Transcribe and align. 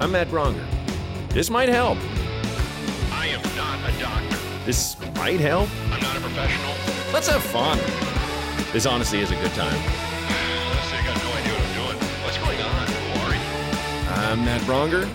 I'm 0.00 0.12
Matt 0.12 0.28
Braunger. 0.28 0.64
This 1.30 1.50
might 1.50 1.68
help. 1.68 1.98
I 3.10 3.26
am 3.26 3.42
not 3.56 3.80
a 3.80 3.98
doctor. 3.98 4.36
This 4.64 4.96
might 5.16 5.40
help. 5.40 5.68
I'm 5.90 6.00
not 6.00 6.16
a 6.16 6.20
professional. 6.20 6.72
Let's 7.12 7.26
have 7.26 7.42
fun. 7.42 7.78
This 8.72 8.86
honestly 8.86 9.18
is 9.18 9.32
a 9.32 9.34
good 9.34 9.50
time. 9.54 9.74
Honestly, 9.74 10.98
I 10.98 11.04
got 11.04 11.16
no 11.20 11.32
idea 11.32 11.52
what 11.52 11.62
I'm 11.62 11.74
doing. 11.74 11.98
What's 12.22 12.38
going 12.38 12.60
on? 12.60 12.86
Who 12.86 13.26
are 13.26 13.34
you? 13.34 14.30
I'm 14.30 14.44
Matt 14.44 14.60
Braunger. 14.60 15.10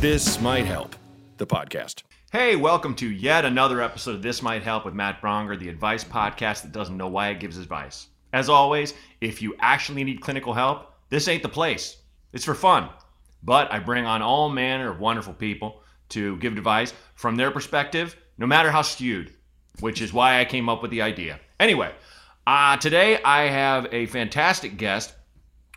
This 0.00 0.40
might 0.40 0.66
help. 0.66 0.94
The 1.38 1.46
podcast. 1.46 2.04
Hey, 2.30 2.54
welcome 2.54 2.94
to 2.94 3.10
yet 3.10 3.44
another 3.44 3.82
episode 3.82 4.14
of 4.14 4.22
This 4.22 4.40
Might 4.40 4.62
Help 4.62 4.84
with 4.84 4.94
Matt 4.94 5.20
Braunger, 5.20 5.58
the 5.58 5.68
advice 5.68 6.04
podcast 6.04 6.62
that 6.62 6.70
doesn't 6.70 6.96
know 6.96 7.08
why 7.08 7.30
it 7.30 7.40
gives 7.40 7.58
advice. 7.58 8.06
As 8.32 8.48
always, 8.48 8.94
if 9.20 9.42
you 9.42 9.56
actually 9.58 10.04
need 10.04 10.20
clinical 10.20 10.54
help, 10.54 10.94
this 11.08 11.26
ain't 11.26 11.42
the 11.42 11.48
place. 11.48 11.96
It's 12.32 12.44
for 12.44 12.54
fun. 12.54 12.90
But 13.42 13.72
I 13.72 13.78
bring 13.78 14.06
on 14.06 14.22
all 14.22 14.48
manner 14.48 14.90
of 14.90 15.00
wonderful 15.00 15.34
people 15.34 15.82
to 16.10 16.36
give 16.38 16.56
advice 16.56 16.92
from 17.14 17.36
their 17.36 17.50
perspective, 17.50 18.16
no 18.36 18.46
matter 18.46 18.70
how 18.70 18.82
skewed, 18.82 19.32
which 19.80 20.00
is 20.00 20.12
why 20.12 20.40
I 20.40 20.44
came 20.44 20.68
up 20.68 20.82
with 20.82 20.90
the 20.90 21.02
idea. 21.02 21.38
Anyway, 21.60 21.92
uh, 22.46 22.76
today 22.78 23.22
I 23.22 23.42
have 23.42 23.86
a 23.92 24.06
fantastic 24.06 24.76
guest 24.76 25.12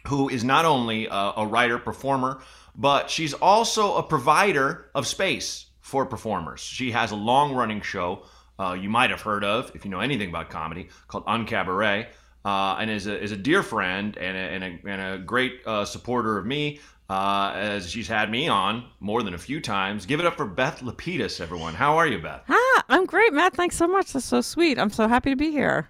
who 0.08 0.30
is 0.30 0.44
not 0.44 0.66
only 0.66 1.08
a, 1.08 1.34
a 1.38 1.46
writer, 1.46 1.78
performer, 1.78 2.42
but 2.76 3.10
she's 3.10 3.34
also 3.34 3.98
a 3.98 4.04
provider 4.04 4.90
of 4.96 5.06
space 5.06 5.68
for 5.82 6.06
performers. 6.06 6.62
She 6.62 6.92
has 6.92 7.12
a 7.12 7.16
long 7.16 7.54
running 7.54 7.82
show 7.82 8.24
uh, 8.62 8.74
you 8.74 8.90
might 8.90 9.10
have 9.10 9.22
heard 9.22 9.44
of 9.44 9.72
if 9.76 9.86
you 9.86 9.92
know 9.92 10.00
anything 10.00 10.30
about 10.30 10.50
comedy 10.50 10.90
called 11.08 11.26
Uncabaret. 11.26 12.08
Uh, 12.44 12.76
and 12.80 12.90
is 12.90 13.06
a, 13.06 13.22
is 13.22 13.32
a 13.32 13.38
dear 13.38 13.62
friend 13.62 14.18
and 14.18 14.36
a, 14.36 14.40
and 14.40 14.64
a, 14.64 14.90
and 14.90 15.02
a 15.14 15.24
great 15.24 15.62
uh, 15.68 15.86
supporter 15.86 16.40
of 16.40 16.46
me, 16.48 16.80
uh, 17.12 17.52
as 17.56 17.90
she's 17.90 18.08
had 18.08 18.32
me 18.32 18.48
on 18.48 18.86
more 19.02 19.22
than 19.22 19.34
a 19.34 19.38
few 19.38 19.60
times. 19.60 20.06
Give 20.06 20.22
it 20.22 20.26
up 20.26 20.38
for 20.38 20.46
Beth 20.46 20.80
Lapidus, 20.82 21.42
everyone. 21.42 21.74
How 21.74 21.98
are 21.98 22.08
you, 22.08 22.20
Beth? 22.20 22.44
Ah, 22.48 22.84
I'm 22.88 23.06
great, 23.06 23.34
Matt. 23.34 23.54
Thanks 23.54 23.76
so 23.76 23.86
much. 23.86 24.14
That's 24.14 24.26
so 24.26 24.40
sweet. 24.40 24.80
I'm 24.80 24.90
so 24.90 25.10
happy 25.10 25.30
to 25.32 25.36
be 25.36 25.52
here. 25.52 25.90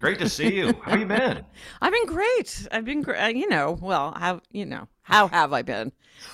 Great 0.00 0.18
to 0.18 0.28
see 0.28 0.56
you. 0.56 0.74
How 0.82 0.96
you 0.96 1.06
been? 1.06 1.44
I've 1.80 1.92
been 1.92 2.06
great. 2.06 2.66
I've 2.72 2.84
been 2.84 3.00
great. 3.00 3.36
You 3.36 3.48
know, 3.48 3.78
well, 3.80 4.12
how 4.16 4.40
you 4.50 4.66
know 4.66 4.88
how 5.02 5.28
have 5.28 5.52
I 5.52 5.62
been? 5.62 5.92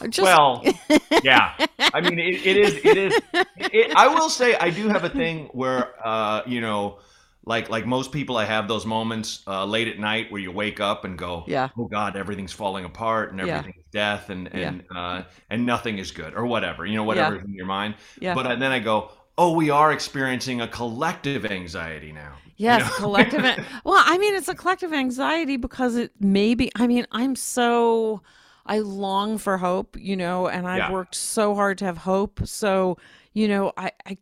Just, 0.09 0.23
Well, 0.23 0.65
yeah. 1.23 1.55
I 1.93 2.01
mean, 2.01 2.19
it, 2.19 2.47
it 2.47 2.57
is. 2.57 2.75
It 2.83 2.97
is. 2.97 3.21
It, 3.57 3.93
I 3.95 4.09
will 4.09 4.31
say, 4.31 4.55
I 4.55 4.71
do 4.71 4.89
have 4.89 5.05
a 5.05 5.11
thing 5.11 5.51
where, 5.53 5.93
uh, 6.07 6.43
you 6.47 6.63
know, 6.63 7.01
like 7.45 7.69
like 7.71 7.87
most 7.87 8.13
people, 8.13 8.37
I 8.37 8.45
have 8.45 8.69
those 8.69 8.87
moments 8.87 9.43
uh, 9.47 9.65
late 9.65 9.89
at 9.89 9.99
night 9.99 10.31
where 10.31 10.41
you 10.41 10.53
wake 10.53 10.81
up 10.81 11.05
and 11.05 11.19
go, 11.19 11.45
Yeah. 11.49 11.71
oh 11.77 11.87
God, 11.87 12.17
everything's 12.17 12.53
falling 12.53 12.85
apart 12.85 13.33
and 13.33 13.41
Yeah. 13.41 13.59
everything's 13.59 13.85
death 13.93 14.31
and 14.31 14.53
and 14.55 14.85
uh, 14.95 15.23
and 15.51 15.67
nothing 15.67 15.99
is 15.99 16.11
good 16.13 16.35
or 16.35 16.47
whatever, 16.47 16.87
you 16.87 16.95
know, 16.97 17.05
whatever 17.05 17.37
is 17.37 17.45
in 17.45 17.55
your 17.55 17.67
mind. 17.67 17.97
Yeah. 18.21 18.35
But 18.35 18.59
then 18.61 18.71
I 18.73 18.79
go, 18.79 19.11
oh, 19.39 19.53
we 19.55 19.71
are 19.71 19.93
experiencing 19.93 20.61
a 20.61 20.69
collective 20.69 21.45
anxiety 21.47 22.13
now. 22.13 22.35
yes, 22.57 22.83
know? 22.85 22.91
collective. 22.97 23.43
well, 23.85 24.03
I 24.05 24.19
mean, 24.19 24.35
it's 24.35 24.49
a 24.49 24.55
collective 24.55 24.93
anxiety 24.93 25.57
because 25.57 25.97
it 25.97 26.13
maybe. 26.21 26.71
I 26.77 26.87
mean, 26.87 27.07
I'm 27.13 27.37
so. 27.37 28.23
I 28.65 28.79
long 28.79 29.39
for 29.39 29.59
hope, 29.59 29.97
you 29.99 30.17
know, 30.17 30.47
and 30.47 30.69
I've 30.69 30.79
Yeah. 30.79 30.93
worked 30.93 31.17
so 31.17 31.55
hard 31.57 31.79
to 31.79 31.85
have 31.85 31.99
hope. 31.99 32.47
So, 32.47 32.97
you 33.33 33.49
know, 33.49 33.73
I, 33.77 33.91
I, 34.07 34.19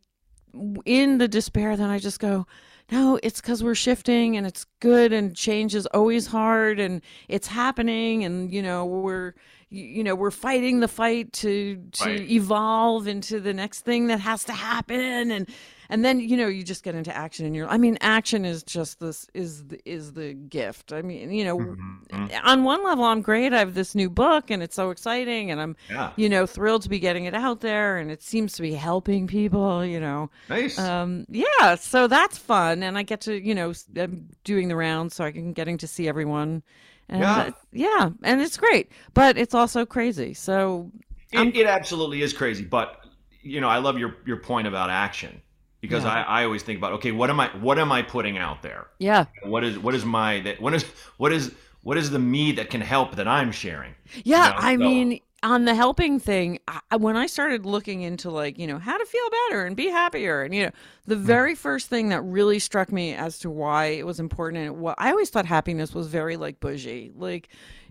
in 0.84 1.18
the 1.18 1.28
despair, 1.28 1.76
then 1.76 1.91
I 1.91 1.98
just 1.98 2.20
go, 2.20 2.46
no, 2.91 3.19
it's 3.22 3.41
because 3.41 3.62
we're 3.62 3.74
shifting 3.74 4.36
and 4.36 4.46
it's 4.46 4.66
good 4.80 5.12
and 5.12 5.36
change 5.36 5.74
is 5.74 5.86
always 5.86 6.27
hard 6.27 6.80
and 6.80 7.02
it's 7.28 7.47
happening 7.47 8.24
and 8.24 8.52
you 8.52 8.62
know 8.62 8.84
we're 8.84 9.34
you 9.69 10.02
know 10.02 10.14
we're 10.16 10.30
fighting 10.32 10.80
the 10.80 10.88
fight 10.88 11.32
to 11.34 11.77
to 11.92 12.05
Right. 12.08 12.30
evolve 12.30 13.06
into 13.06 13.38
the 13.41 13.52
next 13.55 13.80
thing 13.82 14.08
that 14.08 14.20
has 14.20 14.44
to 14.44 14.52
happen 14.52 15.30
and 15.30 15.48
and 15.91 16.02
then 16.05 16.20
you 16.20 16.36
know 16.38 16.46
you 16.48 16.62
just 16.62 16.83
get 16.83 16.94
into 16.94 17.14
action 17.14 17.44
and 17.46 17.55
you're 17.55 17.69
I 17.69 17.77
mean 17.77 17.98
action 18.00 18.44
is 18.46 18.62
just 18.62 19.00
this 19.00 19.28
is 19.34 19.66
the, 19.69 19.78
is 19.84 20.15
the 20.15 20.32
gift. 20.34 20.92
I 20.92 21.03
mean 21.03 21.31
you 21.32 21.44
know 21.44 21.59
Mm-hmm. 21.59 22.26
on 22.44 22.65
one 22.65 22.82
level 22.82 23.04
I'm 23.04 23.22
great. 23.22 23.53
I 23.53 23.59
have 23.59 23.75
this 23.75 23.94
new 23.94 24.10
book 24.10 24.50
and 24.50 24.62
it's 24.62 24.75
so 24.76 24.91
exciting 24.91 25.50
and 25.50 25.60
I'm 25.60 25.76
Yeah. 25.91 26.12
you 26.16 26.28
know 26.28 26.47
thrilled 26.47 26.82
to 26.82 26.88
be 26.88 26.98
getting 26.98 27.25
it 27.26 27.34
out 27.34 27.60
there 27.60 27.98
and 27.98 28.10
it 28.10 28.22
seems 28.22 28.54
to 28.54 28.62
be 28.62 28.72
helping 28.75 29.26
people. 29.26 29.84
You 29.84 30.00
know. 30.00 30.31
Nice. 30.48 30.78
Um, 30.78 31.26
yeah, 31.28 31.75
so 31.75 32.06
that's 32.06 32.38
fun, 32.38 32.82
and 32.82 32.97
I 32.97 33.03
get 33.03 33.20
to, 33.22 33.38
you 33.38 33.54
know, 33.54 33.72
I'm 33.97 34.28
doing 34.44 34.69
the 34.69 34.76
rounds, 34.76 35.15
so 35.15 35.25
I 35.25 35.32
can 35.32 35.53
getting 35.53 35.76
to 35.78 35.86
see 35.86 36.09
everyone, 36.09 36.62
and 37.09 37.22
Yeah. 37.22 37.38
uh, 37.38 37.50
yeah, 37.72 38.10
and 38.22 38.41
it's 38.41 38.56
great, 38.56 38.91
but 39.15 39.36
it's 39.36 39.54
also 39.54 39.84
crazy. 39.84 40.32
So 40.34 40.91
It, 41.32 41.56
it 41.56 41.66
absolutely 41.66 42.22
is 42.22 42.32
crazy, 42.32 42.65
but 42.65 43.04
you 43.42 43.60
know, 43.60 43.69
I 43.69 43.78
love 43.78 43.98
your 43.98 44.16
your 44.26 44.38
point 44.38 44.66
about 44.66 44.91
action 44.91 45.41
because 45.80 46.04
Yeah. 46.04 46.12
I, 46.24 46.41
I 46.42 46.44
always 46.44 46.62
think 46.62 46.78
about 46.78 46.92
okay, 46.94 47.12
what 47.12 47.30
am 47.30 47.41
I 47.41 47.48
what 47.60 47.78
am 47.78 47.91
I 47.92 48.02
putting 48.02 48.38
out 48.38 48.62
there? 48.62 48.86
yeah, 48.98 49.26
What 49.44 49.64
is 49.64 49.78
what 49.78 49.94
is 49.94 50.04
my 50.04 50.41
that 50.41 50.60
what 50.60 50.74
is 50.74 50.84
what 51.16 51.32
is 51.32 51.52
what 51.82 51.96
is 51.96 52.10
the 52.10 52.18
me 52.18 52.52
that 52.52 52.68
can 52.70 52.80
help 52.82 53.16
that 53.16 53.26
I'm 53.28 53.52
sharing? 53.52 53.94
yeah. 54.24 54.50
know, 54.50 54.54
I 54.58 54.74
so- 54.74 54.78
mean, 54.78 55.20
on 55.42 55.64
the 55.64 55.74
helping 55.74 56.20
thing, 56.20 56.58
I- 56.68 56.96
when 56.96 57.16
I 57.16 57.24
started 57.26 57.64
looking 57.64 58.02
into 58.02 58.30
like, 58.30 58.58
you 58.58 58.66
know, 58.66 58.78
how 58.78 58.98
to 58.98 59.06
feel 59.06 59.28
better 59.48 59.64
and 59.64 59.74
be 59.74 59.88
happier, 59.88 60.42
and 60.42 60.54
you 60.54 60.64
know, 60.64 60.70
the 61.10 61.16
very 61.16 61.54
first 61.54 61.88
thing 61.88 62.09
that 62.10 62.22
really 62.22 62.59
struck 62.59 62.91
me 62.93 63.15
as 63.15 63.38
to 63.41 63.50
why 63.50 63.87
it 63.87 64.06
was 64.06 64.19
important, 64.21 64.65
and 64.65 64.81
wa- 64.81 64.94
I 64.97 65.10
always 65.10 65.28
thought 65.31 65.44
happiness 65.44 65.93
was 65.94 66.06
very 66.06 66.37
like 66.37 66.60
bougie, 66.60 67.12
like 67.16 67.48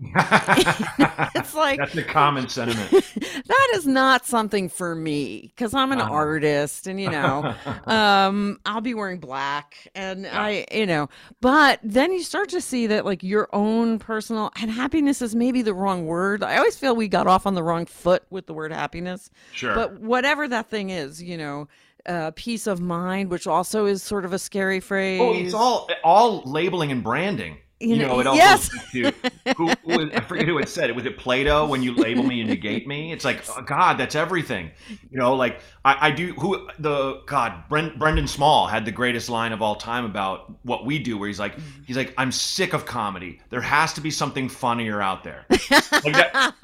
it's 1.34 1.54
like 1.54 1.78
That's 1.78 1.96
a 1.96 2.02
common 2.02 2.48
sentiment. 2.48 2.90
that 3.46 3.68
is 3.74 3.86
not 3.86 4.26
something 4.26 4.68
for 4.68 4.94
me 4.94 5.52
because 5.54 5.74
I'm 5.74 5.92
an 5.92 6.00
Uh-huh. 6.00 6.10
artist 6.14 6.86
and 6.86 6.98
you 7.00 7.10
know 7.10 7.54
um 7.86 8.58
I'll 8.64 8.80
be 8.80 8.94
wearing 8.94 9.18
black 9.20 9.88
and 9.94 10.26
I 10.26 10.66
you 10.72 10.86
know 10.86 11.08
but 11.42 11.80
then 11.82 12.12
you 12.12 12.22
start 12.22 12.48
to 12.50 12.60
see 12.60 12.86
that 12.88 13.04
like 13.04 13.22
your 13.22 13.48
own 13.52 13.98
personal 13.98 14.50
and 14.60 14.70
happiness 14.70 15.20
is 15.20 15.34
maybe 15.34 15.60
the 15.62 15.74
wrong 15.74 16.06
word 16.06 16.42
I 16.42 16.56
always 16.56 16.76
feel 16.76 16.96
we 16.96 17.08
got 17.08 17.26
off 17.26 17.46
on 17.46 17.54
the 17.54 17.62
wrong 17.62 17.84
foot 17.86 18.22
with 18.30 18.46
the 18.46 18.54
word 18.54 18.72
happiness 18.72 19.28
Sure. 19.52 19.74
but 19.74 20.00
whatever 20.00 20.48
that 20.48 20.70
thing 20.70 20.88
is 20.90 21.22
you 21.22 21.36
know 21.36 21.68
uh 22.06 22.30
peace 22.34 22.66
of 22.66 22.80
mind 22.80 23.30
which 23.30 23.46
also 23.46 23.86
is 23.86 24.02
sort 24.02 24.24
of 24.24 24.32
a 24.32 24.38
scary 24.38 24.80
phrase 24.80 25.20
oh, 25.20 25.34
it's 25.34 25.54
all 25.54 25.88
all 26.04 26.42
labeling 26.44 26.90
and 26.90 27.02
branding. 27.02 27.56
You, 27.80 27.96
know, 27.96 28.08
know, 28.08 28.20
it 28.20 28.26
all 28.26 28.36
yes. 28.36 28.68
goes 28.68 28.90
to 28.90 29.12
who, 29.56 29.68
who 29.84 30.12
I 30.12 30.20
forget 30.20 30.46
who 30.46 30.58
it 30.58 30.68
said 30.68 30.90
it. 30.90 30.96
Was 30.96 31.06
it 31.06 31.16
Plato 31.16 31.66
when 31.66 31.82
you 31.82 31.94
label 31.94 32.22
me 32.22 32.40
and 32.40 32.50
negate 32.50 32.86
me? 32.86 33.12
It's 33.12 33.24
like, 33.24 33.42
oh, 33.48 33.62
God, 33.62 33.96
that's 33.96 34.14
everything. 34.14 34.70
You 35.10 35.18
know, 35.18 35.34
like 35.34 35.60
I, 35.84 36.08
I 36.08 36.10
do. 36.10 36.32
Who 36.34 36.68
the 36.78 37.22
God? 37.26 37.68
Brent, 37.68 37.98
Brendan 37.98 38.26
Small 38.26 38.66
had 38.66 38.84
the 38.84 38.92
greatest 38.92 39.30
line 39.30 39.52
of 39.52 39.62
all 39.62 39.76
time 39.76 40.04
about 40.04 40.52
what 40.64 40.84
we 40.84 40.98
do, 40.98 41.16
where 41.18 41.28
he's 41.28 41.40
like, 41.40 41.50
Mm-hmm. 41.60 41.82
he's 41.86 41.96
like, 41.96 42.14
I'm 42.16 42.32
sick 42.32 42.72
of 42.74 42.86
comedy. 42.86 43.40
There 43.50 43.60
has 43.60 43.92
to 43.94 44.00
be 44.00 44.10
something 44.10 44.48
funnier 44.48 45.02
out 45.02 45.24
there. 45.24 45.46
Like 45.50 46.14
that, 46.14 46.54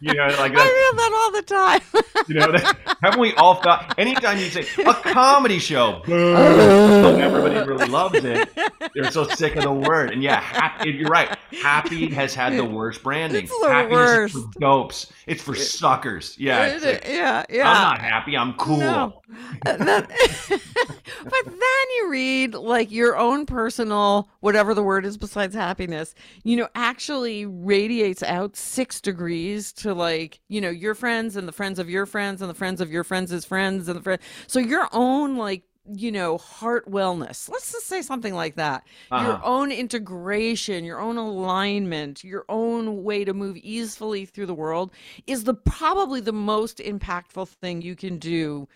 you 0.00 0.14
know, 0.14 0.26
like 0.26 0.52
I 0.52 0.56
that, 0.56 0.90
feel 0.90 0.96
that 0.96 1.12
all 1.14 1.32
the 1.32 1.42
time 1.42 1.80
you 2.28 2.34
know, 2.34 2.52
that, 2.52 2.76
haven't 3.02 3.20
we 3.20 3.32
all 3.34 3.56
thought? 3.56 3.94
Anytime 3.98 4.38
you 4.38 4.46
say 4.50 4.66
a 4.84 4.94
comedy 4.94 5.58
show, 5.58 6.02
boom, 6.06 7.20
everybody 7.20 7.66
really 7.66 7.86
loves 7.88 8.22
it. 8.22 8.48
They're 8.94 9.10
so 9.10 9.24
sick 9.24 9.56
of 9.56 9.62
the 9.62 9.72
word. 9.72 10.10
And 10.12 10.22
yeah, 10.22 10.40
happy, 10.48 10.90
you're 10.90 11.08
right. 11.08 11.36
Happy 11.62 12.10
has 12.14 12.34
had 12.34 12.54
the 12.54 12.64
worst 12.64 13.02
branding. 13.02 13.44
It's 13.44 13.60
the 13.60 13.68
Happiness 13.68 13.98
is 14.00 14.34
worst. 14.34 14.54
for 14.54 14.60
dopes. 14.60 15.12
It's 15.26 15.42
for 15.42 15.54
suckers. 15.54 16.36
Yeah. 16.38 16.66
it's 16.66 16.84
like, 16.84 17.04
yeah 17.06 17.44
yeah 17.50 17.70
I'm 17.70 17.82
not 17.82 18.00
happy. 18.00 18.36
I'm 18.36 18.54
cool. 18.54 18.78
No. 18.78 19.22
Uh, 19.66 19.76
then- 19.76 20.06
but 20.48 21.44
then 21.44 21.86
you 21.96 22.08
read 22.10 22.54
like 22.54 22.90
your 22.90 23.16
own 23.16 23.46
personal, 23.46 24.28
whatever 24.40 24.74
the 24.74 24.82
word 24.82 25.04
is 25.04 25.16
besides 25.16 25.54
happiness, 25.54 26.14
you 26.44 26.56
know, 26.56 26.68
actually 26.74 27.46
radiates 27.46 28.22
out 28.22 28.56
six 28.56 29.00
degrees 29.00 29.72
to 29.74 29.94
like, 29.94 30.40
you 30.48 30.60
know, 30.60 30.70
your 30.70 30.94
friends 30.94 31.36
and 31.36 31.46
the 31.46 31.52
friends 31.52 31.78
of 31.78 31.90
your 31.90 32.06
friends 32.06 32.40
and 32.40 32.50
the 32.50 32.54
friends 32.54 32.80
of 32.80 32.90
your 32.90 33.04
friends' 33.04 33.44
friends 33.44 33.88
and 33.88 33.98
the 33.98 34.02
friend. 34.02 34.20
So 34.46 34.58
your 34.58 34.88
own 34.92 35.36
like 35.36 35.62
you 35.92 36.12
know, 36.12 36.38
heart 36.38 36.90
wellness. 36.90 37.48
Let's 37.48 37.72
just 37.72 37.86
say 37.86 38.02
something 38.02 38.34
like 38.34 38.56
that. 38.56 38.84
Your 39.14 39.38
Uh-huh. 39.38 39.42
own 39.42 39.72
integration, 39.72 40.84
your 40.84 41.00
own 41.00 41.16
alignment, 41.16 42.24
your 42.24 42.44
own 42.48 43.02
way 43.04 43.24
to 43.24 43.32
move 43.34 43.56
easily 43.58 44.24
through 44.26 44.46
the 44.46 44.54
world 44.54 44.92
is 45.26 45.44
the 45.44 45.54
probably 45.54 46.20
the 46.20 46.32
most 46.32 46.78
impactful 46.78 47.48
thing 47.48 47.82
you 47.82 47.96
can 47.96 48.18
do 48.18 48.68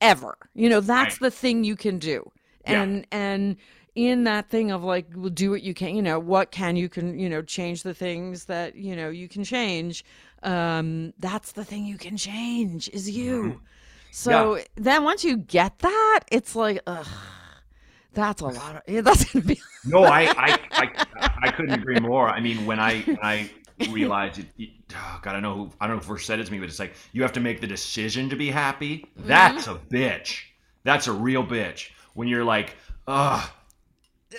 ever. 0.00 0.36
You 0.54 0.68
know, 0.68 0.80
that's 0.80 1.16
Right. 1.16 1.18
the 1.18 1.30
thing 1.30 1.64
you 1.64 1.76
can 1.76 1.98
do. 1.98 2.30
Yeah. 2.66 2.84
And 2.84 3.06
and 3.10 3.56
in 3.94 4.24
that 4.24 4.48
thing 4.50 4.70
of 4.70 4.84
like 4.84 5.06
well, 5.14 5.30
do 5.30 5.50
what 5.50 5.62
you 5.62 5.74
can, 5.74 5.94
you 5.96 6.02
know, 6.02 6.18
what 6.18 6.50
can 6.50 6.76
you 6.76 6.88
can, 6.88 7.18
you 7.18 7.28
know, 7.28 7.42
change 7.42 7.82
the 7.82 7.94
things 7.94 8.44
that, 8.46 8.76
you 8.76 8.94
know, 8.94 9.08
you 9.10 9.28
can 9.28 9.44
change. 9.44 10.04
Um 10.42 11.12
that's 11.18 11.52
the 11.52 11.64
thing 11.64 11.84
you 11.86 11.98
can 11.98 12.16
change 12.16 12.88
is 12.90 13.10
you. 13.10 13.60
So 14.10 14.60
then 14.76 15.04
once 15.04 15.24
you 15.24 15.36
get 15.36 15.78
that, 15.80 16.20
it's 16.30 16.56
like 16.56 16.80
ugh 16.86 17.06
that's 18.18 18.40
a 18.40 18.46
lot 18.46 18.76
of 18.76 18.82
yeah, 18.86 19.00
that's 19.02 19.32
gonna 19.32 19.44
be 19.44 19.60
No, 19.84 20.04
I, 20.04 20.22
I, 20.22 20.58
I, 20.72 21.30
I 21.42 21.50
couldn't 21.52 21.72
agree 21.72 22.00
more. 22.00 22.28
I 22.28 22.40
mean, 22.40 22.66
when 22.66 22.80
I, 22.80 23.00
when 23.02 23.18
I, 23.22 23.50
realize 23.90 24.38
it, 24.38 24.46
it- 24.58 24.70
oh, 24.94 25.20
God, 25.22 25.36
I 25.36 25.40
know 25.40 25.54
who, 25.54 25.70
I 25.80 25.86
don't 25.86 25.96
know 25.96 26.02
who 26.02 26.14
first 26.14 26.26
said 26.26 26.40
it 26.40 26.46
to 26.46 26.52
me, 26.52 26.58
but 26.58 26.68
it's 26.68 26.80
like 26.80 26.94
you 27.12 27.22
have 27.22 27.32
to 27.34 27.40
make 27.40 27.60
the 27.60 27.66
decision 27.66 28.28
to 28.30 28.36
be 28.36 28.50
happy. 28.50 29.06
Mm-hmm. 29.18 29.28
That's 29.28 29.68
a 29.68 29.74
bitch. 29.74 30.42
That's 30.82 31.06
a 31.06 31.12
real 31.12 31.44
bitch. 31.44 31.90
When 32.14 32.26
you're 32.26 32.44
like, 32.44 32.76
ugh, 33.06 33.48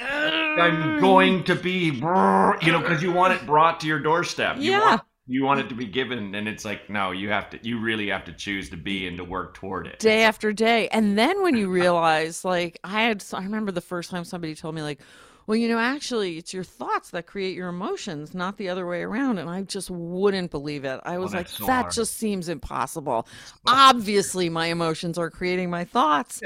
I'm 0.01 0.97
mm. 0.97 0.99
going 0.99 1.45
to 1.45 1.55
be, 1.55 1.85
you 1.85 2.01
know, 2.01 2.79
because 2.81 3.01
you 3.01 3.13
want 3.13 3.33
it 3.33 3.45
brought 3.45 3.79
to 3.79 3.87
your 3.87 3.99
doorstep. 3.99 4.57
You 4.57 4.71
Yeah. 4.71 4.79
Want, 4.79 5.01
you 5.29 5.43
want 5.43 5.59
it 5.59 5.69
to 5.69 5.75
be 5.75 5.85
given, 5.85 6.33
and 6.33 6.47
it's 6.47 6.65
like, 6.65 6.89
no, 6.89 7.11
you 7.11 7.29
have 7.29 7.51
to. 7.51 7.59
You 7.61 7.79
really 7.79 8.09
have 8.09 8.25
to 8.25 8.33
choose 8.33 8.69
to 8.71 8.77
be 8.77 9.07
and 9.07 9.15
to 9.17 9.23
work 9.23 9.53
toward 9.53 9.85
it. 9.85 9.99
day 9.99 10.23
after 10.23 10.51
day. 10.51 10.87
And 10.87 11.15
then 11.17 11.43
when 11.43 11.55
you 11.55 11.69
realize, 11.69 12.43
like, 12.43 12.79
I 12.83 13.03
had, 13.03 13.23
I 13.31 13.43
remember 13.43 13.71
the 13.71 13.79
first 13.79 14.09
time 14.09 14.23
somebody 14.25 14.55
told 14.55 14.73
me, 14.73 14.81
like, 14.81 14.99
well, 15.45 15.55
you 15.55 15.67
know, 15.67 15.77
actually, 15.79 16.37
it's 16.37 16.51
your 16.53 16.63
thoughts 16.63 17.11
that 17.11 17.27
create 17.27 17.55
your 17.55 17.69
emotions, 17.69 18.33
not 18.33 18.57
the 18.57 18.69
other 18.69 18.87
way 18.87 19.01
around. 19.01 19.37
And 19.37 19.49
I 19.49 19.61
just 19.61 19.89
wouldn't 19.91 20.49
believe 20.51 20.83
it. 20.83 20.99
I 21.03 21.17
was 21.19 21.33
like, 21.33 21.47
so 21.47 21.65
that 21.67 21.81
hard. 21.83 21.93
just 21.93 22.15
seems 22.17 22.49
impossible. 22.49 23.27
Obviously, 23.67 24.49
my 24.49 24.67
emotions 24.67 25.17
are 25.17 25.29
creating 25.29 25.69
my 25.69 25.85
thoughts. 25.85 26.41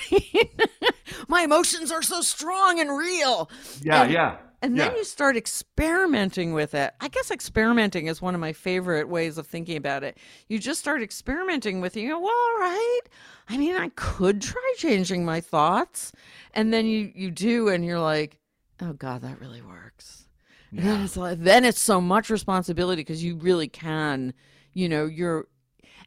my 1.28 1.42
emotions 1.42 1.90
are 1.92 2.02
so 2.02 2.20
strong 2.20 2.80
and 2.80 2.96
real. 2.96 3.50
Yeah, 3.82 4.02
And- 4.02 4.12
yeah. 4.12 4.36
And 4.62 4.78
then 4.78 4.90
Yeah. 4.92 4.98
you 4.98 5.04
start 5.04 5.36
experimenting 5.36 6.52
with 6.52 6.74
it. 6.74 6.92
I 7.00 7.08
guess 7.08 7.30
experimenting 7.30 8.06
is 8.08 8.20
one 8.20 8.34
of 8.34 8.40
my 8.40 8.52
favorite 8.52 9.08
ways 9.08 9.38
of 9.38 9.46
thinking 9.46 9.76
about 9.76 10.04
it. 10.04 10.18
You 10.48 10.58
just 10.58 10.80
start 10.80 11.02
experimenting 11.02 11.80
with 11.80 11.96
it. 11.96 12.00
You 12.02 12.10
go, 12.10 12.20
well, 12.20 12.28
all 12.28 12.58
right. 12.60 13.00
I 13.48 13.56
mean, 13.56 13.74
I 13.74 13.88
could 13.96 14.42
try 14.42 14.74
changing 14.76 15.24
my 15.24 15.40
thoughts. 15.40 16.12
And 16.52 16.72
then 16.74 16.86
you 16.86 17.10
you 17.14 17.30
do, 17.30 17.68
and 17.68 17.84
you're 17.84 18.00
like, 18.00 18.38
oh 18.82 18.92
God, 18.92 19.22
that 19.22 19.40
really 19.40 19.62
works. 19.62 20.26
And 20.70 20.80
then 20.80 21.00
it's 21.02 21.16
like 21.16 21.38
then 21.40 21.64
it's 21.64 21.80
so 21.80 22.00
much 22.00 22.30
responsibility 22.30 23.00
because 23.00 23.24
you 23.24 23.36
really 23.36 23.66
can, 23.68 24.34
you 24.72 24.88
know, 24.88 25.06
you're 25.06 25.48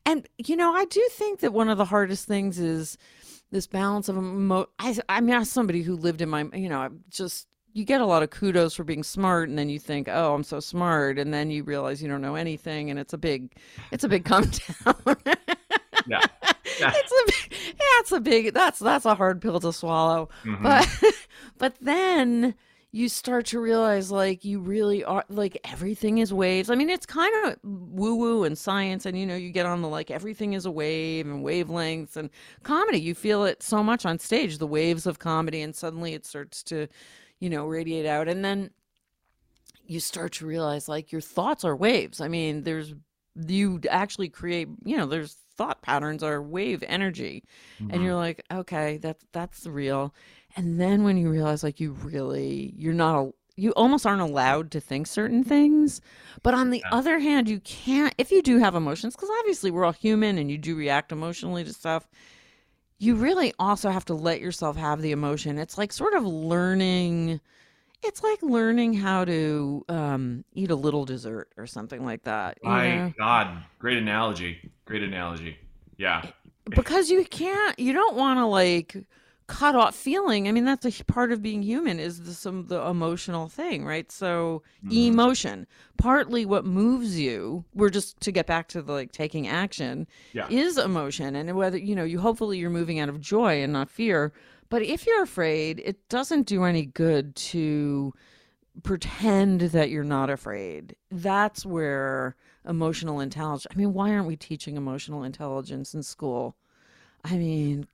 and 0.06 0.28
you 0.38 0.56
know, 0.56 0.74
I 0.74 0.86
do 0.86 1.06
think 1.12 1.40
that 1.40 1.54
one 1.54 1.70
of 1.70 1.78
the 1.78 1.86
hardest 1.86 2.28
things 2.28 2.60
is 2.60 2.98
this 3.52 3.68
balance 3.68 4.10
of 4.10 4.16
emo. 4.18 4.68
I 4.80 4.98
I 5.10 5.22
mean, 5.22 5.36
as 5.36 5.50
somebody 5.50 5.82
who 5.82 5.96
lived 5.96 6.22
in 6.22 6.30
my, 6.30 6.46
you 6.54 6.70
know, 6.70 6.80
I'm 6.80 7.04
just 7.10 7.48
you 7.74 7.84
get 7.86 8.02
a 8.02 8.06
lot 8.06 8.24
of 8.24 8.30
kudos 8.30 8.74
for 8.76 8.84
being 8.84 9.04
smart, 9.04 9.50
and 9.50 9.58
then 9.58 9.70
you 9.70 9.80
think, 9.80 10.08
oh, 10.08 10.34
I'm 10.34 10.44
so 10.44 10.60
smart, 10.60 11.18
and 11.20 11.34
then 11.34 11.50
you 11.52 11.64
realize 11.64 12.02
you 12.02 12.08
don't 12.10 12.22
know 12.22 12.36
anything, 12.36 12.90
and 12.90 13.00
it's 13.00 13.14
a 13.14 13.18
big, 13.18 13.52
it's 13.92 14.04
a 14.04 14.10
big 14.10 14.26
come 14.26 14.44
down. 14.86 14.96
Yeah. 16.08 16.20
Yeah. 16.80 16.92
it's 16.96 17.12
a 17.12 17.26
big, 17.26 17.60
yeah, 17.70 18.00
it's 18.00 18.12
a 18.12 18.20
big. 18.20 18.54
That's 18.54 18.80
that's 18.80 19.06
a 19.06 19.16
hard 19.16 19.42
pill 19.42 19.60
to 19.60 19.72
swallow, 19.74 20.30
Mhm. 20.44 20.64
but 20.64 20.88
but 21.58 21.76
then 21.82 22.56
you 22.96 23.10
start 23.10 23.48
to 23.48 23.60
realize 23.60 24.12
like 24.12 24.46
you 24.46 24.60
really 24.60 25.04
are 25.04 25.24
like 25.30 25.58
everything 25.64 26.20
is 26.20 26.32
waves. 26.34 26.70
I 26.70 26.76
mean, 26.76 26.90
it's 26.92 27.06
kind 27.08 27.34
of 27.48 27.58
woo 27.64 28.16
woo 28.16 28.44
and 28.44 28.56
science, 28.58 29.06
and 29.06 29.18
you 29.18 29.26
know, 29.26 29.36
you 29.36 29.50
get 29.52 29.66
on 29.66 29.82
the 29.82 29.88
like 29.88 30.12
everything 30.12 30.54
is 30.54 30.66
a 30.66 30.72
wave 30.72 31.26
and 31.28 31.44
wavelengths 31.44 32.16
and 32.18 32.30
comedy. 32.64 33.00
You 33.00 33.16
feel 33.16 33.46
it 33.46 33.64
so 33.64 33.82
much 33.84 34.06
on 34.06 34.20
stage, 34.20 34.58
the 34.60 34.68
waves 34.68 35.06
of 35.08 35.20
comedy, 35.20 35.62
and 35.62 35.76
suddenly 35.76 36.14
it 36.14 36.26
starts 36.26 36.62
to, 36.64 36.88
you 37.44 37.50
know, 37.50 37.66
radiate 37.66 38.06
out, 38.06 38.30
and 38.30 38.44
then 38.44 38.70
you 39.86 40.00
start 40.00 40.32
to 40.32 40.46
realize 40.46 40.88
like 40.88 41.12
your 41.12 41.20
thoughts 41.20 41.66
are 41.66 41.76
waves. 41.76 42.22
I 42.22 42.30
mean, 42.30 42.64
there's 42.64 42.94
you 43.36 43.82
actually 43.90 44.30
create, 44.30 44.70
you 44.86 44.96
know, 44.96 45.06
there's 45.06 45.36
thought 45.58 45.82
patterns 45.82 46.24
are 46.24 46.42
wave 46.42 46.86
energy. 46.88 47.44
And 47.80 47.92
mm-hmm. 47.92 48.04
you're 48.04 48.16
like 48.16 48.46
okay 48.50 48.98
that's 48.98 49.26
that's 49.34 49.68
real. 49.68 50.16
And 50.56 50.80
then 50.80 51.04
when 51.04 51.18
you 51.18 51.30
realize 51.30 51.64
like 51.64 51.82
you 51.82 51.92
really 51.92 52.74
you're 52.78 52.94
not 52.94 53.20
a 53.20 53.32
you 53.58 53.72
almost 53.74 54.08
aren't 54.08 54.22
allowed 54.22 54.72
to 54.72 54.80
think 54.80 55.06
certain 55.06 55.44
things. 55.44 56.00
But 56.44 56.54
on 56.54 56.70
the 56.70 56.80
Yeah. 56.80 56.96
other 56.96 57.20
hand 57.20 57.50
you 57.50 57.60
can't 57.60 58.16
if 58.18 58.32
you 58.32 58.42
do 58.42 58.58
have 58.60 58.74
emotions 58.74 59.18
because 59.18 59.30
obviously 59.40 59.70
we're 59.70 59.84
all 59.84 59.92
human 59.92 60.38
and 60.38 60.50
you 60.50 60.58
do 60.58 60.78
react 60.78 61.12
emotionally 61.12 61.66
to 61.66 61.74
stuff 61.74 62.08
you 63.04 63.16
really 63.16 63.54
also 63.60 63.90
have 63.90 64.06
to 64.06 64.14
let 64.14 64.40
yourself 64.40 64.78
have 64.78 65.02
the 65.02 65.12
emotion 65.12 65.58
it's 65.58 65.78
like 65.78 65.92
sort 65.92 66.14
of 66.14 66.26
learning 66.26 67.40
it's 68.06 68.22
like 68.22 68.42
learning 68.44 68.94
how 68.94 69.24
to 69.24 69.86
um, 69.88 70.44
eat 70.54 70.70
a 70.70 70.76
little 70.76 71.06
dessert 71.06 71.50
or 71.58 71.66
something 71.66 72.04
like 72.06 72.24
that 72.24 72.58
My 72.64 72.96
know? 72.96 73.14
God, 73.18 73.64
great 73.80 73.98
analogy. 73.98 74.72
Great 74.86 75.04
analogy. 75.04 75.58
Yeah. 75.98 76.26
because 76.70 77.10
you 77.10 77.24
can't 77.26 77.78
you 77.80 77.94
don't 77.94 78.16
want 78.16 78.40
to 78.40 78.46
like 78.46 79.06
cut 79.48 79.76
off 79.76 79.94
feeling 79.96 80.48
i 80.48 80.52
mean 80.52 80.64
that's 80.66 80.86
a 80.86 81.04
part 81.06 81.32
of 81.32 81.42
being 81.42 81.62
human 81.62 82.00
is 82.00 82.22
the 82.24 82.34
some 82.34 82.68
the 82.68 82.82
emotional 82.88 83.48
thing 83.50 83.84
right 83.86 84.12
so 84.12 84.64
Mhm. 84.86 85.08
emotion 85.08 85.68
partly 85.98 86.46
what 86.46 86.66
moves 86.66 87.20
you 87.20 87.66
we're 87.74 87.90
just 87.90 88.20
to 88.22 88.32
get 88.32 88.48
back 88.48 88.68
to 88.70 88.82
the 88.82 88.92
like 88.94 89.12
taking 89.12 89.48
action 89.48 90.08
Yeah. 90.34 90.48
is 90.50 90.78
emotion 90.78 91.36
and 91.36 91.56
whether 91.56 91.78
you 91.78 91.94
know 91.96 92.04
you 92.06 92.20
hopefully 92.20 92.58
you're 92.58 92.70
moving 92.70 93.00
out 93.00 93.10
of 93.10 93.20
joy 93.20 93.62
and 93.62 93.74
not 93.74 93.90
fear 93.90 94.32
but 94.70 94.82
if 94.82 95.06
you're 95.06 95.22
afraid 95.24 95.82
it 95.84 96.08
doesn't 96.10 96.48
do 96.48 96.64
any 96.64 96.86
good 96.86 97.36
to 97.36 98.14
pretend 98.82 99.62
that 99.62 99.90
you're 99.90 100.04
not 100.04 100.30
afraid 100.30 100.96
that's 101.12 101.66
where 101.66 102.36
emotional 102.68 103.20
intelligence 103.20 103.68
i 103.72 103.78
mean 103.78 103.94
why 103.94 104.10
aren't 104.12 104.26
we 104.28 104.36
teaching 104.36 104.78
emotional 104.78 105.24
intelligence 105.24 105.94
in 105.94 106.02
school 106.02 106.56
i 107.26 107.36
mean 107.38 107.86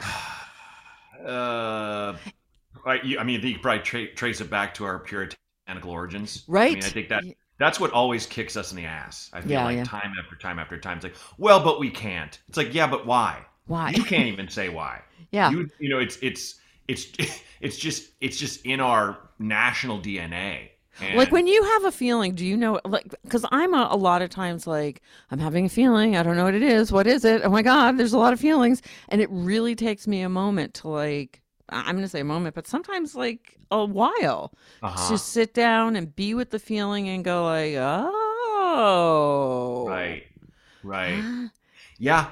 Uh, 1.24 2.18
right. 2.84 3.04
You, 3.04 3.18
I 3.18 3.24
mean, 3.24 3.40
you 3.42 3.54
could 3.54 3.62
probably 3.62 3.82
tra- 3.82 4.14
trace 4.14 4.40
it 4.40 4.50
back 4.50 4.74
to 4.74 4.84
our 4.84 4.98
puritanical 5.00 5.90
origins. 5.90 6.48
I 6.68 6.72
mean, 6.72 6.84
Right. 6.84 6.84
I 6.84 6.90
think 6.90 7.08
that 7.10 7.24
that's 7.58 7.78
what 7.80 7.92
always 7.92 8.26
kicks 8.26 8.56
us 8.56 8.70
in 8.72 8.76
the 8.76 8.86
ass. 8.86 9.30
I 9.32 9.40
feel 9.40 9.60
Yeah, 9.60 9.62
like 9.62 9.82
yeah. 9.82 9.84
time 9.84 10.12
after 10.22 10.36
time 10.36 10.58
after 10.58 10.78
time. 10.78 10.96
It's 10.98 11.04
like, 11.04 11.16
well, 11.38 11.62
but 11.62 11.80
we 11.80 11.90
can't. 11.90 12.38
It's 12.48 12.56
like, 12.56 12.74
yeah, 12.74 12.86
but 12.86 13.06
why? 13.06 13.44
why 13.66 13.94
You 13.94 14.04
can't 14.04 14.28
even 14.28 14.48
say 14.48 14.68
why. 14.68 15.02
yeah 15.32 15.52
You, 15.52 15.70
you 15.78 15.88
know, 15.90 15.98
it's 15.98 16.18
it's 16.22 16.56
it's 16.88 17.08
it's 17.60 17.76
just 17.78 18.10
it's 18.20 18.38
just 18.38 18.64
in 18.66 18.80
our 18.80 19.18
national 19.38 20.00
DNA. 20.00 20.70
And 21.00 21.16
like 21.16 21.32
when 21.32 21.46
you 21.46 21.62
have 21.62 21.84
a 21.84 21.92
feeling 21.92 22.34
do 22.34 22.44
you 22.44 22.56
know 22.56 22.80
like 22.84 23.14
because 23.22 23.46
i'm 23.50 23.72
a, 23.72 23.88
a 23.90 23.96
lot 23.96 24.20
of 24.20 24.28
times 24.30 24.66
like 24.66 25.00
i'm 25.30 25.38
having 25.38 25.64
a 25.64 25.68
feeling 25.68 26.16
i 26.16 26.22
don't 26.22 26.36
know 26.36 26.44
what 26.44 26.54
it 26.54 26.62
is 26.62 26.92
what 26.92 27.06
is 27.06 27.24
it 27.24 27.40
oh 27.44 27.48
my 27.48 27.62
god 27.62 27.96
there's 27.96 28.12
a 28.12 28.18
lot 28.18 28.32
of 28.32 28.40
feelings 28.40 28.82
and 29.08 29.20
it 29.20 29.28
really 29.30 29.74
takes 29.74 30.06
me 30.06 30.20
a 30.20 30.28
moment 30.28 30.74
to 30.74 30.88
like 30.88 31.40
i'm 31.70 31.96
gonna 31.96 32.08
say 32.08 32.20
a 32.20 32.24
moment 32.24 32.54
but 32.54 32.66
sometimes 32.66 33.14
like 33.14 33.56
a 33.70 33.84
while 33.84 34.52
uh-huh. 34.82 35.10
to 35.10 35.16
sit 35.16 35.54
down 35.54 35.96
and 35.96 36.14
be 36.14 36.34
with 36.34 36.50
the 36.50 36.58
feeling 36.58 37.08
and 37.08 37.24
go 37.24 37.44
like 37.44 37.74
oh 37.76 38.42
right, 39.88 40.24
right. 40.82 41.20
Ah, 41.22 41.50
Yeah, 41.98 42.30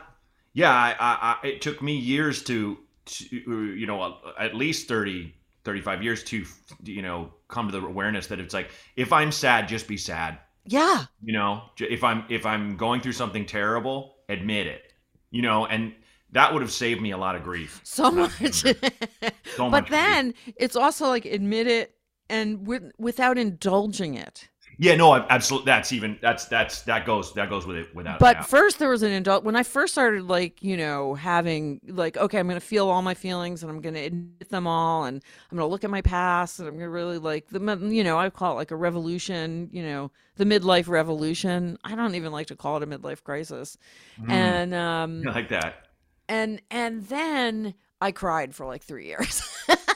yeah. 0.52 0.72
I, 0.72 0.90
I, 0.98 1.36
I, 1.42 1.46
it 1.46 1.60
took 1.60 1.82
me 1.82 1.96
years 1.96 2.42
to, 2.44 2.78
to, 3.06 3.26
you 3.74 3.86
know, 3.86 4.18
at 4.38 4.54
least 4.54 4.88
30, 4.88 5.34
35 5.64 6.02
years 6.02 6.24
to, 6.24 6.44
you 6.84 7.02
know, 7.02 7.34
come 7.48 7.70
to 7.70 7.80
the 7.80 7.86
awareness 7.86 8.28
that 8.28 8.40
it's 8.40 8.54
like, 8.54 8.70
if 8.96 9.12
I'm 9.12 9.32
sad, 9.32 9.68
just 9.68 9.88
be 9.88 9.96
sad. 9.96 10.38
yeah 10.66 11.06
You 11.22 11.32
know, 11.34 11.64
if 11.78 12.04
I'm 12.04 12.24
if 12.30 12.46
I'm 12.46 12.76
going 12.76 13.00
through 13.00 13.12
something 13.12 13.46
terrible, 13.46 14.16
admit 14.28 14.66
it. 14.66 14.92
You 15.30 15.42
know, 15.42 15.66
and 15.66 15.94
that 16.32 16.52
would 16.52 16.62
have 16.62 16.72
saved 16.72 17.00
me 17.00 17.12
a 17.12 17.18
lot 17.18 17.36
of 17.36 17.42
grief. 17.44 17.84
so 17.84 18.10
much 18.10 18.64
So 19.56 19.70
but 19.70 19.70
much 19.70 19.92
grief. 19.94 20.16
then 20.16 20.34
it's 20.56 20.76
also 20.76 21.08
like 21.08 21.24
admit 21.26 21.66
it 21.68 21.96
and 22.28 22.66
with, 22.66 22.92
without 22.98 23.38
indulging 23.38 24.14
it 24.14 24.49
Yeah, 24.82 24.96
no, 24.96 25.14
absolutely. 25.14 25.66
That's 25.66 25.92
even 25.92 26.18
that's 26.22 26.46
that's 26.46 26.80
that 26.82 27.04
goes 27.04 27.34
that 27.34 27.50
goes 27.50 27.66
with 27.66 27.76
it 27.76 27.94
without. 27.94 28.18
but 28.18 28.46
first 28.46 28.78
there 28.78 28.88
was 28.88 29.02
an 29.02 29.12
adult 29.12 29.44
when 29.44 29.54
i 29.54 29.62
first 29.62 29.92
started 29.92 30.22
like 30.26 30.62
you 30.62 30.74
know 30.74 31.14
having 31.14 31.80
like 31.86 32.16
okay 32.16 32.38
i'm 32.38 32.48
gonna 32.48 32.60
feel 32.60 32.88
all 32.88 33.02
my 33.02 33.12
feelings 33.12 33.62
and 33.62 33.70
i'm 33.70 33.82
gonna 33.82 33.98
admit 34.00 34.48
them 34.48 34.66
all 34.66 35.04
and 35.04 35.22
i'm 35.50 35.58
gonna 35.58 35.68
look 35.68 35.84
at 35.84 35.90
my 35.90 36.00
past 36.00 36.58
and 36.60 36.66
i'm 36.66 36.74
gonna 36.76 36.88
really 36.88 37.18
like 37.18 37.46
the 37.48 37.60
you 37.90 38.02
know 38.02 38.18
i 38.18 38.30
call 38.30 38.52
it 38.52 38.56
like 38.56 38.70
a 38.70 38.76
revolution 38.76 39.68
you 39.70 39.82
know 39.82 40.10
the 40.36 40.44
midlife 40.46 40.88
revolution 40.88 41.76
i 41.84 41.94
don't 41.94 42.14
even 42.14 42.32
like 42.32 42.46
to 42.46 42.56
call 42.56 42.78
it 42.78 42.82
a 42.82 42.86
midlife 42.86 43.22
crisis 43.22 43.76
Mm, 44.18 44.30
and 44.30 44.74
um 44.74 45.24
I 45.28 45.32
like 45.32 45.48
that. 45.50 45.88
and 46.28 46.62
and 46.70 47.02
then 47.08 47.74
i 48.00 48.12
cried 48.12 48.54
for 48.54 48.64
like 48.64 48.82
three 48.82 49.06
years 49.06 49.42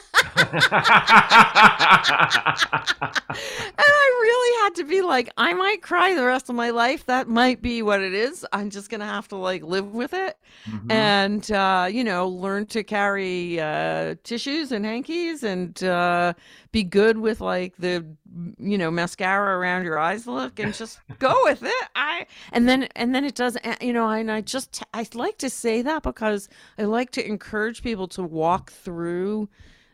I 3.77 4.19
really 4.21 4.63
had 4.63 4.75
to 4.75 4.83
be 4.85 5.01
like, 5.01 5.29
I 5.37 5.53
might 5.53 5.81
cry 5.81 6.13
the 6.15 6.25
rest 6.25 6.49
of 6.49 6.55
my 6.55 6.69
life. 6.69 7.05
That 7.05 7.27
might 7.27 7.61
be 7.61 7.81
what 7.81 8.01
it 8.01 8.13
is. 8.13 8.45
I'm 8.53 8.69
just 8.69 8.89
gonna 8.89 9.05
have 9.05 9.27
to 9.29 9.35
like 9.35 9.63
live 9.63 9.93
with 9.93 10.13
it, 10.13 10.37
Mhm. 10.67 10.91
and 10.91 11.51
uh, 11.51 11.87
you 11.91 12.03
know, 12.03 12.27
learn 12.27 12.65
to 12.67 12.83
carry 12.83 13.59
uh, 13.59 14.15
tissues 14.23 14.71
and 14.71 14.85
hankies, 14.85 15.43
and 15.43 15.81
uh, 15.83 16.33
be 16.71 16.83
good 16.83 17.17
with 17.17 17.41
like 17.41 17.75
the 17.77 18.05
you 18.57 18.77
know 18.77 18.91
mascara 18.91 19.57
around 19.57 19.83
your 19.83 19.97
eyes 19.99 20.27
look, 20.27 20.59
and 20.59 20.73
just 20.73 20.99
go 21.19 21.35
with 21.43 21.63
it. 21.63 21.87
I 21.95 22.25
and 22.51 22.67
then 22.67 22.83
and 22.95 23.13
then 23.13 23.25
it 23.25 23.35
does. 23.35 23.57
uh, 23.57 23.75
You 23.81 23.93
know, 23.93 24.09
and 24.09 24.31
I 24.31 24.41
just 24.41 24.83
I 24.93 25.05
like 25.13 25.37
to 25.39 25.49
say 25.49 25.81
that 25.81 26.03
because 26.03 26.49
I 26.77 26.83
like 26.83 27.11
to 27.11 27.25
encourage 27.27 27.83
people 27.83 28.07
to 28.09 28.23
walk 28.23 28.71
through 28.71 29.49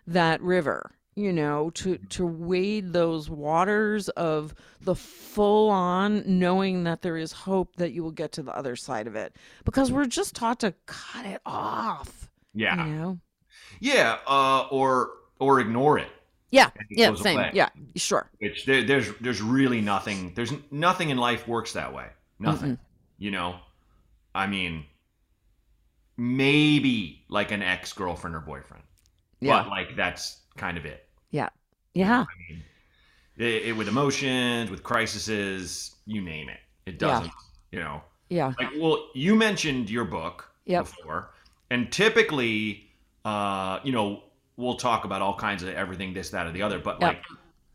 that 0.08 0.41
river 0.41 0.91
you 1.15 1.34
know, 1.34 1.70
to 1.72 1.98
to 1.98 2.25
wade 2.25 2.93
those 2.93 3.29
waters 3.29 4.08
of 4.10 4.55
the 4.81 4.96
full 4.96 5.70
on 5.70 6.24
knowing 6.25 6.86
that 6.86 7.01
there 7.01 7.17
is 7.17 7.31
hope 7.31 7.75
that 7.75 7.91
you 7.91 8.01
will 8.03 8.12
get 8.12 8.31
to 8.34 8.43
the 8.43 8.55
other 8.55 8.75
side 8.75 9.08
of 9.08 9.15
it 9.15 9.36
because 9.65 9.91
we're 9.91 10.05
just 10.05 10.36
taught 10.36 10.62
to 10.62 10.74
cut 10.86 11.25
it 11.25 11.41
off. 11.46 12.29
Yeah. 12.53 12.86
You 12.86 12.93
know? 12.93 13.20
Yeah, 13.79 14.17
uh, 14.27 14.67
or 14.72 15.12
or 15.39 15.60
ignore 15.60 15.98
it. 15.98 16.10
Yeah. 16.50 16.70
it 16.75 16.86
Yeah. 16.89 17.15
Same. 17.15 17.38
away. 17.38 17.51
Yeah. 17.53 17.70
Sure. 17.96 18.29
Which 18.39 18.65
there, 18.65 18.84
there's 18.84 19.12
there's 19.20 19.41
really 19.41 19.81
nothing. 19.81 20.34
There's 20.34 20.53
nothing 20.70 21.10
in 21.10 21.17
life 21.17 21.48
works 21.48 21.74
that 21.74 21.93
way. 21.93 22.08
Nothing. 22.39 22.79
You 23.17 23.31
know, 23.31 23.58
I 24.34 24.48
mean, 24.48 24.86
maybe 26.17 27.24
like 27.29 27.51
an 27.51 27.62
ex 27.62 27.93
girlfriend 27.93 28.36
or 28.36 28.39
boyfriend, 28.39 28.84
Yeah. 29.41 29.63
but 29.63 29.69
like 29.69 29.95
that's 29.95 30.38
kind 30.57 30.77
of 30.77 30.86
it. 30.86 31.05
Yeah. 31.31 31.50
Yeah. 31.93 32.21
I 32.29 32.51
mean, 32.51 32.63
it, 33.38 33.67
it- 33.69 33.77
with 33.77 33.88
emotions, 33.88 34.69
with 34.69 34.83
crises, 34.83 35.95
you 36.05 36.21
name 36.21 36.50
it. 36.50 36.60
It 36.86 37.00
doesn't. 37.00 37.31
You 37.71 37.79
know, 37.79 38.01
Yeah. 38.29 38.53
like 38.60 38.69
well, 38.77 39.10
you 39.13 39.36
mentioned 39.36 39.89
your 39.89 40.05
book 40.05 40.50
Yep. 40.65 40.86
before, 40.86 41.31
and 41.69 41.91
typically, 41.91 42.89
uh, 43.25 43.79
you 43.83 43.91
know, 43.91 44.24
we'll 44.57 44.75
talk 44.75 45.05
about 45.05 45.21
all 45.21 45.36
kinds 45.36 45.63
of 45.63 45.69
everything, 45.69 46.13
this, 46.13 46.29
that, 46.31 46.45
or 46.48 46.51
the 46.51 46.62
other. 46.62 46.79
But 46.79 47.00
Yep. 47.01 47.13
like 47.13 47.24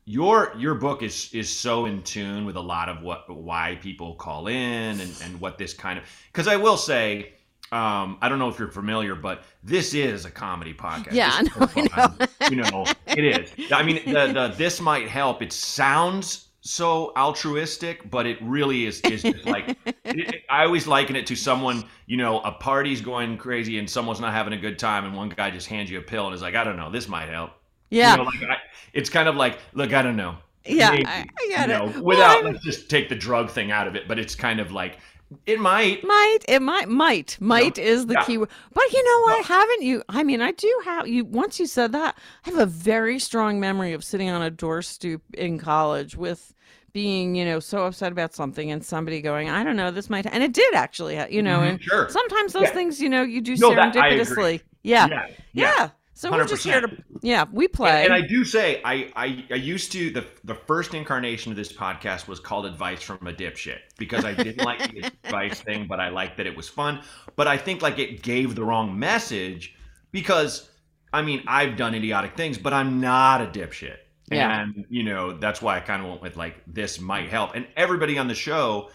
your 0.04 0.52
your 0.56 0.74
book 0.74 1.02
is 1.02 1.32
is 1.32 1.48
so 1.50 1.86
in 1.86 2.02
tune 2.02 2.44
with 2.44 2.56
a 2.56 2.60
lot 2.60 2.88
of 2.88 3.02
what 3.02 3.28
why 3.34 3.78
people 3.82 4.14
call 4.14 4.46
in 4.46 5.00
and 5.00 5.12
and 5.22 5.40
what 5.40 5.58
this 5.58 5.72
kind 5.74 5.98
of 5.98 6.04
because 6.32 6.46
I 6.46 6.56
will 6.56 6.76
say. 6.76 7.32
Um, 7.72 8.18
I 8.22 8.28
don't 8.28 8.38
know 8.38 8.48
if 8.48 8.58
you're 8.58 8.70
familiar, 8.70 9.14
but 9.14 9.42
this 9.64 9.92
is 9.94 10.24
a 10.24 10.30
comedy 10.30 10.72
podcast. 10.72 11.12
Yeah, 11.12 11.30
I 11.60 11.80
know, 11.82 12.48
you 12.50 12.56
know, 12.56 12.86
it 13.08 13.24
is. 13.24 13.52
I 13.72 13.82
mean, 13.82 13.96
the, 14.06 14.32
the 14.32 14.54
this 14.56 14.80
might 14.80 15.08
help. 15.08 15.42
It 15.42 15.52
sounds 15.52 16.48
so 16.60 17.12
altruistic, 17.16 18.08
but 18.10 18.26
it 18.26 18.38
really 18.42 18.86
is 18.86 19.00
is 19.02 19.22
just 19.22 19.46
like 19.46 19.76
it, 19.84 19.96
it- 20.04 20.42
I 20.48 20.64
always 20.64 20.86
liken 20.86 21.16
it 21.16 21.26
to 21.26 21.36
someone. 21.36 21.84
You 22.06 22.16
know, 22.18 22.40
a 22.40 22.52
party's 22.52 23.00
going 23.00 23.36
crazy 23.38 23.78
and 23.78 23.88
someone's 23.90 24.20
not 24.20 24.32
having 24.32 24.52
a 24.52 24.58
good 24.58 24.78
time, 24.78 25.04
and 25.04 25.16
one 25.16 25.28
guy 25.28 25.50
just 25.50 25.66
hands 25.66 25.90
you 25.90 25.98
a 25.98 26.02
pill 26.02 26.26
and 26.26 26.34
is 26.34 26.42
like, 26.42 26.54
"I 26.54 26.62
don't 26.64 26.76
know, 26.76 26.90
this 26.90 27.08
might 27.08 27.28
help." 27.28 27.50
Yeah. 27.90 28.12
You 28.12 28.16
know, 28.18 28.24
like 28.24 28.42
I, 28.42 28.56
it's 28.92 29.10
kind 29.10 29.28
of 29.28 29.36
like, 29.36 29.58
look, 29.74 29.92
I 29.92 30.02
don't 30.02 30.16
know. 30.16 30.36
Yeah, 30.64 30.90
Maybe, 30.90 31.06
I- 31.06 31.20
I 31.20 31.48
get 31.48 31.60
you 31.68 31.74
know, 31.74 31.84
Well, 31.86 32.02
without 32.02 32.36
I'm- 32.38 32.46
let's 32.52 32.64
just 32.64 32.90
take 32.90 33.08
the 33.08 33.14
drug 33.14 33.50
thing 33.50 33.70
out 33.70 33.86
of 33.86 33.94
it, 33.94 34.08
but 34.08 34.18
it's 34.18 34.34
kind 34.34 34.58
of 34.60 34.72
like 34.72 34.98
it 35.46 35.58
might. 35.60 36.04
Might 36.04 36.38
it 36.48 36.62
might 36.62 36.88
might 36.88 37.36
might 37.40 37.78
is 37.78 38.06
the 38.06 38.14
yeah. 38.14 38.24
key 38.24 38.38
word. 38.38 38.48
But 38.72 38.92
you 38.92 39.04
know 39.04 39.20
what? 39.22 39.44
Haven't 39.46 39.82
you? 39.82 40.02
I 40.08 40.22
mean, 40.22 40.40
I 40.40 40.52
do 40.52 40.72
have 40.84 41.08
you. 41.08 41.24
Once 41.24 41.58
you 41.58 41.66
said 41.66 41.92
that, 41.92 42.16
I 42.44 42.50
have 42.50 42.58
a 42.58 42.66
very 42.66 43.18
strong 43.18 43.58
memory 43.60 43.92
of 43.92 44.04
sitting 44.04 44.30
on 44.30 44.42
a 44.42 44.50
door 44.50 44.82
stoop 44.82 45.22
in 45.34 45.58
college 45.58 46.16
with 46.16 46.52
being, 46.92 47.34
you 47.34 47.44
know, 47.44 47.60
so 47.60 47.84
upset 47.84 48.10
about 48.10 48.34
something 48.34 48.70
and 48.70 48.82
somebody 48.82 49.20
going, 49.20 49.50
I 49.50 49.62
don't 49.64 49.76
know, 49.76 49.90
this 49.90 50.08
might, 50.08 50.24
and 50.24 50.42
it 50.42 50.52
did 50.54 50.72
actually, 50.74 51.16
you 51.30 51.42
know, 51.42 51.58
Mhm, 51.58 51.68
and 51.72 51.82
sure. 51.82 52.08
sometimes 52.08 52.54
those 52.54 52.62
Yeah. 52.62 52.70
things, 52.70 53.02
you 53.02 53.10
know, 53.10 53.22
you 53.22 53.42
do 53.42 53.54
No, 53.58 53.74
that- 53.74 53.94
I 53.94 54.08
agree. 54.08 54.24
serendipitously. 54.24 54.60
Yeah. 54.82 55.06
Yeah, 55.08 55.26
Yeah. 55.52 55.88
So 56.16 56.30
we're 56.30 56.46
just 56.46 56.64
here 56.64 56.80
to, 56.80 56.96
yeah, 57.20 57.44
we 57.52 57.68
play. 57.68 58.04
And, 58.04 58.14
and 58.14 58.14
I 58.14 58.26
do 58.26 58.42
say, 58.42 58.80
I, 58.82 59.12
I, 59.14 59.44
I 59.50 59.56
used 59.56 59.92
to 59.92 60.08
the 60.08 60.24
the 60.44 60.54
first 60.54 60.94
incarnation 60.94 61.52
of 61.52 61.56
this 61.56 61.70
podcast 61.70 62.26
was 62.26 62.40
called 62.40 62.64
"Advice 62.64 63.02
from 63.02 63.26
a 63.26 63.34
Dipshit" 63.34 63.80
because 63.98 64.24
I 64.24 64.32
didn't 64.32 64.64
like 64.64 64.78
the 64.90 65.00
advice 65.24 65.60
thing, 65.60 65.86
but 65.86 66.00
I 66.00 66.08
liked 66.08 66.38
that 66.38 66.46
it 66.46 66.56
was 66.56 66.70
fun. 66.70 67.02
But 67.36 67.48
I 67.48 67.58
think 67.58 67.82
like 67.82 67.98
it 67.98 68.22
gave 68.22 68.54
the 68.54 68.64
wrong 68.64 68.98
message 68.98 69.74
because 70.10 70.70
I 71.12 71.20
mean 71.20 71.42
I've 71.46 71.76
done 71.76 71.94
idiotic 71.94 72.34
things, 72.34 72.56
but 72.56 72.72
I'm 72.72 72.98
not 72.98 73.42
a 73.42 73.46
dipshit. 73.46 73.98
Yeah. 74.30 74.62
And 74.62 74.86
you 74.88 75.02
know 75.02 75.36
that's 75.36 75.60
why 75.60 75.76
I 75.76 75.80
kind 75.80 76.02
of 76.02 76.08
went 76.08 76.22
with 76.22 76.38
like 76.38 76.62
this 76.66 76.98
might 76.98 77.28
help. 77.28 77.54
And 77.54 77.66
everybody 77.76 78.16
on 78.16 78.26
the 78.26 78.34
show 78.34 78.88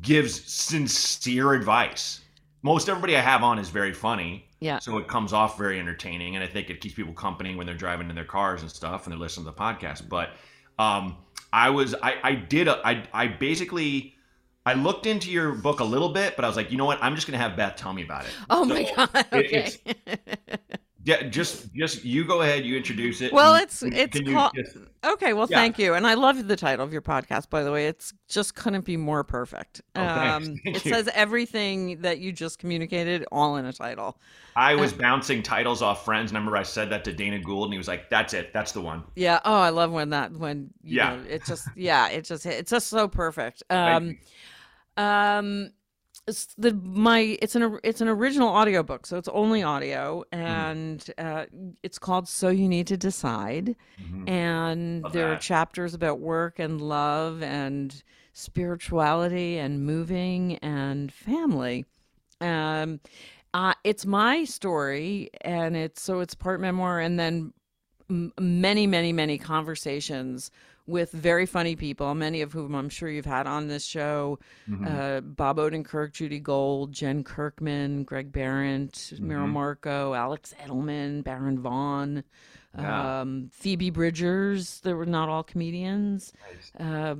gives 0.00 0.44
sincere 0.52 1.52
advice. 1.52 2.22
Most 2.62 2.88
everybody 2.88 3.16
I 3.16 3.20
have 3.20 3.44
on 3.44 3.60
is 3.60 3.68
very 3.68 3.92
funny. 3.92 4.43
Yeah. 4.60 4.78
So 4.78 4.98
it 4.98 5.08
comes 5.08 5.32
off 5.32 5.58
very 5.58 5.78
entertaining, 5.78 6.36
and 6.36 6.44
I 6.44 6.46
think 6.46 6.70
it 6.70 6.80
keeps 6.80 6.94
people 6.94 7.12
company 7.12 7.54
when 7.54 7.66
they're 7.66 7.74
driving 7.76 8.08
in 8.08 8.14
their 8.16 8.24
cars 8.24 8.62
and 8.62 8.70
stuff, 8.70 9.04
and 9.04 9.12
they're 9.12 9.18
listening 9.18 9.44
to 9.46 9.50
the 9.52 9.56
podcast. 9.56 10.08
But 10.08 10.30
um, 10.78 11.16
I 11.52 11.70
was, 11.70 11.94
I, 12.02 12.14
I 12.22 12.34
did, 12.34 12.68
a, 12.68 12.80
I, 12.86 13.06
I 13.12 13.26
basically, 13.28 14.14
I 14.66 14.74
looked 14.74 15.06
into 15.06 15.30
your 15.30 15.52
book 15.52 15.80
a 15.80 15.84
little 15.84 16.08
bit, 16.08 16.36
but 16.36 16.44
I 16.44 16.48
was 16.48 16.56
like, 16.56 16.70
you 16.70 16.78
know 16.78 16.86
what? 16.86 16.98
I'm 17.02 17.14
just 17.14 17.26
gonna 17.26 17.38
have 17.38 17.56
Beth 17.56 17.76
tell 17.76 17.92
me 17.92 18.02
about 18.02 18.24
it. 18.24 18.30
oh 18.50 18.64
my 18.64 18.90
God. 18.96 19.10
Okay. 19.32 19.44
it's- 19.46 19.78
Yeah, 21.06 21.22
just, 21.24 21.72
just 21.74 22.02
you 22.02 22.24
go 22.24 22.40
ahead, 22.40 22.64
you 22.64 22.76
introduce 22.78 23.20
it. 23.20 23.30
Well, 23.32 23.54
it's- 23.56 23.82
it's 23.82 24.18
called- 24.30 24.52
just- 24.54 24.76
Okay, 25.04 25.34
well, 25.34 25.46
Yeah. 25.50 25.58
thank 25.58 25.78
you, 25.78 25.92
and 25.92 26.06
I 26.06 26.14
love 26.14 26.48
the 26.48 26.56
title 26.56 26.82
of 26.82 26.90
your 26.94 27.02
podcast. 27.02 27.50
By 27.50 27.62
the 27.62 27.70
way, 27.70 27.88
it's 27.88 28.14
just 28.26 28.54
couldn't 28.54 28.86
be 28.86 28.96
more 28.96 29.22
perfect. 29.22 29.82
Oh. 29.94 30.02
Um, 30.02 30.56
it 30.64 30.80
says 30.80 31.10
everything 31.12 32.00
that 32.00 32.20
you 32.20 32.32
just 32.32 32.58
communicated, 32.58 33.26
all 33.30 33.56
in 33.56 33.66
a 33.66 33.72
title. 33.74 34.18
I 34.56 34.74
was 34.76 34.94
bouncing 34.94 35.42
titles 35.42 35.82
off 35.82 36.06
friends, 36.06 36.30
and 36.30 36.38
I 36.38 36.40
remember 36.40 36.56
I 36.56 36.62
said 36.62 36.88
that 36.88 37.04
to 37.04 37.12
Dana 37.12 37.38
Gould, 37.38 37.64
and 37.64 37.74
he 37.74 37.78
was 37.78 37.88
like, 37.88 38.08
"That's 38.08 38.32
it, 38.32 38.52
that's 38.54 38.72
the 38.72 38.80
one." 38.80 39.02
Yeah. 39.14 39.40
Oh, 39.44 39.58
I 39.60 39.68
love 39.68 39.90
when 39.92 40.08
that 40.10 40.32
when 40.32 40.70
you 40.82 40.96
Yeah. 40.98 41.16
know, 41.16 41.22
it 41.28 41.44
just 41.44 41.68
yeah, 41.76 42.08
it 42.08 42.24
just 42.24 42.46
it's 42.46 42.70
just 42.70 42.86
so 42.86 43.06
perfect. 43.08 43.62
Um, 43.68 44.16
um, 44.96 45.70
it's 46.26 46.46
the 46.56 46.72
my 46.72 47.36
it's 47.42 47.54
an 47.54 47.78
it's 47.82 48.00
an 48.00 48.08
original 48.08 48.48
audiobook, 48.48 49.06
so 49.06 49.16
it's 49.18 49.28
only 49.28 49.62
audio, 49.62 50.24
Mm. 50.32 50.38
and 50.38 51.10
uh, 51.18 51.44
it's 51.82 51.98
called 51.98 52.28
"So 52.28 52.48
You 52.48 52.68
Need 52.68 52.86
to 52.88 52.96
Decide." 52.96 53.76
Mhm. 54.02 54.28
and 54.28 55.02
Love 55.04 55.12
there 55.12 55.32
are 55.32 55.36
chapters 55.36 55.92
about 55.94 56.20
work 56.20 56.58
and 56.58 56.80
love 56.80 57.42
and 57.42 58.02
spirituality 58.32 59.58
and 59.58 59.84
moving 59.84 60.56
and 60.56 61.12
family 61.12 61.84
um 62.40 62.98
uh, 63.52 63.74
it's 63.84 64.04
my 64.04 64.42
story 64.44 65.30
and 65.42 65.76
it's 65.76 66.02
so 66.02 66.20
it's 66.20 66.34
part 66.34 66.60
memoir 66.60 66.98
and 66.98 67.18
then 67.20 67.52
m- 68.10 68.32
many 68.40 68.86
many 68.86 69.12
many 69.12 69.38
conversations 69.38 70.50
with 70.86 71.10
very 71.12 71.46
funny 71.46 71.74
people 71.76 72.14
many 72.14 72.42
of 72.42 72.52
whom 72.52 72.74
i'm 72.74 72.88
sure 72.88 73.08
you've 73.08 73.24
had 73.24 73.46
on 73.46 73.68
this 73.68 73.84
show 73.84 74.38
Mhm. 74.68 74.86
uh, 75.16 75.20
Bob 75.22 75.56
Odenkirk, 75.58 76.12
Judy 76.12 76.40
Gold, 76.40 76.92
Jen 76.92 77.22
Kirkman, 77.24 78.04
Greg 78.04 78.32
Behrendt, 78.32 79.18
Mira 79.20 79.46
Mhm. 79.46 79.50
Marco, 79.52 80.14
Alex 80.14 80.54
Edelman, 80.62 81.22
Baron 81.24 81.58
Vaughn, 81.58 82.22
Yeah. 82.76 83.20
um, 83.20 83.50
Phoebe 83.52 83.90
Bridgers. 83.90 84.80
They 84.80 84.92
were 84.94 85.06
not 85.06 85.28
all 85.28 85.42
comedians. 85.42 86.32
Nice. 86.52 86.72
Uh, 86.88 87.14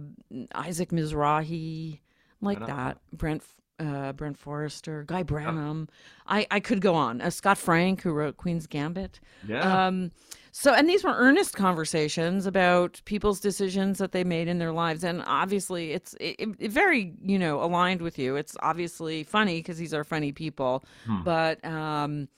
Isaac 0.54 0.90
Mizrahi, 0.90 2.00
like 2.40 2.58
that. 2.66 2.98
Brent. 3.12 3.42
Uh, 3.80 4.12
Brent 4.12 4.38
Forrester, 4.38 5.02
Guy 5.02 5.24
Branum. 5.24 5.88
I, 6.28 6.46
I 6.48 6.60
could 6.60 6.80
go 6.80 6.94
on. 6.94 7.20
Uh, 7.20 7.28
Scott 7.30 7.58
Frank, 7.58 8.02
who 8.02 8.12
wrote 8.12 8.36
Queen's 8.36 8.68
Gambit. 8.68 9.18
Yeah. 9.46 9.86
Um, 9.88 10.12
so, 10.56 10.72
and 10.72 10.88
these 10.88 11.02
were 11.02 11.10
earnest 11.10 11.56
conversations 11.56 12.46
about 12.46 13.02
people's 13.06 13.40
decisions 13.40 13.98
that 13.98 14.12
they 14.12 14.22
made 14.22 14.46
in 14.46 14.58
their 14.58 14.70
lives, 14.70 15.02
and 15.02 15.24
obviously, 15.26 15.90
it's 15.90 16.14
it, 16.20 16.36
it 16.60 16.70
very 16.70 17.12
you 17.20 17.40
know 17.40 17.60
aligned 17.60 18.00
with 18.00 18.20
you. 18.20 18.36
It's 18.36 18.56
obviously 18.62 19.24
funny 19.24 19.58
because 19.58 19.78
these 19.78 19.92
are 19.92 20.04
funny 20.04 20.30
people, 20.30 20.84
Hmm. 21.06 21.22
but 21.24 21.64
um, 21.64 22.28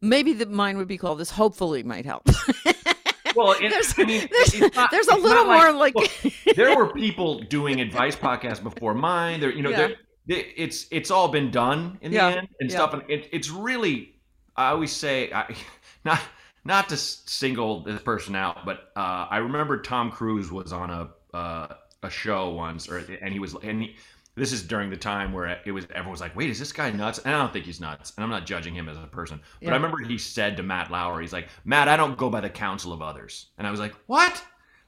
maybe 0.00 0.32
the 0.32 0.46
mine 0.46 0.78
would 0.78 0.88
be 0.88 0.96
called 0.96 1.18
this. 1.18 1.30
Hopefully, 1.30 1.82
might 1.82 2.06
help. 2.06 2.22
well, 3.34 3.52
it, 3.60 3.68
there's, 3.68 3.92
I 3.98 4.04
mean, 4.04 4.26
there's, 4.32 4.74
not- 4.74 4.90
there's 4.90 5.08
a 5.08 5.16
little 5.16 5.44
more 5.44 5.72
like, 5.72 5.94
look, 5.94 6.10
there 6.56 6.74
were 6.74 6.90
people 6.92 7.40
doing 7.40 7.82
advice 7.82 8.16
podcasts 8.16 8.62
before 8.62 8.94
mine. 8.94 9.40
There, 9.40 9.52
you 9.52 9.62
know, 9.62 9.68
Yeah. 9.70 9.76
there, 9.76 9.96
there- 10.26 10.44
it's 10.56 10.86
it's 10.90 11.10
all 11.10 11.28
been 11.28 11.50
done 11.50 11.98
in 12.00 12.12
Yeah, 12.12 12.30
the 12.30 12.38
end 12.38 12.48
and 12.60 12.70
yeah. 12.70 12.76
stuff. 12.76 12.94
And 12.94 13.02
it, 13.10 13.28
it's 13.30 13.50
really, 13.50 14.14
I 14.56 14.68
always 14.68 14.90
say, 14.92 15.30
I, 15.34 15.54
not 16.06 16.18
not 16.66 16.88
to 16.90 16.96
single 16.96 17.82
this 17.82 18.02
person 18.02 18.34
out, 18.36 18.64
but 18.66 18.90
uh, 18.96 19.26
I 19.30 19.38
remember 19.38 19.80
Tom 19.80 20.10
Cruise 20.10 20.50
was 20.50 20.72
on 20.72 20.90
a 20.90 21.08
uh, 21.36 21.74
a 22.02 22.10
show 22.10 22.50
once, 22.50 22.88
or 22.88 22.98
and 22.98 23.32
he 23.32 23.38
was 23.38 23.54
and 23.62 23.82
he. 23.82 23.96
This 24.34 24.52
is 24.52 24.62
during 24.62 24.90
the 24.90 24.98
time 24.98 25.32
where 25.32 25.58
it 25.64 25.72
was 25.72 25.84
everyone 25.86 26.10
was 26.10 26.20
like, 26.20 26.36
"Wait, 26.36 26.50
is 26.50 26.58
this 26.58 26.70
guy 26.72 26.90
nuts?" 26.90 27.18
And 27.20 27.34
I 27.34 27.38
don't 27.38 27.52
think 27.52 27.64
he's 27.64 27.80
nuts, 27.80 28.12
and 28.16 28.24
I'm 28.24 28.28
not 28.30 28.44
judging 28.44 28.74
him 28.74 28.86
as 28.88 28.98
a 28.98 29.06
person. 29.06 29.40
But 29.60 29.68
Yeah. 29.68 29.72
I 29.72 29.76
remember 29.76 29.98
he 29.98 30.18
said 30.18 30.58
to 30.58 30.62
Matt 30.62 30.90
Lauer, 30.90 31.20
"He's 31.22 31.32
like, 31.32 31.48
Matt, 31.64 31.88
I 31.88 31.96
don't 31.96 32.18
go 32.18 32.28
by 32.28 32.42
the 32.42 32.50
counsel 32.50 32.92
of 32.92 33.00
others," 33.00 33.46
and 33.56 33.66
I 33.66 33.70
was 33.70 33.80
like, 33.80 33.94
"What?" 34.06 34.42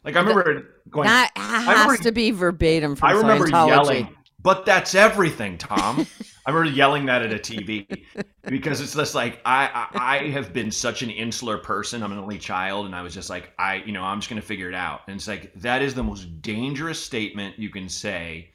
Like 0.05 0.17
I 0.17 0.21
remember 0.21 0.67
going, 0.91 1.07
that 1.07 1.31
remember- 1.37 1.93
has 1.95 2.01
to 2.01 2.13
be 2.13 2.31
verbatim 2.31 2.95
from 2.95 3.09
I 3.09 3.13
remember 3.13 3.47
Scientology. 3.49 3.69
yelling, 3.69 4.17
but 4.43 4.67
that's 4.67 4.95
everything, 4.95 5.57
Tom. 5.57 6.07
I 6.49 6.51
remember 6.51 6.75
yelling 6.75 7.05
that 7.07 7.21
at 7.21 7.31
a 7.31 7.37
TV 7.39 8.05
because 8.47 8.81
it's 8.81 8.95
just 8.95 9.15
like 9.15 9.39
I, 9.45 9.87
I 9.93 10.15
I 10.15 10.29
have 10.31 10.55
been 10.55 10.71
such 10.71 11.03
an 11.03 11.11
insular 11.11 11.59
person. 11.59 12.03
I'm 12.03 12.11
an 12.11 12.19
only 12.19 12.39
child, 12.39 12.87
and 12.87 12.95
I 12.95 13.03
was 13.03 13.13
just 13.13 13.29
like 13.29 13.53
I 13.59 13.77
you 13.85 13.93
know 13.93 14.03
I'm 14.03 14.19
just 14.19 14.31
gonna 14.31 14.41
figure 14.41 14.67
it 14.67 14.75
out. 14.75 15.03
And 15.09 15.17
it's 15.17 15.29
like 15.29 15.53
that 15.57 15.83
is 15.83 15.93
the 15.93 16.03
most 16.03 16.41
dangerous 16.41 16.99
statement 16.99 17.59
you 17.59 17.69
can 17.69 17.87
say. 17.87 18.49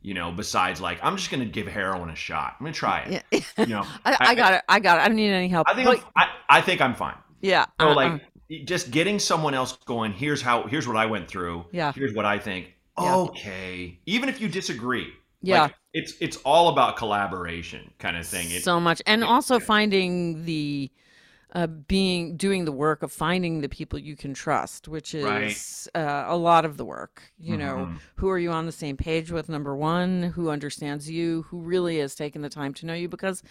You 0.00 0.14
know, 0.14 0.30
besides 0.30 0.80
like 0.80 1.00
I'm 1.02 1.16
just 1.16 1.28
gonna 1.32 1.44
give 1.44 1.66
heroin 1.66 2.08
a 2.10 2.14
shot. 2.14 2.54
I'm 2.60 2.66
gonna 2.66 2.72
try 2.72 3.00
it. 3.00 3.24
Yeah. 3.32 3.40
You 3.58 3.74
know, 3.74 3.82
I, 4.04 4.16
I 4.20 4.34
got 4.36 4.54
it. 4.54 4.62
I 4.68 4.78
got 4.78 4.98
it. 4.98 5.02
I 5.02 5.08
don't 5.08 5.16
need 5.16 5.32
any 5.32 5.48
help. 5.48 5.68
I 5.68 5.74
think 5.74 5.86
But- 5.88 6.04
I'm, 6.16 6.28
I, 6.48 6.58
I 6.58 6.60
think 6.60 6.80
I'm 6.80 6.94
fine. 6.94 7.16
yeah. 7.40 7.66
So 7.80 7.88
uh, 7.88 7.94
like 7.96 8.22
just 8.64 8.92
getting 8.92 9.18
someone 9.18 9.54
else 9.54 9.76
going. 9.86 10.12
Here's 10.12 10.40
how. 10.40 10.68
Here's 10.68 10.86
what 10.86 10.96
I 10.96 11.06
went 11.06 11.26
through. 11.26 11.66
Yeah. 11.72 11.92
Here's 11.92 12.14
what 12.14 12.24
I 12.26 12.38
think. 12.38 12.74
Yeah. 12.96 13.16
Okay. 13.16 13.98
Even 14.06 14.28
if 14.28 14.40
you 14.40 14.48
disagree. 14.48 15.12
Yeah. 15.42 15.62
Like, 15.62 15.74
it's 15.92 16.14
it's 16.20 16.36
all 16.38 16.68
about 16.68 16.96
collaboration 16.96 17.90
kind 17.98 18.16
of 18.16 18.26
thing. 18.26 18.50
It, 18.50 18.62
so 18.62 18.78
much 18.80 19.02
and 19.06 19.22
it- 19.22 19.28
also 19.28 19.58
yeah. 19.58 19.64
finding 19.64 20.44
the 20.44 20.90
uh, 21.52 21.66
being 21.66 22.36
doing 22.36 22.64
the 22.64 22.70
work 22.70 23.02
of 23.02 23.10
finding 23.10 23.60
the 23.60 23.68
people 23.68 23.98
you 23.98 24.14
can 24.16 24.32
trust 24.32 24.86
which 24.86 25.14
Right. 25.14 25.50
is 25.50 25.88
uh, 25.96 26.24
a 26.28 26.36
lot 26.36 26.64
of 26.64 26.76
the 26.76 26.84
work 26.84 27.32
you 27.40 27.56
know 27.56 27.88
Mhm. 27.90 27.98
who 28.16 28.28
are 28.28 28.38
you 28.38 28.52
on 28.52 28.66
the 28.66 28.72
same 28.72 28.96
page 28.96 29.32
with 29.32 29.48
number 29.48 29.74
one 29.74 30.22
who 30.36 30.48
understands 30.48 31.10
you 31.10 31.42
who 31.48 31.58
really 31.58 31.98
has 31.98 32.14
taken 32.14 32.42
the 32.42 32.48
time 32.50 32.72
to 32.74 32.86
know 32.86 32.94
you 32.94 33.08
because 33.08 33.42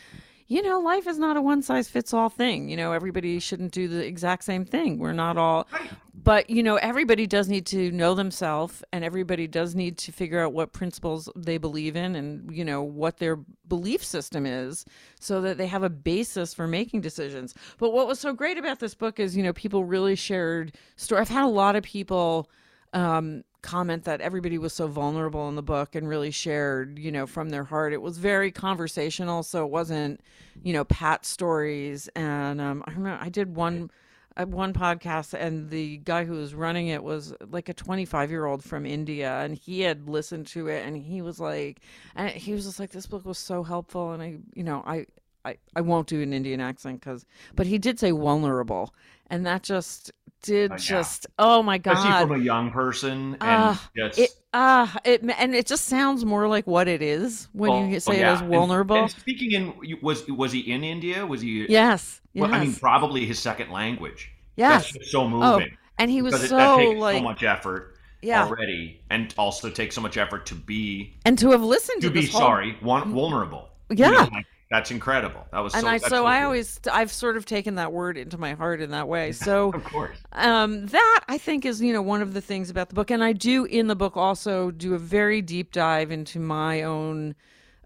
you 0.47 0.61
know 0.61 0.79
life 0.79 1.07
is 1.07 1.19
not 1.19 1.35
a 1.35 1.41
one 1.41 1.61
size 1.61 1.89
fits 1.89 2.13
all 2.13 2.29
thing 2.29 2.69
you 2.69 2.77
know 2.77 2.93
everybody 2.93 3.37
shouldn't 3.37 3.73
do 3.73 3.89
the 3.89 4.05
exact 4.05 4.45
same 4.45 4.63
thing 4.63 4.97
we're 4.97 5.11
not 5.11 5.35
all 5.35 5.67
Right. 5.73 5.89
But 6.23 6.49
you 6.49 6.63
know 6.63 6.75
everybody 6.77 7.25
does 7.25 7.47
need 7.47 7.65
to 7.65 7.91
know 7.91 8.13
themselves 8.15 8.83
and 8.91 9.03
everybody 9.03 9.47
does 9.47 9.75
need 9.75 9.97
to 9.97 10.11
figure 10.11 10.39
out 10.39 10.53
what 10.53 10.73
principles 10.73 11.29
they 11.35 11.57
believe 11.57 11.95
in 11.95 12.15
and 12.15 12.51
you 12.55 12.65
know 12.65 12.81
what 12.81 13.17
their 13.17 13.37
belief 13.67 14.03
system 14.03 14.45
is 14.45 14.85
so 15.19 15.41
that 15.41 15.57
they 15.57 15.67
have 15.67 15.83
a 15.83 15.89
basis 15.89 16.53
for 16.53 16.67
making 16.67 17.01
decisions 17.01 17.53
but 17.77 17.93
what 17.93 18.07
was 18.07 18.19
so 18.19 18.33
great 18.33 18.57
about 18.57 18.79
this 18.79 18.95
book 18.95 19.19
is 19.19 19.35
you 19.37 19.43
know 19.43 19.53
people 19.53 19.83
really 19.85 20.15
shared 20.15 20.75
story 20.95 21.21
i've 21.21 21.29
had 21.29 21.43
a 21.43 21.47
lot 21.47 21.75
of 21.75 21.83
people 21.83 22.49
um, 22.93 23.43
comment 23.61 24.05
that 24.05 24.21
everybody 24.21 24.57
was 24.57 24.73
so 24.73 24.87
vulnerable 24.87 25.47
in 25.49 25.55
the 25.55 25.61
book 25.61 25.95
and 25.95 26.07
really 26.07 26.31
shared, 26.31 26.97
you 26.97 27.11
know, 27.11 27.27
from 27.27 27.49
their 27.49 27.63
heart. 27.63 27.93
It 27.93 28.01
was 28.01 28.17
very 28.17 28.51
conversational, 28.51 29.43
so 29.43 29.65
it 29.65 29.69
wasn't, 29.69 30.21
you 30.63 30.73
know, 30.73 30.85
pat 30.85 31.25
stories. 31.25 32.07
And 32.15 32.61
um, 32.61 32.83
I 32.87 32.91
remember 32.91 33.23
I 33.23 33.29
did 33.29 33.55
one. 33.55 33.91
Uh, 34.39 34.45
One 34.45 34.73
podcast, 34.73 35.33
and 35.33 35.69
the 35.69 35.97
guy 35.97 36.25
who 36.25 36.33
was 36.33 36.53
running 36.53 36.87
it 36.87 37.03
was 37.03 37.33
like 37.49 37.69
a 37.69 37.73
25 37.73 38.31
year 38.31 38.45
old 38.45 38.63
from 38.63 38.85
India, 38.85 39.39
and 39.41 39.55
he 39.55 39.81
had 39.81 40.07
listened 40.07 40.47
to 40.47 40.67
it, 40.67 40.85
and 40.85 40.97
he 40.97 41.21
was 41.21 41.39
like, 41.39 41.81
and 42.15 42.29
he 42.31 42.53
was 42.53 42.65
just 42.65 42.79
like, 42.79 42.91
this 42.91 43.07
book 43.07 43.25
was 43.25 43.37
so 43.37 43.63
helpful, 43.63 44.11
and 44.11 44.23
I, 44.23 44.37
you 44.53 44.63
know, 44.63 44.83
I, 44.85 45.05
I, 45.45 45.57
I 45.75 45.81
won't 45.81 46.07
do 46.07 46.21
an 46.21 46.33
Indian 46.33 46.59
accent 46.61 46.99
because, 46.99 47.25
but 47.55 47.67
he 47.67 47.77
did 47.77 47.99
say 47.99 48.11
vulnerable, 48.11 48.93
and 49.29 49.45
that 49.45 49.63
just 49.63 50.11
did 50.41 50.71
Oh, 50.71 50.75
yeah. 50.75 50.77
just, 50.77 51.27
oh 51.37 51.61
my 51.63 51.77
god, 51.77 51.93
especially 51.97 52.27
from 52.27 52.41
a 52.41 52.43
young 52.43 52.71
person, 52.71 53.33
and 53.33 53.39
Ah, 53.41 53.89
that's 53.95 54.17
it 54.17 54.31
ah 54.53 54.97
it 55.03 55.21
and 55.37 55.53
it 55.53 55.67
just 55.67 55.85
sounds 55.85 56.25
more 56.25 56.47
like 56.47 56.65
what 56.65 56.87
it 56.87 57.01
is 57.03 57.47
when 57.53 57.69
Oh, 57.71 57.87
you 57.87 57.95
oh, 57.97 57.99
say 57.99 58.19
yeah. 58.19 58.29
it 58.31 58.33
as 58.33 58.41
vulnerable. 58.41 58.95
And, 58.95 59.11
speaking 59.11 59.51
in, 59.51 59.99
was 60.01 60.27
was 60.27 60.51
he 60.51 60.59
in 60.71 60.83
India? 60.83 61.25
Was 61.25 61.41
he? 61.41 61.61
yes, 61.69 61.69
yes, 61.69 62.21
Well, 62.33 62.53
I 62.53 62.59
mean, 62.59 62.73
probably 62.75 63.25
his 63.25 63.37
second 63.39 63.69
language. 63.71 64.31
yes. 64.55 64.91
So 65.11 65.21
Oh, 65.21 65.29
moving. 65.29 65.77
and 65.97 66.09
he 66.09 66.21
was 66.21 66.41
it, 66.43 66.47
so 66.49 66.77
takes 66.77 66.99
like 66.99 67.17
so 67.17 67.23
much 67.23 67.43
effort 67.43 67.95
yeah, 68.21 68.43
already, 68.45 69.01
and 69.09 69.33
also 69.37 69.69
takes 69.69 69.95
so 69.95 70.01
much 70.01 70.17
effort 70.17 70.45
to 70.47 70.55
be 70.55 71.13
and 71.25 71.37
to 71.39 71.51
have 71.51 71.63
listened 71.63 72.01
to 72.01 72.07
to, 72.07 72.13
be 72.13 72.25
whole- 72.27 72.41
sorry, 72.41 72.77
vulnerable. 72.81 73.69
You 73.89 73.97
Yeah. 73.97 74.09
know, 74.09 74.29
like, 74.31 74.45
that's 74.69 74.91
incredible. 74.91 75.45
That 75.51 75.59
was 75.59 75.73
And 75.73 75.81
so, 75.81 75.87
I 75.87 75.97
that's 75.97 76.09
so 76.09 76.25
I 76.25 76.43
always 76.43 76.79
I've 76.91 77.11
sort 77.11 77.37
of 77.37 77.45
taken 77.45 77.75
that 77.75 77.91
word 77.91 78.17
into 78.17 78.37
my 78.37 78.53
heart 78.53 78.81
in 78.81 78.91
that 78.91 79.07
way. 79.07 79.31
So 79.33 79.71
of 79.73 79.83
course. 79.83 80.17
um, 80.33 80.85
that 80.87 81.21
I 81.27 81.37
think 81.37 81.65
is 81.65 81.81
you 81.81 81.93
know 81.93 82.01
one 82.01 82.21
of 82.21 82.33
the 82.33 82.41
things 82.41 82.69
about 82.69 82.89
the 82.89 82.95
book, 82.95 83.09
and 83.11 83.23
I 83.23 83.33
do 83.33 83.65
in 83.65 83.87
the 83.87 83.95
book 83.95 84.15
also 84.15 84.71
do 84.71 84.93
a 84.93 84.99
very 84.99 85.41
deep 85.41 85.71
dive 85.71 86.11
into 86.11 86.39
my 86.39 86.83
own 86.83 87.35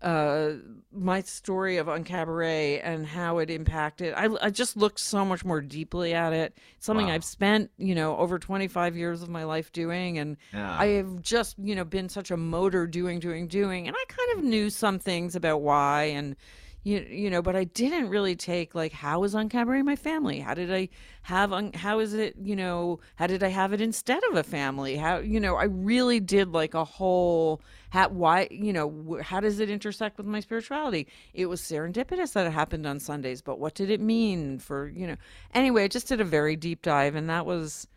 uh, 0.01 0.55
my 0.91 1.21
story 1.21 1.77
of 1.77 1.87
Uncabaret 1.87 2.81
and 2.83 3.07
how 3.07 3.37
it 3.37 3.49
impacted. 3.49 4.13
I, 4.15 4.27
I 4.41 4.49
just 4.49 4.75
looked 4.75 4.99
so 4.99 5.23
much 5.23 5.45
more 5.45 5.61
deeply 5.61 6.13
at 6.13 6.33
it. 6.33 6.57
It's 6.75 6.85
something 6.85 7.07
Wow. 7.07 7.13
I've 7.13 7.23
spent 7.23 7.71
you 7.77 7.95
know 7.95 8.17
over 8.17 8.37
25 8.39 8.97
years 8.97 9.21
of 9.21 9.29
my 9.29 9.45
life 9.45 9.71
doing, 9.71 10.17
and 10.17 10.35
Yeah. 10.53 10.75
I 10.77 10.87
have 10.87 11.21
just 11.21 11.57
you 11.59 11.75
know 11.75 11.85
been 11.85 12.09
such 12.09 12.31
a 12.31 12.37
motor 12.37 12.85
doing 12.87 13.19
doing 13.19 13.47
doing, 13.47 13.87
and 13.87 13.95
I 13.97 14.03
kind 14.09 14.37
of 14.37 14.43
knew 14.43 14.69
some 14.69 14.99
things 14.99 15.35
about 15.35 15.61
why 15.61 16.03
and 16.05 16.35
you 16.83 17.05
you 17.09 17.29
know 17.29 17.41
but 17.41 17.55
i 17.55 17.63
didn't 17.63 18.09
really 18.09 18.35
take 18.35 18.75
like 18.75 18.91
how 18.91 19.23
is 19.23 19.33
uncabaret 19.33 19.83
my 19.83 19.95
family? 19.95 20.39
How 20.39 20.53
did 20.53 20.71
i 20.73 20.89
have 21.23 21.53
on 21.53 21.71
how 21.73 21.99
is 21.99 22.13
it 22.13 22.35
you 22.41 22.55
know 22.55 22.99
how 23.15 23.27
did 23.27 23.41
i 23.43 23.47
have 23.47 23.73
it 23.73 23.81
instead 23.81 24.23
of 24.25 24.35
a 24.35 24.43
family? 24.43 24.97
How 24.97 25.19
you 25.19 25.39
know 25.39 25.55
i 25.55 25.63
really 25.63 26.19
did 26.19 26.49
like 26.49 26.73
a 26.73 26.83
whole 26.83 27.61
how 27.89 28.09
why 28.09 28.47
you 28.51 28.73
know 28.73 29.19
how 29.21 29.39
does 29.39 29.59
it 29.59 29.69
intersect 29.69 30.17
with 30.17 30.27
my 30.27 30.41
spirituality? 30.41 31.07
It 31.33 31.45
was 31.47 31.61
serendipitous 31.61 32.33
that 32.33 32.47
it 32.47 32.51
happened 32.51 32.85
on 32.85 32.99
sundays 32.99 33.41
but 33.41 33.59
what 33.59 33.75
did 33.75 33.89
it 33.89 34.01
mean 34.01 34.59
for 34.59 34.89
you 34.89 35.07
know? 35.07 35.15
Anyway 35.53 35.83
i 35.85 35.87
just 35.87 36.07
did 36.07 36.19
a 36.21 36.25
very 36.25 36.55
deep 36.55 36.81
dive 36.81 37.15
and 37.15 37.29
that 37.29 37.45
was 37.45 37.87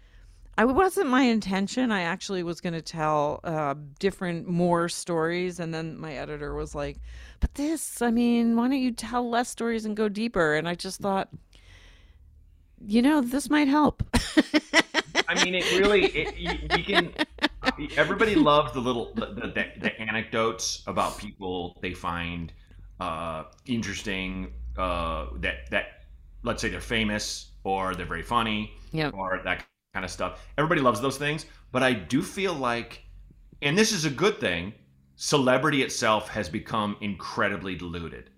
I 0.58 0.64
wasn't 0.64 1.10
my 1.10 1.22
intention. 1.22 1.92
I 1.92 2.02
actually 2.02 2.42
was 2.42 2.60
going 2.60 2.72
to 2.72 2.80
tell 2.82 3.40
uh, 3.44 3.74
different, 3.98 4.48
more 4.48 4.88
stories, 4.88 5.60
and 5.60 5.72
then 5.74 5.98
my 5.98 6.14
editor 6.14 6.54
was 6.54 6.74
like, 6.74 6.96
"But 7.40 7.54
this, 7.54 8.00
I 8.00 8.10
mean, 8.10 8.56
why 8.56 8.68
don't 8.68 8.78
you 8.80 8.92
tell 8.92 9.28
less 9.28 9.50
stories 9.50 9.84
and 9.84 9.96
go 9.96 10.08
deeper?" 10.08 10.54
And 10.54 10.66
I 10.66 10.74
just 10.74 11.00
thought, 11.00 11.28
you 12.86 13.02
know, 13.02 13.20
this 13.20 13.50
might 13.50 13.68
help. 13.68 14.02
I 15.28 15.44
mean, 15.44 15.54
it 15.54 15.64
really, 15.78 16.06
it, 16.06 16.36
you, 16.38 16.52
you 16.76 16.84
can. 16.84 17.12
Everybody 17.96 18.34
loves 18.34 18.72
the 18.72 18.80
little 18.80 19.12
the, 19.14 19.26
the, 19.26 19.66
the 19.80 20.00
anecdotes 20.00 20.82
about 20.86 21.18
people 21.18 21.76
they 21.82 21.92
find 21.92 22.52
uh, 23.00 23.44
interesting. 23.66 24.52
Uh, 24.78 25.26
that 25.40 25.70
that 25.70 26.04
let's 26.42 26.60
say 26.62 26.68
they're 26.68 26.80
famous 26.80 27.50
or 27.64 27.94
they're 27.94 28.06
very 28.06 28.22
funny 28.22 28.72
Yeah. 28.92 29.08
or 29.10 29.40
that 29.44 29.64
kind 29.96 30.04
of 30.04 30.10
stuff. 30.10 30.46
Everybody 30.58 30.82
loves 30.82 31.00
those 31.00 31.16
things, 31.16 31.46
but 31.72 31.82
I 31.82 31.94
do 31.94 32.20
feel 32.22 32.52
like, 32.52 33.02
and 33.62 33.78
this 33.78 33.92
is 33.92 34.04
a 34.04 34.10
good 34.10 34.38
thing. 34.38 34.74
Celebrity 35.16 35.82
itself 35.82 36.28
has 36.28 36.50
become 36.50 36.96
incredibly 37.00 37.74
diluted 37.74 38.28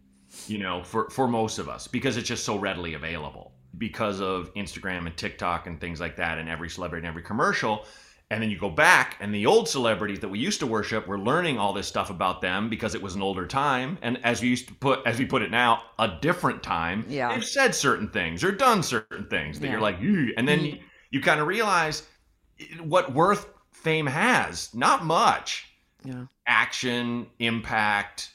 you 0.47 0.59
know, 0.59 0.85
for 0.85 1.09
for 1.11 1.27
most 1.27 1.59
of 1.59 1.69
us 1.69 1.89
because 1.89 2.17
it's 2.19 2.29
just 2.29 2.45
so 2.45 2.57
readily 2.59 2.95
available 2.95 3.53
because 3.79 4.21
of 4.21 4.53
Instagram 4.55 5.07
and 5.07 5.17
TikTok 5.17 5.67
and 5.67 5.81
things 5.81 6.01
like 6.01 6.17
that, 6.17 6.39
and 6.39 6.49
every 6.49 6.69
celebrity 6.71 7.01
and 7.05 7.09
every 7.09 7.23
commercial. 7.23 7.87
And 8.31 8.43
then 8.43 8.51
you 8.51 8.59
go 8.59 8.69
back, 8.69 9.17
and 9.21 9.35
the 9.35 9.47
old 9.47 9.67
celebrities 9.71 10.21
that 10.21 10.29
we 10.29 10.39
used 10.39 10.61
to 10.61 10.67
worship, 10.67 11.09
we're 11.09 11.17
learning 11.33 11.59
all 11.59 11.73
this 11.73 11.89
stuff 11.89 12.11
about 12.11 12.43
them 12.43 12.69
because 12.69 12.95
it 12.95 13.03
was 13.03 13.15
an 13.15 13.23
older 13.23 13.47
time, 13.47 13.97
and 14.03 14.23
as 14.23 14.43
we 14.43 14.49
used 14.49 14.69
to 14.69 14.75
put, 14.75 15.01
as 15.07 15.19
we 15.19 15.25
put 15.25 15.41
it 15.41 15.51
now, 15.51 15.83
a 15.99 16.09
different 16.21 16.63
time. 16.63 17.05
Yeah. 17.09 17.33
they've 17.35 17.45
said 17.59 17.75
certain 17.75 18.09
things 18.09 18.45
or 18.45 18.53
done 18.53 18.83
certain 18.83 19.27
things 19.29 19.59
that 19.59 19.67
Yeah. 19.67 19.73
you're 19.73 19.81
like, 19.81 19.99
"Ew," 20.01 20.35
and 20.37 20.47
then 20.47 20.61
Mm. 20.61 20.81
You, 21.11 21.19
you 21.19 21.23
kind 21.25 21.41
of 21.41 21.47
realize 21.47 22.03
what 22.83 23.13
worth 23.13 23.47
fame 23.73 24.07
has. 24.07 24.73
Not 24.75 25.05
much 25.05 25.67
yeah. 26.05 26.25
action, 26.47 27.27
impact, 27.39 28.33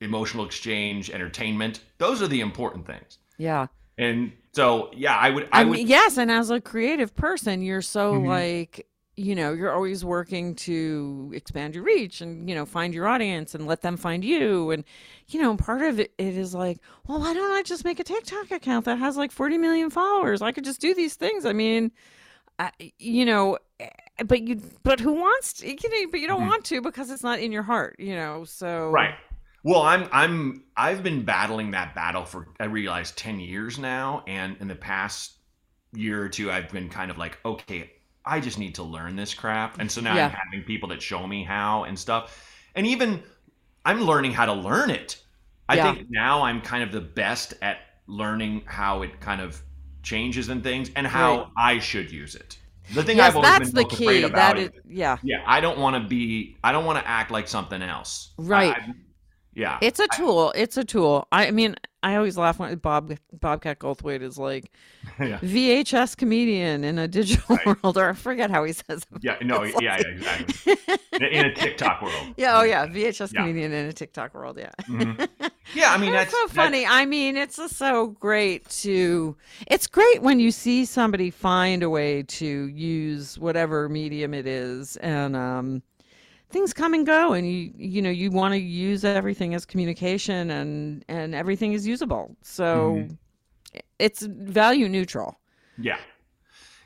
emotional 0.00 0.44
exchange, 0.44 1.10
entertainment. 1.10 1.80
Those 1.98 2.22
are 2.22 2.28
the 2.28 2.40
important 2.40 2.86
things. 2.86 3.18
Yeah. 3.38 3.66
And 3.98 4.32
so, 4.52 4.90
yeah, 4.94 5.16
I 5.16 5.30
would, 5.30 5.48
I 5.52 5.60
I 5.62 5.64
would, 5.64 5.78
mean, 5.78 5.86
yes, 5.86 6.18
and 6.18 6.30
as 6.30 6.50
a 6.50 6.60
creative 6.60 7.14
person, 7.14 7.62
you're 7.62 7.82
so 7.82 8.14
Mhm. 8.14 8.26
like, 8.26 8.86
you 9.18 9.34
know, 9.34 9.54
you're 9.54 9.72
always 9.72 10.04
working 10.04 10.54
to 10.54 11.32
expand 11.34 11.74
your 11.74 11.84
reach 11.84 12.20
and, 12.20 12.46
you 12.48 12.54
know, 12.54 12.66
find 12.66 12.92
your 12.92 13.08
audience 13.08 13.54
and 13.54 13.66
let 13.66 13.80
them 13.80 13.96
find 13.96 14.22
you. 14.22 14.70
And, 14.70 14.84
you 15.28 15.40
know, 15.40 15.56
part 15.56 15.80
of 15.80 15.98
it, 15.98 16.12
it 16.18 16.36
is 16.36 16.54
like, 16.54 16.78
well, 17.06 17.20
why 17.20 17.32
don't 17.32 17.52
I 17.52 17.62
just 17.62 17.84
make 17.84 17.98
a 17.98 18.04
TikTok 18.04 18.50
account 18.50 18.84
that 18.84 18.98
has 18.98 19.16
like 19.16 19.32
40 19.32 19.56
million 19.56 19.88
followers? 19.88 20.42
I 20.42 20.52
could 20.52 20.64
just 20.64 20.82
do 20.82 20.94
these 20.94 21.14
things. 21.14 21.46
I 21.46 21.54
mean, 21.54 21.92
You 22.98 23.24
know, 23.24 23.58
eh, 23.80 23.88
but 24.26 24.42
you, 24.42 24.60
but 24.82 25.00
who 25.00 25.12
wants 25.14 25.54
to, 25.54 25.66
you 25.68 25.74
know, 26.04 26.10
but 26.10 26.20
you 26.20 26.26
don't 26.26 26.42
Mhm. 26.42 26.48
want 26.48 26.64
to 26.66 26.80
because 26.80 27.10
it's 27.10 27.22
not 27.22 27.38
in 27.40 27.52
your 27.52 27.62
heart, 27.64 27.96
you 27.98 28.14
know, 28.14 28.44
so. 28.44 29.00
right. 29.00 29.14
Well, 29.62 29.82
I'm, 29.82 30.08
I'm, 30.12 30.64
I've 30.76 31.02
been 31.02 31.24
battling 31.24 31.72
that 31.72 31.94
battle 31.94 32.24
for, 32.24 32.48
I 32.60 32.66
realize 32.66 33.10
10 33.12 33.40
years 33.40 33.78
now. 33.78 34.22
And 34.26 34.56
in 34.60 34.68
the 34.68 34.76
past 34.76 35.34
year 35.92 36.22
or 36.22 36.28
two, 36.28 36.50
I've 36.52 36.70
been 36.70 36.88
kind 36.88 37.10
of 37.10 37.18
like, 37.18 37.38
okay, 37.44 37.90
I 38.24 38.38
just 38.40 38.58
need 38.58 38.76
to 38.76 38.84
learn 38.84 39.16
this 39.16 39.34
crap. 39.34 39.76
And 39.80 39.90
so 39.90 40.00
now 40.00 40.14
Yeah. 40.14 40.20
I'm 40.20 40.30
having 40.30 40.64
people 40.64 40.88
that 40.90 41.02
show 41.02 41.26
me 41.26 41.42
how 41.42 41.84
and 41.84 41.98
stuff. 41.98 42.44
And 42.76 42.86
even 42.86 43.22
I'm 43.84 44.02
learning 44.02 44.32
how 44.32 44.46
to 44.46 44.52
learn 44.54 44.90
it. 44.90 45.22
I 45.68 45.76
Yeah. 45.76 45.78
think 45.78 46.06
now 46.10 46.42
I'm 46.42 46.60
kind 46.60 46.84
of 46.84 46.92
the 46.92 47.00
best 47.00 47.54
at 47.62 47.78
learning 48.06 48.62
how 48.66 49.02
it 49.02 49.20
kind 49.20 49.40
of 49.40 49.62
changes 50.06 50.48
and 50.48 50.62
things 50.62 50.90
and 50.96 51.06
how 51.06 51.30
Right. 51.36 51.46
I 51.74 51.78
should 51.80 52.10
use 52.12 52.34
it. 52.36 52.56
The 52.94 53.02
thing 53.02 53.16
Yes, 53.16 53.26
I've 53.30 53.36
always 53.36 53.50
that's 53.50 53.70
been 53.72 53.74
the 53.74 53.82
most 53.82 54.00
afraid 54.00 54.18
key. 54.20 54.22
about 54.22 54.56
That 54.56 54.58
is, 54.62 54.70
yeah. 54.88 55.16
yeah, 55.24 55.42
I 55.44 55.60
don't 55.60 55.78
want 55.78 55.94
to 56.00 56.08
be 56.08 56.56
I 56.62 56.70
don't 56.72 56.84
want 56.84 56.98
to 57.00 57.06
act 57.06 57.30
like 57.32 57.48
something 57.48 57.82
else. 57.82 58.30
Right. 58.38 58.76
I- 58.76 58.94
yeah. 59.54 59.78
It's 59.80 59.98
a 60.00 60.06
tool. 60.14 60.52
It's 60.54 60.76
a 60.76 60.84
tool. 60.84 61.26
I 61.32 61.50
mean, 61.50 61.76
I 62.02 62.16
always 62.16 62.36
laugh 62.36 62.58
when 62.58 62.76
Bob 62.76 63.10
Bobcat 63.40 63.78
Goldthwait 63.78 64.20
is 64.20 64.36
like 64.38 64.70
yeah. 65.18 65.38
VHS 65.38 66.14
comedian 66.16 66.84
in 66.84 66.98
a 66.98 67.08
digital 67.08 67.56
Right. 67.56 67.82
world, 67.82 67.96
or 67.98 68.10
I 68.10 68.12
forget 68.12 68.50
how 68.50 68.62
he 68.64 68.72
says 68.74 69.06
it. 69.14 69.24
Yeah, 69.24 69.36
no, 69.42 69.62
It's 69.62 69.80
yeah, 69.80 69.96
like- 69.96 70.04
yeah, 70.04 70.12
exactly. 70.12 70.76
In- 71.38 71.46
a 71.46 71.54
TikTok 71.54 72.02
world. 72.02 72.26
yeah, 72.36 72.58
oh 72.60 72.62
yeah, 72.64 72.86
VHS 72.86 73.32
Yeah. 73.32 73.40
comedian 73.40 73.72
in 73.72 73.86
a 73.86 73.92
TikTok 73.92 74.34
world. 74.34 74.58
Yeah. 74.58 74.70
Mhm. 74.82 75.26
Yeah, 75.76 75.92
I 75.92 75.98
mean 75.98 76.14
It's 76.14 76.24
that's 76.24 76.30
so 76.32 76.46
that's- 76.46 76.56
funny. 76.56 76.86
I 76.86 77.04
mean, 77.06 77.36
it's 77.36 77.56
just 77.56 77.76
so 77.76 78.08
great 78.18 78.68
to. 78.82 79.36
It's 79.66 79.86
great 79.86 80.22
when 80.22 80.40
you 80.40 80.50
see 80.50 80.84
somebody 80.84 81.30
find 81.30 81.82
a 81.82 81.90
way 81.90 82.22
to 82.24 82.46
use 82.68 83.38
whatever 83.38 83.88
medium 83.88 84.32
it 84.34 84.46
is, 84.46 84.96
and 84.98 85.36
um, 85.36 85.82
things 86.50 86.72
come 86.72 86.94
and 86.94 87.04
go, 87.06 87.32
and 87.34 87.46
you 87.50 87.72
you 87.76 88.00
know 88.02 88.10
you 88.10 88.30
want 88.30 88.52
to 88.54 88.58
use 88.58 89.04
everything 89.04 89.54
as 89.54 89.66
communication, 89.66 90.50
and 90.50 91.04
and 91.08 91.34
everything 91.34 91.72
is 91.74 91.86
usable. 91.86 92.34
So 92.42 92.64
Mm-hmm. 92.96 93.14
it's 93.98 94.22
value 94.22 94.88
neutral. 94.88 95.38
Yeah, 95.78 95.98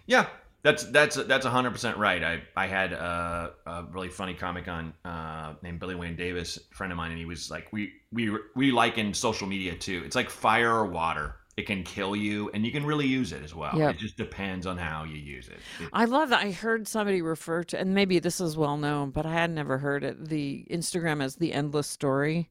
yeah. 0.07 0.27
That's 0.63 0.85
that's 0.85 1.17
that's 1.17 1.47
hundred 1.47 1.71
percent 1.71 1.97
right. 1.97 2.23
I 2.23 2.43
I 2.55 2.67
had 2.67 2.93
a, 2.93 3.53
a 3.67 3.85
really 3.91 4.09
funny 4.11 4.35
comic 4.35 4.69
on 4.69 4.93
uh, 5.05 5.55
named 5.63 5.81
Billy 5.81 5.95
Wayne 5.95 6.17
Davis, 6.17 6.59
a 6.59 6.75
friend 6.75 6.93
of 6.93 6.97
mine, 6.99 7.11
and 7.11 7.19
he 7.19 7.25
was 7.25 7.51
like, 7.51 7.73
we 7.73 7.93
we 8.13 8.31
we 8.55 8.71
liken 8.71 9.15
social 9.15 9.47
media 9.47 9.75
too. 9.75 10.03
It's 10.05 10.15
like 10.17 10.29
fire 10.29 10.71
or 10.73 10.87
water. 10.87 11.37
It 11.57 11.67
can 11.67 11.83
kill 11.83 12.15
you, 12.15 12.51
and 12.55 12.65
you 12.65 12.73
can 12.73 12.87
really 12.87 13.07
use 13.07 13.33
it 13.33 13.43
as 13.43 13.55
well. 13.55 13.77
Yep. 13.77 13.95
It 13.95 13.99
just 13.99 14.17
depends 14.17 14.67
on 14.67 14.79
how 14.79 15.05
you 15.05 15.17
use 15.17 15.49
it. 15.49 15.59
It- 15.83 15.89
I 15.93 16.05
love 16.05 16.29
that. 16.31 16.45
I 16.45 16.53
heard 16.53 16.87
somebody 16.87 17.23
refer 17.23 17.65
to, 17.65 17.79
and 17.81 17.95
maybe 17.95 18.19
this 18.19 18.41
is 18.41 18.57
well 18.57 18.77
known, 18.77 19.11
but 19.11 19.27
I 19.27 19.33
had 19.33 19.51
never 19.51 19.77
heard 19.79 20.05
it. 20.05 20.29
The 20.29 20.67
Instagram 20.71 21.23
as 21.23 21.37
the 21.37 21.53
endless 21.53 21.87
story, 21.87 22.51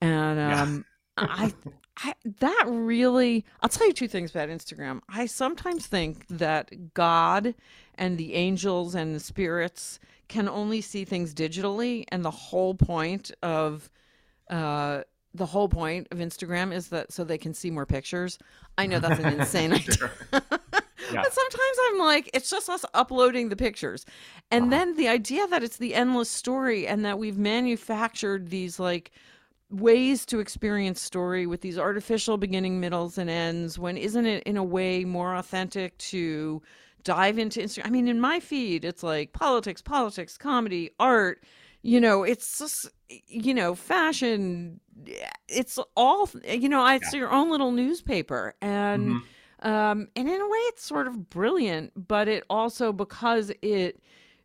and 0.00 0.38
Yeah. 0.38 0.62
um, 0.62 0.84
I, 1.16 1.52
I 1.98 2.14
that 2.40 2.64
really. 2.66 3.44
I'll 3.60 3.68
tell 3.68 3.86
you 3.86 3.92
two 3.92 4.08
things 4.08 4.30
about 4.30 4.48
Instagram. 4.48 5.00
I 5.08 5.26
sometimes 5.26 5.86
think 5.86 6.26
that 6.28 6.94
God 6.94 7.54
and 7.96 8.16
the 8.18 8.34
angels 8.34 8.94
and 8.94 9.14
the 9.14 9.20
spirits 9.20 9.98
can 10.28 10.48
only 10.48 10.80
see 10.80 11.04
things 11.04 11.34
digitally, 11.34 12.04
and 12.08 12.24
the 12.24 12.30
whole 12.30 12.74
point 12.74 13.30
of 13.42 13.90
uh, 14.50 15.02
the 15.34 15.46
whole 15.46 15.68
point 15.68 16.08
of 16.10 16.18
Instagram 16.18 16.72
is 16.72 16.88
that 16.88 17.12
so 17.12 17.24
they 17.24 17.38
can 17.38 17.54
see 17.54 17.70
more 17.70 17.86
pictures. 17.86 18.38
I 18.78 18.86
know 18.86 18.98
that's 18.98 19.20
an 19.20 19.40
insane 19.40 19.72
idea. 19.74 20.10
Yeah. 21.12 21.20
But 21.24 21.32
sometimes 21.32 21.76
I'm 21.88 21.98
like, 21.98 22.30
it's 22.32 22.48
just 22.48 22.70
us 22.70 22.84
uploading 22.94 23.48
the 23.50 23.56
pictures. 23.56 24.06
And 24.50 24.66
Uh-huh. 24.66 24.70
then 24.70 24.96
the 24.96 25.08
idea 25.08 25.46
that 25.48 25.62
it's 25.62 25.76
the 25.76 25.94
endless 25.94 26.30
story 26.30 26.86
and 26.86 27.04
that 27.04 27.18
we've 27.18 27.36
manufactured 27.36 28.48
these 28.48 28.78
like 28.78 29.10
ways 29.72 30.26
to 30.26 30.38
experience 30.38 31.00
story 31.00 31.46
with 31.46 31.62
these 31.62 31.78
artificial 31.78 32.36
beginning, 32.36 32.78
middles, 32.78 33.18
and 33.18 33.30
ends, 33.30 33.78
when 33.78 33.96
isn't 33.96 34.26
it 34.26 34.42
in 34.44 34.56
a 34.56 34.64
way 34.64 35.04
more 35.04 35.34
authentic 35.34 35.96
to 35.98 36.62
dive 37.04 37.38
into 37.38 37.60
Instagram? 37.60 37.86
I 37.86 37.90
mean, 37.90 38.06
in 38.06 38.20
my 38.20 38.38
feed, 38.38 38.84
it's 38.84 39.02
like 39.02 39.32
politics, 39.32 39.82
politics, 39.82 40.36
comedy, 40.36 40.90
art. 41.00 41.42
You 41.80 42.00
know, 42.00 42.22
it's 42.22 42.58
just, 42.58 42.90
you 43.26 43.54
know, 43.54 43.74
fashion. 43.74 44.78
It's 45.48 45.78
all, 45.96 46.28
you 46.46 46.68
know, 46.68 46.86
it's 46.86 47.12
your 47.12 47.30
own 47.32 47.50
little 47.50 47.72
newspaper. 47.72 48.54
And, 48.60 49.16
Mhm. 49.16 49.66
um, 49.66 50.08
and 50.14 50.28
in 50.28 50.40
a 50.40 50.48
way, 50.48 50.58
it's 50.68 50.84
sort 50.84 51.08
of 51.08 51.28
brilliant, 51.28 51.92
but 52.06 52.28
it 52.28 52.44
also 52.48 52.92
because 52.92 53.50
it 53.62 54.00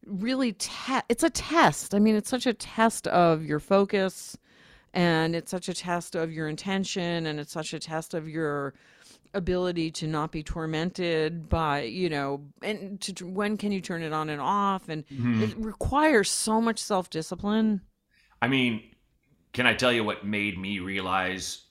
really 0.05 0.53
te- 0.53 1.01
it's 1.09 1.23
a 1.23 1.29
test. 1.29 1.93
I 1.93 1.99
mean, 1.99 2.15
it's 2.15 2.29
such 2.29 2.47
a 2.47 2.53
test 2.53 3.07
of 3.07 3.43
your 3.43 3.59
focus, 3.59 4.37
and 4.93 5.35
it's 5.35 5.51
such 5.51 5.69
a 5.69 5.73
test 5.73 6.15
of 6.15 6.31
your 6.31 6.47
intention, 6.47 7.25
and 7.25 7.39
it's 7.39 7.51
such 7.51 7.73
a 7.73 7.79
test 7.79 8.13
of 8.13 8.27
your 8.27 8.73
ability 9.33 9.91
to 9.91 10.07
not 10.07 10.31
be 10.31 10.41
tormented 10.41 11.49
by 11.49 11.81
you 11.81 12.09
know 12.09 12.41
and 12.61 12.99
to 13.01 13.27
when 13.27 13.57
can 13.57 13.71
you 13.71 13.81
turn 13.81 14.01
it 14.01 14.13
on 14.13 14.29
and 14.29 14.41
off 14.41 14.87
and 14.89 15.03
Mhm. 15.07 15.43
it 15.43 15.57
requires 15.57 16.29
so 16.31 16.61
much 16.61 16.79
self-discipline 16.79 17.81
I 18.41 18.47
mean, 18.47 18.83
can 19.53 19.65
I 19.67 19.73
tell 19.73 19.91
you 19.91 20.03
what 20.03 20.25
made 20.25 20.57
me 20.59 20.79
realize? 20.79 21.63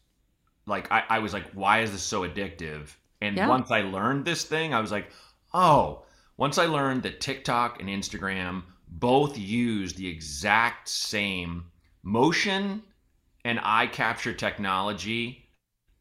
Like, 0.66 0.90
I, 0.90 1.05
I 1.09 1.18
was 1.20 1.33
like, 1.33 1.50
why 1.52 1.81
is 1.81 1.92
this 1.92 2.02
so 2.02 2.29
addictive? 2.29 2.88
And 3.20 3.37
Yeah. 3.37 3.48
once 3.48 3.70
I 3.70 3.83
learned 3.83 4.24
this 4.24 4.44
thing, 4.44 4.74
I 4.74 4.81
was 4.81 4.90
like, 4.90 5.11
oh, 5.55 6.05
once 6.37 6.59
I 6.59 6.66
learned 6.66 7.05
that 7.05 7.20
TikTok 7.20 7.81
and 7.81 7.88
Instagram 7.88 8.64
both 8.88 9.38
use 9.38 9.94
the 9.94 10.09
exact 10.09 10.88
same 10.88 11.66
motion 12.02 12.83
and 13.46 13.61
eye 13.62 13.87
capture 13.87 14.32
technology 14.35 15.48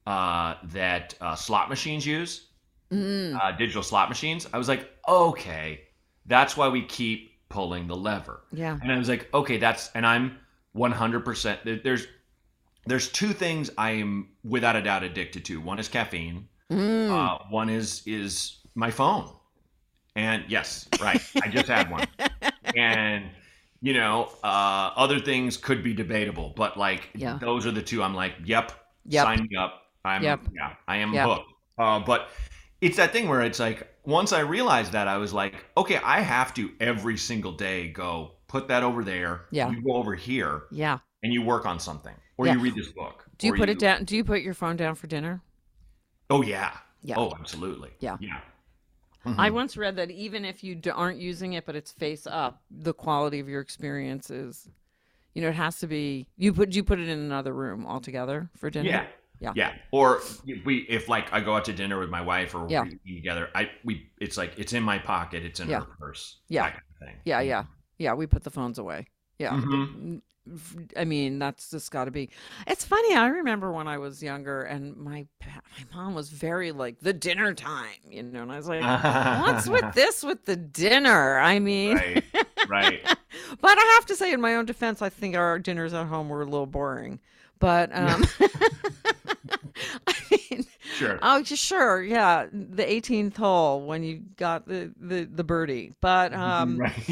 uh, 0.08 0.56
that 0.64 1.16
uh, 1.22 1.36
slot 1.36 1.70
machines 1.70 2.06
use, 2.06 2.48
Mm, 2.92 3.36
uh, 3.42 3.52
digital 3.58 3.82
slot 3.84 4.10
machines, 4.10 4.48
I 4.54 4.58
was 4.58 4.68
like, 4.68 4.84
okay, 5.08 5.82
that's 6.28 6.56
why 6.56 6.68
we 6.70 6.84
keep 6.84 7.32
pulling 7.50 7.88
the 7.88 7.96
lever. 7.96 8.44
yeah 8.52 8.78
And 8.82 8.92
I 8.92 8.98
was 8.98 9.10
like, 9.10 9.28
okay, 9.34 9.58
that's 9.58 9.90
and 9.96 10.06
I'm 10.06 10.38
100% 10.76 11.64
there- 11.66 11.82
there's 11.84 12.06
there's 12.88 13.10
two 13.12 13.34
things 13.34 13.72
I 13.78 13.92
am 14.04 14.30
without 14.44 14.76
a 14.76 14.82
doubt 14.82 15.04
addicted 15.04 15.44
to. 15.46 15.60
One 15.60 15.80
is 15.80 15.88
caffeine. 15.88 16.48
Mm, 16.72 17.10
Uh, 17.10 17.40
one 17.50 17.70
is 17.70 18.04
is 18.06 18.58
my 18.76 18.92
phone. 18.92 19.28
And 20.16 20.46
yes, 20.48 20.88
right. 21.02 21.22
I 21.44 21.48
just 21.50 21.68
had 21.68 21.90
one. 21.90 22.08
And 22.78 23.32
you 23.86 23.94
know, 23.94 24.30
uh, 24.44 24.90
other 24.96 25.20
things 25.20 25.58
could 25.58 25.84
be 25.84 25.94
debatable, 25.94 26.52
but 26.58 26.76
like 26.76 27.08
Yeah. 27.14 27.38
those 27.40 27.68
are 27.68 27.72
the 27.72 27.84
two. 27.84 28.02
I'm 28.02 28.16
like, 28.16 28.34
yep, 28.44 28.72
Yep. 29.06 29.24
sign 29.24 29.48
me 29.48 29.56
up. 29.56 29.84
I'm 30.04 30.24
Yep. 30.24 30.40
yeah, 30.56 30.74
I 30.88 30.98
am 30.98 31.14
Yep. 31.14 31.28
hooked. 31.28 31.52
Uh, 31.78 32.00
but 32.00 32.30
it's 32.82 32.98
that 32.98 33.14
thing 33.14 33.30
where 33.30 33.42
it's 33.44 33.60
like 33.60 33.88
once 34.04 34.34
I 34.34 34.40
realized 34.40 34.92
that, 34.94 35.08
I 35.08 35.18
was 35.18 35.34
like, 35.34 35.54
okay, 35.78 35.98
I 35.98 36.22
have 36.22 36.52
to 36.56 36.72
every 36.80 37.16
single 37.16 37.52
day 37.52 37.90
go 37.90 38.32
put 38.48 38.68
that 38.70 38.82
over 38.82 39.04
there. 39.04 39.46
Yeah. 39.52 39.70
You 39.70 39.82
go 39.84 39.94
over 39.94 40.16
here 40.16 40.64
yeah 40.72 40.98
and 41.22 41.32
you 41.32 41.44
work 41.44 41.68
on 41.68 41.80
something, 41.80 42.16
or 42.38 42.48
Yeah. 42.48 42.54
you 42.54 42.60
read 42.62 42.74
this 42.74 42.92
book. 42.92 43.24
do 43.38 43.46
you 43.48 43.54
put 43.54 43.70
it 43.70 43.78
down 43.78 44.04
do 44.06 44.16
you 44.16 44.24
put 44.24 44.42
your 44.42 44.56
phone 44.56 44.78
down 44.78 44.96
for 44.96 45.06
dinner 45.06 45.42
Oh 46.32 46.42
yeah. 46.42 46.72
Yeah. 47.04 47.18
Oh, 47.20 47.32
absolutely. 47.40 47.92
Yeah. 48.00 48.18
Yeah. 48.20 48.40
I 49.26 49.50
Mhm. 49.50 49.54
once 49.54 49.78
read 49.78 49.96
that 49.98 50.12
even 50.12 50.46
if 50.46 50.64
you 50.64 50.76
d- 50.76 50.90
aren't 50.90 51.20
using 51.20 51.54
it, 51.54 51.66
but 51.66 51.76
it's 51.76 51.92
face 51.92 52.28
up, 52.28 52.62
the 52.70 52.94
quality 52.94 53.40
of 53.40 53.50
your 53.50 53.62
experience 53.62 54.30
is, 54.30 54.70
you 55.34 55.42
know, 55.42 55.50
it 55.50 55.56
has 55.56 55.80
to 55.80 55.88
be. 55.88 56.28
You 56.38 56.54
put 56.54 56.74
you 56.74 56.84
put 56.84 57.00
it 57.00 57.10
in 57.10 57.20
another 57.20 57.54
room 57.54 57.86
altogether 57.86 58.50
for 58.56 58.70
dinner. 58.70 58.90
Yeah. 58.90 59.08
Yeah. 59.42 59.52
Yeah. 59.56 59.74
Or 59.92 60.18
if 60.48 60.66
we 60.66 60.78
if 60.88 61.10
like 61.10 61.32
I 61.34 61.42
go 61.42 61.56
out 61.56 61.66
to 61.66 61.74
dinner 61.74 62.00
with 62.00 62.10
my 62.10 62.22
wife 62.22 62.56
or 62.56 62.68
Yeah. 62.70 62.86
we 63.06 63.16
together, 63.16 63.50
I 63.54 63.70
we 63.84 64.10
it's 64.22 64.38
like 64.38 64.54
it's 64.58 64.74
in 64.74 64.82
my 64.84 64.98
pocket, 65.00 65.44
it's 65.44 65.60
in 65.60 65.70
Yeah. 65.70 65.80
her 65.80 65.86
purse. 66.00 66.40
Yeah. 66.48 66.70
Kind 66.70 66.82
of 67.02 67.08
thing. 67.08 67.16
yeah, 67.26 67.42
yeah, 67.42 67.66
yeah. 67.98 68.14
We 68.14 68.28
put 68.28 68.44
the 68.44 68.52
phones 68.52 68.78
away. 68.80 69.08
Yeah. 69.40 69.50
Mhm. 69.52 70.22
I 70.96 71.06
mean, 71.06 71.40
that's 71.40 71.72
just 71.72 71.92
got 71.92 72.06
to 72.06 72.12
be. 72.12 72.30
It's 72.68 72.86
funny. 72.86 73.16
I 73.16 73.28
remember 73.28 73.72
when 73.72 73.88
I 73.88 73.98
was 73.98 74.22
younger, 74.22 74.62
and 74.62 74.96
my 74.96 75.26
my 75.42 75.84
mom 75.94 76.14
was 76.14 76.30
very 76.30 76.72
like 76.72 77.00
the 77.00 77.14
dinner 77.14 77.54
time, 77.54 77.98
you 78.10 78.24
know, 78.24 78.44
and 78.44 78.52
I 78.52 78.58
was 78.58 78.68
like, 78.68 78.84
"What's 79.42 79.68
with 79.68 79.92
this 79.96 80.24
with 80.24 80.46
the 80.46 80.56
dinner?" 80.56 81.40
I 81.40 81.60
mean, 81.60 81.96
right. 81.96 82.24
Right. 82.68 83.00
But 83.62 83.78
I 83.78 83.84
have 83.96 84.06
to 84.08 84.16
say, 84.16 84.32
in 84.32 84.40
my 84.40 84.56
own 84.56 84.66
defense, 84.66 85.02
I 85.02 85.10
think 85.10 85.36
our 85.36 85.60
dinners 85.60 85.94
at 85.94 86.08
home 86.08 86.30
were 86.30 86.42
a 86.42 86.46
little 86.46 86.66
boring. 86.66 87.20
But 87.60 87.90
um, 87.94 88.26
I 90.08 90.14
mean, 90.32 90.66
Sure. 90.96 91.20
oh, 91.22 91.44
sure, 91.44 92.02
yeah, 92.04 92.46
the 92.52 92.84
18th 92.84 93.36
hole 93.38 93.86
when 93.86 94.04
you 94.04 94.22
got 94.38 94.68
the 94.68 94.94
the, 95.00 95.26
the 95.26 95.44
birdie. 95.44 95.94
But 96.00 96.34
um, 96.38 96.78
right. 96.78 96.94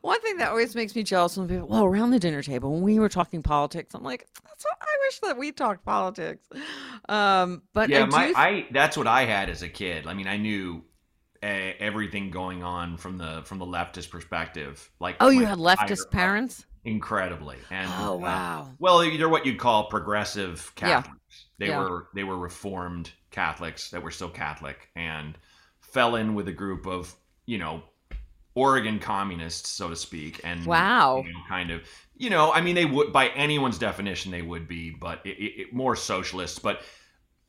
one 0.00 0.20
thing 0.20 0.36
that 0.38 0.48
always 0.50 0.74
makes 0.74 0.94
me 0.94 1.02
jealous 1.02 1.36
when 1.36 1.48
people, 1.48 1.68
well, 1.68 1.84
around 1.84 2.10
the 2.10 2.18
dinner 2.18 2.42
table 2.42 2.72
when 2.72 2.82
we 2.82 2.98
were 2.98 3.08
talking 3.08 3.42
politics, 3.42 3.94
I'm 3.94 4.02
like, 4.02 4.26
that's 4.44 4.64
what, 4.64 4.76
I 4.80 4.98
wish 5.06 5.20
that 5.20 5.38
we 5.38 5.52
talked 5.52 5.84
politics. 5.84 6.46
Um, 7.08 7.62
but 7.72 7.88
yeah, 7.88 8.02
I 8.02 8.06
my 8.06 8.26
do 8.28 8.34
I 8.36 8.66
that's 8.70 8.96
what 8.96 9.06
I 9.06 9.24
had 9.24 9.48
as 9.48 9.62
a 9.62 9.68
kid. 9.68 10.06
I 10.06 10.14
mean, 10.14 10.26
I 10.26 10.36
knew 10.36 10.84
uh, 11.42 11.72
everything 11.78 12.30
going 12.30 12.62
on 12.62 12.96
from 12.96 13.18
the 13.18 13.42
from 13.44 13.58
the 13.58 13.66
leftist 13.66 14.10
perspective. 14.10 14.90
Like 15.00 15.16
oh, 15.20 15.30
you 15.30 15.46
had 15.46 15.58
leftist 15.58 16.10
parents. 16.10 16.66
Incredibly 16.84 17.56
and 17.70 17.88
Oh 17.98 18.14
uh, 18.14 18.16
wow. 18.16 18.68
well 18.78 18.98
they're 18.98 19.28
what 19.28 19.46
you'd 19.46 19.58
call 19.58 19.84
progressive 19.88 20.72
Catholics. 20.74 21.16
Yeah. 21.58 21.66
they 21.66 21.70
Yeah. 21.70 21.78
were 21.78 22.08
they 22.14 22.24
were 22.24 22.36
reformed 22.36 23.10
catholics 23.30 23.90
that 23.90 24.02
were 24.02 24.10
still 24.10 24.28
catholic 24.28 24.88
and 24.96 25.38
fell 25.80 26.16
in 26.16 26.34
with 26.34 26.48
a 26.48 26.52
group 26.52 26.86
of 26.86 27.14
you 27.46 27.58
know 27.58 27.82
oregon 28.54 28.98
communists 28.98 29.70
so 29.70 29.88
to 29.90 29.96
speak 29.96 30.40
and 30.44 30.66
Wow. 30.66 31.22
you 31.24 31.32
know, 31.32 31.38
kind 31.48 31.70
of 31.70 31.82
you 32.16 32.30
know 32.30 32.52
i 32.52 32.60
mean 32.60 32.74
they 32.74 32.84
would 32.84 33.12
by 33.12 33.28
anyone's 33.28 33.78
definition 33.78 34.32
they 34.32 34.42
would 34.42 34.66
be 34.66 34.90
but 34.90 35.20
it, 35.24 35.30
it- 35.38 35.72
more 35.72 35.94
socialists 35.96 36.58
but 36.58 36.82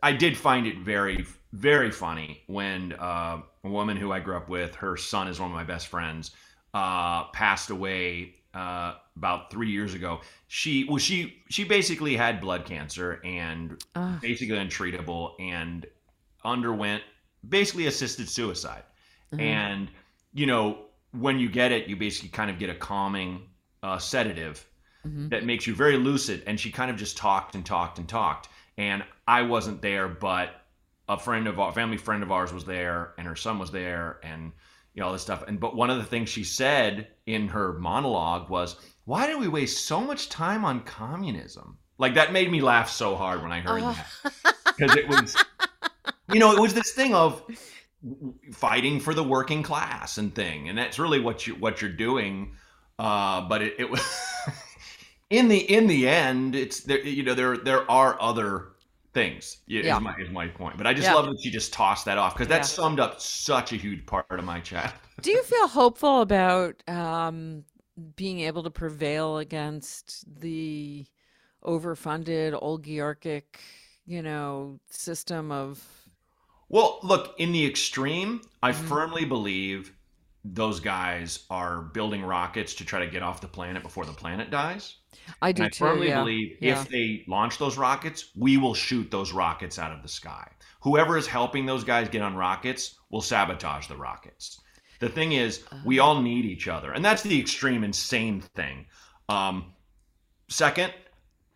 i 0.04 0.12
did 0.14 0.38
find 0.38 0.68
it 0.68 0.78
very 0.80 1.26
very 1.54 1.92
funny 1.92 2.42
when 2.48 2.94
uh, 2.94 3.42
a 3.64 3.70
woman 3.70 3.98
who 3.98 4.12
i 4.12 4.20
grew 4.20 4.38
up 4.38 4.48
with 4.48 4.76
her 4.76 4.96
son 4.96 5.28
is 5.28 5.40
one 5.40 5.50
of 5.50 5.56
my 5.56 5.64
best 5.64 5.88
friends 5.88 6.32
uh, 6.74 7.26
passed 7.26 7.70
away 7.70 8.36
uh, 8.54 8.96
about 9.16 9.52
three 9.52 9.70
years 9.72 9.94
ago. 9.94 10.22
She 10.48 10.86
well, 10.86 10.98
she 10.98 11.42
she 11.50 11.64
basically 11.64 12.16
had 12.16 12.40
blood 12.42 12.66
cancer 12.66 13.20
and 13.24 13.84
Ugh. 13.96 14.22
basically 14.22 14.58
untreatable 14.58 15.34
and 15.40 15.86
underwent 16.46 17.04
basically 17.50 17.88
assisted 17.88 18.30
suicide. 18.30 18.84
Mhm. 19.34 19.40
And 19.42 19.90
you 20.34 20.46
know 20.46 20.86
when 21.12 21.40
you 21.40 21.50
get 21.50 21.72
it, 21.72 21.88
you 21.88 21.96
basically 21.96 22.30
kind 22.30 22.50
of 22.50 22.58
get 22.60 22.70
a 22.70 22.76
calming 22.76 23.50
uh, 23.82 23.98
sedative. 23.98 24.66
Mhm. 25.06 25.30
that 25.32 25.44
makes 25.44 25.68
you 25.68 25.76
very 25.76 25.98
lucid. 25.98 26.44
And 26.48 26.58
she 26.58 26.72
kind 26.72 26.90
of 26.90 26.96
just 26.96 27.18
talked 27.18 27.56
and 27.56 27.66
talked 27.66 28.00
and 28.00 28.08
talked. 28.08 28.48
And 28.78 29.04
I 29.28 29.42
wasn't 29.42 29.82
there, 29.82 30.08
but 30.08 30.62
a 31.10 31.20
friend 31.20 31.46
of 31.46 31.60
our 31.60 31.74
family 31.74 31.98
friend 31.98 32.24
of 32.24 32.32
ours 32.32 32.54
was 32.54 32.64
there, 32.64 33.14
and 33.18 33.28
her 33.28 33.36
son 33.36 33.60
was 33.60 33.70
there, 33.70 34.20
and 34.24 34.54
you 34.94 35.02
know 35.02 35.08
all 35.08 35.14
this 35.14 35.22
stuff. 35.22 35.44
And 35.48 35.60
but 35.60 35.76
one 35.76 35.90
of 35.90 35.98
the 35.98 36.04
things 36.04 36.30
she 36.30 36.44
said 36.44 37.08
in 37.26 37.48
her 37.50 37.74
monologue 37.80 38.50
was, 38.50 38.76
"Why 39.06 39.28
do 39.28 39.38
we 39.40 39.48
waste 39.48 39.86
so 39.86 40.02
much 40.02 40.30
time 40.30 40.66
on 40.66 40.82
communism?" 40.82 41.78
Like 41.98 42.16
that 42.16 42.34
made 42.34 42.52
me 42.52 42.62
laugh 42.62 42.90
so 42.90 43.16
hard 43.16 43.42
when 43.42 43.52
I 43.52 43.62
heard 43.62 43.82
Oh. 43.84 43.98
that 44.24 44.56
because 44.66 44.96
it 44.98 45.08
was, 45.08 45.36
you 46.34 46.40
know, 46.40 46.52
it 46.54 46.60
was 46.60 46.74
this 46.74 46.92
thing 46.92 47.14
of 47.14 47.44
fighting 48.52 49.00
for 49.00 49.14
the 49.14 49.24
working 49.24 49.64
class 49.64 50.18
and 50.18 50.34
thing, 50.34 50.70
and 50.70 50.78
that's 50.78 51.00
really 51.00 51.20
what 51.20 51.48
you 51.48 51.54
what 51.56 51.82
you're 51.82 51.92
doing. 51.92 52.56
Uh, 53.00 53.42
but 53.48 53.62
it, 53.62 53.76
it 53.80 53.90
was 53.90 54.02
in 55.30 55.48
the 55.48 55.58
in 55.58 55.88
the 55.88 56.08
end, 56.08 56.56
it's 56.56 56.82
there. 56.82 57.00
You 57.00 57.24
know, 57.24 57.34
there 57.34 57.58
there 57.58 57.90
are 57.90 58.22
other 58.22 58.73
things. 59.14 59.58
Yeah, 59.68 59.82
is 59.88 60.00
my 60.00 60.14
is 60.20 60.30
my 60.32 60.48
point. 60.48 60.78
But 60.78 60.88
I 60.88 60.94
just 60.94 61.10
Yeah. 61.10 61.14
love 61.14 61.26
that 61.26 61.40
she 61.42 61.52
just 61.52 61.74
tossed 61.74 62.06
that 62.06 62.18
off 62.18 62.36
because 62.36 62.48
that 62.50 62.66
Yeah. 62.66 62.68
summed 62.68 63.00
up 63.00 63.22
such 63.22 63.74
a 63.74 63.76
huge 63.78 64.06
part 64.06 64.26
of 64.32 64.44
my 64.46 64.60
chat. 64.60 64.96
Do 65.22 65.32
you 65.32 65.44
feel 65.44 65.68
hopeful 65.68 66.22
about 66.22 66.84
um, 66.90 67.64
being 68.16 68.42
able 68.42 68.64
to 68.64 68.72
prevail 68.72 69.38
against 69.38 70.26
the 70.42 71.06
overfunded 71.64 72.54
oligarchic, 72.62 73.62
you 74.06 74.22
know, 74.22 74.80
system 74.90 75.52
of 75.52 76.10
Well, 76.70 77.00
look, 77.04 77.36
in 77.40 77.52
the 77.54 77.66
extreme, 77.66 78.42
I 78.62 78.72
Mhm. 78.72 78.74
firmly 78.74 79.24
believe 79.26 79.93
those 80.46 80.80
guys 80.80 81.46
are 81.50 81.82
building 81.82 82.24
rockets 82.24 82.74
to 82.76 82.86
try 82.86 83.00
to 83.00 83.10
get 83.10 83.24
off 83.24 83.40
the 83.42 83.48
planet 83.48 83.82
before 83.82 84.06
the 84.06 84.12
planet 84.12 84.50
dies. 84.52 84.96
I 85.42 85.50
And 85.50 85.58
do 85.58 85.64
I 85.64 85.70
too. 85.70 85.86
firmly 85.86 86.08
yeah. 86.10 86.20
believe 86.20 86.58
yeah. 86.60 86.82
if 86.82 86.90
they 86.90 87.24
launch 87.28 87.58
those 87.58 87.78
rockets, 87.78 88.32
we 88.36 88.58
will 88.58 88.74
shoot 88.74 89.10
those 89.10 89.32
rockets 89.32 89.80
out 89.80 89.92
of 89.94 90.02
the 90.02 90.08
sky. 90.10 90.50
Whoever 90.82 91.18
is 91.18 91.28
helping 91.28 91.66
those 91.66 91.84
guys 91.86 92.10
get 92.10 92.22
on 92.22 92.36
rockets 92.36 92.96
will 93.10 93.22
sabotage 93.22 93.88
the 93.88 93.96
rockets. 93.96 94.60
The 95.00 95.10
thing 95.10 95.32
is, 95.34 95.64
we 95.86 96.00
Oh. 96.00 96.06
all 96.06 96.22
need 96.22 96.46
each 96.46 96.68
other, 96.68 96.92
and 96.92 97.04
that's 97.04 97.24
the 97.24 97.40
extreme 97.40 97.84
insane 97.84 98.42
thing. 98.56 98.86
Um, 99.30 99.74
second, 100.50 100.94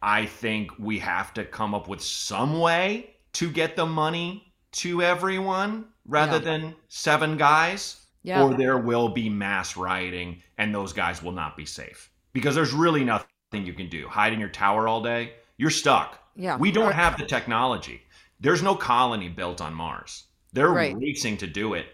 I 0.01 0.25
think 0.25 0.71
we 0.79 0.99
have 0.99 1.33
to 1.33 1.43
come 1.43 1.73
up 1.75 1.87
with 1.89 2.01
some 2.01 2.59
way 2.59 3.15
to 3.33 3.49
get 3.51 3.75
the 3.75 3.85
money 3.85 4.53
to 4.73 5.01
everyone 5.01 5.85
rather 6.05 6.37
Yeah. 6.37 6.43
than 6.43 6.75
seven 6.87 7.35
guys 7.37 8.06
yeah. 8.23 8.43
or 8.43 8.53
there 8.55 8.77
will 8.77 9.09
be 9.09 9.29
mass 9.29 9.77
rioting 9.77 10.41
and 10.57 10.73
those 10.73 10.93
guys 10.93 11.21
will 11.23 11.31
not 11.31 11.55
be 11.57 11.65
safe. 11.65 12.09
Because 12.33 12.55
there's 12.55 12.73
really 12.73 13.03
nothing 13.03 13.27
you 13.51 13.73
can 13.73 13.89
do. 13.89 14.07
Hide 14.07 14.33
in 14.33 14.39
your 14.39 14.49
tower 14.49 14.87
all 14.87 15.01
day 15.01 15.33
you're 15.57 15.71
stuck. 15.71 16.19
Yeah. 16.35 16.57
we 16.57 16.71
don't 16.71 16.93
have 16.93 17.17
the 17.17 17.25
technology. 17.25 18.01
There's 18.39 18.61
no 18.61 18.75
colony 18.75 19.27
built 19.27 19.59
on 19.59 19.73
mars. 19.73 20.25
They're 20.53 20.69
Right. 20.69 20.95
racing 20.95 21.37
to 21.37 21.47
do 21.47 21.73
it. 21.73 21.87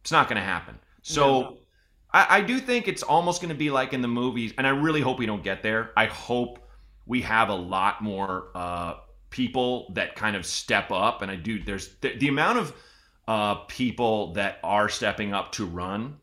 It's 0.00 0.10
not 0.10 0.28
going 0.28 0.36
to 0.40 0.42
happen 0.46 0.78
so 1.02 1.58
I, 2.12 2.38
I 2.38 2.40
do 2.40 2.58
think 2.58 2.88
it's 2.88 3.02
almost 3.02 3.40
going 3.40 3.50
to 3.50 3.58
be 3.58 3.70
like 3.70 3.92
in 3.92 4.00
the 4.02 4.08
movies 4.08 4.52
and 4.58 4.66
i 4.66 4.70
really 4.70 5.00
hope 5.00 5.18
we 5.18 5.26
don't 5.26 5.42
get 5.44 5.62
there. 5.62 5.90
I 5.96 6.06
hope 6.06 6.58
we 7.06 7.22
have 7.22 7.48
a 7.48 7.54
lot 7.54 8.02
more 8.02 8.48
uh, 8.54 8.94
people 9.30 9.92
that 9.94 10.14
kind 10.16 10.36
of 10.36 10.44
step 10.44 10.90
up 10.90 11.22
and 11.22 11.30
i 11.30 11.36
do 11.36 11.62
there's 11.62 11.94
the, 12.00 12.16
the 12.16 12.28
amount 12.28 12.58
of 12.58 12.74
uh, 13.30 13.54
people 13.68 14.32
that 14.32 14.58
are 14.64 14.88
stepping 14.88 15.32
up 15.32 15.52
to 15.52 15.64
run 15.64 16.16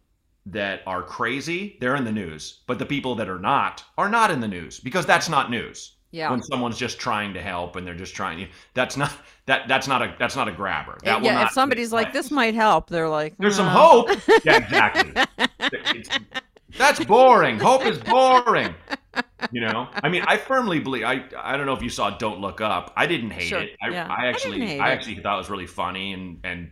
that 0.46 0.82
are 0.86 1.02
crazy 1.02 1.78
they're 1.80 1.96
in 1.96 2.04
the 2.04 2.12
news. 2.12 2.64
But 2.68 2.80
the 2.80 2.86
people 2.86 3.16
that 3.16 3.30
are 3.30 3.40
not 3.40 3.82
are 3.98 4.10
not 4.10 4.30
in 4.30 4.42
the 4.42 4.48
news 4.48 4.82
because 4.82 5.06
that's 5.06 5.30
not 5.30 5.50
news. 5.50 5.94
Yeah. 6.12 6.32
when 6.32 6.42
someone's 6.42 6.78
just 6.78 7.00
trying 7.00 7.34
to 7.34 7.42
help 7.42 7.76
and 7.76 7.86
they're 7.86 7.94
just 7.94 8.16
trying 8.16 8.48
that's 8.74 8.96
not 8.98 9.12
that 9.46 9.68
that's 9.70 9.88
not 9.88 10.02
a 10.02 10.16
that's 10.20 10.36
not 10.36 10.48
a 10.50 10.52
grabber. 10.52 10.98
That 11.04 11.24
yeah, 11.24 11.34
not 11.36 11.48
if 11.48 11.52
somebody's 11.54 11.94
like, 11.94 12.12
this 12.12 12.30
might 12.32 12.56
help, 12.56 12.90
they're 12.90 13.10
like, 13.10 13.36
there's 13.38 13.56
some 13.56 13.68
hope. 13.68 14.10
Yeah 14.44 14.58
exactly. 14.58 15.12
It's- 15.60 16.20
that's 16.78 17.04
boring. 17.06 17.58
Hope 17.58 17.86
is 17.86 17.98
boring. 18.00 18.76
You 19.52 19.62
know? 19.62 19.88
I 20.04 20.10
mean 20.10 20.24
i 20.28 20.36
firmly 20.38 20.80
believe 20.80 21.04
i 21.06 21.24
i 21.38 21.56
don't 21.58 21.66
know 21.66 21.74
if 21.74 21.82
you 21.82 21.90
saw 21.90 22.18
don't 22.18 22.40
look 22.42 22.60
up. 22.60 22.92
I 22.98 23.06
didn't 23.08 23.32
hate 23.32 23.48
Sure, 23.48 23.62
it. 23.62 23.78
I, 23.82 23.90
yeah. 23.90 24.08
I 24.10 24.26
I 24.26 24.28
actually 24.28 24.80
I, 24.80 24.90
it. 24.90 24.94
actually 24.94 25.16
thought 25.22 25.36
it 25.36 25.44
was 25.46 25.50
really 25.50 25.68
funny 25.68 26.14
and 26.14 26.40
and 26.44 26.72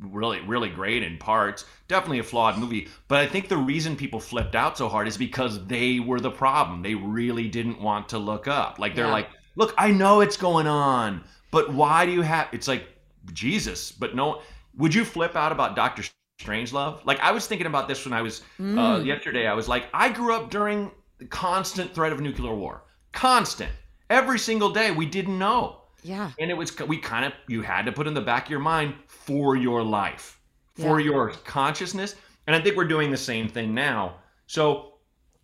really 0.00 0.40
really 0.42 0.68
great 0.68 1.02
in 1.02 1.18
parts. 1.18 1.64
Definitely 1.88 2.20
a 2.20 2.24
flawed 2.24 2.58
movie. 2.58 2.88
But 3.08 3.20
i 3.20 3.26
think 3.26 3.48
the 3.48 3.56
reason 3.56 3.96
people 3.96 4.20
flipped 4.20 4.54
out 4.54 4.78
so 4.78 4.88
hard 4.88 5.08
is 5.08 5.16
because 5.16 5.66
they 5.66 5.98
were 6.00 6.20
the 6.20 6.30
problem. 6.30 6.82
They 6.82 6.94
really 6.94 7.48
didn't 7.48 7.80
want 7.80 8.08
to 8.10 8.18
look 8.18 8.46
up. 8.48 8.78
Like 8.78 8.94
they're 8.94 9.06
Yeah. 9.06 9.12
like 9.12 9.28
look 9.56 9.74
i 9.76 9.90
know 9.90 10.20
it's 10.22 10.36
going 10.38 10.66
on 10.66 11.22
but 11.50 11.72
why 11.74 12.06
do 12.06 12.12
you 12.12 12.22
have 12.22 12.48
it's 12.52 12.66
like 12.68 12.86
jesus 13.34 13.92
but 13.92 14.14
no 14.14 14.40
would 14.78 14.94
you 14.94 15.04
flip 15.04 15.36
out 15.36 15.52
about 15.52 15.76
dr 15.76 16.02
strangelove? 16.40 17.04
Like 17.04 17.20
i 17.20 17.30
was 17.30 17.46
thinking 17.46 17.66
about 17.66 17.86
this 17.86 18.04
when 18.06 18.14
i 18.14 18.22
was 18.22 18.40
uh, 18.58 18.62
Mm. 18.62 19.04
yesterday. 19.06 19.46
I 19.46 19.52
was 19.54 19.68
like 19.68 19.84
i 19.92 20.08
grew 20.08 20.34
up 20.34 20.50
during 20.50 20.90
the 21.18 21.26
constant 21.26 21.94
threat 21.94 22.12
of 22.12 22.20
nuclear 22.20 22.54
war. 22.54 22.84
Constant. 23.12 23.70
Every 24.08 24.38
single 24.38 24.70
day 24.70 24.90
we 24.90 25.04
didn't 25.06 25.38
know 25.38 25.81
yeah. 26.02 26.30
and 26.38 26.50
it 26.50 26.54
was 26.54 26.76
we 26.80 26.98
kind 26.98 27.24
of 27.24 27.32
you 27.48 27.62
had 27.62 27.86
to 27.86 27.92
put 27.92 28.06
in 28.06 28.14
the 28.14 28.20
back 28.20 28.44
of 28.46 28.50
your 28.50 28.60
mind 28.60 28.94
for 29.06 29.56
your 29.56 29.82
life 29.82 30.40
for 30.74 31.00
Yeah. 31.00 31.06
your 31.12 31.30
consciousness 31.44 32.14
and 32.46 32.56
i 32.56 32.60
think 32.60 32.76
we're 32.76 32.84
doing 32.88 33.10
the 33.10 33.16
same 33.16 33.48
thing 33.48 33.74
now 33.74 34.16
so 34.46 34.94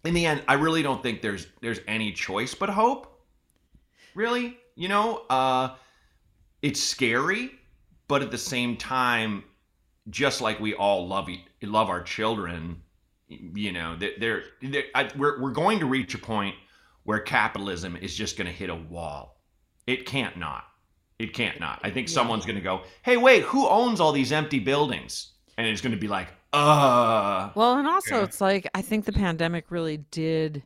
in 0.04 0.14
the 0.14 0.26
end 0.26 0.42
i 0.48 0.54
really 0.54 0.82
don't 0.82 1.02
think 1.02 1.22
there's 1.22 1.46
there's 1.60 1.80
any 1.86 2.12
choice 2.12 2.54
but 2.54 2.68
hope 2.68 3.20
really 4.14 4.58
you 4.74 4.88
know 4.88 5.18
uh 5.30 5.74
it's 6.62 6.82
scary 6.82 7.50
but 8.08 8.22
at 8.22 8.30
the 8.30 8.38
same 8.38 8.76
time 8.76 9.44
just 10.10 10.40
like 10.40 10.58
we 10.60 10.74
all 10.74 11.06
love 11.06 11.28
love 11.62 11.88
our 11.90 12.02
children 12.02 12.80
you 13.28 13.72
know 13.72 13.96
they're, 13.96 14.42
they're 14.62 14.84
I, 14.94 15.10
we're, 15.16 15.40
we're 15.40 15.50
going 15.52 15.78
to 15.80 15.86
reach 15.86 16.14
a 16.14 16.18
point 16.18 16.54
where 17.04 17.20
capitalism 17.20 17.96
is 17.96 18.14
just 18.16 18.36
going 18.36 18.46
to 18.46 18.52
hit 18.52 18.70
a 18.70 18.74
wall 18.74 19.37
it 19.88 20.06
can't 20.06 20.36
not. 20.36 20.64
It 21.18 21.32
can't 21.34 21.58
not. 21.58 21.80
I 21.82 21.90
think 21.90 22.08
Yeah. 22.08 22.14
someone's 22.14 22.44
going 22.44 22.56
to 22.56 22.62
go, 22.62 22.82
"Hey, 23.02 23.16
wait, 23.16 23.42
who 23.42 23.66
owns 23.66 23.98
all 24.00 24.12
these 24.12 24.30
empty 24.30 24.60
buildings?" 24.60 25.32
And 25.56 25.66
it's 25.66 25.80
going 25.80 25.90
to 25.92 25.98
be 25.98 26.06
like, 26.06 26.28
"Uh, 26.52 27.50
Well, 27.56 27.76
and 27.78 27.88
also 27.88 28.18
Yeah. 28.18 28.24
it's 28.24 28.40
like 28.40 28.68
I 28.74 28.82
think 28.82 29.04
the 29.06 29.12
pandemic 29.12 29.70
really 29.70 29.96
did. 30.10 30.62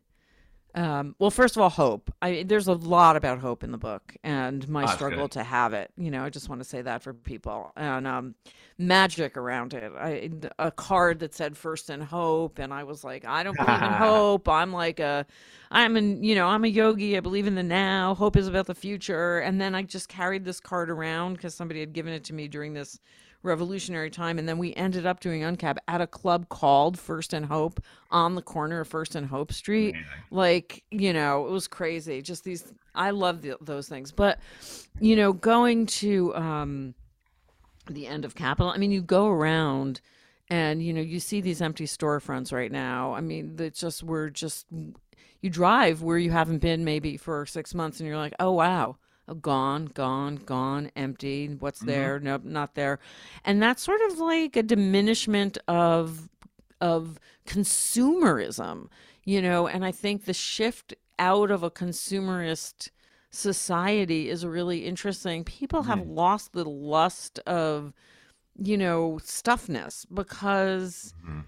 Um, 0.75 1.15
well, 1.19 1.31
first 1.31 1.55
of 1.57 1.63
all, 1.63 1.69
hope. 1.69 2.11
I 2.23 2.45
there's 2.47 2.67
a 2.67 2.73
lot 2.73 3.17
about 3.17 3.39
hope 3.41 3.63
in 3.63 3.73
the 3.73 3.79
book, 3.79 4.17
and 4.25 4.67
my 4.69 4.83
Oh, 4.83 4.87
that's 4.87 4.97
struggle 4.97 5.25
good. 5.25 5.33
to 5.33 5.43
have 5.45 5.75
it. 5.75 5.91
You 5.99 6.11
know, 6.11 6.25
I 6.25 6.31
just 6.31 6.49
want 6.49 6.63
to 6.63 6.65
say 6.69 6.81
that 6.81 7.03
for 7.03 7.13
people 7.13 7.73
and 7.77 8.07
um, 8.07 8.35
magic 8.79 9.37
around 9.37 9.75
it. 9.75 9.93
I 9.99 10.31
a 10.59 10.71
card 10.71 11.19
that 11.19 11.35
said 11.35 11.59
"First 11.59 11.91
in 11.91 12.01
Hope," 12.01 12.59
and 12.59 12.73
I 12.73 12.85
was 12.85 13.05
like, 13.05 13.27
I 13.27 13.43
don't 13.43 13.57
believe 13.57 13.83
in 13.83 13.93
hope. 13.93 14.49
I'm 14.49 14.73
like 14.73 14.99
a, 14.99 15.27
I'm 15.71 15.97
an 15.97 16.25
you 16.25 16.35
know 16.35 16.47
I'm 16.47 16.65
a 16.65 16.69
yogi. 16.69 17.19
I 17.19 17.21
believe 17.21 17.47
in 17.47 17.55
the 17.55 17.63
now. 17.63 18.15
Hope 18.15 18.37
is 18.37 18.49
about 18.49 18.67
the 18.67 18.75
future. 18.75 19.41
And 19.41 19.61
then 19.61 19.75
I 19.75 19.83
just 19.83 20.09
carried 20.09 20.45
this 20.47 20.59
card 20.59 20.89
around 20.89 21.35
because 21.35 21.55
somebody 21.55 21.81
had 21.81 21.93
given 21.93 22.15
it 22.15 22.25
to 22.25 22.33
me 22.35 22.49
during 22.49 22.73
this 22.73 22.99
revolutionary 23.43 24.11
time 24.11 24.39
and 24.39 24.49
then 24.49 24.59
we 24.59 24.75
ended 24.75 25.05
up 25.07 25.21
doing 25.21 25.43
uncab 25.43 25.77
at 25.89 26.01
a 26.01 26.07
club 26.07 26.49
called 26.49 26.99
first 26.99 27.33
and 27.33 27.47
hope 27.47 27.81
on 28.11 28.35
the 28.35 28.43
corner 28.43 28.81
of 28.81 28.89
first 28.89 29.15
and 29.15 29.27
hope 29.27 29.53
street. 29.53 29.95
Like 30.31 30.85
you 30.91 31.13
know 31.13 31.47
it 31.47 31.51
was 31.51 31.67
crazy. 31.69 32.23
Just 32.23 32.45
these 32.45 32.73
i 32.95 33.11
love 33.11 33.43
the, 33.43 33.57
those 33.61 33.89
things. 33.89 34.13
But 34.13 34.39
you 35.01 35.17
know 35.17 35.33
going 35.33 35.87
to 35.87 36.35
um 36.35 36.95
the 37.91 38.07
end 38.07 38.25
of 38.25 38.37
capital 38.37 38.71
i 38.71 38.79
mean 38.79 38.93
you 38.93 39.03
go 39.03 39.27
around 39.27 40.01
and 40.49 40.81
you 40.83 40.93
know 40.93 41.01
you 41.01 41.19
see 41.19 41.41
these 41.41 41.63
empty 41.63 41.87
storefronts 41.87 42.53
right 42.53 42.71
now. 42.71 43.15
I 43.15 43.21
mean 43.21 43.57
that 43.57 43.75
just 43.75 44.03
we're 44.03 44.31
just 44.31 44.67
you 45.41 45.51
drive 45.51 46.03
where 46.03 46.19
you 46.19 46.31
haven't 46.31 46.59
been 46.59 46.85
maybe 46.85 47.17
for 47.17 47.47
six 47.47 47.75
months 47.75 48.01
and 48.01 48.07
you're 48.07 48.19
like 48.19 48.35
oh 48.39 48.53
wow 48.53 48.97
gone 49.35 49.87
gone 49.87 50.37
gone 50.37 50.91
empty 50.97 51.47
what's 51.59 51.81
mm-hmm. 51.81 51.89
there 51.89 52.21
nope 52.21 52.45
not 52.45 52.75
there 52.75 52.99
and 53.45 53.63
that's 53.63 53.83
sort 53.83 54.01
of 54.11 54.19
like 54.19 54.57
a 54.57 54.63
diminishment 54.63 55.59
of 55.69 56.29
of 56.81 57.19
consumerism 57.47 58.89
you 59.25 59.41
know 59.41 59.67
and 59.67 59.85
i 59.85 59.93
think 59.93 60.25
the 60.25 60.35
shift 60.35 60.95
out 61.19 61.51
of 61.51 61.63
a 61.63 61.71
consumerist 61.71 62.91
society 63.31 64.29
is 64.29 64.45
really 64.45 64.85
interesting 64.85 65.45
people 65.45 65.83
have 65.83 66.01
mm-hmm. 66.01 66.15
lost 66.15 66.53
the 66.53 66.65
lust 66.65 67.39
of 67.41 67.93
you 68.59 68.77
know 68.77 69.19
stuffness 69.23 70.07
because 70.13 71.15
mm-hmm. 71.25 71.41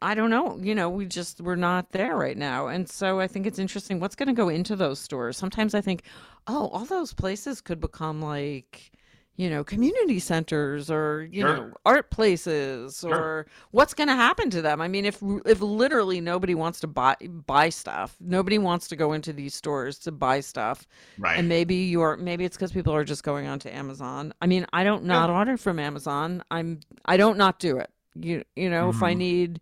I 0.00 0.14
don't 0.14 0.30
know. 0.30 0.58
You 0.62 0.74
know, 0.74 0.88
we 0.88 1.06
just 1.06 1.40
we're 1.40 1.56
not 1.56 1.92
there 1.92 2.16
right 2.16 2.36
now. 2.36 2.68
And 2.68 2.88
so 2.88 3.20
I 3.20 3.26
think 3.26 3.46
it's 3.46 3.58
interesting 3.58 4.00
what's 4.00 4.14
going 4.14 4.28
to 4.28 4.32
go 4.32 4.48
into 4.48 4.76
those 4.76 4.98
stores. 4.98 5.36
Sometimes 5.36 5.74
I 5.74 5.80
think, 5.80 6.04
"Oh, 6.46 6.68
all 6.68 6.84
those 6.84 7.12
places 7.14 7.60
could 7.60 7.80
become 7.80 8.20
like, 8.20 8.92
you 9.36 9.50
know, 9.50 9.64
community 9.64 10.18
centers 10.20 10.90
or 10.90 11.28
you 11.30 11.42
Sure. 11.42 11.54
know, 11.54 11.72
art 11.86 12.10
places 12.10 13.02
Sure. 13.08 13.30
or 13.32 13.46
what's 13.72 13.94
going 13.94 14.08
to 14.08 14.14
happen 14.14 14.50
to 14.50 14.62
them? 14.62 14.80
I 14.80 14.88
mean, 14.88 15.04
if 15.04 15.22
if 15.46 15.60
literally 15.60 16.20
nobody 16.20 16.54
wants 16.54 16.80
to 16.80 16.86
buy 16.86 17.16
buy 17.46 17.68
stuff, 17.70 18.16
nobody 18.20 18.58
wants 18.58 18.88
to 18.88 18.96
go 18.96 19.12
into 19.12 19.32
these 19.32 19.54
stores 19.54 19.98
to 20.00 20.12
buy 20.12 20.40
stuff, 20.40 20.86
Right. 21.18 21.34
and 21.34 21.48
maybe 21.48 21.74
you're 21.76 22.16
maybe 22.16 22.44
it's 22.44 22.56
because 22.56 22.72
people 22.72 22.94
are 22.94 23.04
just 23.04 23.22
going 23.24 23.46
onto 23.46 23.68
Amazon. 23.70 24.32
I 24.42 24.46
mean, 24.46 24.66
I 24.72 24.84
don't 24.84 25.04
not 25.04 25.30
order 25.30 25.56
from 25.56 25.78
Amazon. 25.78 26.42
I'm 26.50 26.80
I 27.06 27.16
don't 27.16 27.38
not 27.38 27.58
do 27.58 27.78
it. 27.78 27.90
You 28.14 28.44
you 28.56 28.70
know, 28.70 28.88
if 28.90 29.02
I 29.02 29.14
Mhm. 29.14 29.18
need 29.18 29.60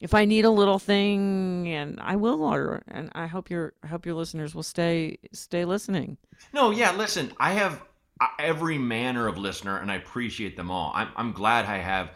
if 0.00 0.14
I 0.14 0.24
need 0.24 0.44
a 0.44 0.50
little 0.50 0.78
thing, 0.78 1.68
and 1.68 2.00
I 2.00 2.16
will 2.16 2.42
order. 2.42 2.82
And 2.88 3.10
I 3.14 3.26
hope 3.26 3.50
your 3.50 3.74
I 3.82 3.86
hope 3.86 4.06
your 4.06 4.14
listeners 4.14 4.54
will 4.54 4.62
stay 4.62 5.18
stay 5.32 5.64
listening. 5.64 6.16
No, 6.52 6.70
yeah, 6.70 6.92
listen, 6.92 7.32
I 7.38 7.52
have 7.52 7.82
uh, 8.20 8.26
every 8.38 8.78
manner 8.78 9.26
of 9.26 9.38
listener 9.38 9.78
and 9.78 9.90
I 9.90 9.96
appreciate 9.96 10.56
them 10.56 10.70
all. 10.70 10.92
I'm, 10.94 11.08
I'm 11.16 11.32
glad 11.32 11.64
I 11.64 11.78
have, 11.78 12.12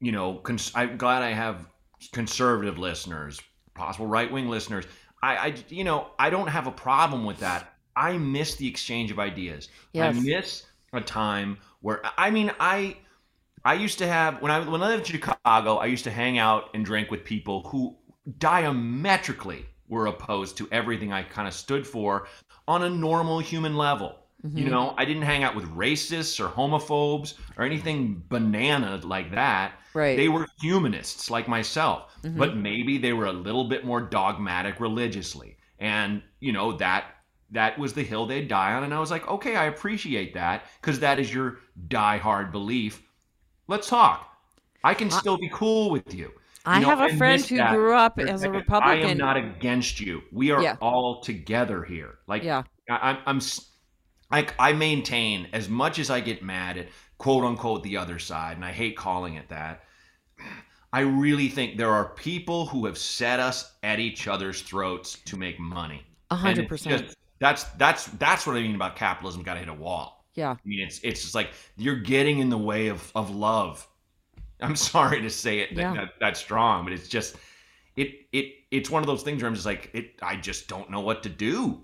you 0.00 0.12
know, 0.12 0.34
cons- 0.34 0.72
I'm 0.74 0.96
glad 0.96 1.22
I 1.22 1.32
have 1.32 1.66
conservative 2.12 2.78
listeners, 2.78 3.40
possible 3.74 4.06
right 4.06 4.30
wing 4.30 4.48
listeners. 4.48 4.84
I, 5.22 5.36
I, 5.36 5.54
you 5.68 5.84
know, 5.84 6.08
I 6.18 6.30
don't 6.30 6.48
have 6.48 6.66
a 6.66 6.72
problem 6.72 7.24
with 7.24 7.38
that. 7.40 7.72
I 7.96 8.18
miss 8.18 8.56
the 8.56 8.68
exchange 8.68 9.10
of 9.10 9.18
ideas. 9.18 9.68
Yes. 9.92 10.16
I 10.16 10.20
miss 10.20 10.66
a 10.92 11.00
time 11.00 11.58
where, 11.80 12.00
I 12.16 12.30
mean, 12.30 12.52
I, 12.60 12.96
I 13.68 13.74
used 13.74 13.98
to 13.98 14.06
have 14.06 14.40
when 14.40 14.50
I 14.50 14.60
when 14.60 14.82
I 14.82 14.88
lived 14.88 15.10
in 15.10 15.20
Chicago, 15.20 15.76
I 15.76 15.84
used 15.86 16.04
to 16.04 16.10
hang 16.10 16.38
out 16.38 16.70
and 16.72 16.86
drink 16.86 17.10
with 17.10 17.22
people 17.22 17.68
who 17.68 17.98
diametrically 18.38 19.66
were 19.88 20.06
opposed 20.06 20.56
to 20.56 20.68
everything 20.72 21.12
I 21.12 21.22
kind 21.22 21.46
of 21.46 21.52
stood 21.52 21.86
for 21.86 22.28
on 22.66 22.82
a 22.82 22.88
normal 22.88 23.40
human 23.40 23.76
level. 23.76 24.16
You 24.54 24.64
Mhm. 24.64 24.70
know, 24.70 24.94
I 24.96 25.04
didn't 25.04 25.22
hang 25.24 25.42
out 25.44 25.54
with 25.54 25.66
racists 25.66 26.40
or 26.42 26.48
homophobes 26.48 27.34
or 27.58 27.64
anything 27.64 28.22
banana 28.30 29.00
like 29.04 29.32
that. 29.32 29.72
Right. 29.92 30.16
They 30.16 30.28
were 30.30 30.46
humanists 30.62 31.28
like 31.30 31.46
myself, 31.46 32.10
Mhm. 32.24 32.38
but 32.38 32.56
maybe 32.56 32.96
they 32.96 33.12
were 33.12 33.26
a 33.26 33.32
little 33.32 33.64
bit 33.68 33.84
more 33.84 34.00
dogmatic 34.00 34.80
religiously. 34.80 35.58
And, 35.78 36.22
you 36.40 36.52
know, 36.52 36.72
that 36.78 37.04
that 37.50 37.78
was 37.78 37.92
the 37.94 38.02
hill 38.02 38.26
they'd 38.26 38.48
die 38.48 38.72
on 38.74 38.84
and 38.84 38.94
I 38.94 39.00
was 39.00 39.10
like, 39.10 39.26
"Okay, 39.28 39.56
I 39.56 39.64
appreciate 39.64 40.34
that 40.34 40.64
because 40.80 41.00
that 41.00 41.18
is 41.18 41.32
your 41.32 41.58
diehard 41.88 42.50
belief. 42.52 43.02
Let's 43.68 43.88
talk. 43.88 44.36
I 44.82 44.94
can 44.94 45.10
still 45.10 45.38
be 45.38 45.50
cool 45.52 45.90
with 45.90 46.14
you." 46.14 46.32
I 46.64 46.76
You 46.76 46.82
know, 46.82 46.96
have 46.96 47.10
a 47.12 47.16
friend 47.16 47.42
who 47.42 47.56
that 47.56 47.74
grew 47.74 47.94
up 47.94 48.18
as 48.18 48.42
a. 48.42 48.50
Republican. 48.50 49.06
I 49.06 49.10
am 49.10 49.16
not 49.16 49.36
against 49.36 50.00
you. 50.00 50.22
We 50.32 50.50
are 50.50 50.62
Yeah. 50.62 50.76
all 50.80 51.20
together 51.22 51.82
here. 51.82 52.18
Like 52.26 52.42
yeah. 52.42 52.64
I, 52.90 53.10
I'm, 53.10 53.18
I'm, 53.26 53.40
like 54.30 54.54
I 54.58 54.72
maintain 54.72 55.48
as 55.52 55.68
much 55.68 55.98
as 55.98 56.10
I 56.10 56.20
get 56.20 56.42
mad 56.42 56.76
at 56.76 56.88
quote 57.16 57.44
unquote 57.44 57.82
the 57.82 57.96
other 57.96 58.18
side, 58.18 58.56
and 58.56 58.64
I 58.64 58.72
hate 58.72 58.96
calling 58.96 59.34
it 59.34 59.48
that. 59.48 59.84
I 60.92 61.00
really 61.00 61.48
think 61.48 61.76
there 61.76 61.90
are 61.90 62.10
people 62.14 62.66
who 62.66 62.86
have 62.86 62.98
set 62.98 63.40
us 63.40 63.72
at 63.82 63.98
each 63.98 64.26
other's 64.26 64.62
throats 64.62 65.18
to 65.26 65.36
make 65.36 65.58
money. 65.58 66.02
A 66.30 66.36
hundred 66.36 66.68
percent. 66.68 67.14
That's 67.40 67.64
that's 67.78 68.06
that's 68.06 68.46
what 68.46 68.56
I 68.56 68.60
mean 68.60 68.74
about 68.74 68.96
capitalism. 68.96 69.42
Got 69.42 69.54
to 69.54 69.60
hit 69.60 69.68
a 69.68 69.74
wall. 69.74 70.17
Yeah. 70.38 70.52
I 70.52 70.56
mean, 70.64 70.80
it's 70.86 71.00
it's 71.02 71.20
just 71.22 71.34
like 71.34 71.50
you're 71.76 72.00
getting 72.00 72.38
in 72.38 72.48
the 72.48 72.58
way 72.58 72.88
of 72.88 73.10
of 73.14 73.34
love. 73.34 73.86
I'm 74.60 74.76
sorry 74.92 75.20
to 75.22 75.30
say 75.30 75.58
it 75.60 75.74
that, 75.74 75.80
Yeah. 75.82 75.94
that, 75.94 76.08
that 76.20 76.36
strong, 76.36 76.84
but 76.84 76.92
it's 76.92 77.08
just 77.08 77.36
it 77.96 78.08
it 78.32 78.46
it's 78.70 78.88
one 78.88 79.02
of 79.02 79.06
those 79.08 79.22
things 79.24 79.42
where 79.42 79.48
I'm 79.48 79.54
just 79.54 79.66
like 79.66 79.90
it. 79.94 80.14
I 80.22 80.36
just 80.36 80.68
don't 80.68 80.90
know 80.90 81.00
what 81.00 81.22
to 81.24 81.28
do. 81.28 81.82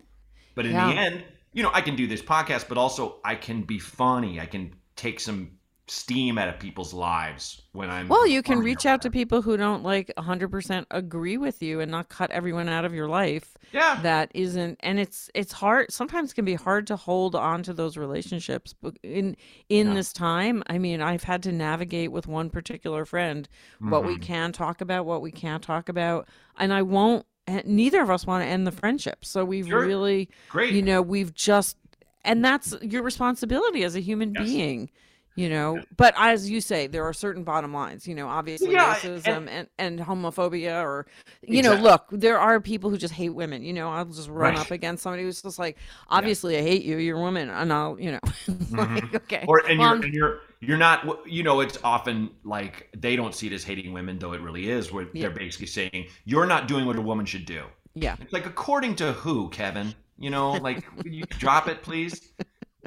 But 0.54 0.66
in 0.66 0.72
Yeah. 0.72 0.86
the 0.92 1.00
end, 1.00 1.24
you 1.52 1.62
know, 1.64 1.70
I 1.74 1.80
can 1.80 1.96
do 1.96 2.06
this 2.06 2.22
podcast, 2.22 2.68
but 2.68 2.78
also 2.78 3.16
I 3.24 3.34
can 3.34 3.62
be 3.62 3.78
funny. 3.80 4.40
I 4.40 4.46
can 4.46 4.72
take 4.94 5.18
some 5.18 5.50
steam 5.86 6.38
out 6.38 6.48
of 6.48 6.58
people's 6.58 6.94
lives 6.94 7.62
when 7.72 7.90
I'm. 7.90 8.08
Well, 8.08 8.26
you 8.26 8.42
can 8.42 8.60
reach 8.60 8.86
out 8.86 9.02
to 9.02 9.10
people 9.10 9.42
who 9.42 9.56
don't 9.56 9.82
like 9.82 10.10
100% 10.16 10.86
agree 10.90 11.36
with 11.36 11.62
you 11.62 11.80
and 11.80 11.90
not 11.90 12.08
cut 12.08 12.30
everyone 12.30 12.68
out 12.68 12.84
of 12.84 12.94
your 12.94 13.08
life. 13.08 13.56
Yeah. 13.72 14.00
That 14.02 14.30
isn't 14.34 14.76
and 14.80 14.98
it's 14.98 15.30
it's 15.34 15.52
hard 15.52 15.90
sometimes 15.92 16.32
can 16.32 16.44
be 16.44 16.54
hard 16.54 16.86
to 16.86 16.96
hold 16.96 17.34
on 17.34 17.62
to 17.64 17.74
those 17.74 17.96
relationships 17.96 18.72
but 18.80 18.96
in 19.02 19.36
in 19.68 19.88
Yeah. 19.88 19.94
this 19.94 20.12
time. 20.12 20.62
I 20.68 20.78
mean, 20.78 21.02
I've 21.02 21.24
had 21.24 21.42
to 21.44 21.52
navigate 21.52 22.12
with 22.12 22.26
one 22.26 22.50
particular 22.50 23.04
friend 23.04 23.48
what 23.88 24.04
we 24.04 24.16
Mhm. 24.16 24.22
can 24.22 24.52
talk 24.52 24.80
about, 24.80 25.06
what 25.06 25.22
we 25.22 25.32
can't 25.32 25.62
talk 25.62 25.88
about, 25.88 26.28
and 26.58 26.72
I 26.72 26.82
won't 26.82 27.26
neither 27.66 28.00
of 28.00 28.08
us 28.10 28.26
want 28.26 28.42
to 28.42 28.48
end 28.48 28.66
the 28.66 28.72
friendship. 28.72 29.24
So 29.24 29.44
we've 29.44 29.68
Sure. 29.68 29.84
really 29.84 30.30
Great. 30.48 30.72
you 30.72 30.82
know 30.82 31.02
we've 31.02 31.34
just 31.34 31.76
and 32.24 32.42
that's 32.44 32.74
your 32.80 33.02
responsibility 33.02 33.84
as 33.84 33.94
a 33.96 34.00
human 34.00 34.32
Yes. 34.32 34.44
being 34.44 34.90
you 35.36 35.48
know 35.48 35.80
but 35.96 36.14
as 36.16 36.48
you 36.48 36.60
say 36.60 36.86
there 36.86 37.04
are 37.04 37.12
certain 37.12 37.42
bottom 37.44 37.72
lines 37.74 38.06
you 38.06 38.14
know 38.14 38.28
obviously 38.28 38.70
Yeah, 38.72 38.94
racism 38.94 39.26
and- 39.26 39.48
and, 39.48 39.68
and, 39.78 40.00
homophobia 40.00 40.82
or 40.82 41.06
you 41.42 41.62
know 41.62 41.74
look 41.74 42.06
there 42.12 42.38
are 42.38 42.60
people 42.60 42.88
who 42.90 42.96
just 42.96 43.14
hate 43.14 43.30
women 43.34 43.62
you 43.62 43.72
know 43.72 43.90
i'll 43.90 44.04
just 44.04 44.28
run 44.28 44.54
Right. 44.54 44.60
up 44.60 44.70
against 44.70 45.02
somebody 45.02 45.22
who's 45.24 45.42
just 45.42 45.58
like 45.58 45.76
obviously 46.08 46.56
i 46.56 46.62
hate 46.62 46.84
you 46.84 46.98
you're 46.98 47.16
a 47.18 47.20
woman 47.20 47.50
and 47.50 47.72
i'll 47.72 47.98
you 47.98 48.12
know 48.12 48.20
like 48.70 49.14
okay 49.14 49.36
Mm-hmm. 49.40 49.48
or 49.48 49.58
and 49.68 49.78
well, 49.78 49.96
you're 49.96 50.04
and 50.04 50.14
you're 50.14 50.40
you're 50.60 50.76
not 50.78 51.26
you 51.28 51.42
know 51.42 51.60
it's 51.60 51.78
often 51.84 52.30
like 52.44 52.88
they 52.96 53.16
don't 53.16 53.34
see 53.34 53.48
it 53.48 53.52
as 53.52 53.64
hating 53.64 53.92
women 53.92 54.18
though 54.18 54.32
it 54.32 54.40
really 54.40 54.70
is 54.70 54.92
where 54.92 55.06
Yeah. 55.12 55.22
they're 55.22 55.30
basically 55.36 55.66
saying 55.66 56.06
you're 56.24 56.46
not 56.46 56.68
doing 56.68 56.86
what 56.86 56.96
a 56.96 57.02
woman 57.02 57.26
should 57.26 57.44
do. 57.44 57.64
Yeah. 57.94 58.16
It's 58.20 58.32
like 58.32 58.46
according 58.46 58.96
to 58.96 59.12
who 59.12 59.48
kevin? 59.50 59.94
You 60.18 60.30
know 60.30 60.52
like 60.52 60.84
you 61.04 61.24
drop 61.24 61.68
it 61.68 61.82
please 61.82 62.32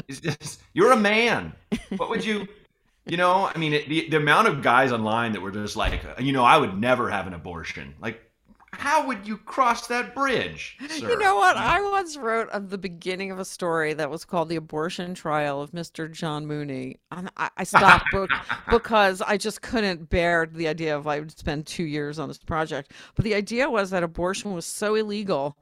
it's 0.07 0.19
just 0.19 0.61
you're 0.73 0.91
a 0.91 0.97
man 0.97 1.53
what 1.97 2.09
would 2.09 2.23
you 2.25 2.47
you 3.05 3.17
know 3.17 3.49
i 3.53 3.57
mean 3.57 3.73
it, 3.73 3.87
the, 3.89 4.09
the 4.09 4.17
amount 4.17 4.47
of 4.47 4.61
guys 4.61 4.91
online 4.91 5.31
that 5.31 5.41
were 5.41 5.51
just 5.51 5.75
like 5.75 6.03
uh, 6.05 6.19
you 6.19 6.31
know 6.31 6.43
i 6.43 6.57
would 6.57 6.77
never 6.79 7.09
have 7.09 7.27
an 7.27 7.33
abortion 7.33 7.93
like 8.01 8.21
how 8.73 9.07
would 9.07 9.27
you 9.27 9.37
cross 9.37 9.87
that 9.87 10.13
bridge 10.13 10.77
sir? 10.87 11.09
You 11.09 11.17
know 11.17 11.35
what? 11.35 11.57
I 11.57 11.81
once 11.81 12.15
wrote 12.15 12.49
of 12.49 12.69
the 12.69 12.77
beginning 12.77 13.31
of 13.31 13.39
a 13.39 13.45
story 13.45 13.93
that 13.93 14.09
was 14.09 14.23
called 14.23 14.49
"The 14.49 14.55
Abortion 14.55 15.15
Trial 15.15 15.61
of 15.61 15.71
Mr. 15.71 16.11
John 16.11 16.45
Mooney," 16.45 16.97
and 17.11 17.31
I, 17.37 17.49
I 17.57 17.63
stopped 17.63 18.05
book 18.11 18.29
because 18.69 19.21
I 19.21 19.37
just 19.37 19.61
couldn't 19.61 20.09
bear 20.09 20.45
the 20.45 20.67
idea 20.67 20.95
of 20.95 21.07
I 21.07 21.19
would 21.19 21.37
spend 21.37 21.65
two 21.65 21.85
years 21.85 22.19
on 22.19 22.27
this 22.27 22.37
project. 22.37 22.91
But 23.15 23.25
the 23.25 23.33
idea 23.33 23.69
was 23.69 23.89
that 23.89 24.03
abortion 24.03 24.53
was 24.53 24.65
so 24.65 24.95
illegal 24.95 25.57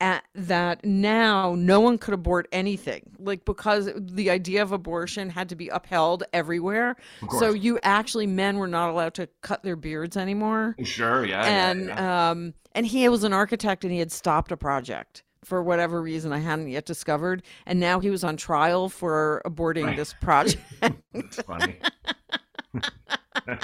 at, 0.00 0.24
that 0.34 0.84
now 0.84 1.54
no 1.56 1.80
one 1.80 1.98
could 1.98 2.14
abort 2.14 2.48
anything, 2.52 3.02
like 3.18 3.44
because 3.44 3.90
the 3.96 4.30
idea 4.30 4.62
of 4.62 4.72
abortion 4.72 5.30
had 5.30 5.48
to 5.48 5.56
be 5.56 5.68
upheld 5.68 6.22
everywhere. 6.32 6.96
So 7.38 7.52
you 7.52 7.78
actually 7.82 8.26
men 8.26 8.58
were 8.58 8.68
not 8.68 8.90
allowed 8.90 9.14
to 9.14 9.28
cut 9.42 9.62
their 9.62 9.76
beards 9.76 10.16
anymore 10.16 10.74
sure 10.84 11.24
yeah, 11.24 11.44
yeah, 11.44 11.70
and 11.70 11.86
yeah. 11.86 12.30
um 12.30 12.54
and 12.72 12.86
he 12.86 13.08
was 13.08 13.24
an 13.24 13.32
architect 13.32 13.84
and 13.84 13.92
he 13.92 13.98
had 13.98 14.10
stopped 14.12 14.50
a 14.52 14.56
project 14.56 15.22
for 15.44 15.62
whatever 15.62 16.00
reason 16.02 16.32
I 16.32 16.38
hadn't 16.38 16.68
yet 16.68 16.84
discovered 16.86 17.42
and 17.66 17.78
now 17.80 18.00
he 18.00 18.10
was 18.10 18.24
on 18.24 18.36
trial 18.36 18.88
for 18.88 19.42
aborting 19.46 19.84
Right. 19.86 19.96
this 19.96 20.14
project. 20.20 20.62
It's 21.14 21.40
funny. 21.42 21.76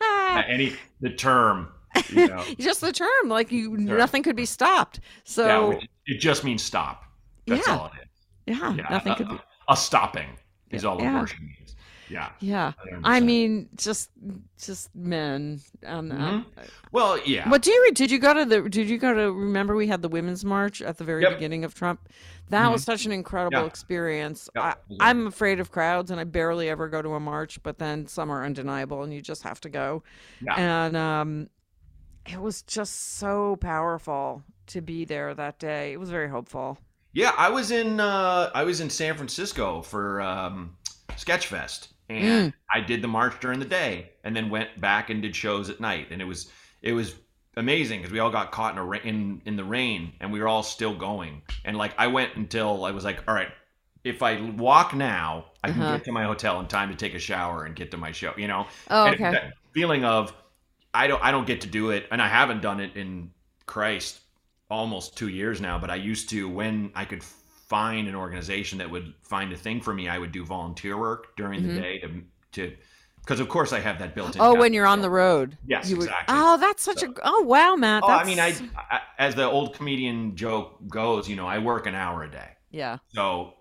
Uh, 0.00 0.42
any 0.48 0.74
the 1.00 1.10
term 1.10 1.68
you 2.10 2.26
know 2.28 2.44
Just 2.58 2.80
the 2.80 2.92
term 2.92 3.28
like 3.28 3.50
you 3.52 3.76
Sure. 3.86 3.96
nothing 3.98 4.22
could 4.22 4.36
be 4.36 4.46
stopped. 4.46 5.00
yeah, 5.02 5.10
So 5.24 5.68
which, 5.70 5.88
it 6.06 6.18
just 6.20 6.44
means 6.44 6.62
stop 6.62 7.04
that's 7.46 7.66
Yeah. 7.66 7.76
all 7.76 7.86
it 7.86 8.02
is 8.02 8.58
yeah, 8.58 8.74
yeah 8.74 8.86
nothing 8.90 9.12
a, 9.12 9.16
could 9.16 9.28
be 9.28 9.38
a 9.68 9.76
stopping 9.76 10.30
is 10.70 10.84
all 10.84 11.00
Yeah. 11.00 11.14
abortion 11.16 11.46
means 11.46 11.76
yeah 12.10 12.30
yeah. 12.40 12.72
I 13.04 13.20
100%. 13.20 13.24
mean 13.24 13.68
just 13.76 14.10
just 14.62 14.94
men 14.94 15.60
um, 15.84 16.10
uh, 16.10 16.14
Mhm. 16.16 16.44
well 16.90 17.18
yeah 17.26 17.46
But 17.48 17.60
do 17.62 17.70
you 17.70 17.92
did 17.92 18.10
you 18.10 18.18
go 18.18 18.32
to 18.32 18.44
the 18.46 18.68
did 18.68 18.88
you 18.88 18.96
go 18.98 19.12
to 19.12 19.30
remember 19.32 19.74
we 19.76 19.86
had 19.86 20.00
the 20.00 20.08
women's 20.08 20.42
march 20.44 20.80
at 20.80 20.96
the 20.96 21.04
very 21.04 21.22
Yep. 21.22 21.34
beginning 21.34 21.64
of 21.64 21.74
Trump? 21.74 22.00
That 22.50 22.72
was 22.72 22.82
such 22.82 23.04
an 23.04 23.12
incredible 23.12 23.58
Yeah. 23.60 23.66
experience. 23.66 24.48
Yeah. 24.56 24.62
I, 24.62 24.74
I'm 25.00 25.26
afraid 25.26 25.60
of 25.60 25.70
crowds 25.70 26.10
and 26.10 26.18
I 26.18 26.24
barely 26.24 26.70
ever 26.70 26.88
go 26.88 27.02
to 27.02 27.10
a 27.12 27.20
march, 27.20 27.62
but 27.62 27.78
then 27.78 28.06
some 28.06 28.30
are 28.30 28.42
undeniable 28.42 29.02
and 29.02 29.12
you 29.12 29.20
just 29.20 29.42
have 29.42 29.60
to 29.60 29.68
go. 29.68 30.02
Yeah. 30.40 30.54
And 30.56 30.96
um 30.96 31.50
it 32.28 32.40
was 32.40 32.62
just 32.62 33.16
so 33.18 33.56
powerful 33.56 34.42
to 34.68 34.80
be 34.80 35.04
there 35.04 35.34
that 35.34 35.58
day. 35.58 35.92
It 35.92 35.98
was 36.00 36.10
very 36.10 36.28
hopeful. 36.28 36.78
Yeah, 37.12 37.32
I 37.36 37.48
was 37.50 37.70
in 37.70 38.00
uh, 38.00 38.50
I 38.54 38.64
was 38.64 38.80
in 38.80 38.90
San 38.90 39.14
Francisco 39.16 39.82
for 39.82 40.20
um, 40.20 40.76
Sketchfest, 41.16 41.88
and 42.08 42.52
I 42.74 42.80
did 42.80 43.02
the 43.02 43.08
march 43.08 43.40
during 43.40 43.58
the 43.58 43.64
day, 43.64 44.12
and 44.24 44.36
then 44.36 44.50
went 44.50 44.80
back 44.80 45.10
and 45.10 45.22
did 45.22 45.34
shows 45.34 45.70
at 45.70 45.80
night, 45.80 46.08
and 46.10 46.20
it 46.22 46.26
was 46.26 46.50
it 46.82 46.92
was 46.92 47.14
amazing 47.56 48.00
because 48.00 48.12
we 48.12 48.18
all 48.20 48.30
got 48.30 48.52
caught 48.52 48.72
in 48.74 48.78
a 48.78 48.84
ra- 48.84 49.00
in 49.02 49.42
in 49.46 49.56
the 49.56 49.64
rain, 49.64 50.12
and 50.20 50.32
we 50.32 50.40
were 50.40 50.48
all 50.48 50.62
still 50.62 50.94
going, 50.94 51.42
and 51.64 51.76
like 51.76 51.94
I 51.98 52.06
went 52.08 52.36
until 52.36 52.84
I 52.84 52.90
was 52.92 53.04
like, 53.04 53.24
all 53.26 53.34
right, 53.34 53.48
if 54.04 54.22
I 54.22 54.40
walk 54.56 54.94
now, 54.94 55.46
I 55.64 55.70
can 55.70 55.80
Uh-huh. 55.82 55.92
get 55.94 56.04
to 56.04 56.12
my 56.12 56.24
hotel 56.24 56.60
in 56.60 56.66
time 56.66 56.90
to 56.90 56.94
take 56.96 57.14
a 57.14 57.18
shower 57.18 57.64
and 57.64 57.74
get 57.74 57.90
to 57.92 57.96
my 57.96 58.12
show, 58.12 58.32
you 58.36 58.48
know. 58.48 58.66
Oh, 58.90 59.08
okay. 59.10 59.30
that 59.32 59.54
feeling 59.72 60.04
of 60.04 60.32
I 60.98 61.06
don't 61.06 61.22
I 61.22 61.30
don't 61.30 61.46
get 61.46 61.60
to 61.62 61.66
do 61.68 61.90
it, 61.90 62.06
and 62.10 62.20
I 62.20 62.28
haven't 62.28 62.60
done 62.62 62.80
it 62.80 62.96
in 62.96 63.30
Christ 63.66 64.20
almost 64.70 65.16
two 65.16 65.28
years 65.28 65.60
now. 65.60 65.78
But 65.78 65.90
I 65.90 65.96
used 65.96 66.28
to 66.30 66.48
when 66.48 66.90
I 66.94 67.04
could 67.04 67.22
find 67.22 68.08
an 68.08 68.14
organization 68.14 68.78
that 68.78 68.90
would 68.90 69.14
find 69.22 69.52
a 69.52 69.56
thing 69.56 69.80
for 69.80 69.94
me, 69.94 70.08
I 70.08 70.18
would 70.18 70.32
do 70.32 70.44
volunteer 70.44 70.96
work 70.98 71.36
during 71.36 71.62
the 71.66 71.72
Mhm. 71.74 71.80
day 71.82 71.98
to 72.00 72.22
to 72.52 72.76
because 73.20 73.40
of 73.40 73.48
course 73.48 73.72
I 73.74 73.80
have 73.80 73.98
that 73.98 74.14
built 74.14 74.34
in. 74.36 74.40
Oh, 74.40 74.54
when 74.54 74.72
you're 74.72 74.86
on 74.86 75.02
the 75.02 75.10
road. 75.10 75.56
Yes, 75.66 75.90
would- 75.90 75.98
exactly. 76.04 76.34
Oh, 76.36 76.56
that's 76.56 76.82
such 76.82 77.00
So- 77.00 77.10
a. 77.10 77.14
Oh, 77.22 77.42
wow, 77.42 77.76
Matt. 77.76 78.02
Oh, 78.04 78.08
I 78.08 78.24
mean, 78.24 78.40
I, 78.40 78.54
I 78.90 79.00
as 79.18 79.34
the 79.34 79.44
old 79.44 79.74
comedian 79.74 80.34
joke 80.34 80.78
goes, 80.88 81.28
you 81.28 81.36
know, 81.36 81.46
I 81.46 81.58
work 81.58 81.86
an 81.86 81.94
hour 81.94 82.24
a 82.24 82.30
day. 82.30 82.48
Yeah. 82.70 82.98
So, 83.14 83.54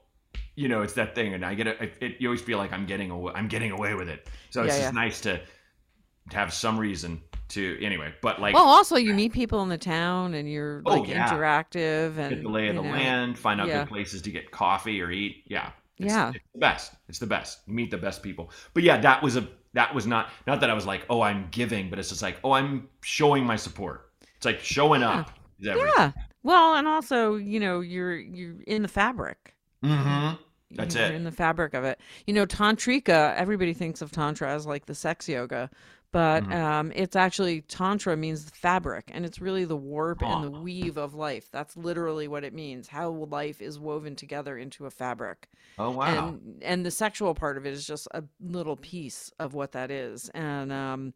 you 0.55 0.69
know, 0.69 0.83
it's 0.83 0.93
that 0.93 1.13
thing, 1.15 1.33
and 1.33 1.45
I 1.45 1.53
get 1.53 1.67
it. 1.67 1.97
it 2.01 2.15
you 2.19 2.29
always 2.29 2.41
feel 2.41 2.57
like 2.57 2.71
I'm 2.73 2.85
getting 2.85 3.11
away. 3.11 3.33
I'm 3.35 3.47
getting 3.49 3.71
away 3.71 3.93
with 3.93 4.07
it. 4.09 4.27
So 4.51 4.63
it's 4.63 4.73
Yeah, 4.73 4.81
just 4.83 4.93
yeah. 4.93 5.01
nice 5.03 5.21
to 5.21 5.41
have 6.33 6.53
some 6.53 6.79
reason 6.79 7.21
to. 7.49 7.77
Anyway, 7.83 8.13
but 8.21 8.39
like 8.41 8.53
Well, 8.55 8.65
also 8.65 8.95
you 8.95 9.13
meet 9.13 9.33
people 9.33 9.61
in 9.63 9.69
the 9.69 9.77
town 9.77 10.33
and 10.33 10.49
you're 10.49 10.81
Oh, 10.85 10.95
like 10.99 11.09
yeah. 11.09 11.27
interactive 11.29 12.17
and 12.17 12.29
get 12.29 12.43
the 12.43 12.49
lay 12.49 12.67
of 12.67 12.75
the 12.75 12.81
know, 12.81 12.89
land, 12.89 13.37
find 13.37 13.61
out 13.61 13.67
yeah. 13.67 13.79
good 13.79 13.89
places 13.89 14.21
to 14.23 14.31
get 14.31 14.51
coffee 14.51 15.01
or 15.01 15.11
eat. 15.11 15.43
Yeah, 15.47 15.71
it's, 15.97 16.13
Yeah. 16.13 16.29
it's 16.29 16.39
the 16.53 16.59
best. 16.59 16.93
It's 17.07 17.19
the 17.19 17.27
best. 17.27 17.59
You 17.67 17.73
meet 17.73 17.91
the 17.91 17.97
best 17.97 18.21
people. 18.21 18.51
But 18.73 18.83
yeah, 18.83 18.97
that 18.97 19.21
was 19.23 19.37
a 19.37 19.47
that 19.73 19.93
was 19.93 20.07
not 20.07 20.29
not 20.45 20.59
that 20.61 20.69
I 20.69 20.73
was 20.73 20.85
like, 20.85 21.05
oh, 21.09 21.21
I'm 21.21 21.47
giving, 21.51 21.89
but 21.89 21.99
it's 21.99 22.09
just 22.09 22.21
like, 22.21 22.37
oh, 22.43 22.51
I'm 22.51 22.89
showing 23.01 23.45
my 23.45 23.55
support. 23.55 24.09
It's 24.35 24.45
like 24.45 24.59
showing 24.59 25.01
Yeah. 25.01 25.19
up. 25.19 25.29
Is. 25.59 25.67
Yeah. 25.97 26.11
Well, 26.43 26.75
and 26.75 26.87
also, 26.87 27.35
you 27.35 27.59
know, 27.59 27.81
you're 27.81 28.15
you're 28.15 28.55
in 28.67 28.81
the 28.83 28.87
fabric. 28.87 29.55
Mm-hmm. 29.83 30.35
That's 30.71 30.95
You're 30.95 31.05
it. 31.05 31.15
In 31.15 31.23
the 31.23 31.31
fabric 31.31 31.73
of 31.73 31.83
it. 31.85 31.99
You 32.25 32.33
know, 32.33 32.45
tantrika, 32.45 33.33
everybody 33.35 33.73
thinks 33.73 34.01
of 34.01 34.11
tantra 34.11 34.51
as 34.51 34.65
like 34.65 34.85
the 34.85 34.95
sex 34.95 35.29
yoga, 35.29 35.69
but 36.11 36.43
Mhm. 36.45 36.53
um, 36.53 36.91
it's 36.95 37.15
actually 37.15 37.61
tantra 37.61 38.15
means 38.17 38.49
fabric, 38.49 39.11
and 39.13 39.25
it's 39.25 39.39
really 39.41 39.65
the 39.65 39.75
warp 39.77 40.21
and 40.21 40.43
the 40.43 40.51
weave 40.51 40.97
of 40.97 41.13
life. 41.13 41.49
That's 41.51 41.75
literally 41.77 42.27
what 42.27 42.43
it 42.43 42.53
means. 42.53 42.87
How 42.87 43.09
life 43.09 43.61
is 43.61 43.79
woven 43.79 44.15
together 44.15 44.57
into 44.57 44.85
a 44.85 44.91
fabric. 44.91 45.49
Oh 45.77 45.91
wow. 45.91 46.29
and 46.39 46.59
and 46.63 46.85
the 46.85 46.91
sexual 46.91 47.35
part 47.35 47.57
of 47.57 47.65
it 47.65 47.73
is 47.73 47.85
just 47.85 48.07
a 48.11 48.23
little 48.39 48.75
piece 48.77 49.31
of 49.39 49.53
what 49.53 49.73
that 49.73 49.91
is 49.91 50.29
and 50.33 50.71
um 50.71 51.13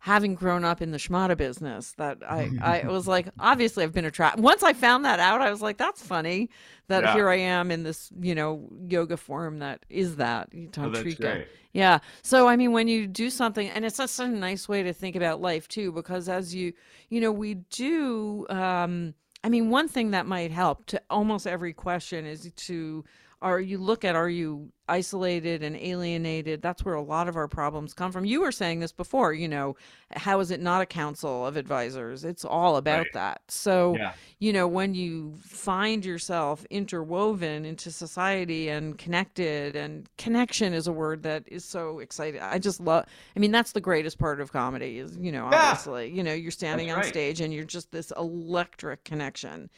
having 0.00 0.34
grown 0.34 0.64
up 0.64 0.80
in 0.82 0.90
the 0.90 0.98
schmata 0.98 1.36
business 1.36 1.92
that 1.92 2.18
i 2.28 2.50
i 2.62 2.86
was 2.86 3.06
like 3.06 3.28
obviously 3.38 3.84
i've 3.84 3.92
been 3.92 4.04
attracted 4.04 4.42
once 4.42 4.62
i 4.62 4.72
found 4.72 5.04
that 5.04 5.18
out 5.20 5.40
i 5.40 5.50
was 5.50 5.60
like 5.62 5.76
that's 5.76 6.02
funny 6.02 6.48
that 6.88 7.02
Yeah. 7.04 7.12
here 7.14 7.28
i 7.28 7.36
am 7.36 7.70
in 7.70 7.82
this 7.82 8.10
you 8.20 8.34
know 8.34 8.68
yoga 8.88 9.16
form 9.16 9.58
that 9.58 9.84
is 9.88 10.16
that 10.16 10.48
oh, 10.54 10.58
tantrika 10.70 11.16
great. 11.20 11.46
yeah. 11.72 11.98
So 12.22 12.48
I 12.48 12.56
mean 12.56 12.72
when 12.72 12.88
you 12.88 13.06
do 13.06 13.28
something 13.30 13.68
and 13.68 13.84
it's 13.84 13.98
just 13.98 14.18
a 14.20 14.26
nice 14.26 14.68
way 14.68 14.82
to 14.82 14.92
think 14.92 15.14
about 15.16 15.40
life 15.40 15.68
too 15.68 15.92
because 15.92 16.28
as 16.28 16.54
you 16.54 16.72
you 17.10 17.20
know 17.20 17.30
we 17.30 17.54
do 17.54 18.46
um 18.48 19.14
I 19.44 19.48
mean 19.50 19.70
one 19.70 19.86
thing 19.86 20.10
that 20.12 20.26
might 20.26 20.50
help 20.50 20.86
to 20.86 21.00
almost 21.10 21.46
every 21.46 21.72
question 21.72 22.26
is 22.26 22.50
to 22.56 23.04
are 23.40 23.60
you 23.60 23.78
look 23.78 24.04
at 24.04 24.16
are 24.16 24.28
you 24.28 24.68
isolated 24.88 25.62
and 25.62 25.76
alienated 25.76 26.60
that's 26.62 26.84
where 26.84 26.94
a 26.94 27.02
lot 27.02 27.28
of 27.28 27.36
our 27.36 27.46
problems 27.46 27.92
come 27.94 28.10
from 28.10 28.24
you 28.24 28.40
were 28.40 28.50
saying 28.50 28.80
this 28.80 28.90
before 28.90 29.32
you 29.34 29.46
know 29.46 29.76
how 30.12 30.40
is 30.40 30.50
it 30.50 30.60
not 30.60 30.80
a 30.80 30.86
council 30.86 31.46
of 31.46 31.56
advisors 31.56 32.24
it's 32.24 32.44
all 32.44 32.76
about 32.76 33.00
Right. 33.00 33.12
that 33.12 33.42
so 33.48 33.94
Yeah. 33.96 34.12
you 34.38 34.52
know 34.52 34.66
when 34.66 34.94
you 34.94 35.34
find 35.42 36.04
yourself 36.04 36.64
interwoven 36.70 37.64
into 37.64 37.90
society 37.90 38.70
and 38.70 38.96
connected 38.98 39.76
and 39.76 40.08
connection 40.16 40.72
is 40.72 40.86
a 40.86 40.92
word 40.92 41.22
that 41.24 41.44
is 41.46 41.64
so 41.64 41.98
exciting 42.00 42.40
i 42.40 42.58
just 42.58 42.80
love 42.80 43.04
i 43.36 43.38
mean 43.38 43.52
that's 43.52 43.72
the 43.72 43.80
greatest 43.80 44.18
part 44.18 44.40
of 44.40 44.50
comedy 44.52 44.98
is 44.98 45.16
you 45.18 45.30
know 45.30 45.48
Yeah. 45.52 45.60
obviously 45.68 46.08
you 46.10 46.22
know 46.24 46.32
you're 46.32 46.50
standing 46.50 46.90
on 46.90 46.96
right. 46.98 47.06
stage 47.06 47.40
and 47.40 47.52
you're 47.54 47.64
just 47.64 47.92
this 47.92 48.10
electric 48.16 49.04
connection 49.04 49.70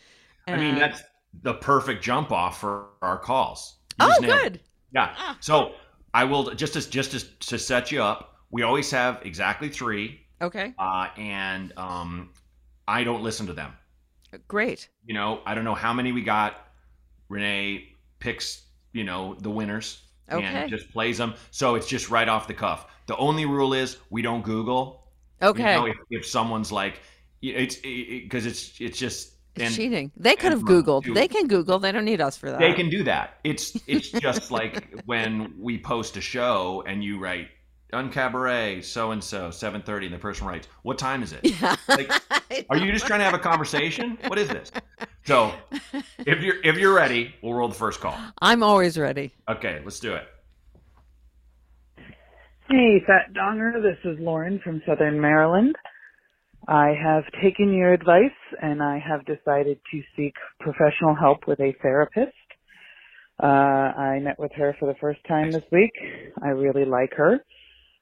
I 0.49 0.57
mean, 0.57 0.77
that's 0.77 1.03
the 1.43 1.55
perfect 1.55 2.03
jump 2.03 2.33
off 2.33 2.61
for 2.61 2.89
our 3.03 3.19
calls. 3.19 3.77
You 4.01 4.07
oh 4.07 4.21
nailed 4.21 4.25
it. 4.25 4.53
good 4.53 4.61
Yeah. 4.93 5.15
Ah. 5.17 5.37
So 5.41 5.73
I 6.15 6.25
will 6.25 6.55
just 6.55 6.77
as 6.77 6.87
just 6.87 7.15
as, 7.15 7.25
to 7.41 7.59
set 7.59 7.93
you 7.93 8.03
up. 8.03 8.37
We 8.51 8.63
always 8.63 8.91
have 8.91 9.21
exactly 9.23 9.69
three, 9.69 10.21
okay 10.43 10.75
uh, 10.79 11.09
and 11.17 11.73
um, 11.77 12.31
I 12.89 13.05
don't 13.05 13.23
listen 13.23 13.47
to 13.47 13.53
them. 13.53 13.73
great 14.49 14.89
You 15.05 15.15
know, 15.15 15.41
I 15.47 15.55
don't 15.55 15.65
know 15.65 15.75
how 15.75 15.93
many 15.93 16.13
we 16.13 16.23
got. 16.23 16.67
Renee 17.29 17.97
picks, 18.19 18.65
you 18.93 19.05
know, 19.05 19.37
the 19.39 19.51
winners 19.51 20.03
Okay. 20.33 20.45
and 20.45 20.71
just 20.71 20.91
plays 20.93 21.17
them. 21.19 21.35
So 21.53 21.77
it's 21.77 21.87
just 21.87 22.11
right 22.11 22.29
off 22.29 22.49
the 22.49 22.55
cuff. 22.55 22.87
The 23.07 23.17
only 23.17 23.47
rule 23.47 23.73
is 23.73 23.99
we 24.11 24.23
don't 24.23 24.43
Google. 24.43 25.07
You 25.41 25.49
okay 25.49 25.75
know, 25.77 25.87
if, 25.87 25.97
if 26.11 26.27
someone's 26.27 26.71
like, 26.71 27.01
you 27.41 27.53
know, 27.55 27.61
it's 27.61 27.77
because 27.77 28.47
it's 28.47 28.81
it's 28.81 28.99
just 28.99 29.35
it's 29.57 29.65
and 29.67 29.75
cheating 29.75 30.13
they 30.17 30.37
could 30.37 30.53
have 30.53 30.63
googled 30.63 31.05
two- 31.05 31.15
they 31.15 31.27
can 31.29 31.47
google 31.49 31.79
they 31.79 31.93
don't 31.93 32.05
need 32.05 32.21
us 32.21 32.37
for 32.37 32.51
that 32.51 32.61
they 32.61 32.73
can 32.73 32.89
do 32.89 33.03
that. 33.05 33.39
It's 33.45 33.77
it's 33.87 34.11
just 34.11 34.51
like 34.51 34.95
when 35.07 35.55
we 35.59 35.79
post 35.79 36.17
a 36.17 36.21
show 36.21 36.83
and 36.87 37.03
you 37.03 37.19
write 37.19 37.49
on 37.93 38.13
cabaret 38.13 38.81
so 38.83 39.11
and 39.11 39.23
so 39.23 39.51
seven 39.51 39.83
thirty 39.83 40.07
and 40.07 40.15
the 40.15 40.19
person 40.19 40.47
writes 40.47 40.69
what 40.83 40.97
time 40.99 41.23
is 41.25 41.33
it? 41.33 41.41
yeah 41.61 41.75
Like, 41.89 42.13
Are 42.71 42.77
you 42.77 42.93
just 42.93 43.07
trying 43.07 43.19
to 43.21 43.25
have 43.25 43.35
a 43.35 43.39
conversation? 43.39 44.17
What 44.29 44.39
is 44.39 44.47
this? 44.49 44.71
So 45.25 45.53
if 46.19 46.41
you're 46.41 46.63
if 46.63 46.77
you're 46.79 46.95
ready, 46.95 47.35
we'll 47.43 47.55
roll 47.55 47.69
the 47.69 47.75
first 47.75 48.01
call. 48.01 48.17
i'm 48.41 48.63
always 48.63 48.97
ready 48.97 49.33
Okay, 49.49 49.81
let's 49.85 49.99
do 50.01 50.15
it. 50.15 50.29
Hey, 52.69 53.03
Fat 53.05 53.33
Donger, 53.35 53.83
this 53.83 53.99
is 54.05 54.17
Lauren 54.21 54.61
from 54.63 54.81
Southern 54.87 55.21
Maryland. 55.21 55.75
I 56.71 56.95
have 57.03 57.25
taken 57.43 57.75
your 57.75 57.93
advice 57.93 58.31
and 58.63 58.81
I 58.81 59.01
have 59.01 59.27
decided 59.27 59.81
to 59.91 60.03
seek 60.17 60.35
professional 60.61 61.17
help 61.21 61.49
with 61.49 61.59
a 61.59 61.75
therapist. 61.83 62.33
Uh, 63.43 63.47
I 63.47 64.21
met 64.21 64.39
with 64.39 64.53
her 64.55 64.77
for 64.79 64.87
the 64.87 64.95
first 65.01 65.19
time 65.27 65.51
this 65.51 65.65
week. 65.73 65.91
I 66.41 66.51
really 66.51 66.85
like 66.85 67.13
her. 67.17 67.41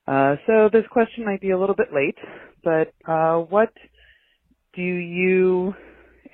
Uh, 0.07 0.37
so 0.47 0.69
this 0.71 0.85
question 0.91 1.25
might 1.25 1.41
be 1.41 1.53
a 1.53 1.59
little 1.59 1.75
bit 1.75 1.95
late, 1.95 2.19
but 2.63 2.93
uh, 3.11 3.39
what 3.39 3.73
do 4.75 4.83
you 4.83 5.73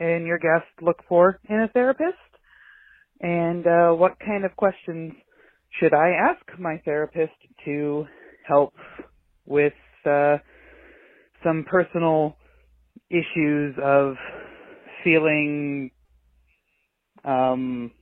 and 0.01 0.27
your 0.27 0.39
guest 0.39 0.67
look 0.83 1.05
for 1.09 1.39
in 1.49 1.61
a 1.61 1.69
therapist? 1.69 2.19
And 3.21 3.65
uh, 3.65 3.91
what 3.93 4.19
kind 4.19 4.45
of 4.45 4.57
questions 4.57 5.13
should 5.79 5.95
I 5.95 6.11
ask 6.11 6.59
my 6.59 6.79
therapist 6.85 7.35
to 7.65 8.07
help 8.45 8.75
with 9.47 9.73
uh, 10.05 10.39
some 11.45 11.65
personal 11.69 12.37
issues 13.11 13.77
of 13.83 14.17
feeling 15.05 15.91
um, 17.25 17.93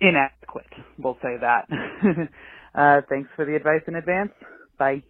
inadequate? 0.00 0.66
We'll 0.98 1.18
say 1.22 1.36
that. 1.40 1.68
uh, 2.74 3.02
thanks 3.08 3.30
for 3.36 3.44
the 3.44 3.54
advice 3.54 3.82
in 3.86 3.94
advance. 3.94 4.32
Bye. 4.78 5.02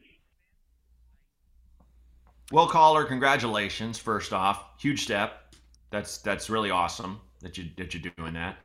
Well, 2.51 2.67
caller, 2.67 3.05
congratulations. 3.05 3.99
First 3.99 4.33
off, 4.33 4.65
huge 4.79 5.03
step. 5.03 5.55
That's 5.91 6.19
that's 6.19 6.49
really 6.51 6.71
awesome 6.71 7.21
that 7.41 7.59
you 7.59 7.65
that 7.77 7.95
you're 7.95 8.13
doing 8.17 8.35
that. 8.35 8.57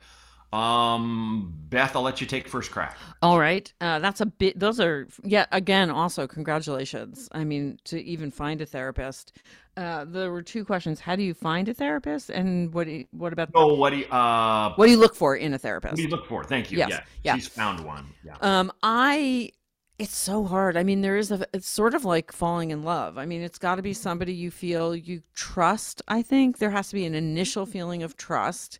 Um, 0.54 1.54
Beth, 1.70 1.96
I'll 1.96 2.04
let 2.04 2.22
you 2.22 2.28
take 2.28 2.48
first 2.48 2.70
crack. 2.72 2.96
All 3.24 3.40
right. 3.40 3.72
Uh, 3.82 3.98
that's 4.00 4.22
a 4.22 4.26
bit, 4.28 4.60
those 4.60 4.80
are, 4.80 5.08
yeah, 5.24 5.46
again, 5.52 5.90
also 5.90 6.28
congratulations. 6.28 7.28
I 7.32 7.44
mean, 7.44 7.80
to 7.86 8.02
even 8.04 8.30
find 8.30 8.62
a 8.62 8.66
therapist. 8.66 9.34
Uh, 9.76 10.06
there 10.06 10.32
were 10.32 10.44
two 10.44 10.64
questions. 10.64 11.00
How 11.00 11.16
do 11.16 11.24
you 11.24 11.34
find 11.34 11.68
a 11.68 11.74
therapist? 11.74 12.30
And 12.30 12.72
what 12.74 12.86
do 12.86 12.92
you, 12.94 13.06
what 13.12 13.34
about, 13.34 13.50
Oh, 13.56 13.74
what 13.74 13.90
do 13.90 13.98
you 13.98 14.06
uh 14.06 14.74
what 14.76 14.86
do 14.86 14.92
you 14.92 15.00
look 15.00 15.16
for 15.16 15.36
in 15.36 15.54
a 15.56 15.58
therapist? 15.58 15.94
what 15.94 15.98
do 15.98 16.04
you 16.04 16.10
look 16.10 16.28
for? 16.28 16.44
Thank 16.44 16.72
you. 16.72 16.78
Yes, 16.78 16.92
Yeah, 16.92 17.04
yeah. 17.24 17.36
she's 17.36 17.48
found 17.48 17.84
one. 17.84 18.06
Yeah. 18.24 18.36
Um, 18.42 18.72
I, 18.84 19.50
it's 19.98 20.16
so 20.16 20.44
hard. 20.44 20.78
I 20.78 20.84
mean, 20.84 21.02
there 21.02 21.18
is 21.18 21.32
a, 21.32 21.46
it's 21.54 21.68
sort 21.68 21.96
of 21.96 22.06
like 22.06 22.32
falling 22.32 22.70
in 22.70 22.84
love. 22.84 23.18
I 23.18 23.26
mean, 23.26 23.42
it's 23.42 23.58
got 23.58 23.76
to 23.76 23.82
be 23.82 23.94
somebody 23.94 24.34
you 24.34 24.52
feel 24.52 24.96
you 24.96 25.24
trust. 25.34 26.04
I 26.08 26.22
think 26.22 26.60
there 26.60 26.70
has 26.72 26.90
to 26.90 26.96
be 26.96 27.06
an 27.06 27.16
initial 27.16 27.66
feeling 27.66 28.04
of 28.04 28.16
trust. 28.18 28.78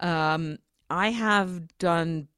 Um, 0.00 0.58
I 0.90 1.10
have 1.10 1.76
done 1.78 2.28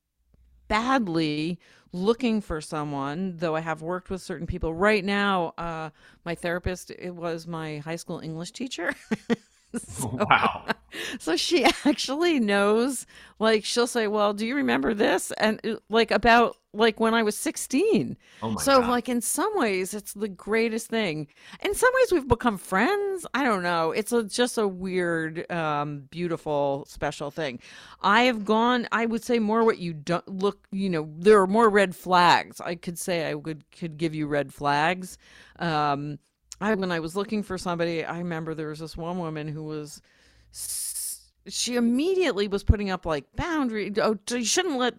badly 0.69 1.59
looking 1.93 2.41
for 2.41 2.61
someone, 2.61 3.37
though 3.37 3.57
I 3.57 3.61
have 3.61 3.83
worked 3.83 4.11
with 4.11 4.23
certain 4.23 4.47
people. 4.47 4.75
Right 4.75 5.05
now, 5.05 5.55
uh, 5.57 5.91
my 6.25 6.35
therapist, 6.35 6.91
it 6.91 7.15
was 7.15 7.47
my 7.47 7.79
high 7.79 7.97
school 7.97 8.21
English 8.21 8.53
teacher. 8.53 8.95
So- 9.79 10.09
wow. 10.31 10.67
so 11.19 11.37
she 11.37 11.65
actually 11.85 12.41
knows 12.41 13.07
like 13.39 13.65
she'll 13.65 13.87
say 13.87 14.07
well 14.07 14.33
do 14.33 14.47
you 14.47 14.55
remember 14.57 14.95
this? 14.95 15.31
And 15.33 15.61
uh, 15.67 15.77
like 15.91 16.11
about 16.11 16.57
like 16.73 17.01
when 17.01 17.15
i 17.15 17.23
was 17.23 17.37
16 17.37 18.17
Oh 18.43 18.51
my 18.51 18.63
so 18.63 18.81
god. 18.81 18.91
like 18.91 19.09
in 19.09 19.21
some 19.21 19.51
ways 19.57 19.93
it's 19.95 20.15
the 20.15 20.29
greatest 20.29 20.89
thing. 20.89 21.27
In 21.63 21.75
some 21.75 21.91
ways 21.97 22.13
we've 22.13 22.29
become 22.29 22.57
friends. 22.59 23.27
I 23.35 23.45
don't 23.45 23.63
know. 23.63 23.93
It's 23.93 24.13
a, 24.13 24.25
just 24.25 24.57
a 24.59 24.67
weird 24.69 25.51
um 25.51 26.03
beautiful 26.11 26.87
special 26.89 27.31
thing. 27.31 27.61
I 28.01 28.23
have 28.23 28.45
gone 28.45 28.89
i 28.93 29.05
would 29.07 29.25
say 29.25 29.39
more 29.39 29.65
what 29.65 29.79
you 29.79 29.93
don't 29.93 30.27
look 30.29 30.67
you 30.71 30.89
know 30.89 31.09
there 31.19 31.41
are 31.43 31.47
more 31.47 31.69
red 31.69 31.95
flags. 31.95 32.61
I 32.61 32.75
could 32.77 32.99
say 32.99 33.29
i 33.29 33.35
would 33.35 33.65
could 33.73 33.99
give 33.99 34.15
you 34.15 34.27
red 34.27 34.55
flags. 34.55 35.19
Um 35.59 36.19
I, 36.61 36.75
when 36.75 36.91
I 36.91 37.01
was 37.01 37.17
looking 37.17 37.43
for 37.43 37.59
somebody, 37.59 38.05
I 38.05 38.19
remember 38.19 38.55
there 38.55 38.69
was 38.69 38.79
this 38.79 38.97
one 38.97 39.19
woman 39.19 39.49
who 39.49 39.65
was 39.65 40.01
she 41.49 41.77
immediately 41.77 42.49
was 42.49 42.65
putting 42.65 42.91
up 42.91 43.07
like 43.07 43.25
boundary. 43.37 43.93
Oh, 44.01 44.19
you 44.31 44.45
shouldn't 44.45 44.79
let 44.79 44.95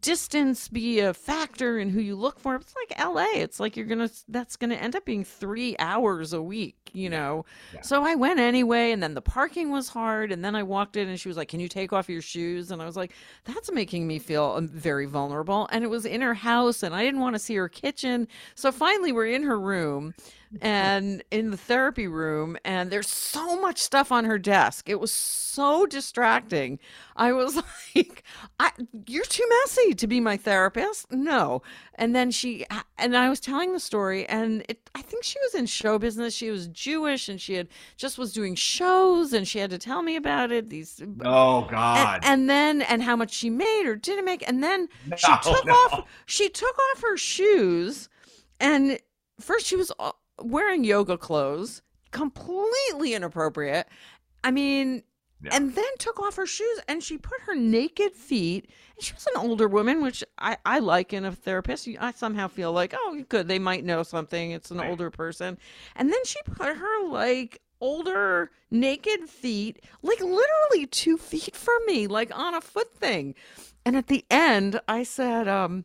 distance 0.00 0.68
be 0.68 1.00
a 1.00 1.14
factor 1.14 1.78
in 1.78 1.88
who 1.88 2.00
you 2.00 2.16
look 2.16 2.40
for. 2.40 2.56
It's 2.56 2.74
like 2.74 2.98
L.A. 2.98 3.26
It's 3.36 3.60
like 3.60 3.76
you're 3.76 3.86
gonna. 3.86 4.10
That's 4.28 4.56
gonna 4.56 4.74
end 4.74 4.96
up 4.96 5.04
being 5.04 5.24
three 5.24 5.76
hours 5.78 6.32
a 6.32 6.42
week. 6.42 6.90
You 6.92 7.10
know. 7.10 7.44
Yeah. 7.72 7.82
So 7.82 8.02
I 8.02 8.14
went 8.14 8.40
anyway, 8.40 8.90
and 8.92 9.02
then 9.02 9.14
the 9.14 9.22
parking 9.22 9.70
was 9.70 9.88
hard, 9.88 10.32
and 10.32 10.44
then 10.44 10.56
I 10.56 10.62
walked 10.62 10.96
in, 10.96 11.08
and 11.08 11.18
she 11.18 11.28
was 11.28 11.36
like, 11.36 11.48
"Can 11.48 11.60
you 11.60 11.68
take 11.68 11.92
off 11.92 12.08
your 12.08 12.22
shoes?" 12.22 12.70
And 12.70 12.82
I 12.82 12.86
was 12.86 12.96
like, 12.96 13.12
"That's 13.44 13.70
making 13.70 14.06
me 14.06 14.18
feel 14.18 14.54
um, 14.56 14.68
very 14.68 15.06
vulnerable." 15.06 15.68
And 15.70 15.84
it 15.84 15.88
was 15.88 16.06
in 16.06 16.20
her 16.22 16.34
house, 16.34 16.82
and 16.82 16.94
I 16.94 17.02
didn't 17.04 17.20
want 17.20 17.34
to 17.34 17.40
see 17.40 17.54
her 17.54 17.68
kitchen. 17.68 18.26
So 18.54 18.72
finally, 18.72 19.12
we're 19.12 19.26
in 19.26 19.42
her 19.44 19.58
room 19.58 20.14
and 20.62 21.22
in 21.30 21.50
the 21.50 21.56
therapy 21.56 22.06
room 22.06 22.56
and 22.64 22.90
there's 22.90 23.08
so 23.08 23.60
much 23.60 23.78
stuff 23.78 24.12
on 24.12 24.24
her 24.24 24.38
desk. 24.38 24.88
It 24.88 25.00
was 25.00 25.12
so 25.12 25.86
distracting. 25.86 26.78
I 27.16 27.32
was 27.32 27.56
like 27.94 28.24
I, 28.60 28.70
you're 29.06 29.24
too 29.24 29.44
messy 29.62 29.94
to 29.94 30.06
be 30.06 30.20
my 30.20 30.36
therapist. 30.36 31.10
No. 31.12 31.62
And 31.96 32.14
then 32.14 32.30
she 32.30 32.66
and 32.98 33.16
i 33.16 33.28
was 33.28 33.40
telling 33.40 33.72
the 33.72 33.80
story 33.80 34.26
and 34.28 34.64
it, 34.68 34.90
i 34.94 35.02
think 35.02 35.24
she 35.24 35.38
was 35.40 35.54
in 35.54 35.66
show 35.66 35.98
business. 35.98 36.34
She 36.34 36.50
was 36.50 36.68
jewish 36.68 37.28
and 37.28 37.40
she 37.40 37.54
had 37.54 37.68
just 37.96 38.18
was 38.18 38.32
doing 38.32 38.54
shows 38.54 39.32
and 39.32 39.46
she 39.46 39.58
had 39.58 39.70
to 39.70 39.78
tell 39.78 40.02
me 40.02 40.16
about 40.16 40.52
it 40.52 40.68
these 40.70 41.00
Oh 41.24 41.62
God. 41.62 42.20
and 42.24 42.48
then 42.48 42.82
and 42.82 43.02
how 43.02 43.16
much 43.16 43.32
she 43.32 43.50
made 43.50 43.84
or 43.86 43.96
didn't 43.96 44.24
make 44.24 44.46
and 44.46 44.62
then 44.62 44.88
she 45.16 45.32
took 45.42 45.66
no. 45.66 45.72
off 45.72 46.08
she 46.26 46.48
took 46.48 46.76
off 46.78 47.02
her 47.02 47.16
shoes 47.16 48.08
and 48.60 48.98
first 49.40 49.66
she 49.66 49.76
was 49.76 49.92
uh, 49.98 50.12
wearing 50.38 50.84
yoga 50.84 51.16
clothes 51.18 51.82
completely 52.10 53.14
inappropriate 53.14 53.86
i 54.42 54.50
mean 54.50 55.02
Yeah. 55.42 55.50
and 55.56 55.74
then 55.74 55.84
took 55.98 56.20
off 56.20 56.36
her 56.36 56.46
shoes 56.46 56.80
and 56.88 57.02
she 57.02 57.18
put 57.18 57.40
her 57.42 57.54
naked 57.54 58.12
feet 58.12 58.70
and 58.96 59.04
she 59.04 59.12
was 59.12 59.26
an 59.26 59.40
older 59.48 59.68
woman 59.68 60.00
which 60.02 60.22
i, 60.38 60.56
I 60.64 60.78
like 60.78 61.12
in 61.12 61.24
a 61.24 61.32
therapist 61.32 61.88
i 62.00 62.12
somehow 62.12 62.48
feel 62.48 62.72
like 62.72 62.94
oh 62.96 63.24
good 63.28 63.48
they 63.48 63.58
might 63.58 63.84
know 63.84 64.02
something 64.02 64.52
it's 64.52 64.70
an 64.70 64.78
Right. 64.78 64.88
older 64.90 65.10
person 65.10 65.58
and 65.96 66.10
then 66.12 66.24
she 66.24 66.38
put 66.46 66.76
her 66.76 67.06
like 67.08 67.60
older 67.80 68.50
naked 68.70 69.28
feet 69.28 69.84
like 70.02 70.20
literally 70.20 70.86
two 70.90 71.16
feet 71.18 71.54
from 71.64 71.84
me 71.86 72.06
like 72.06 72.36
on 72.36 72.54
a 72.54 72.60
foot 72.60 72.94
thing 72.94 73.34
and 73.84 73.96
at 73.96 74.06
the 74.06 74.24
end 74.30 74.80
i 74.88 75.02
said 75.02 75.46
um 75.48 75.84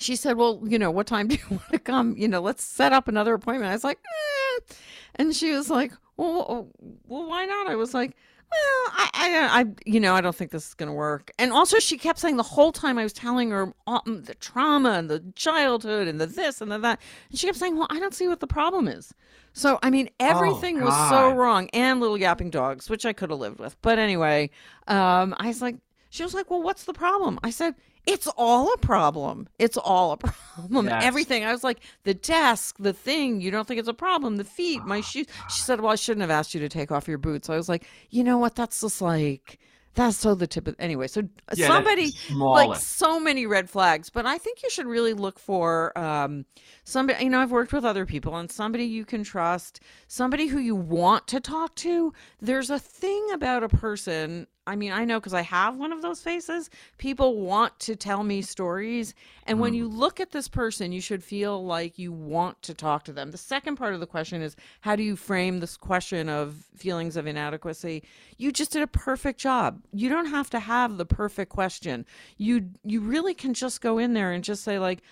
she 0.00 0.16
said 0.16 0.36
well 0.36 0.60
you 0.66 0.78
know 0.78 0.90
what 0.90 1.06
time 1.06 1.28
do 1.28 1.36
you 1.36 1.44
want 1.50 1.70
to 1.70 1.78
come? 1.78 2.16
You 2.16 2.28
know 2.28 2.40
let's 2.40 2.64
set 2.64 2.92
up 2.92 3.08
another 3.08 3.34
appointment. 3.34 3.70
I 3.70 3.74
was 3.74 3.84
like 3.84 3.98
eh. 3.98 4.74
and 5.16 5.34
she 5.34 5.52
was 5.52 5.70
like 5.70 5.92
well 6.16 6.68
well 7.06 7.28
why 7.28 7.46
not? 7.46 7.68
I 7.68 7.76
was 7.76 7.94
like 7.94 8.16
well 8.50 8.92
I, 8.92 9.10
I 9.14 9.60
i 9.60 9.64
you 9.86 10.00
know 10.00 10.14
i 10.14 10.20
don't 10.20 10.34
think 10.34 10.50
this 10.50 10.68
is 10.68 10.74
going 10.74 10.88
to 10.88 10.92
work. 10.92 11.30
And 11.38 11.52
also 11.52 11.78
she 11.78 11.96
kept 11.96 12.18
saying 12.18 12.36
the 12.36 12.42
whole 12.42 12.72
time 12.72 12.98
i 12.98 13.02
was 13.02 13.12
telling 13.12 13.50
her 13.50 13.72
all, 13.86 14.02
the 14.04 14.34
trauma 14.40 14.90
and 14.90 15.08
the 15.08 15.22
childhood 15.36 16.08
and 16.08 16.20
the 16.20 16.26
this 16.26 16.60
and 16.60 16.70
the 16.70 16.78
that 16.78 17.00
and 17.30 17.38
she 17.38 17.46
kept 17.46 17.58
saying 17.58 17.76
well 17.76 17.86
i 17.90 18.00
don't 18.00 18.14
see 18.14 18.28
what 18.28 18.40
the 18.40 18.46
problem 18.46 18.88
is. 18.88 19.14
So 19.52 19.78
i 19.82 19.90
mean 19.90 20.10
everything 20.18 20.80
was 20.80 21.10
so 21.10 21.30
wrong 21.30 21.68
and 21.72 22.00
little 22.00 22.18
yapping 22.18 22.50
dogs 22.50 22.90
which 22.90 23.06
i 23.06 23.12
could 23.12 23.30
have 23.30 23.38
lived 23.38 23.60
with. 23.60 23.76
But 23.82 23.98
anyway 23.98 24.50
um 24.88 25.34
i 25.38 25.46
was 25.46 25.62
like 25.62 25.76
she 26.08 26.22
was 26.22 26.34
like 26.34 26.50
well 26.50 26.62
what's 26.62 26.84
the 26.84 26.94
problem? 26.94 27.38
I 27.44 27.50
said 27.50 27.74
it's 28.10 28.26
all 28.36 28.72
a 28.72 28.78
problem. 28.78 29.48
It's 29.58 29.76
all 29.76 30.12
a 30.12 30.16
problem. 30.18 30.86
Yes. 30.86 31.04
everything. 31.04 31.44
I 31.44 31.52
was 31.52 31.64
like 31.64 31.80
the 32.04 32.14
desk 32.14 32.76
the 32.78 32.92
thing 32.92 33.40
you 33.40 33.50
don't 33.50 33.66
think 33.66 33.78
it's 33.80 33.88
a 33.88 33.94
problem. 33.94 34.36
The 34.36 34.44
feet 34.44 34.84
my 34.84 35.00
shoes. 35.00 35.26
She 35.48 35.60
said 35.60 35.80
well 35.80 35.92
i 35.92 35.96
shouldn't 35.96 36.22
have 36.22 36.30
asked 36.30 36.54
you 36.54 36.60
to 36.60 36.68
take 36.68 36.90
off 36.92 37.08
your 37.08 37.18
boots. 37.18 37.48
I 37.50 37.56
was 37.56 37.68
like 37.68 37.86
you 38.10 38.24
know 38.24 38.38
what? 38.38 38.54
That's 38.54 38.80
just 38.80 39.00
like 39.00 39.58
that's 39.94 40.16
so 40.16 40.36
the 40.36 40.46
tip 40.46 40.68
of 40.68 40.76
anyway 40.78 41.08
so 41.08 41.22
Yeah, 41.54 41.66
somebody 41.66 42.12
like 42.32 42.76
so 42.76 43.18
many 43.18 43.44
red 43.44 43.68
flags 43.68 44.08
but 44.08 44.24
i 44.24 44.38
think 44.38 44.62
you 44.62 44.70
should 44.70 44.86
really 44.86 45.14
look 45.14 45.36
for 45.40 45.96
um 45.98 46.44
somebody 46.84 47.24
you 47.24 47.28
know 47.28 47.40
i've 47.40 47.50
worked 47.50 47.72
with 47.72 47.84
other 47.84 48.06
people 48.06 48.36
and 48.36 48.50
somebody 48.52 48.84
you 48.84 49.04
can 49.04 49.24
trust 49.24 49.80
somebody 50.06 50.46
who 50.46 50.60
you 50.60 50.76
want 50.76 51.26
to 51.26 51.40
talk 51.40 51.74
to. 51.76 52.12
There's 52.40 52.70
a 52.70 52.78
thing 52.78 53.30
about 53.32 53.64
a 53.64 53.68
person 53.68 54.46
i 54.66 54.76
mean 54.76 54.92
i 54.92 55.04
know 55.04 55.18
because 55.18 55.34
i 55.34 55.42
have 55.42 55.76
one 55.76 55.92
of 55.92 56.02
those 56.02 56.20
faces. 56.20 56.70
People 56.98 57.36
want 57.36 57.78
to 57.80 57.96
tell 57.96 58.22
me 58.22 58.42
stories 58.42 59.14
and 59.46 59.58
when 59.58 59.74
you 59.74 59.88
mm. 59.88 59.96
look 59.96 60.20
at 60.20 60.30
this 60.30 60.48
person 60.48 60.92
you 60.92 61.00
should 61.00 61.24
feel 61.24 61.64
like 61.64 61.98
you 61.98 62.12
want 62.12 62.60
to 62.62 62.74
talk 62.74 63.04
to 63.04 63.12
them. 63.12 63.30
The 63.30 63.38
second 63.38 63.76
part 63.76 63.94
of 63.94 64.00
the 64.00 64.06
question 64.06 64.42
is 64.42 64.56
how 64.80 64.96
do 64.96 65.02
you 65.02 65.16
frame 65.16 65.60
this 65.60 65.76
question 65.76 66.28
of 66.28 66.64
feelings 66.76 67.16
of 67.16 67.26
inadequacy? 67.26 68.02
You 68.36 68.52
just 68.52 68.72
did 68.72 68.82
a 68.82 68.86
perfect 68.86 69.40
job. 69.40 69.82
You 69.92 70.08
don't 70.08 70.26
have 70.26 70.50
to 70.50 70.60
have 70.60 70.96
the 70.96 71.06
perfect 71.06 71.50
question. 71.50 72.06
You 72.36 72.70
you 72.84 73.00
really 73.00 73.34
can 73.34 73.54
just 73.54 73.80
go 73.80 73.98
in 73.98 74.14
there 74.14 74.32
and 74.32 74.44
just 74.44 74.62
say 74.62 74.78
like 74.78 75.02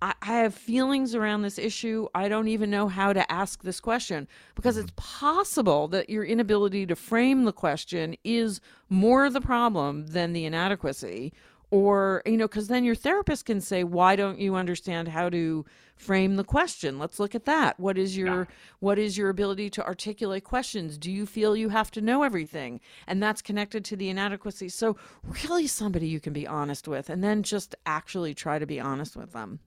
I, 0.00 0.14
I 0.22 0.32
have 0.38 0.54
feelings 0.54 1.14
around 1.14 1.42
this 1.42 1.58
issue. 1.58 2.08
I 2.14 2.28
don't 2.28 2.48
even 2.48 2.70
know 2.70 2.88
how 2.88 3.12
to 3.12 3.30
ask 3.30 3.62
this 3.62 3.80
question 3.80 4.28
because 4.54 4.76
mm-hmm. 4.76 4.84
it's 4.84 4.92
possible 4.96 5.88
that 5.88 6.10
your 6.10 6.24
inability 6.24 6.86
to 6.86 6.96
frame 6.96 7.44
the 7.44 7.52
question 7.52 8.16
is 8.24 8.60
more 8.88 9.30
the 9.30 9.40
problem 9.40 10.06
than 10.08 10.32
the 10.32 10.44
inadequacy. 10.44 11.32
Or, 11.70 12.22
you 12.24 12.38
know, 12.38 12.48
because 12.48 12.68
then 12.68 12.84
your 12.84 12.94
therapist 12.94 13.44
can 13.44 13.60
say, 13.60 13.84
Why 13.84 14.16
don't 14.16 14.38
you 14.38 14.54
understand 14.54 15.08
how 15.08 15.28
to 15.28 15.66
frame 15.96 16.36
the 16.36 16.44
question? 16.44 16.98
Let's 16.98 17.20
look 17.20 17.34
at 17.34 17.44
that. 17.44 17.78
What 17.78 17.98
is 17.98 18.16
your 18.16 18.48
what 18.80 18.98
is 18.98 19.18
your 19.18 19.28
ability 19.28 19.68
to 19.70 19.84
articulate 19.84 20.44
questions? 20.44 20.96
Do 20.96 21.12
you 21.12 21.26
feel 21.26 21.54
you 21.54 21.68
have 21.68 21.90
to 21.90 22.00
know 22.00 22.22
everything? 22.22 22.80
And 23.06 23.22
that's 23.22 23.42
connected 23.42 23.84
to 23.84 23.96
the 23.96 24.08
inadequacy. 24.08 24.70
So 24.70 24.96
really 25.44 25.66
somebody 25.66 26.08
you 26.08 26.20
can 26.20 26.32
be 26.32 26.46
honest 26.46 26.88
with 26.88 27.10
and 27.10 27.22
then 27.22 27.42
just 27.42 27.74
actually 27.84 28.32
try 28.32 28.58
to 28.58 28.66
be 28.66 28.80
honest 28.80 29.14
with 29.14 29.32
them. 29.32 29.60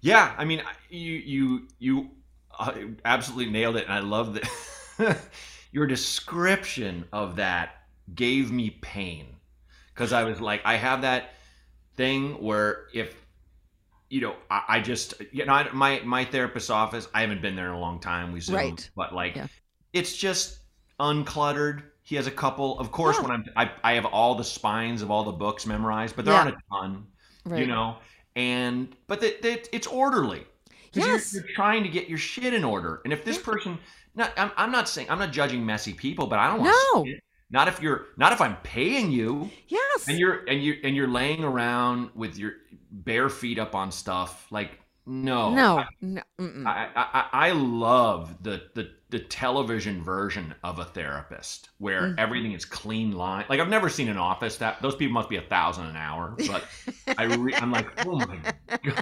Yeah, 0.00 0.34
I 0.38 0.44
mean, 0.44 0.62
you 0.90 1.12
you 1.14 1.68
you 1.78 2.10
uh, 2.58 2.72
absolutely 3.04 3.52
nailed 3.52 3.76
it, 3.76 3.84
and 3.84 3.92
I 3.92 4.00
love 4.00 4.34
that 4.34 5.18
your 5.72 5.86
description 5.86 7.04
of 7.12 7.36
that 7.36 7.70
gave 8.14 8.50
me 8.50 8.70
pain 8.70 9.26
because 9.94 10.12
I 10.12 10.24
was 10.24 10.40
like, 10.40 10.62
I 10.64 10.76
have 10.76 11.02
that 11.02 11.30
thing 11.96 12.40
where 12.42 12.86
if 12.94 13.14
you 14.08 14.20
know, 14.20 14.36
I, 14.50 14.62
I 14.68 14.80
just 14.80 15.14
you 15.32 15.44
know, 15.44 15.52
I, 15.52 15.70
my 15.72 16.00
my 16.04 16.24
therapist's 16.24 16.70
office. 16.70 17.08
I 17.12 17.20
haven't 17.22 17.42
been 17.42 17.56
there 17.56 17.68
in 17.68 17.74
a 17.74 17.80
long 17.80 18.00
time. 18.00 18.32
We 18.32 18.40
Zoom, 18.40 18.56
Right. 18.56 18.90
but 18.96 19.14
like, 19.14 19.36
Yeah. 19.36 19.48
it's 19.92 20.16
just 20.16 20.60
uncluttered. 21.00 21.82
He 22.02 22.16
has 22.16 22.26
a 22.26 22.30
couple. 22.30 22.78
Of 22.78 22.90
course, 22.92 23.16
Yeah. 23.16 23.22
when 23.22 23.30
I'm, 23.32 23.44
I 23.56 23.70
I 23.84 23.92
have 23.94 24.06
all 24.06 24.34
the 24.36 24.44
spines 24.44 25.02
of 25.02 25.10
all 25.10 25.24
the 25.24 25.32
books 25.32 25.66
memorized, 25.66 26.16
but 26.16 26.24
there 26.24 26.34
Yeah. 26.34 26.40
aren't 26.44 26.56
a 26.56 26.60
ton 26.70 27.06
Right. 27.44 27.60
you 27.60 27.66
know 27.66 27.98
and 28.38 28.94
but 29.08 29.20
that 29.20 29.42
that 29.42 29.68
it's 29.72 29.86
orderly. 29.86 30.44
Yes. 30.92 31.34
you're, 31.34 31.42
you're 31.42 31.52
trying 31.54 31.82
to 31.82 31.88
get 31.90 32.08
your 32.08 32.16
shit 32.18 32.54
in 32.54 32.64
order 32.64 33.02
and 33.04 33.12
if 33.12 33.22
this 33.24 33.36
person 33.36 33.78
not 34.14 34.32
I'm, 34.38 34.50
I'm 34.56 34.72
not 34.72 34.88
saying 34.88 35.08
i'm 35.10 35.18
not 35.18 35.32
judging 35.32 35.64
messy 35.66 35.92
people 35.92 36.26
but 36.26 36.38
i 36.38 36.48
don't 36.48 36.60
want 36.60 36.74
No. 36.94 37.04
not 37.50 37.68
if 37.68 37.82
you're 37.82 38.06
not 38.16 38.32
if 38.32 38.40
i'm 38.40 38.56
paying 38.62 39.12
you 39.12 39.50
Yes. 39.68 40.08
and 40.08 40.18
you're 40.18 40.44
and 40.48 40.62
you 40.64 40.76
and 40.82 40.96
you're 40.96 41.06
laying 41.06 41.44
around 41.44 42.10
with 42.14 42.38
your 42.38 42.52
bare 42.90 43.28
feet 43.28 43.58
up 43.58 43.74
on 43.74 43.92
stuff 43.92 44.46
like 44.50 44.80
no 45.08 45.54
no. 45.54 45.84
no. 46.00 46.22
I, 46.66 46.88
I, 46.94 47.28
I 47.48 47.50
love 47.52 48.42
the, 48.42 48.62
the 48.74 48.90
the 49.10 49.18
television 49.18 50.02
version 50.04 50.54
of 50.62 50.78
a 50.78 50.84
therapist 50.84 51.70
where 51.78 52.02
Mhm. 52.02 52.18
everything 52.18 52.52
is 52.52 52.64
clean 52.64 53.12
line. 53.12 53.46
Like 53.48 53.58
I've 53.60 53.68
never 53.70 53.88
seen 53.88 54.08
an 54.08 54.18
office 54.18 54.58
that 54.58 54.82
those 54.82 54.94
people 54.94 55.14
must 55.14 55.28
be 55.30 55.36
a 55.36 55.42
thousand 55.42 55.86
an 55.86 55.96
hour, 55.96 56.34
but 56.46 56.64
I 57.16 57.24
re, 57.24 57.54
I'm 57.58 57.72
like, 57.72 57.88
oh 58.06 58.16
my 58.16 58.38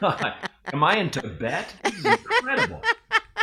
god, 0.00 0.34
am 0.72 0.84
I 0.84 0.96
in 0.96 1.10
Tibet? 1.10 1.74
This 1.82 1.94
is 1.98 2.06
incredible, 2.06 2.82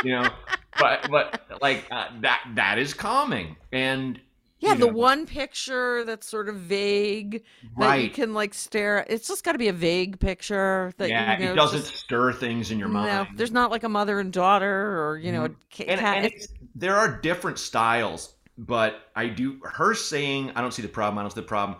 you 0.02 0.12
know. 0.12 0.32
But 0.78 1.10
but 1.10 1.40
like 1.60 1.86
uh, 1.90 2.08
that 2.22 2.44
that 2.54 2.78
is 2.78 2.94
calming 2.94 3.56
and 3.72 4.18
yeah, 4.64 4.74
the 4.74 4.86
know, 4.86 4.92
one 4.92 5.26
picture 5.26 6.04
that's 6.04 6.26
sort 6.26 6.48
of 6.48 6.56
vague 6.56 7.42
that 7.78 8.02
you 8.02 8.10
can 8.10 8.34
like 8.34 8.54
stare 8.54 8.98
at. 8.98 9.10
It's 9.10 9.28
just 9.28 9.44
got 9.44 9.52
to 9.52 9.58
be 9.58 9.68
a 9.68 9.72
vague 9.72 10.18
picture 10.18 10.92
that 10.98 11.08
yeah, 11.08 11.38
you 11.38 11.46
know 11.46 11.52
it 11.52 11.56
doesn't 11.56 11.80
just- 11.80 11.96
stir 11.96 12.32
things 12.32 12.70
in 12.70 12.78
your 12.78 12.88
mind. 12.88 13.06
no, 13.06 13.36
there's 13.36 13.52
not 13.52 13.70
like 13.70 13.84
a 13.84 13.88
mother 13.88 14.20
and 14.20 14.32
daughter 14.32 15.00
or 15.02 15.18
you 15.18 15.32
know 15.32 15.46
a 15.46 15.50
ca- 15.70 15.86
and, 15.86 16.00
and 16.00 16.32
there 16.74 16.96
are 16.96 17.20
different 17.20 17.58
styles 17.58 18.34
but 18.58 19.10
i 19.16 19.26
do 19.26 19.60
her 19.64 19.94
saying 19.94 20.50
i 20.54 20.60
don't 20.60 20.72
see 20.72 20.82
the 20.82 20.88
problem 20.88 21.18
i 21.18 21.22
don't 21.22 21.30
see 21.30 21.40
the 21.40 21.46
problem 21.46 21.78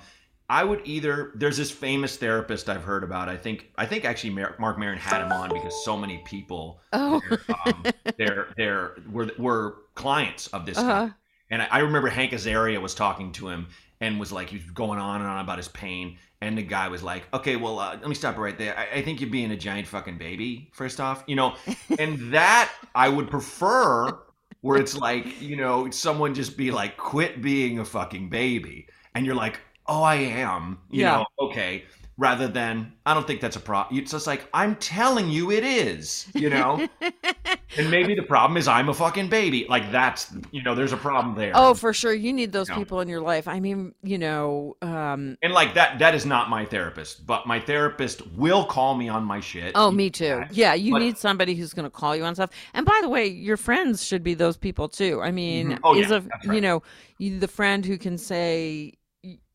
i 0.49 0.65
would 0.65 0.81
either 0.85 1.33
there's 1.35 1.57
this 1.57 1.71
famous 1.71 2.17
therapist 2.17 2.69
i've 2.69 2.83
heard 2.83 3.05
about 3.05 3.29
i 3.29 3.37
think 3.37 3.71
i 3.77 3.87
think 3.87 4.05
actually 4.05 4.31
Marc 4.31 4.79
Maron 4.79 4.99
had 4.99 5.23
him 5.23 5.33
on 5.33 5.51
because 5.53 5.85
so 5.85 5.97
many 5.97 6.19
people 6.25 6.81
oh, 6.93 7.21
they're, 7.29 7.39
um, 7.67 7.85
they're, 8.19 8.49
they're 8.57 8.97
were, 9.11 9.31
were 9.39 9.77
clients 9.95 10.49
of 10.49 10.67
this 10.67 10.79
uh-huh. 10.79 11.11
And 11.55 11.63
I, 11.63 11.69
I 11.71 11.79
remember 11.81 12.09
hank 12.09 12.33
azaria 12.33 12.81
was 12.81 12.95
talking 12.95 13.33
to 13.33 13.49
him 13.49 13.69
and 14.01 14.19
was 14.21 14.33
like 14.33 14.51
he 14.51 14.57
was 14.57 14.67
going 14.71 14.99
on 14.99 15.21
and 15.21 15.31
on 15.31 15.41
about 15.45 15.59
his 15.59 15.69
pain 15.69 16.19
and 16.41 16.59
the 16.59 16.63
guy 16.63 16.89
was 16.89 17.03
like 17.03 17.25
okay 17.33 17.57
well 17.57 17.79
uh, 17.79 17.93
let 18.01 18.09
me 18.09 18.15
stop 18.15 18.37
right 18.37 18.59
there 18.59 18.77
I, 18.79 18.99
I 18.99 19.03
think 19.03 19.21
you're 19.21 19.31
being 19.31 19.51
a 19.53 19.57
giant 19.57 19.87
fucking 19.89 20.19
baby 20.19 20.71
first 20.73 21.01
off 21.01 21.25
you 21.27 21.37
know 21.37 21.55
and 21.99 22.33
that 22.33 22.71
I 22.95 23.09
would 23.09 23.31
prefer 23.31 24.19
where 24.61 24.79
it's 24.79 24.97
like, 24.97 25.41
you 25.43 25.57
know, 25.57 25.91
someone 25.91 26.35
just 26.35 26.57
be 26.57 26.71
like, 26.71 26.97
quit 26.97 27.43
being 27.43 27.81
a 27.81 27.85
fucking 27.85 28.31
baby. 28.31 28.89
And 29.15 29.27
you're 29.27 29.35
like, 29.35 29.61
oh, 29.87 30.03
I 30.03 30.15
am, 30.15 30.79
you 30.91 31.03
Yeah. 31.03 31.19
know, 31.19 31.27
okay. 31.39 31.85
Rather 32.17 32.47
than, 32.47 32.93
I 33.05 33.13
don't 33.13 33.27
think 33.27 33.41
that's 33.41 33.57
a 33.57 33.61
problem. 33.61 33.99
It's 33.99 34.13
just 34.13 34.29
like, 34.29 34.49
I'm 34.55 34.77
telling 34.77 35.29
you 35.31 35.51
it 35.51 35.65
is, 35.65 36.29
you 36.33 36.49
know? 36.49 36.87
and 37.77 37.91
maybe 37.91 38.15
the 38.15 38.23
problem 38.23 38.57
is 38.57 38.69
I'm 38.69 38.89
a 38.89 38.95
fucking 38.95 39.29
baby. 39.29 39.67
Like, 39.69 39.91
that's, 39.91 40.33
you 40.53 40.63
know, 40.63 40.77
there's 40.77 40.93
a 40.93 40.97
problem 40.97 41.35
there. 41.35 41.51
Oh, 41.57 41.75
for 41.75 41.93
sure. 41.93 42.15
You 42.15 42.33
need 42.33 42.53
those 42.53 42.69
Yeah. 42.69 42.77
people 42.77 43.01
in 43.01 43.09
your 43.09 43.21
life. 43.21 43.49
I 43.49 43.59
mean, 43.59 43.95
you 44.05 44.19
know, 44.19 44.77
um, 44.81 45.37
and 45.43 45.53
like 45.53 45.75
that, 45.75 45.99
that 45.99 46.15
is 46.15 46.25
not 46.25 46.49
my 46.51 46.65
therapist, 46.65 47.27
but 47.27 47.49
my 47.49 47.59
therapist 47.59 48.25
will 48.37 48.65
call 48.65 48.95
me 48.95 49.09
on 49.09 49.25
my 49.25 49.41
shit. 49.41 49.73
oh, 49.75 49.91
me 49.91 50.09
too. 50.09 50.45
Yeah, 50.53 50.75
you 50.75 50.93
But- 50.93 51.01
need 51.01 51.19
somebody 51.19 51.57
who's 51.57 51.73
going 51.75 51.83
to 51.85 51.91
call 51.91 52.15
you 52.15 52.23
on 52.23 52.37
stuff. 52.37 52.51
And 52.75 52.87
by 52.87 52.99
the 53.03 53.09
way, 53.09 53.27
your 53.27 53.57
friends 53.57 54.05
should 54.05 54.23
be 54.23 54.35
those 54.35 54.57
people 54.57 54.89
too. 54.89 55.21
I 55.21 55.33
mean, 55.33 55.71
Mhm. 55.73 55.79
Oh, 55.83 55.97
is 55.97 56.11
yeah, 56.11 56.17
a 56.19 56.21
that's 56.21 56.47
you 56.47 56.61
know, 56.61 56.81
the 57.19 57.49
friend 57.49 57.85
who 57.85 57.99
can 57.99 58.19
say, 58.19 58.93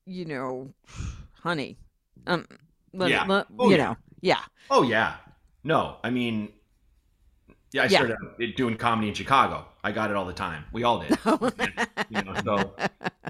you 0.06 0.26
know, 0.26 0.74
honey, 1.42 1.78
um, 2.30 2.46
let- 2.94 3.10
Yeah. 3.10 3.26
let- 3.26 3.48
Oh, 3.58 3.70
you 3.70 3.78
yeah. 3.78 3.84
know, 3.84 3.98
yeah. 4.22 4.42
Oh 4.70 4.84
yeah, 4.84 5.16
no, 5.64 5.98
I 6.04 6.10
mean, 6.10 6.50
yeah, 7.72 7.84
I 7.84 7.86
Yeah. 7.86 8.06
started 8.06 8.56
doing 8.56 8.78
comedy 8.78 9.10
in 9.10 9.14
Chicago. 9.14 9.66
I 9.84 9.92
got 9.92 10.10
it 10.10 10.16
all 10.16 10.26
the 10.26 10.34
time. 10.34 10.66
We 10.72 10.84
all 10.84 11.00
did. 11.00 11.18
you 12.10 12.22
know, 12.24 12.36
so 12.44 12.76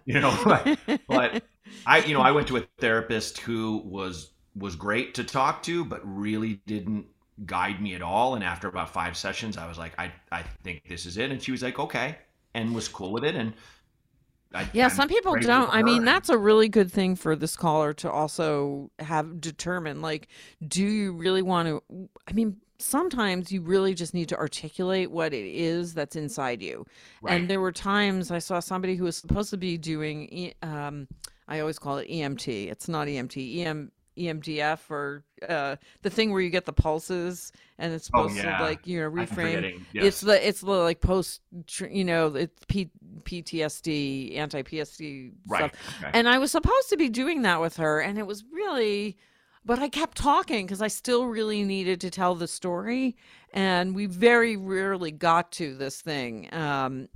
you 0.05 0.19
know, 0.19 0.37
but, 0.45 0.79
but 1.07 1.43
I, 1.85 1.99
you 1.99 2.13
know, 2.13 2.21
I 2.21 2.31
went 2.31 2.47
to 2.47 2.57
a 2.57 2.61
therapist 2.79 3.39
who 3.39 3.81
was 3.85 4.31
was 4.55 4.75
great 4.75 5.13
to 5.15 5.23
talk 5.23 5.63
to, 5.63 5.85
but 5.85 6.01
really 6.03 6.61
didn't 6.65 7.05
guide 7.45 7.81
me 7.81 7.95
at 7.95 8.01
all. 8.01 8.35
And 8.35 8.43
after 8.43 8.67
about 8.67 8.89
five 8.89 9.15
sessions, 9.15 9.57
I 9.57 9.67
was 9.67 9.77
like, 9.77 9.93
I, 9.97 10.11
I 10.31 10.43
think 10.63 10.83
this 10.87 11.05
is 11.05 11.17
it. 11.17 11.31
And 11.31 11.41
she 11.41 11.51
was 11.51 11.61
like, 11.61 11.79
okay, 11.79 12.17
and 12.53 12.73
was 12.75 12.87
cool 12.87 13.11
with 13.11 13.23
it. 13.23 13.35
And 13.35 13.53
I, 14.53 14.67
Yeah, 14.73 14.85
I'm 14.85 14.89
some 14.91 15.07
people 15.07 15.35
don't. 15.35 15.69
I 15.73 15.83
mean, 15.83 16.05
that's 16.05 16.29
a 16.29 16.37
really 16.37 16.69
good 16.69 16.91
thing 16.91 17.15
for 17.15 17.35
this 17.35 17.55
caller 17.55 17.93
to 17.93 18.11
also 18.11 18.89
have 18.99 19.39
determined 19.41 20.01
like, 20.01 20.27
do 20.67 20.83
you 20.83 21.13
really 21.13 21.41
want 21.41 21.67
to? 21.67 22.09
I 22.27 22.33
mean, 22.33 22.57
sometimes 22.79 23.51
you 23.51 23.61
really 23.61 23.93
just 23.93 24.13
need 24.13 24.29
to 24.29 24.37
articulate 24.37 25.11
what 25.11 25.33
it 25.33 25.45
is 25.45 25.93
that's 25.93 26.15
inside 26.15 26.61
you. 26.61 26.85
Right. 27.21 27.35
And 27.39 27.49
there 27.49 27.59
were 27.61 27.71
times 27.71 28.31
I 28.31 28.39
saw 28.39 28.59
somebody 28.59 28.95
who 28.95 29.03
was 29.03 29.17
supposed 29.17 29.49
to 29.51 29.57
be 29.57 29.77
doing, 29.77 30.53
um, 30.63 31.07
I 31.47 31.59
always 31.59 31.77
call 31.77 31.97
it 31.97 32.09
EMT. 32.09 32.71
It's 32.71 32.87
not 32.87 33.07
EMT, 33.07 33.59
EM, 33.65 33.91
EMDF, 34.17 34.79
or 34.89 35.23
uh, 35.47 35.75
the 36.01 36.09
thing 36.09 36.31
where 36.31 36.41
you 36.41 36.49
get 36.49 36.65
the 36.65 36.73
pulses 36.73 37.51
and 37.77 37.93
it's 37.93 38.09
Oh, 38.13 38.27
supposed 38.27 38.43
yeah. 38.43 38.57
to 38.57 38.63
like 38.63 38.85
you 38.85 38.99
know 39.01 39.09
reframe. 39.09 39.27
forgetting. 39.27 39.85
It's 39.93 40.21
the 40.21 40.45
it's 40.47 40.61
the 40.61 40.71
like 40.71 40.99
post 41.01 41.41
you 41.89 42.03
know 42.03 42.27
it's 42.35 42.61
P, 42.67 42.89
PTSD 43.29 44.37
anti 44.37 44.63
PTSD 44.63 45.31
right. 45.47 45.73
stuff. 45.75 45.95
Okay. 46.01 46.11
And 46.13 46.27
I 46.27 46.37
was 46.39 46.51
supposed 46.51 46.89
to 46.89 46.97
be 46.97 47.09
doing 47.09 47.43
that 47.43 47.61
with 47.61 47.77
her, 47.77 47.99
and 47.99 48.17
it 48.17 48.25
was 48.25 48.43
really, 48.51 49.17
but 49.65 49.79
I 49.79 49.89
kept 49.89 50.17
talking 50.17 50.65
because 50.65 50.81
I 50.81 50.87
still 50.87 51.25
really 51.25 51.63
needed 51.63 52.01
to 52.01 52.09
tell 52.09 52.35
the 52.35 52.47
story, 52.47 53.15
and 53.53 53.95
we 53.95 54.05
very 54.07 54.57
rarely 54.57 55.11
got 55.11 55.51
to 55.53 55.75
this 55.75 56.01
thing. 56.01 56.49
Um, 56.53 57.09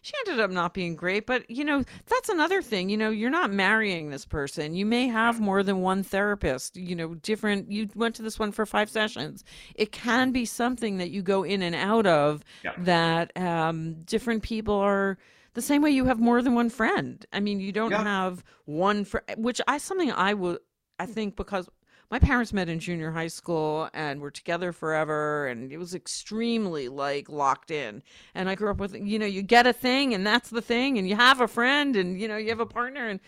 she 0.00 0.14
ended 0.26 0.42
up 0.42 0.50
not 0.50 0.74
being 0.74 0.94
great, 0.96 1.26
but 1.26 1.50
you 1.50 1.64
know, 1.64 1.84
that's 2.06 2.28
another 2.28 2.62
thing. 2.62 2.88
You 2.88 2.96
know, 2.96 3.10
you're 3.10 3.30
not 3.30 3.50
marrying 3.52 4.10
this 4.10 4.24
person. 4.24 4.74
You 4.74 4.86
may 4.86 5.08
have 5.08 5.40
more 5.40 5.62
than 5.62 5.80
one 5.80 6.02
therapist, 6.02 6.76
you 6.76 6.94
know, 6.94 7.14
different. 7.14 7.70
You 7.70 7.88
went 7.94 8.14
to 8.16 8.22
this 8.22 8.38
one 8.38 8.52
for 8.52 8.64
five 8.64 8.88
sessions. 8.88 9.44
It 9.74 9.92
can 9.92 10.30
be 10.30 10.44
something 10.44 10.98
that 10.98 11.10
you 11.10 11.20
go 11.22 11.42
in 11.42 11.62
and 11.62 11.74
out 11.74 12.06
of 12.06 12.44
Yeah. 12.64 12.72
that 12.78 13.36
um, 13.36 13.94
different 14.04 14.42
people 14.42 14.74
are 14.76 15.18
the 15.54 15.62
same 15.62 15.82
way 15.82 15.90
you 15.90 16.04
have 16.06 16.20
more 16.20 16.42
than 16.42 16.54
one 16.54 16.70
friend. 16.70 17.24
I 17.32 17.40
mean, 17.40 17.60
you 17.60 17.72
don't 17.72 17.90
Yeah. 17.90 18.04
have 18.04 18.44
one 18.64 19.04
friend, 19.04 19.26
which 19.36 19.60
I 19.66 19.78
something 19.78 20.10
I 20.12 20.34
would, 20.34 20.58
I 20.98 21.06
think 21.06 21.36
because 21.36 21.68
my 22.10 22.18
parents 22.18 22.52
met 22.52 22.68
in 22.68 22.78
junior 22.78 23.10
high 23.12 23.26
school 23.28 23.88
and 23.92 24.20
were 24.20 24.30
together 24.30 24.72
forever 24.72 25.46
and 25.46 25.70
it 25.72 25.76
was 25.78 25.94
extremely 25.94 26.88
like 26.88 27.28
locked 27.28 27.70
in 27.70 28.02
and 28.34 28.48
i 28.48 28.54
grew 28.54 28.70
up 28.70 28.78
with 28.78 28.94
you 28.94 29.18
know 29.18 29.26
you 29.26 29.42
get 29.42 29.66
a 29.66 29.72
thing 29.74 30.14
and 30.14 30.26
that's 30.26 30.48
the 30.50 30.62
thing 30.62 30.96
and 30.98 31.06
you 31.06 31.14
have 31.14 31.40
a 31.42 31.48
friend 31.48 31.96
and 31.96 32.18
you 32.18 32.26
know 32.26 32.36
you 32.38 32.48
have 32.48 32.60
a 32.60 32.66
partner 32.66 33.08
and 33.08 33.20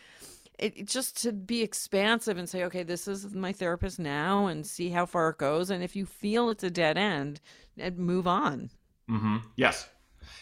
it, 0.58 0.78
it 0.78 0.86
just 0.88 1.20
to 1.22 1.32
be 1.32 1.62
expansive 1.62 2.38
and 2.38 2.48
say 2.48 2.64
okay 2.64 2.82
this 2.82 3.06
is 3.06 3.34
my 3.34 3.52
therapist 3.52 3.98
now 3.98 4.46
and 4.46 4.66
see 4.66 4.88
how 4.88 5.04
far 5.04 5.28
it 5.30 5.38
goes 5.38 5.68
and 5.70 5.84
if 5.84 5.94
you 5.94 6.06
feel 6.06 6.48
it's 6.48 6.64
a 6.64 6.70
dead 6.70 6.96
end 6.96 7.38
eh, 7.78 7.90
move 7.94 8.26
on 8.26 8.70
mm-hmm. 9.10 9.36
Yes. 9.56 9.88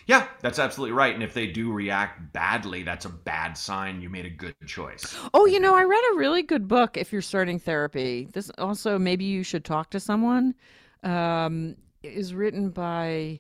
Yeah, 0.08 0.26
that's 0.40 0.58
absolutely 0.58 0.94
right. 0.94 1.12
And 1.12 1.22
if 1.22 1.34
they 1.34 1.46
do 1.46 1.70
react 1.70 2.32
badly, 2.32 2.82
that's 2.82 3.04
a 3.04 3.10
bad 3.10 3.58
sign. 3.58 4.00
You 4.00 4.08
made 4.08 4.24
a 4.24 4.30
good 4.30 4.56
choice. 4.66 5.14
Oh, 5.34 5.44
you 5.44 5.60
know, 5.60 5.74
I 5.76 5.84
read 5.84 6.02
a 6.12 6.16
really 6.16 6.42
good 6.42 6.66
book 6.66 6.96
if 6.96 7.12
you're 7.12 7.20
starting 7.22 7.58
therapy. 7.58 8.26
This 8.32 8.50
also 8.56 8.98
maybe 8.98 9.26
you 9.26 9.42
should 9.42 9.66
talk 9.66 9.90
to 9.90 10.00
someone. 10.00 10.54
Um, 11.04 11.76
is 12.02 12.32
written 12.32 12.70
by 12.70 13.38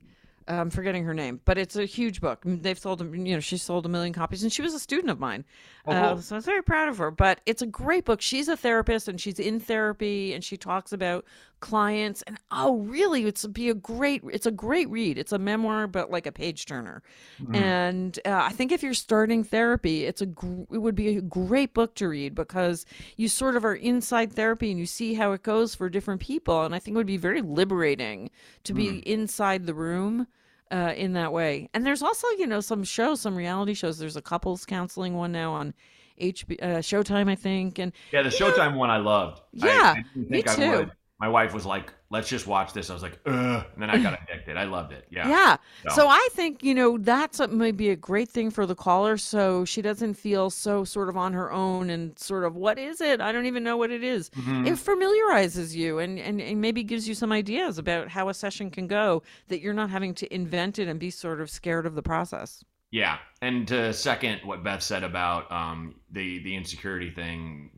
I'm 0.48 0.70
forgetting 0.70 1.04
her 1.04 1.14
name, 1.14 1.40
but 1.44 1.58
it's 1.58 1.76
a 1.76 1.84
huge 1.84 2.20
book. 2.20 2.42
They've 2.44 2.78
sold, 2.78 3.00
you 3.00 3.34
know, 3.34 3.40
she 3.40 3.58
sold 3.58 3.84
a 3.84 3.88
million 3.88 4.14
copies, 4.14 4.42
and 4.42 4.52
she 4.52 4.62
was 4.62 4.72
a 4.72 4.78
student 4.78 5.10
of 5.10 5.20
mine. 5.20 5.44
Oh, 5.86 5.92
Uh, 5.92 6.20
so 6.20 6.34
I 6.34 6.38
was 6.38 6.46
very 6.46 6.62
proud 6.62 6.88
of 6.88 6.96
her. 6.98 7.10
But 7.10 7.40
it's 7.44 7.60
a 7.60 7.66
great 7.66 8.06
book. 8.06 8.22
She's 8.22 8.48
a 8.48 8.56
therapist, 8.56 9.08
and 9.08 9.20
she's 9.20 9.38
in 9.38 9.60
therapy, 9.60 10.32
and 10.32 10.42
she 10.42 10.56
talks 10.56 10.92
about 10.92 11.26
clients. 11.60 12.22
And 12.22 12.38
oh, 12.50 12.76
really, 12.78 13.24
it's 13.24 13.46
be 13.46 13.68
a 13.70 13.74
great. 13.74 14.22
It's 14.32 14.46
a 14.46 14.50
great 14.50 14.88
read. 14.90 15.18
It's 15.18 15.32
a 15.32 15.38
memoir, 15.38 15.86
but 15.86 16.10
like 16.10 16.26
a 16.26 16.32
page 16.32 16.66
turner. 16.66 17.02
Mm-hmm. 17.42 17.54
And 17.54 18.18
uh, 18.24 18.42
I 18.44 18.50
think 18.50 18.72
if 18.72 18.82
you're 18.82 18.94
starting 18.94 19.44
therapy, 19.44 20.04
it's 20.04 20.20
a 20.20 20.26
gr- 20.26 20.62
it 20.72 20.78
would 20.78 20.94
be 20.94 21.16
a 21.16 21.20
great 21.22 21.74
book 21.74 21.94
to 21.96 22.08
read 22.08 22.34
because 22.34 22.86
you 23.16 23.28
sort 23.28 23.56
of 23.56 23.64
are 23.64 23.74
inside 23.74 24.32
therapy 24.32 24.70
and 24.70 24.78
you 24.80 24.86
see 24.86 25.14
how 25.14 25.32
it 25.32 25.42
goes 25.42 25.74
for 25.74 25.88
different 25.88 26.20
people. 26.20 26.64
And 26.64 26.74
I 26.74 26.78
think 26.78 26.94
it 26.94 26.98
would 26.98 27.06
be 27.06 27.16
very 27.16 27.42
liberating 27.42 28.30
to 28.64 28.74
be 28.74 28.88
Mm. 28.88 29.02
inside 29.04 29.66
the 29.66 29.74
room 29.74 30.26
uh, 30.70 30.92
in 30.96 31.12
that 31.14 31.32
way. 31.32 31.68
And 31.74 31.84
there's 31.86 32.02
also, 32.02 32.26
you 32.38 32.46
know, 32.46 32.60
some 32.60 32.84
shows, 32.84 33.20
some 33.20 33.34
reality 33.36 33.74
shows. 33.74 33.98
There's 33.98 34.16
a 34.16 34.22
couples 34.22 34.64
counseling 34.66 35.14
one 35.14 35.32
now 35.32 35.52
on 35.52 35.74
HB, 36.20 36.62
uh, 36.62 36.66
Showtime, 36.78 37.30
I 37.30 37.34
think. 37.36 37.78
And 37.78 37.92
Yeah, 38.12 38.22
the 38.22 38.28
Showtime 38.28 38.76
one 38.76 38.90
I 38.90 38.96
loved. 38.98 39.40
Yeah, 39.52 39.94
I, 39.96 40.04
didn't 40.14 40.30
me 40.30 40.42
I 40.46 40.54
too. 40.54 40.70
would. 40.70 40.90
My 41.20 41.28
wife 41.28 41.52
was 41.52 41.66
like, 41.66 41.92
"Let's 42.10 42.28
just 42.28 42.46
watch 42.46 42.72
this." 42.72 42.90
I 42.90 42.94
was 42.94 43.02
like, 43.02 43.18
"Ugh," 43.26 43.64
and 43.74 43.82
then 43.82 43.90
I 43.90 43.98
got 43.98 44.20
addicted. 44.22 44.56
I 44.56 44.64
loved 44.64 44.92
it. 44.92 45.04
Yeah. 45.10 45.28
yeah. 45.28 45.56
So- 45.88 45.94
So 45.96 46.08
I 46.08 46.28
think, 46.32 46.62
you 46.62 46.74
know, 46.74 46.96
that's 46.96 47.40
a, 47.40 47.48
maybe 47.48 47.90
a 47.90 47.96
great 47.96 48.28
thing 48.28 48.50
for 48.52 48.66
the 48.66 48.76
caller. 48.76 49.16
So 49.16 49.64
she 49.64 49.82
doesn't 49.82 50.14
feel 50.14 50.48
so 50.48 50.84
sort 50.84 51.08
of 51.08 51.16
on 51.16 51.32
her 51.32 51.50
own 51.50 51.90
and 51.90 52.16
sort 52.18 52.44
of, 52.44 52.54
what 52.54 52.78
is 52.78 53.00
it? 53.00 53.20
I 53.20 53.32
don't 53.32 53.46
even 53.46 53.64
know 53.64 53.76
what 53.76 53.90
it 53.90 54.04
is. 54.04 54.30
Mhm. 54.30 54.68
It 54.68 54.76
familiarizes 54.78 55.74
you 55.74 55.98
and, 55.98 56.20
and, 56.20 56.40
and 56.40 56.60
maybe 56.60 56.84
gives 56.84 57.08
you 57.08 57.14
some 57.14 57.32
ideas 57.32 57.78
about 57.78 58.08
how 58.08 58.28
a 58.28 58.34
session 58.34 58.70
can 58.70 58.86
go 58.86 59.22
that 59.48 59.60
you're 59.60 59.74
not 59.74 59.90
having 59.90 60.14
to 60.14 60.32
invent 60.32 60.78
it 60.78 60.86
and 60.86 61.00
be 61.00 61.10
sort 61.10 61.40
of 61.40 61.50
scared 61.50 61.84
of 61.84 61.96
the 61.96 62.02
process. 62.02 62.62
Yeah, 62.92 63.18
and 63.42 63.66
to 63.68 63.92
second 63.92 64.40
what 64.44 64.62
Beth 64.62 64.82
said 64.82 65.02
about 65.02 65.50
um, 65.52 65.96
the 66.12 66.38
the 66.38 66.54
insecurity 66.54 67.10
thing 67.10 67.70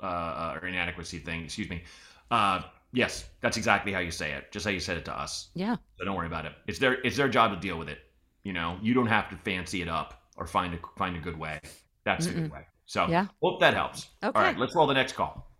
uh, 0.00 0.56
or 0.62 0.66
inadequacy 0.68 1.18
thing, 1.18 1.44
excuse 1.44 1.68
me. 1.68 1.82
Uh, 2.30 2.62
yes, 2.92 3.24
that's 3.40 3.56
exactly 3.56 3.92
how 3.92 4.00
you 4.00 4.10
say 4.10 4.32
it. 4.32 4.50
Just 4.52 4.64
how 4.64 4.70
you 4.70 4.80
said 4.80 4.96
it 4.96 5.04
to 5.06 5.18
us. 5.18 5.50
Yeah. 5.54 5.76
So 5.98 6.04
don't 6.04 6.16
worry 6.16 6.26
about 6.26 6.46
it. 6.46 6.52
It's 6.66 6.78
their 6.78 6.94
it's 7.04 7.16
their 7.16 7.28
job 7.28 7.52
to 7.52 7.60
deal 7.60 7.78
with 7.78 7.88
it. 7.88 7.98
You 8.42 8.52
know, 8.52 8.78
you 8.82 8.94
don't 8.94 9.06
have 9.08 9.28
to 9.30 9.36
fancy 9.36 9.82
it 9.82 9.88
up 9.88 10.22
or 10.36 10.46
find 10.46 10.74
a 10.74 10.78
find 10.96 11.16
a 11.16 11.20
good 11.20 11.38
way. 11.38 11.60
That's 12.04 12.26
the 12.26 12.32
good 12.32 12.52
way. 12.52 12.66
So 12.86 13.08
Yeah. 13.08 13.26
hope 13.42 13.60
that 13.60 13.74
helps. 13.74 14.08
Okay. 14.22 14.38
All 14.38 14.42
right, 14.44 14.56
let's 14.58 14.74
roll 14.74 14.86
the 14.86 14.94
next 14.94 15.14
call. 15.14 15.50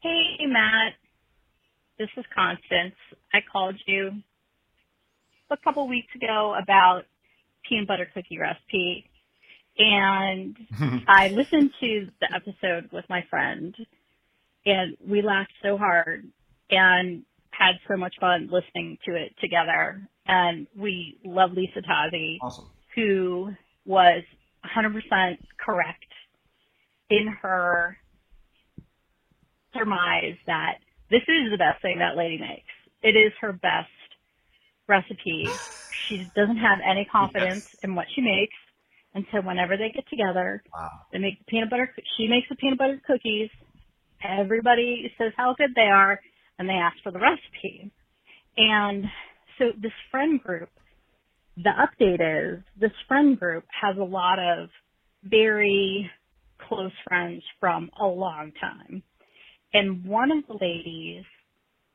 Hey, 0.00 0.46
Matt. 0.46 0.92
This 1.98 2.10
is 2.16 2.24
Constance. 2.34 2.94
I 3.32 3.38
called 3.50 3.76
you 3.86 4.12
a 5.50 5.56
couple 5.56 5.88
weeks 5.88 6.14
ago 6.14 6.54
about 6.60 7.04
peanut 7.66 7.88
butter 7.88 8.06
cookie 8.12 8.38
recipe, 8.38 9.10
and 9.78 10.56
I 11.08 11.28
listened 11.28 11.70
to 11.80 12.08
the 12.20 12.28
episode 12.34 12.90
with 12.92 13.04
my 13.08 13.24
friend, 13.30 13.74
and 14.64 14.96
we 15.06 15.22
laughed 15.22 15.52
so 15.62 15.76
hard 15.76 16.24
and 16.70 17.22
had 17.50 17.76
so 17.88 17.96
much 17.96 18.14
fun 18.20 18.48
listening 18.50 18.98
to 19.06 19.14
it 19.14 19.34
together. 19.40 20.06
And 20.26 20.66
we 20.76 21.18
love 21.24 21.52
Lisa 21.52 21.80
Tozzi 21.80 22.38
Awesome. 22.42 22.66
who 22.94 23.50
was 23.84 24.22
100% 24.64 25.38
correct 25.64 26.04
in 27.08 27.28
her 27.42 27.96
surmise 29.72 30.34
that 30.46 30.78
this 31.10 31.22
is 31.22 31.50
the 31.52 31.58
best 31.58 31.80
thing 31.82 31.98
that 32.00 32.16
lady 32.16 32.38
makes. 32.38 32.66
It 33.02 33.16
is 33.16 33.32
her 33.40 33.52
best 33.52 33.88
recipe. 34.88 35.52
She 36.08 36.30
doesn't 36.36 36.58
have 36.58 36.78
any 36.84 37.04
confidence 37.10 37.64
Yes. 37.64 37.76
in 37.82 37.94
what 37.94 38.06
she 38.14 38.20
makes. 38.20 38.54
And 39.16 39.24
so 39.32 39.40
whenever 39.40 39.78
they 39.78 39.88
get 39.88 40.06
together, 40.10 40.62
Wow. 40.74 40.90
they 41.10 41.18
make 41.18 41.38
the 41.38 41.44
peanut 41.46 41.70
butter, 41.70 41.92
she 42.16 42.28
makes 42.28 42.50
the 42.50 42.54
peanut 42.54 42.78
butter 42.78 43.00
cookies. 43.06 43.48
Everybody 44.22 45.10
says 45.16 45.32
how 45.38 45.54
good 45.54 45.74
they 45.74 45.88
are 45.88 46.20
and 46.58 46.68
they 46.68 46.74
ask 46.74 46.98
for 47.02 47.10
the 47.12 47.18
recipe. 47.18 47.90
And 48.58 49.06
so 49.56 49.72
this 49.78 49.94
friend 50.10 50.38
group, 50.42 50.68
the 51.56 51.70
update 51.70 52.20
is 52.20 52.62
this 52.78 52.92
friend 53.08 53.40
group 53.40 53.64
has 53.70 53.96
a 53.96 54.04
lot 54.04 54.38
of 54.38 54.68
very 55.24 56.10
close 56.68 56.92
friends 57.08 57.42
from 57.58 57.90
a 57.98 58.06
long 58.06 58.52
time. 58.60 59.02
And 59.72 60.04
one 60.04 60.30
of 60.30 60.46
the 60.46 60.58
ladies 60.60 61.24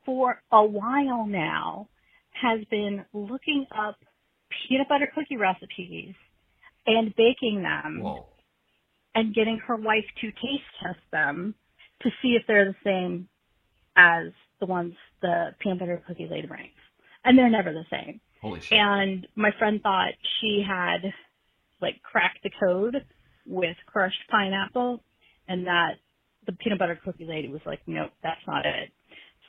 for 0.04 0.42
a 0.50 0.64
while 0.64 1.24
now 1.26 1.88
has 2.32 2.64
been 2.64 3.04
looking 3.12 3.66
up 3.70 3.96
peanut 4.68 4.88
butter 4.88 5.06
cookie 5.14 5.36
recipes 5.36 6.16
and 6.86 7.14
baking 7.16 7.62
them 7.62 8.00
Whoa. 8.02 8.26
and 9.14 9.34
getting 9.34 9.58
her 9.66 9.76
wife 9.76 10.04
to 10.20 10.26
taste 10.30 10.64
test 10.82 11.00
them 11.10 11.54
to 12.02 12.10
see 12.20 12.30
if 12.30 12.42
they're 12.46 12.66
the 12.66 12.76
same 12.84 13.28
as 13.96 14.32
the 14.60 14.66
ones 14.66 14.94
the 15.20 15.54
peanut 15.60 15.78
butter 15.78 16.02
cookie 16.06 16.28
lady 16.30 16.46
brings. 16.46 16.70
And 17.24 17.38
they're 17.38 17.50
never 17.50 17.72
the 17.72 17.84
same. 17.90 18.20
Holy 18.40 18.60
shit. 18.60 18.78
And 18.78 19.26
my 19.36 19.50
friend 19.58 19.80
thought 19.82 20.12
she 20.40 20.64
had 20.66 21.12
like 21.80 22.02
cracked 22.02 22.42
the 22.42 22.50
code 22.60 23.04
with 23.46 23.76
crushed 23.86 24.22
pineapple 24.30 25.02
and 25.48 25.66
that 25.66 25.94
the 26.46 26.52
peanut 26.52 26.78
butter 26.78 26.98
cookie 27.04 27.26
lady 27.26 27.48
was 27.48 27.60
like, 27.64 27.80
nope, 27.86 28.10
that's 28.22 28.40
not 28.46 28.66
it. 28.66 28.90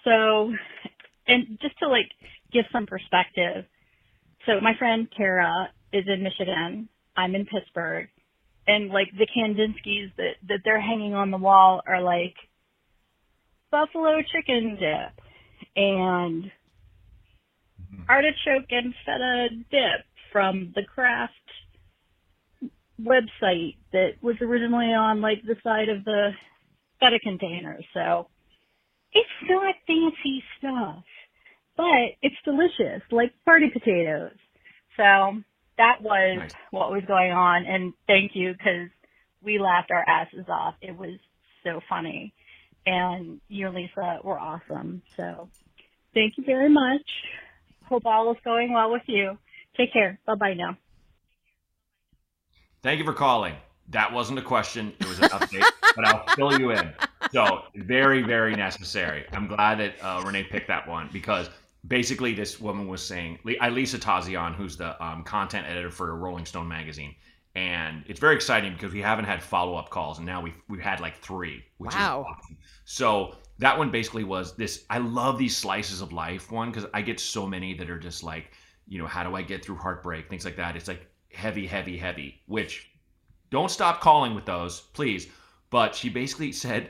So, 0.03 0.53
and 1.27 1.57
just 1.61 1.77
to 1.79 1.87
like 1.87 2.09
give 2.51 2.65
some 2.71 2.85
perspective, 2.85 3.65
so 4.45 4.59
my 4.61 4.73
friend 4.77 5.07
Kara 5.15 5.69
is 5.91 6.05
in 6.07 6.23
Michigan. 6.23 6.89
I'm 7.15 7.35
in 7.35 7.45
Pittsburgh. 7.45 8.07
And 8.67 8.89
like 8.89 9.07
the 9.17 9.27
Kandinskys 9.27 10.15
that, 10.17 10.35
that 10.47 10.59
they're 10.63 10.81
hanging 10.81 11.13
on 11.13 11.31
the 11.31 11.37
wall 11.37 11.81
are 11.85 12.01
like 12.01 12.35
buffalo 13.71 14.21
chicken 14.31 14.77
dip 14.79 15.25
and 15.75 16.45
mm-hmm. 16.45 18.03
artichoke 18.07 18.69
and 18.69 18.93
feta 19.05 19.47
dip 19.69 20.05
from 20.31 20.71
the 20.75 20.83
Kraft 20.83 21.33
website 23.01 23.75
that 23.91 24.11
was 24.21 24.35
originally 24.41 24.93
on 24.93 25.21
like 25.21 25.41
the 25.45 25.55
side 25.63 25.89
of 25.89 26.05
the 26.05 26.29
feta 26.99 27.19
container. 27.21 27.79
So 27.93 28.27
it's 29.11 29.49
not 29.49 29.75
fancy 29.85 30.43
stuff, 30.57 31.03
but 31.75 32.15
it's 32.21 32.35
delicious, 32.45 33.01
like 33.11 33.33
party 33.45 33.69
potatoes. 33.71 34.37
So 34.97 35.41
that 35.77 36.01
was 36.01 36.37
Nice. 36.39 36.51
what 36.71 36.91
was 36.91 37.03
going 37.07 37.31
on. 37.31 37.65
And 37.65 37.93
thank 38.07 38.31
you 38.35 38.53
because 38.53 38.89
we 39.41 39.59
laughed 39.59 39.91
our 39.91 40.03
asses 40.07 40.45
off. 40.47 40.75
It 40.81 40.97
was 40.97 41.19
so 41.63 41.81
funny. 41.89 42.33
And 42.85 43.39
you 43.47 43.67
and 43.67 43.75
Lisa 43.75 44.19
were 44.23 44.39
awesome. 44.39 45.01
So 45.15 45.49
thank 46.13 46.37
you 46.37 46.43
very 46.43 46.69
much. 46.69 47.01
Hope 47.85 48.05
all 48.05 48.31
is 48.31 48.37
going 48.43 48.73
well 48.73 48.91
with 48.91 49.03
you. 49.07 49.37
Take 49.77 49.91
care. 49.93 50.19
Bye 50.25 50.35
bye 50.35 50.53
now. 50.53 50.77
Thank 52.81 52.99
you 52.99 53.05
for 53.05 53.13
calling. 53.13 53.55
That 53.89 54.11
wasn't 54.13 54.39
a 54.39 54.41
question. 54.41 54.93
It 54.99 55.07
was 55.07 55.19
an 55.19 55.29
update, 55.29 55.65
but 55.95 56.05
I'll 56.05 56.25
fill 56.35 56.59
you 56.59 56.71
in. 56.71 56.93
So 57.31 57.63
very, 57.75 58.21
very 58.21 58.55
necessary. 58.55 59.25
I'm 59.31 59.47
glad 59.47 59.79
that 59.79 59.95
uh, 60.01 60.21
Renee 60.25 60.43
picked 60.43 60.67
that 60.67 60.87
one 60.87 61.09
because 61.11 61.49
basically 61.87 62.33
this 62.33 62.59
woman 62.59 62.87
was 62.87 63.01
saying, 63.05 63.39
uh, 63.61 63.69
Lisa 63.69 63.97
Tazian, 63.97 64.55
who's 64.55 64.77
the 64.77 65.01
um, 65.03 65.23
content 65.23 65.67
editor 65.67 65.89
for 65.91 66.15
Rolling 66.15 66.45
Stone 66.45 66.67
magazine, 66.67 67.15
and 67.55 68.03
it's 68.07 68.19
very 68.19 68.35
exciting 68.35 68.73
because 68.73 68.93
we 68.93 69.01
haven't 69.01 69.25
had 69.25 69.41
follow 69.43 69.75
up 69.75 69.89
calls, 69.89 70.17
and 70.17 70.25
now 70.25 70.41
we've 70.41 70.55
we've 70.69 70.81
had 70.81 70.99
like 70.99 71.17
three, 71.17 71.63
which 71.77 71.93
Wow. 71.93 72.21
is 72.21 72.35
awesome. 72.37 72.57
So 72.85 73.35
that 73.59 73.77
one 73.77 73.91
basically 73.91 74.23
was 74.23 74.55
this. 74.55 74.85
I 74.89 74.97
love 74.97 75.37
these 75.37 75.55
slices 75.55 76.01
of 76.01 76.11
life 76.13 76.51
one 76.51 76.71
because 76.71 76.89
I 76.93 77.01
get 77.01 77.19
so 77.19 77.45
many 77.45 77.73
that 77.75 77.89
are 77.89 77.99
just 77.99 78.23
like, 78.23 78.51
you 78.87 78.97
know, 78.97 79.07
how 79.07 79.23
do 79.23 79.35
I 79.35 79.41
get 79.43 79.63
through 79.63 79.75
heartbreak, 79.75 80.29
things 80.29 80.45
like 80.45 80.55
that. 80.55 80.75
It's 80.75 80.87
like 80.87 81.07
heavy, 81.31 81.67
heavy, 81.67 81.97
heavy. 81.97 82.41
Which 82.47 82.89
don't 83.51 83.69
stop 83.69 84.01
calling 84.01 84.33
with 84.33 84.45
those, 84.45 84.81
please. 84.93 85.27
But 85.69 85.93
she 85.95 86.09
basically 86.09 86.51
said 86.51 86.89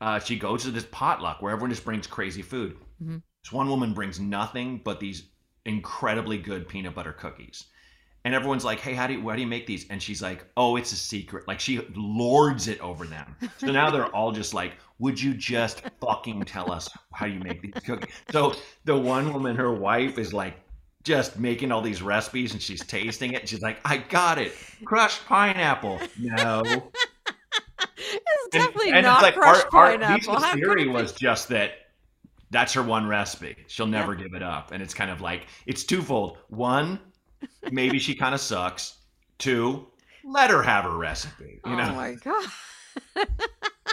uh, 0.00 0.18
she 0.18 0.36
goes 0.38 0.64
to 0.64 0.70
this 0.70 0.86
potluck 0.90 1.40
where 1.40 1.52
everyone 1.52 1.70
just 1.70 1.84
brings 1.84 2.06
crazy 2.06 2.42
food. 2.42 2.76
Mhm. 3.02 3.22
This 3.44 3.52
one 3.52 3.68
woman 3.68 3.92
brings 3.92 4.18
nothing 4.18 4.80
but 4.82 5.00
these 5.00 5.24
incredibly 5.66 6.38
good 6.38 6.66
peanut 6.66 6.94
butter 6.94 7.12
cookies. 7.12 7.66
And 8.24 8.34
everyone's 8.34 8.64
like, 8.64 8.80
"Hey, 8.80 8.94
how 8.94 9.06
do 9.06 9.12
you, 9.12 9.20
why 9.20 9.36
do 9.36 9.42
you 9.42 9.46
make 9.46 9.66
these?" 9.66 9.86
And 9.90 10.02
she's 10.02 10.22
like, 10.22 10.46
"Oh, 10.56 10.76
it's 10.76 10.92
a 10.92 10.96
secret." 10.96 11.46
Like 11.46 11.60
she 11.60 11.86
lords 11.94 12.68
it 12.68 12.80
over 12.80 13.06
them. 13.06 13.36
So 13.58 13.66
now 13.66 13.90
they're 13.90 14.06
all 14.16 14.32
just 14.32 14.54
like, 14.54 14.76
"Would 14.98 15.20
you 15.20 15.34
just 15.34 15.82
fucking 16.00 16.42
tell 16.46 16.72
us 16.72 16.88
how 17.12 17.26
you 17.26 17.38
make 17.38 17.60
these 17.60 17.82
cookies?" 17.84 18.14
So 18.32 18.54
the 18.86 18.96
one 18.96 19.30
woman, 19.30 19.56
her 19.56 19.74
wife, 19.74 20.18
is 20.18 20.32
like 20.32 20.54
just 21.02 21.38
making 21.38 21.70
all 21.70 21.82
these 21.82 22.00
recipes, 22.00 22.54
and 22.54 22.62
she's 22.62 22.80
tasting 22.86 23.34
it. 23.34 23.40
And 23.40 23.48
she's 23.48 23.60
like, 23.60 23.78
"I 23.84 23.98
got 23.98 24.38
it, 24.38 24.54
crushed 24.86 25.26
pineapple." 25.26 26.00
No, 26.18 26.62
It's 27.96 28.48
definitely 28.50 28.92
and 28.92 29.04
not 29.04 29.16
it's 29.16 29.22
like 29.22 29.34
crushed 29.34 29.66
our, 29.74 29.84
our, 29.84 29.98
pineapple. 29.98 30.40
How 30.40 30.52
could 30.52 30.60
theory 30.60 30.88
was 30.88 31.12
just 31.12 31.48
that 31.48 31.83
that's 32.54 32.72
her 32.74 32.82
one 32.82 33.06
recipe. 33.06 33.56
She'll 33.66 33.86
never 33.86 34.14
give 34.14 34.34
it 34.34 34.42
up, 34.42 34.72
and 34.72 34.82
it's 34.82 34.94
kind 34.94 35.10
of 35.10 35.20
like 35.20 35.46
it's 35.66 35.84
twofold. 35.84 36.38
One, 36.48 36.98
maybe 37.70 37.98
she 37.98 38.14
kind 38.14 38.34
of 38.34 38.40
sucks. 38.40 38.98
Two, 39.38 39.88
let 40.24 40.50
her 40.50 40.62
have 40.62 40.84
her 40.84 40.96
recipe. 40.96 41.60
You 41.66 41.72
oh 41.72 41.76
know. 41.76 41.94
my 41.94 42.14
god. 42.14 42.46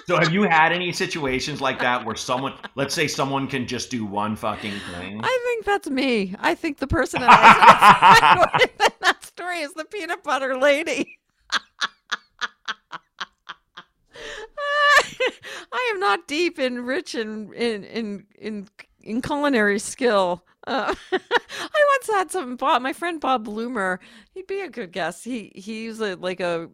So 0.05 0.17
have 0.17 0.33
you 0.33 0.43
had 0.43 0.71
any 0.71 0.91
situations 0.91 1.61
like 1.61 1.79
that 1.79 2.03
where 2.05 2.15
someone, 2.15 2.53
let's 2.75 2.93
say, 2.93 3.07
someone 3.07 3.47
can 3.47 3.67
just 3.67 3.91
do 3.91 4.05
one 4.05 4.35
fucking 4.35 4.73
thing? 4.91 5.21
I 5.23 5.39
think 5.45 5.65
that's 5.65 5.89
me. 5.89 6.35
I 6.39 6.55
think 6.55 6.79
the 6.79 6.87
person 6.87 7.21
that 7.21 7.29
I 7.29 8.63
in 8.63 8.69
that 9.01 9.23
story 9.23 9.59
is 9.59 9.73
the 9.73 9.85
peanut 9.85 10.23
butter 10.23 10.57
lady. 10.57 11.17
I 15.71 15.91
am 15.93 15.99
not 15.99 16.27
deep 16.27 16.57
and 16.57 16.85
rich 16.85 17.15
in 17.15 17.53
in 17.53 17.83
in 17.83 18.25
in, 18.39 18.67
in 19.01 19.21
culinary 19.21 19.79
skill. 19.79 20.43
Uh, 20.67 20.93
I 21.11 21.97
once 21.99 22.07
had 22.07 22.31
some 22.31 22.55
Bob, 22.55 22.81
my 22.81 22.93
friend 22.93 23.19
Bob 23.19 23.47
Blumer. 23.47 23.99
He'd 24.33 24.47
be 24.47 24.61
a 24.61 24.69
good 24.69 24.91
guest. 24.91 25.23
He 25.23 25.51
he's 25.55 25.99
a, 25.99 26.15
like 26.15 26.39
a 26.39 26.69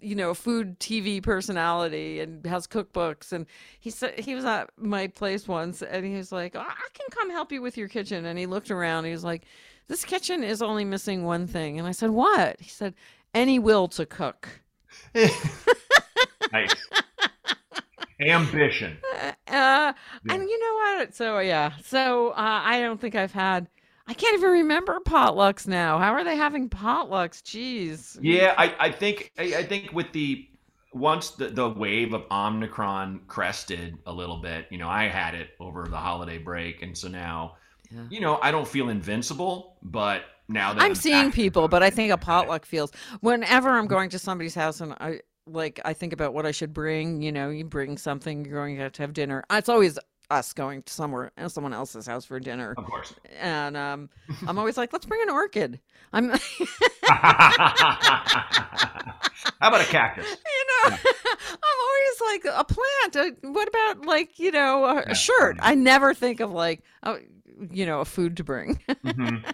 you 0.00 0.14
know 0.14 0.34
food 0.34 0.78
TV 0.78 1.22
personality 1.22 2.20
and 2.20 2.44
has 2.46 2.66
cookbooks. 2.66 3.32
And 3.32 3.46
he 3.80 3.90
said 3.90 4.20
he 4.20 4.34
was 4.34 4.44
at 4.44 4.70
my 4.76 5.08
place 5.08 5.48
once, 5.48 5.82
and 5.82 6.04
he 6.04 6.14
was 6.14 6.30
like, 6.30 6.54
"Oh, 6.54 6.60
"I 6.60 6.88
can 6.92 7.06
come 7.10 7.30
help 7.30 7.50
you 7.50 7.62
with 7.62 7.76
your 7.76 7.88
kitchen." 7.88 8.24
And 8.26 8.38
he 8.38 8.46
looked 8.46 8.70
around. 8.70 9.04
He 9.04 9.12
was 9.12 9.24
like, 9.24 9.44
"This 9.88 10.04
kitchen 10.04 10.44
is 10.44 10.62
only 10.62 10.84
missing 10.84 11.24
one 11.24 11.46
thing." 11.46 11.78
And 11.78 11.88
I 11.88 11.92
said, 11.92 12.10
"What?" 12.10 12.60
He 12.60 12.68
said, 12.68 12.94
"Any 13.34 13.58
will 13.58 13.88
to 13.88 14.06
cook." 14.06 14.48
nice. 16.52 16.74
Ambition. 18.30 18.98
Uh, 19.46 19.92
and 20.28 20.42
you 20.42 20.58
know 20.60 20.74
what? 20.74 21.14
So 21.14 21.38
yeah. 21.38 21.72
So 21.84 22.30
uh, 22.30 22.34
I 22.64 22.80
don't 22.80 23.00
think 23.00 23.14
I've 23.14 23.32
had. 23.32 23.68
I 24.06 24.12
can't 24.12 24.34
even 24.34 24.50
remember 24.50 24.98
potlucks 25.00 25.66
now. 25.66 25.98
How 25.98 26.12
are 26.12 26.24
they 26.24 26.36
having 26.36 26.68
potlucks? 26.68 27.42
Jeez. 27.42 28.18
Yeah, 28.20 28.54
I, 28.58 28.74
I 28.78 28.90
think 28.92 29.32
I, 29.38 29.42
I 29.58 29.62
think 29.64 29.92
with 29.92 30.12
the 30.12 30.46
once 30.92 31.30
the, 31.30 31.48
the 31.48 31.68
wave 31.68 32.12
of 32.12 32.24
Omicron 32.30 33.22
crested 33.26 33.98
a 34.06 34.12
little 34.12 34.36
bit, 34.36 34.66
you 34.70 34.78
know, 34.78 34.88
I 34.88 35.08
had 35.08 35.34
it 35.34 35.50
over 35.58 35.86
the 35.90 35.96
holiday 35.96 36.38
break, 36.38 36.82
and 36.82 36.96
so 36.96 37.08
now, 37.08 37.56
Yeah. 37.90 38.04
you 38.10 38.20
know, 38.20 38.38
I 38.42 38.50
don't 38.50 38.68
feel 38.68 38.88
invincible, 38.90 39.76
but 39.82 40.22
now 40.48 40.72
that 40.74 40.82
I'm 40.82 40.94
seeing 40.94 41.32
people, 41.32 41.66
but 41.68 41.82
I 41.82 41.90
think 41.90 42.12
a 42.12 42.18
potluck 42.18 42.66
feels. 42.66 42.92
Whenever 43.20 43.70
I'm 43.70 43.86
going 43.86 44.10
to 44.10 44.18
somebody's 44.18 44.54
house 44.54 44.80
and 44.80 44.92
I 45.00 45.20
like, 45.46 45.80
I 45.84 45.92
think 45.92 46.12
about 46.12 46.34
what 46.34 46.46
I 46.46 46.50
should 46.52 46.72
bring. 46.72 47.22
You 47.22 47.32
know, 47.32 47.50
you 47.50 47.64
bring 47.64 47.98
something. 47.98 48.44
You're 48.44 48.54
going 48.60 48.76
to 48.76 48.82
have 48.82 48.92
to 48.92 49.02
have 49.02 49.12
dinner. 49.12 49.44
It's 49.50 49.68
always 49.68 49.98
us 50.30 50.52
going 50.54 50.82
to 50.82 50.92
somewhere, 50.92 51.30
uh, 51.36 51.48
someone 51.48 51.74
else's 51.74 52.06
house 52.06 52.24
for 52.24 52.40
dinner, 52.40 52.74
of 52.78 52.84
course. 52.86 53.12
and 53.38 53.76
um, 53.76 54.08
I'm 54.46 54.58
always 54.58 54.78
like, 54.78 54.90
let's 54.92 55.04
bring 55.04 55.20
an 55.22 55.28
orchid. 55.30 55.80
I'm. 56.14 56.30
How 59.60 59.68
about 59.68 59.80
a 59.82 59.84
cactus? 59.84 60.26
you 60.30 60.90
know, 60.90 60.96
I'm 61.50 61.78
always 61.82 62.20
like 62.20 62.44
a 62.58 62.64
plant. 62.64 63.16
Uh, 63.16 63.48
what 63.50 63.68
about 63.68 64.06
like 64.06 64.38
you 64.38 64.50
know 64.50 64.84
a, 64.84 64.94
Yeah, 64.96 65.02
a 65.08 65.14
shirt? 65.14 65.56
yeah. 65.56 65.66
I 65.66 65.74
never 65.74 66.14
think 66.14 66.40
of 66.40 66.50
like 66.52 66.82
oh, 67.02 67.18
you 67.70 67.86
know 67.86 68.00
a 68.00 68.04
food 68.04 68.36
to 68.38 68.44
bring. 68.44 68.80
Mhm. 68.88 69.44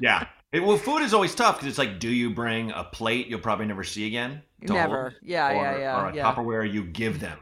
Yeah. 0.00 0.26
It, 0.52 0.60
well, 0.60 0.78
food 0.78 1.02
is 1.02 1.12
always 1.12 1.34
tough 1.34 1.56
because 1.56 1.68
it's 1.68 1.78
like, 1.78 1.98
do 1.98 2.08
you 2.08 2.30
bring 2.30 2.70
a 2.70 2.84
plate 2.84 3.26
you'll 3.26 3.40
probably 3.40 3.66
never 3.66 3.84
see 3.84 4.06
again? 4.06 4.42
Never. 4.62 5.14
Yeah, 5.22 5.50
or, 5.50 5.54
yeah, 5.54 5.78
yeah, 5.78 6.00
Or 6.00 6.08
a 6.08 6.14
yeah. 6.14 6.32
Tupperware 6.32 6.72
you 6.72 6.84
give 6.84 7.20
them. 7.20 7.38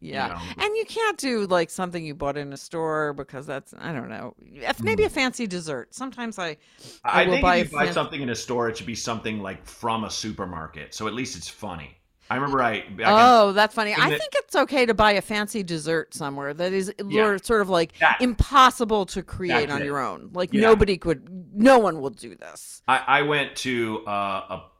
yeah, 0.00 0.28
know. 0.28 0.64
and 0.64 0.76
you 0.76 0.84
can't 0.86 1.18
do 1.18 1.46
like 1.46 1.70
something 1.70 2.04
you 2.04 2.14
bought 2.14 2.36
in 2.36 2.52
a 2.52 2.56
store 2.56 3.12
because 3.14 3.46
that's 3.46 3.74
I 3.78 3.92
don't 3.92 4.08
know. 4.08 4.34
Maybe 4.82 5.04
a 5.04 5.08
hmm. 5.08 5.14
fancy 5.14 5.46
dessert. 5.46 5.94
Sometimes 5.94 6.38
I 6.38 6.56
I 7.04 7.22
I, 7.22 7.24
will 7.24 7.32
think 7.32 7.42
buy 7.42 7.56
if 7.56 7.72
you 7.72 7.78
buy 7.78 7.84
fan- 7.86 7.94
something 7.94 8.20
in 8.20 8.30
a 8.30 8.34
store, 8.34 8.68
it 8.68 8.76
should 8.76 8.86
be 8.86 8.94
something 8.94 9.40
like 9.40 9.64
from 9.66 10.04
a 10.04 10.10
supermarket. 10.10 10.94
So 10.94 11.06
at 11.06 11.14
least 11.14 11.36
it's 11.36 11.48
funny. 11.48 11.99
I 12.30 12.36
remember 12.36 12.62
I. 12.62 12.80
back 12.82 12.90
in- 12.90 13.04
Oh, 13.08 13.52
that's 13.52 13.74
funny. 13.74 13.92
I 13.94 14.08
the- 14.10 14.18
think 14.18 14.32
it's 14.36 14.54
okay 14.54 14.86
to 14.86 14.94
buy 14.94 15.12
a 15.12 15.20
fancy 15.20 15.62
dessert 15.62 16.14
somewhere 16.14 16.54
that 16.54 16.72
is 16.72 16.92
Yeah. 17.06 17.36
sort 17.42 17.60
of 17.60 17.68
like 17.68 17.98
That- 17.98 18.18
impossible 18.20 19.04
to 19.06 19.22
create 19.22 19.68
on 19.70 19.82
it. 19.82 19.84
your 19.84 19.98
own. 19.98 20.30
Like 20.32 20.52
Yeah. 20.52 20.60
nobody 20.62 20.96
could, 20.96 21.28
no 21.52 21.78
one 21.78 22.00
will 22.00 22.10
do 22.10 22.36
this. 22.36 22.82
I, 22.88 23.02
I 23.06 23.22
went 23.22 23.56
to 23.56 24.04
uh, 24.06 24.10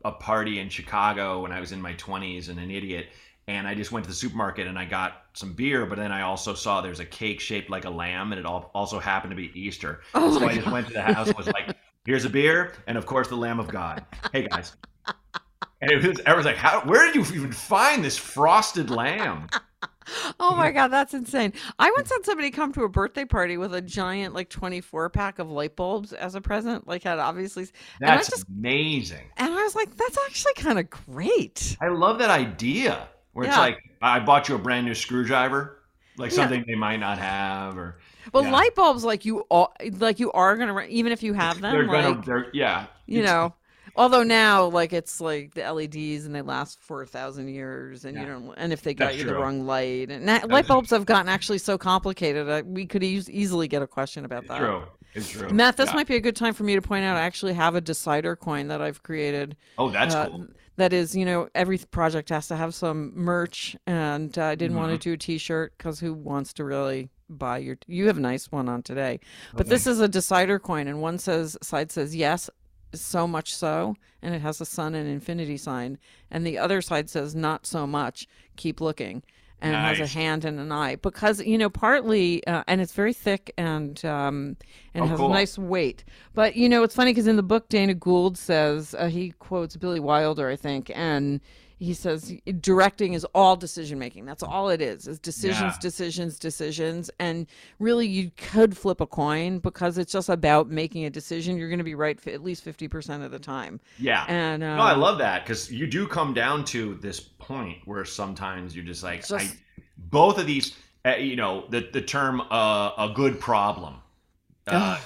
a, 0.02 0.08
a 0.08 0.12
party 0.12 0.60
in 0.60 0.68
Chicago 0.68 1.42
when 1.42 1.52
I 1.52 1.60
was 1.60 1.72
in 1.72 1.82
my 1.82 1.94
20s 1.94 2.48
and 2.48 2.58
an 2.60 2.70
idiot. 2.70 3.08
And 3.48 3.66
I 3.66 3.74
just 3.74 3.90
went 3.90 4.04
to 4.04 4.10
the 4.10 4.14
supermarket 4.16 4.68
and 4.68 4.78
I 4.78 4.84
got 4.84 5.22
some 5.32 5.54
beer, 5.54 5.84
but 5.84 5.98
then 5.98 6.12
I 6.12 6.22
also 6.22 6.54
saw 6.54 6.82
there's 6.82 7.00
a 7.00 7.04
cake 7.04 7.40
shaped 7.40 7.68
like 7.68 7.84
a 7.84 7.90
lamb, 7.90 8.30
and 8.30 8.38
it 8.38 8.46
all 8.46 8.70
also 8.76 9.00
happened 9.00 9.32
to 9.32 9.36
be 9.36 9.50
Easter. 9.60 10.02
Oh 10.14 10.38
so 10.38 10.46
I 10.46 10.54
just 10.54 10.70
went 10.70 10.86
to 10.86 10.92
the 10.92 11.02
house 11.02 11.26
and 11.28 11.36
was 11.36 11.48
like, 11.48 11.74
"Here's 12.04 12.24
a 12.24 12.30
beer, 12.30 12.74
and 12.86 12.96
of 12.96 13.06
course 13.06 13.26
the 13.26 13.34
Lamb 13.36 13.58
of 13.58 13.66
God." 13.66 14.04
Hey 14.32 14.46
guys, 14.46 14.76
and 15.80 15.90
it 15.90 16.06
was 16.06 16.20
everyone's 16.20 16.46
like, 16.46 16.56
"How? 16.56 16.80
Where 16.82 17.06
did 17.06 17.14
you 17.16 17.34
even 17.36 17.52
find 17.52 18.04
this 18.04 18.16
frosted 18.16 18.90
lamb?" 18.90 19.48
Oh 20.40 20.56
my 20.56 20.72
god, 20.72 20.88
that's 20.88 21.14
insane. 21.14 21.52
I 21.78 21.90
once 21.92 22.10
had 22.10 22.24
somebody 22.24 22.50
come 22.50 22.72
to 22.72 22.82
a 22.82 22.88
birthday 22.88 23.24
party 23.24 23.56
with 23.56 23.72
a 23.74 23.80
giant 23.80 24.34
like 24.34 24.48
24 24.50 25.08
pack 25.10 25.38
of 25.38 25.48
light 25.50 25.76
bulbs 25.76 26.12
as 26.12 26.34
a 26.34 26.40
present. 26.40 26.88
Like 26.88 27.04
had 27.04 27.18
obviously 27.20 27.68
and 28.00 28.10
I 28.10 28.16
That's 28.16 28.28
just 28.28 28.44
amazing. 28.48 29.30
and 29.36 29.52
I 29.54 29.62
was 29.62 29.74
like, 29.76 29.96
that's 29.96 30.18
actually 30.26 30.54
kind 30.54 30.78
of 30.80 30.90
great. 30.90 31.76
I 31.80 31.88
love 31.88 32.18
that 32.18 32.30
idea 32.30 33.08
where 33.34 33.46
it's 33.46 33.56
like, 33.56 33.78
"I 34.02 34.18
bought 34.18 34.48
you 34.48 34.56
a 34.56 34.58
brand 34.58 34.84
new 34.86 34.94
screwdriver." 34.94 35.76
Like 36.16 36.30
Yeah. 36.32 36.36
something 36.36 36.64
they 36.66 36.74
might 36.74 36.98
not 36.98 37.18
have, 37.18 37.78
or 37.78 38.00
Well, 38.32 38.42
Yeah. 38.42 38.50
light 38.50 38.74
bulbs 38.74 39.04
like 39.04 39.24
you 39.24 39.40
all 39.48 39.72
like 39.98 40.18
you 40.18 40.32
are 40.32 40.56
gonna 40.56 40.78
even 40.88 41.12
if 41.12 41.22
you 41.22 41.34
have 41.34 41.60
them 41.60 41.72
they're 41.72 41.86
like 41.86 42.02
gonna, 42.04 42.22
they're 42.26 42.46
yeah, 42.52 42.86
you 43.06 43.22
know. 43.22 43.54
Although 43.96 44.22
now, 44.22 44.66
like 44.66 44.92
it's 44.92 45.20
like 45.20 45.54
the 45.54 45.62
LEDs 45.72 46.24
and 46.26 46.34
they 46.34 46.42
last 46.42 46.82
for 46.82 47.02
a 47.02 47.06
thousand 47.06 47.48
years, 47.48 48.04
and 48.04 48.16
you 48.16 48.22
Yeah. 48.22 48.28
don't. 48.32 48.54
And 48.56 48.72
if 48.72 48.82
they 48.82 48.94
got 48.94 49.06
That's 49.12 49.18
you 49.18 49.24
the 49.24 49.34
wrong 49.34 49.66
light, 49.66 50.10
and 50.10 50.26
na- 50.26 50.40
light 50.48 50.66
bulbs 50.66 50.90
have 50.90 51.06
gotten 51.06 51.28
actually 51.28 51.58
so 51.58 51.76
complicated, 51.78 52.48
uh, 52.48 52.62
we 52.64 52.86
could 52.86 53.02
eas 53.02 53.28
easily 53.30 53.68
get 53.68 53.82
a 53.82 53.86
question 53.86 54.24
about 54.24 54.46
that. 54.48 54.58
true. 54.58 54.82
It's 55.14 55.28
true. 55.28 55.48
Matt, 55.50 55.76
this 55.76 55.90
Yeah. 55.90 55.96
might 55.96 56.06
be 56.06 56.14
a 56.16 56.20
good 56.20 56.36
time 56.36 56.54
for 56.54 56.62
me 56.62 56.74
to 56.76 56.82
point 56.82 57.04
out. 57.04 57.16
I 57.16 57.22
actually 57.22 57.54
have 57.54 57.74
a 57.74 57.80
decider 57.80 58.36
coin 58.36 58.68
that 58.68 58.80
I've 58.80 59.02
created. 59.02 59.56
Oh, 59.76 59.90
that's 59.90 60.14
uh, 60.14 60.28
cool. 60.28 60.46
That 60.76 60.92
is, 60.92 61.14
you 61.16 61.24
know, 61.26 61.48
every 61.54 61.78
project 61.78 62.28
has 62.30 62.46
to 62.48 62.56
have 62.56 62.74
some 62.74 63.12
merch, 63.14 63.76
and 63.86 64.36
uh, 64.38 64.44
I 64.44 64.54
didn't 64.54 64.76
want 64.76 64.90
to 64.90 64.94
Mm-hmm. 64.94 65.10
do 65.10 65.12
a 65.14 65.16
T-shirt 65.18 65.74
because 65.76 66.00
who 66.00 66.14
wants 66.14 66.52
to 66.54 66.64
really 66.64 67.10
buy 67.28 67.58
your? 67.58 67.76
You 67.86 68.06
have 68.06 68.16
a 68.16 68.20
nice 68.20 68.50
one 68.52 68.68
on 68.68 68.82
today, 68.82 69.20
but 69.54 69.66
this 69.66 69.86
is 69.86 70.00
a 70.00 70.08
decider 70.08 70.58
coin, 70.58 70.86
and 70.88 71.02
one 71.02 71.18
says 71.18 71.58
side 71.60 71.90
says 71.92 72.14
yes, 72.16 72.48
so 72.94 73.26
much 73.26 73.54
so, 73.54 73.94
and 74.22 74.34
it 74.34 74.40
has 74.42 74.60
a 74.60 74.66
sun 74.66 74.94
and 74.94 75.08
infinity 75.08 75.56
sign, 75.56 75.98
and 76.30 76.46
the 76.46 76.58
other 76.58 76.80
side 76.82 77.08
says 77.10 77.34
not 77.34 77.66
so 77.66 77.86
much, 77.86 78.26
keep 78.56 78.80
looking, 78.80 79.22
and 79.62 79.74
it 79.74 79.78
has 79.78 80.00
a 80.00 80.06
hand 80.06 80.44
and 80.44 80.58
an 80.58 80.72
eye 80.72 80.96
because 80.96 81.40
you 81.42 81.58
know 81.58 81.68
partly, 81.70 82.44
uh, 82.46 82.64
and 82.66 82.80
it's 82.80 82.92
very 82.94 83.12
thick 83.12 83.52
and 83.58 84.02
um, 84.04 84.56
and 84.94 85.04
Oh, 85.04 85.06
has 85.08 85.18
cool. 85.18 85.30
a 85.30 85.34
nice 85.34 85.58
weight. 85.58 86.02
But 86.34 86.56
you 86.56 86.68
know, 86.68 86.82
it's 86.82 86.94
funny 86.94 87.10
because 87.12 87.26
in 87.26 87.36
the 87.36 87.42
book, 87.42 87.68
Dana 87.68 87.94
Gould 87.94 88.38
says 88.38 88.94
uh, 88.98 89.08
he 89.08 89.32
quotes 89.38 89.76
Billy 89.76 90.00
Wilder, 90.00 90.48
I 90.48 90.56
think, 90.56 90.90
and 90.94 91.40
he 91.80 91.94
says 91.94 92.32
directing 92.60 93.14
is 93.14 93.24
all 93.34 93.56
decision 93.56 93.98
making. 93.98 94.26
That's 94.26 94.42
all 94.42 94.68
it 94.68 94.80
is: 94.82 95.08
is 95.08 95.18
decisions, 95.18 95.72
Yeah. 95.74 95.80
decisions, 95.80 96.38
decisions. 96.38 97.10
And 97.18 97.46
really, 97.78 98.06
you 98.06 98.30
could 98.36 98.76
flip 98.76 99.00
a 99.00 99.06
coin 99.06 99.58
because 99.58 99.96
it's 99.98 100.12
just 100.12 100.28
about 100.28 100.68
making 100.68 101.06
a 101.06 101.10
decision. 101.10 101.56
You're 101.56 101.70
going 101.70 101.78
to 101.78 101.84
be 101.84 101.94
right 101.94 102.24
at 102.28 102.42
least 102.44 102.62
fifty 102.62 102.86
percent 102.86 103.22
of 103.22 103.30
the 103.30 103.38
time. 103.38 103.80
Yeah. 103.98 104.26
And 104.28 104.62
um, 104.62 104.76
no, 104.76 104.82
I 104.82 104.94
love 104.94 105.18
that 105.18 105.44
because 105.44 105.72
you 105.72 105.86
do 105.86 106.06
come 106.06 106.34
down 106.34 106.64
to 106.66 106.96
this 106.96 107.18
point 107.18 107.78
where 107.86 108.04
sometimes 108.04 108.76
you're 108.76 108.84
just 108.84 109.02
like, 109.02 109.26
Just- 109.26 109.32
I, 109.32 109.48
both 109.96 110.38
of 110.38 110.46
these, 110.46 110.76
uh, 111.06 111.16
you 111.16 111.36
know, 111.36 111.64
the 111.70 111.88
the 111.92 112.02
term 112.02 112.42
uh, 112.50 112.90
a 112.98 113.10
good 113.14 113.40
problem. 113.40 113.99
Uh, 114.70 114.98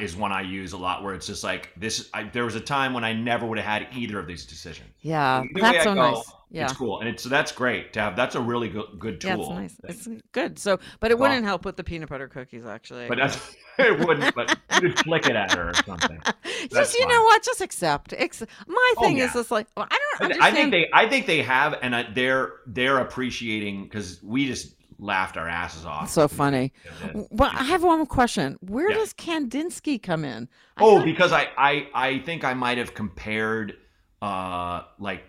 is 0.00 0.16
one 0.16 0.32
I 0.32 0.42
use 0.42 0.72
a 0.72 0.76
lot, 0.78 1.02
where 1.02 1.14
it's 1.14 1.26
just 1.26 1.44
like 1.44 1.70
this. 1.76 2.08
I, 2.12 2.24
there 2.24 2.44
was 2.44 2.54
a 2.54 2.60
time 2.60 2.92
when 2.94 3.04
I 3.04 3.12
never 3.12 3.46
would 3.46 3.58
have 3.58 3.66
had 3.84 3.96
either 3.96 4.18
of 4.18 4.26
these 4.26 4.44
decisions. 4.46 4.88
Yeah, 5.00 5.42
Either 5.42 5.60
that's 5.60 5.84
so 5.84 5.94
go, 5.94 6.10
nice. 6.12 6.32
Yeah. 6.50 6.64
it's 6.64 6.74
cool, 6.74 7.00
and 7.00 7.08
it's 7.08 7.22
so 7.22 7.28
that's 7.28 7.50
great 7.52 7.92
to 7.94 8.00
have. 8.00 8.14
That's 8.16 8.34
a 8.34 8.40
really 8.40 8.68
good 8.68 8.98
good 8.98 9.20
tool. 9.20 9.30
Yeah, 9.30 9.60
it's 9.64 9.78
nice. 9.82 10.06
It's 10.06 10.22
good. 10.32 10.58
So, 10.58 10.78
but 11.00 11.10
it 11.10 11.18
Well- 11.18 11.30
wouldn't 11.30 11.46
help 11.46 11.64
with 11.64 11.76
the 11.76 11.84
peanut 11.84 12.08
butter 12.08 12.28
cookies, 12.28 12.66
actually. 12.66 13.08
But 13.08 13.18
that's 13.18 13.56
it 13.78 13.98
wouldn't. 14.06 14.34
But 14.34 14.58
you 14.74 14.80
could 14.90 14.98
flick 14.98 15.26
it 15.26 15.36
at 15.36 15.52
her 15.54 15.70
or 15.70 15.74
something. 15.74 16.20
that's 16.24 16.68
just 16.74 16.98
you 16.98 17.06
know 17.08 17.22
what? 17.24 17.42
Just 17.42 17.60
accept. 17.60 18.12
Ex- 18.16 18.42
my 18.66 18.94
Oh, 18.98 19.00
thing 19.02 19.16
yeah. 19.18 19.24
is 19.26 19.32
just 19.32 19.50
like 19.50 19.66
well, 19.76 19.86
I 19.90 19.98
don't 20.20 20.30
know. 20.30 20.36
I 20.40 20.50
think 20.50 20.70
they, 20.72 20.88
I 20.92 21.08
think 21.08 21.26
they 21.26 21.42
have, 21.42 21.78
and 21.80 21.96
I, 21.96 22.10
they're 22.12 22.52
they're 22.66 22.98
appreciating 22.98 23.84
because 23.84 24.22
we 24.22 24.46
just 24.46 24.74
laughed 25.02 25.36
our 25.36 25.48
asses 25.48 25.84
off. 25.84 26.08
so 26.08 26.28
funny. 26.28 26.72
Well, 27.12 27.50
I 27.52 27.64
have 27.64 27.82
one 27.82 27.98
more 27.98 28.06
question. 28.06 28.56
Where 28.60 28.88
Yeah. 28.90 28.96
does 28.98 29.12
Kandinsky 29.12 30.00
come 30.02 30.24
in? 30.24 30.48
I 30.76 30.82
Oh, 30.84 30.96
thought- 30.98 31.04
because 31.04 31.32
I, 31.32 31.48
I 31.58 31.88
I 31.94 32.18
think 32.20 32.44
I 32.44 32.54
might 32.54 32.78
have 32.78 32.94
compared 32.94 33.76
uh 34.22 34.82
like 34.98 35.24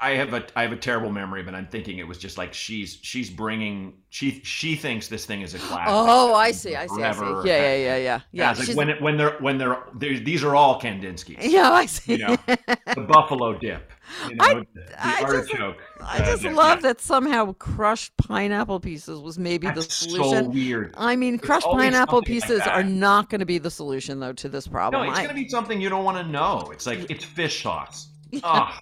I 0.00 0.10
I 0.10 0.14
have 0.14 0.32
a 0.34 0.46
I 0.56 0.62
have 0.62 0.72
a 0.72 0.76
terrible 0.76 1.10
memory, 1.10 1.42
but 1.42 1.54
I'm 1.54 1.66
thinking 1.66 1.98
it 1.98 2.06
was 2.06 2.18
just 2.18 2.38
like 2.38 2.54
she's 2.54 2.98
she's 3.02 3.30
bringing 3.30 3.94
she 4.10 4.40
she 4.42 4.74
thinks 4.76 5.08
this 5.08 5.26
thing 5.26 5.42
is 5.42 5.54
a 5.54 5.58
classic. 5.58 5.86
oh, 5.88 6.34
I 6.34 6.52
see. 6.52 6.74
I 6.74 6.86
see. 6.86 7.02
I 7.02 7.12
see. 7.12 7.48
Yeah, 7.48 7.74
yeah, 7.74 7.76
yeah, 7.76 7.96
yeah. 7.96 8.20
Yeah, 8.32 8.52
like 8.58 8.76
when 8.76 8.88
it, 8.88 9.02
when 9.02 9.16
they're 9.16 9.36
when 9.38 9.58
they're, 9.58 9.82
they're 9.94 10.18
these 10.18 10.42
are 10.44 10.56
all 10.56 10.80
Kandinsky's. 10.80 11.46
yeah, 11.52 11.70
I 11.70 11.86
see. 11.86 12.12
You 12.12 12.18
know, 12.18 12.36
the 12.46 13.06
buffalo 13.08 13.58
dip. 13.58 13.90
You 14.28 14.36
know, 14.36 14.44
I- 14.44 14.54
the, 14.54 14.66
I 14.98 15.20
just- 15.20 15.34
artichoke. 15.34 15.82
I 16.00 16.18
uh, 16.18 16.24
just 16.24 16.42
dip. 16.42 16.54
love 16.54 16.82
that 16.82 17.00
somehow 17.00 17.52
crushed 17.54 18.16
pineapple 18.16 18.80
pieces 18.80 19.20
was 19.20 19.38
maybe 19.38 19.68
the 19.70 19.82
solution. 19.82 20.44
so 20.44 20.50
weird. 20.50 20.94
I 20.96 21.16
mean, 21.16 21.38
crushed 21.38 21.66
pineapple 21.66 22.18
something 22.18 22.34
like 22.40 22.48
pieces 22.48 22.60
are 22.62 22.82
not 22.82 23.28
going 23.28 23.40
to 23.40 23.46
be 23.46 23.58
the 23.58 23.70
solution, 23.70 24.20
though, 24.20 24.32
to 24.34 24.48
this 24.48 24.66
problem. 24.66 25.04
No, 25.04 25.10
it's 25.10 25.20
gonna 25.20 25.34
be 25.34 25.48
something 25.48 25.80
you 25.80 25.88
don't 25.88 26.04
want 26.04 26.16
to 26.18 26.32
know. 26.32 26.70
It's 26.72 26.86
like 26.86 27.10
it's 27.10 27.24
fish 27.24 27.62
sauce. 27.62 28.07
Oh, 28.42 28.78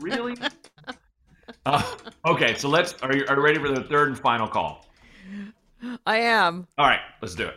really? 0.00 0.36
Uh, 1.64 1.82
okay, 2.26 2.54
so 2.56 2.68
let's. 2.68 2.94
Are 3.02 3.14
you, 3.14 3.24
are 3.26 3.36
you 3.36 3.42
ready 3.42 3.58
for 3.58 3.68
the 3.68 3.82
third 3.84 4.08
and 4.08 4.18
final 4.18 4.46
call? 4.46 4.86
I 6.06 6.18
am. 6.18 6.66
All 6.76 6.86
right, 6.86 7.00
let's 7.22 7.34
do 7.34 7.48
it. 7.48 7.54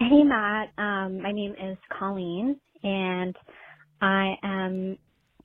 Hey, 0.00 0.22
Matt. 0.22 0.70
Um, 0.78 1.20
my 1.22 1.30
name 1.30 1.54
is 1.62 1.76
Colleen, 1.98 2.58
and 2.82 3.36
I 4.00 4.34
am 4.42 4.98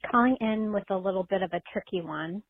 calling 0.10 0.38
in 0.42 0.74
with 0.74 0.90
a 0.90 0.98
little 0.98 1.24
bit 1.24 1.42
of 1.42 1.52
a 1.54 1.62
tricky 1.72 2.02
one. 2.02 2.42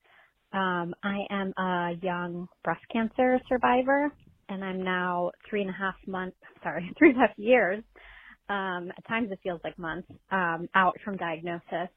Um, 0.54 0.96
I 1.04 1.20
am 1.30 1.54
a 1.58 1.98
young 2.02 2.48
breast 2.64 2.82
cancer 2.92 3.40
survivor, 3.48 4.12
and 4.50 4.64
I'm 4.64 4.84
now 4.84 5.32
three 5.50 5.62
and 5.62 5.70
a 5.70 5.74
half 5.74 5.96
months, 6.08 6.38
sorry, 6.64 6.92
three 6.98 7.10
and 7.10 7.18
a 7.18 7.28
half 7.28 7.38
years, 7.38 7.84
um, 8.50 8.92
at 8.98 9.08
times 9.08 9.32
it 9.32 9.40
feels 9.44 9.62
like 9.64 9.78
months, 9.78 10.10
um, 10.32 10.68
out 10.76 10.98
from 11.06 11.18
diagnosis. 11.18 11.90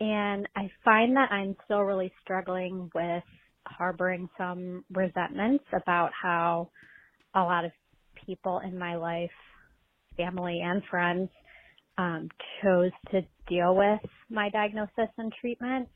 And 0.00 0.48
I 0.56 0.70
find 0.84 1.16
that 1.16 1.30
I'm 1.30 1.56
still 1.64 1.82
really 1.82 2.12
struggling 2.22 2.90
with 2.94 3.22
harboring 3.66 4.28
some 4.36 4.84
resentments 4.92 5.64
about 5.72 6.10
how 6.20 6.70
a 7.34 7.40
lot 7.40 7.64
of 7.64 7.70
people 8.26 8.60
in 8.64 8.76
my 8.78 8.96
life, 8.96 9.30
family 10.16 10.60
and 10.64 10.82
friends, 10.90 11.28
um, 11.98 12.28
chose 12.62 12.90
to 13.12 13.22
deal 13.48 13.76
with 13.76 14.00
my 14.28 14.48
diagnosis 14.50 15.08
and 15.18 15.32
treatment. 15.40 15.88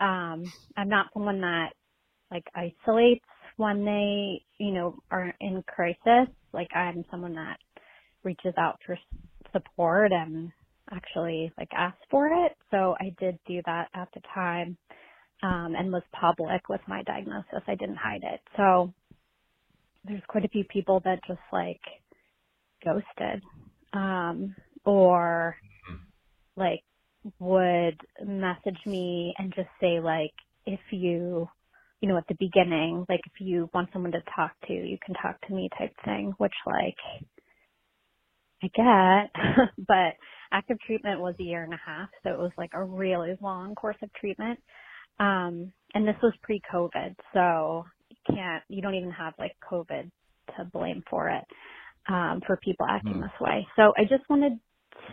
Um, 0.00 0.52
I'm 0.76 0.88
not 0.88 1.06
someone 1.14 1.40
that 1.40 1.70
like 2.30 2.44
isolates 2.54 3.24
when 3.56 3.84
they, 3.84 4.42
you 4.58 4.72
know, 4.72 4.98
are 5.10 5.32
in 5.40 5.62
crisis. 5.66 6.28
Like 6.52 6.68
I'm 6.74 7.04
someone 7.10 7.34
that 7.34 7.56
reaches 8.26 8.54
out 8.58 8.80
for 8.86 8.98
support 9.54 10.12
and 10.12 10.52
actually 10.92 11.52
like 11.58 11.70
asks 11.76 12.00
for 12.10 12.28
it. 12.28 12.54
So 12.72 12.96
I 13.00 13.14
did 13.20 13.38
do 13.48 13.62
that 13.66 13.88
at 13.94 14.10
the 14.14 14.22
time, 14.34 14.78
um, 15.42 15.74
and 15.78 15.92
was 15.92 16.04
public 16.20 16.68
with 16.68 16.82
my 16.88 17.02
diagnosis. 17.04 17.62
I 17.68 17.76
didn't 17.76 17.96
hide 17.98 18.22
it. 18.24 18.40
So 18.56 18.94
there's 20.04 20.22
quite 20.28 20.46
a 20.46 20.50
few 20.50 20.64
people 20.64 21.00
that 21.04 21.20
just 21.28 21.40
like 21.52 21.80
ghosted 22.84 23.42
um 23.94 24.56
or 24.84 25.56
like 26.56 26.82
would 27.40 27.98
message 28.24 28.78
me 28.86 29.34
and 29.38 29.54
just 29.56 29.68
say 29.80 30.00
like 30.00 30.32
if 30.66 30.80
you 30.92 31.48
you 32.00 32.08
know 32.08 32.18
at 32.18 32.26
the 32.28 32.36
beginning 32.40 33.06
like 33.08 33.20
if 33.26 33.40
you 33.40 33.70
want 33.74 33.88
someone 33.92 34.12
to 34.12 34.22
talk 34.36 34.52
to 34.66 34.72
you 34.74 34.98
can 35.04 35.14
talk 35.16 35.40
to 35.48 35.54
me 35.54 35.70
type 35.78 35.94
thing 36.04 36.34
which 36.38 36.52
like 36.66 36.96
I 38.62 38.68
get 38.74 39.68
but 39.88 40.14
active 40.52 40.78
treatment 40.86 41.20
was 41.20 41.34
a 41.40 41.44
year 41.44 41.64
and 41.64 41.74
a 41.74 41.80
half 41.84 42.10
so 42.22 42.30
it 42.30 42.38
was 42.38 42.52
like 42.58 42.70
a 42.74 42.84
really 42.84 43.36
long 43.42 43.74
course 43.74 43.96
of 44.02 44.12
treatment 44.14 44.60
um 45.20 45.72
and 45.94 46.06
this 46.08 46.16
was 46.22 46.34
pre 46.42 46.60
covid 46.72 47.14
so 47.34 47.84
you 48.10 48.16
can't 48.34 48.64
you 48.68 48.82
don't 48.82 48.94
even 48.96 49.10
have 49.12 49.34
like 49.38 49.56
covid 49.70 50.10
to 50.58 50.64
blame 50.72 51.02
for 51.10 51.30
it 51.30 51.44
um, 52.08 52.42
for 52.46 52.58
people 52.58 52.86
acting 52.88 53.16
Hmm. 53.16 53.22
this 53.22 53.30
way. 53.40 53.66
So 53.76 53.94
I 53.98 54.02
just 54.04 54.28
wanted 54.30 54.60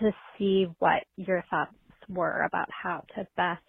to 0.02 0.12
see 0.38 0.68
what 0.80 1.04
your 1.18 1.44
thoughts 1.52 1.74
were 2.10 2.44
about 2.44 2.70
how 2.72 3.04
to 3.16 3.28
best 3.38 3.62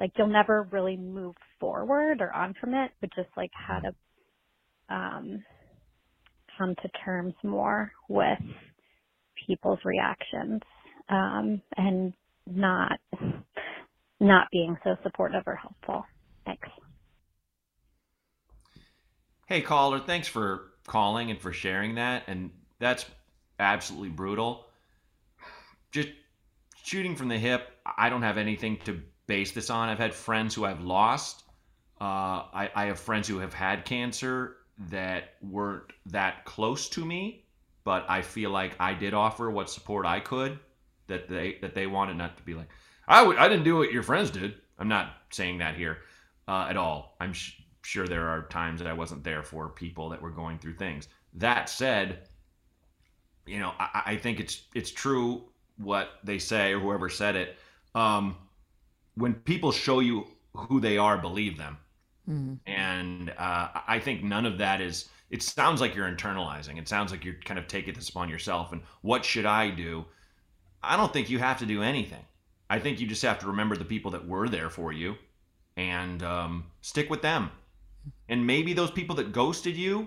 like 0.00 0.12
you'll 0.18 0.28
never 0.28 0.68
really 0.72 0.96
move 0.96 1.36
forward 1.60 2.20
or 2.20 2.32
on 2.32 2.54
from 2.60 2.74
it, 2.74 2.92
but 3.00 3.10
just 3.16 3.30
like 3.36 3.50
how 3.54 3.80
to 3.80 3.94
um 4.94 5.44
come 6.58 6.74
to 6.76 6.88
terms 7.04 7.34
more 7.44 7.92
with 8.08 8.38
people's 9.46 9.80
reactions 9.84 10.60
um 11.08 11.60
and 11.76 12.12
not 12.46 12.98
not 14.22 14.48
being 14.50 14.78
so 14.84 14.96
supportive 15.02 15.42
or 15.46 15.56
helpful. 15.56 16.06
Thanks. 16.46 16.68
Hey, 19.46 19.60
caller, 19.60 19.98
thanks 19.98 20.28
for 20.28 20.72
calling 20.86 21.30
and 21.30 21.40
for 21.40 21.52
sharing 21.52 21.96
that. 21.96 22.22
And 22.26 22.50
that's 22.78 23.04
absolutely 23.58 24.10
brutal. 24.10 24.66
Just 25.90 26.08
shooting 26.82 27.16
from 27.16 27.28
the 27.28 27.38
hip, 27.38 27.68
I 27.98 28.08
don't 28.08 28.22
have 28.22 28.38
anything 28.38 28.78
to 28.84 29.00
base 29.26 29.52
this 29.52 29.70
on. 29.70 29.88
I've 29.88 29.98
had 29.98 30.14
friends 30.14 30.54
who 30.54 30.64
I've 30.64 30.82
lost. 30.82 31.42
Uh, 32.00 32.48
I, 32.52 32.70
I 32.74 32.84
have 32.86 32.98
friends 32.98 33.28
who 33.28 33.38
have 33.38 33.54
had 33.54 33.84
cancer 33.84 34.56
that 34.90 35.34
weren't 35.42 35.92
that 36.06 36.44
close 36.44 36.88
to 36.90 37.04
me, 37.04 37.41
but 37.84 38.04
I 38.08 38.22
feel 38.22 38.50
like 38.50 38.74
I 38.80 38.94
did 38.94 39.14
offer 39.14 39.50
what 39.50 39.70
support 39.70 40.06
I 40.06 40.20
could 40.20 40.58
that 41.08 41.28
they 41.28 41.58
that 41.60 41.74
they 41.74 41.86
wanted 41.86 42.16
not 42.16 42.36
to 42.36 42.42
be 42.42 42.54
like 42.54 42.68
I 43.08 43.20
w- 43.20 43.38
I 43.38 43.48
didn't 43.48 43.64
do 43.64 43.76
what 43.76 43.92
your 43.92 44.02
friends 44.02 44.30
did. 44.30 44.54
I'm 44.78 44.88
not 44.88 45.14
saying 45.30 45.58
that 45.58 45.74
here 45.74 45.98
uh, 46.48 46.66
at 46.68 46.76
all. 46.76 47.16
I'm 47.20 47.32
sh- 47.32 47.60
sure 47.82 48.06
there 48.06 48.28
are 48.28 48.42
times 48.44 48.80
that 48.80 48.88
I 48.88 48.92
wasn't 48.92 49.24
there 49.24 49.42
for 49.42 49.68
people 49.68 50.08
that 50.10 50.22
were 50.22 50.30
going 50.30 50.58
through 50.58 50.74
things. 50.74 51.08
That 51.34 51.68
said, 51.68 52.28
you 53.46 53.58
know, 53.58 53.72
I, 53.78 54.02
I 54.06 54.16
think 54.16 54.40
it's 54.40 54.62
it's 54.74 54.90
true 54.90 55.42
what 55.76 56.10
they 56.24 56.38
say 56.38 56.72
or 56.72 56.80
whoever 56.80 57.08
said 57.08 57.36
it. 57.36 57.58
Um, 57.94 58.36
when 59.14 59.34
people 59.34 59.72
show 59.72 60.00
you 60.00 60.26
who 60.54 60.80
they 60.80 60.98
are, 60.98 61.18
believe 61.18 61.58
them. 61.58 61.76
Mm. 62.28 62.58
And 62.66 63.30
uh, 63.30 63.68
I 63.86 63.98
think 63.98 64.22
none 64.22 64.46
of 64.46 64.58
that 64.58 64.80
is. 64.80 65.08
It 65.32 65.42
sounds 65.42 65.80
like 65.80 65.96
you're 65.96 66.08
internalizing. 66.08 66.78
It 66.78 66.88
sounds 66.88 67.10
like 67.10 67.24
you're 67.24 67.40
kind 67.44 67.58
of 67.58 67.66
taking 67.66 67.94
this 67.94 68.10
upon 68.10 68.28
yourself. 68.28 68.70
And 68.70 68.82
what 69.00 69.24
should 69.24 69.46
I 69.46 69.70
do? 69.70 70.04
I 70.82 70.96
don't 70.96 71.12
think 71.12 71.30
you 71.30 71.38
have 71.40 71.58
to 71.58 71.66
do 71.66 71.82
anything. 71.82 72.24
I 72.70 72.78
think 72.78 73.00
you 73.00 73.06
just 73.06 73.22
have 73.22 73.38
to 73.40 73.46
remember 73.46 73.76
the 73.76 73.84
people 73.84 74.10
that 74.12 74.28
were 74.28 74.48
there 74.48 74.70
for 74.70 74.92
you 74.92 75.16
and 75.76 76.22
um, 76.22 76.66
stick 76.82 77.10
with 77.10 77.22
them. 77.22 77.50
And 78.28 78.46
maybe 78.46 78.72
those 78.72 78.90
people 78.90 79.16
that 79.16 79.32
ghosted 79.32 79.76
you, 79.76 80.06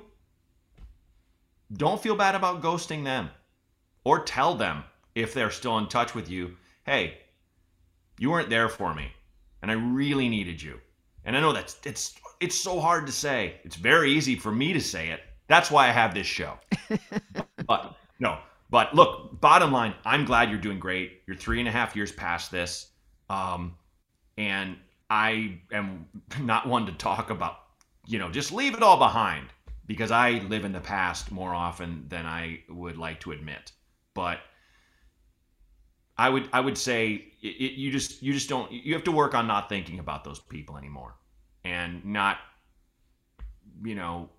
don't 1.73 2.01
feel 2.01 2.15
bad 2.15 2.35
about 2.35 2.61
ghosting 2.61 3.03
them. 3.03 3.29
Or 4.03 4.23
tell 4.23 4.53
them 4.53 4.83
if 5.15 5.33
they're 5.33 5.49
still 5.49 5.77
in 5.79 5.87
touch 5.87 6.13
with 6.13 6.29
you, 6.29 6.55
hey, 6.85 7.17
you 8.19 8.29
weren't 8.29 8.49
there 8.49 8.69
for 8.69 8.93
me, 8.93 9.11
and 9.61 9.71
I 9.71 9.73
really 9.73 10.29
needed 10.29 10.61
you. 10.61 10.79
And 11.25 11.35
I 11.35 11.39
know 11.39 11.51
that's 11.51 11.77
it's 11.83 12.15
it's 12.39 12.55
so 12.55 12.79
hard 12.79 13.05
to 13.07 13.11
say. 13.11 13.55
It's 13.63 13.75
very 13.75 14.11
easy 14.11 14.35
for 14.35 14.51
me 14.51 14.73
to 14.73 14.81
say 14.81 15.09
it. 15.09 15.21
That's 15.47 15.69
why 15.69 15.87
I 15.87 15.91
have 15.91 16.13
this 16.13 16.27
show. 16.27 16.53
but 17.67 17.95
no, 18.19 18.37
but 18.69 18.95
look, 18.95 19.39
bottom 19.41 19.71
line, 19.71 19.93
I'm 20.05 20.25
glad 20.25 20.49
you're 20.49 20.59
doing 20.59 20.79
great. 20.79 21.21
You're 21.27 21.35
three 21.35 21.59
and 21.59 21.67
a 21.67 21.71
half 21.71 21.95
years 21.95 22.11
past 22.11 22.51
this. 22.51 22.87
Um, 23.29 23.75
and 24.37 24.77
I 25.09 25.59
am 25.71 26.07
not 26.41 26.67
one 26.67 26.85
to 26.87 26.91
talk 26.93 27.29
about, 27.29 27.57
you 28.07 28.19
know, 28.19 28.29
just 28.29 28.51
leave 28.51 28.73
it 28.73 28.83
all 28.83 28.97
behind 28.97 29.47
because 29.85 30.11
I 30.11 30.31
live 30.49 30.65
in 30.65 30.71
the 30.71 30.79
past 30.79 31.31
more 31.31 31.53
often 31.53 32.05
than 32.09 32.25
I 32.25 32.61
would 32.69 32.97
like 32.97 33.19
to 33.21 33.31
admit. 33.31 33.71
But 34.13 34.39
I 36.17 36.29
would 36.29 36.49
I 36.53 36.61
would 36.61 36.77
say 36.77 37.33
it, 37.41 37.47
it, 37.47 37.71
you 37.73 37.91
just 37.91 38.23
you 38.23 38.33
just 38.33 38.49
don't 38.49 38.71
you 38.71 38.93
have 38.93 39.03
to 39.03 39.11
work 39.11 39.35
on 39.35 39.47
not 39.47 39.67
thinking 39.69 39.99
about 39.99 40.23
those 40.23 40.39
people 40.39 40.77
anymore 40.77 41.15
and 41.65 42.05
not 42.05 42.37
you 43.83 43.95
know 43.95 44.29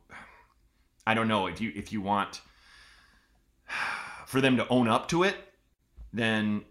I 1.06 1.14
don't 1.14 1.28
know 1.28 1.46
if 1.46 1.60
you 1.60 1.72
if 1.74 1.92
you 1.92 2.00
want 2.00 2.40
for 4.26 4.40
them 4.40 4.56
to 4.56 4.68
own 4.68 4.88
up 4.88 5.08
to 5.08 5.24
it 5.24 5.36
then 6.12 6.64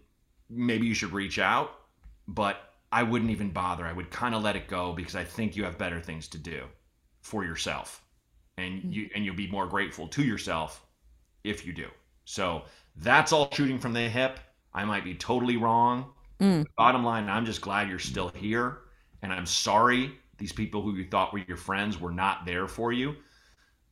maybe 0.50 0.86
you 0.86 0.94
should 0.94 1.12
reach 1.12 1.38
out 1.38 1.72
but 2.26 2.72
I 2.90 3.04
wouldn't 3.04 3.30
even 3.30 3.50
bother 3.50 3.84
I 3.84 3.92
would 3.92 4.10
kind 4.10 4.34
of 4.34 4.42
let 4.42 4.56
it 4.56 4.66
go 4.66 4.92
because 4.92 5.14
I 5.14 5.22
think 5.22 5.54
you 5.54 5.64
have 5.64 5.78
better 5.78 6.00
things 6.00 6.26
to 6.28 6.38
do 6.38 6.64
for 7.20 7.44
yourself 7.44 8.02
and 8.56 8.92
you 8.92 9.08
and 9.14 9.24
you'll 9.24 9.36
be 9.36 9.48
more 9.48 9.66
grateful 9.66 10.08
to 10.08 10.24
yourself 10.24 10.84
if 11.44 11.64
you 11.64 11.72
do 11.72 11.88
so 12.24 12.62
that's 12.96 13.32
all 13.32 13.48
shooting 13.52 13.78
from 13.78 13.92
the 13.92 14.08
hip 14.08 14.40
I 14.76 14.84
might 14.84 15.04
be 15.04 15.14
totally 15.14 15.56
wrong. 15.56 16.12
Mm. 16.38 16.66
Bottom 16.76 17.02
line, 17.02 17.30
I'm 17.30 17.46
just 17.46 17.62
glad 17.62 17.88
you're 17.88 17.98
still 17.98 18.28
here. 18.28 18.80
And 19.22 19.32
I'm 19.32 19.46
sorry 19.46 20.12
these 20.38 20.52
people 20.52 20.82
who 20.82 20.94
you 20.94 21.06
thought 21.08 21.32
were 21.32 21.40
your 21.40 21.56
friends 21.56 22.00
were 22.00 22.12
not 22.12 22.44
there 22.44 22.68
for 22.68 22.92
you. 22.92 23.16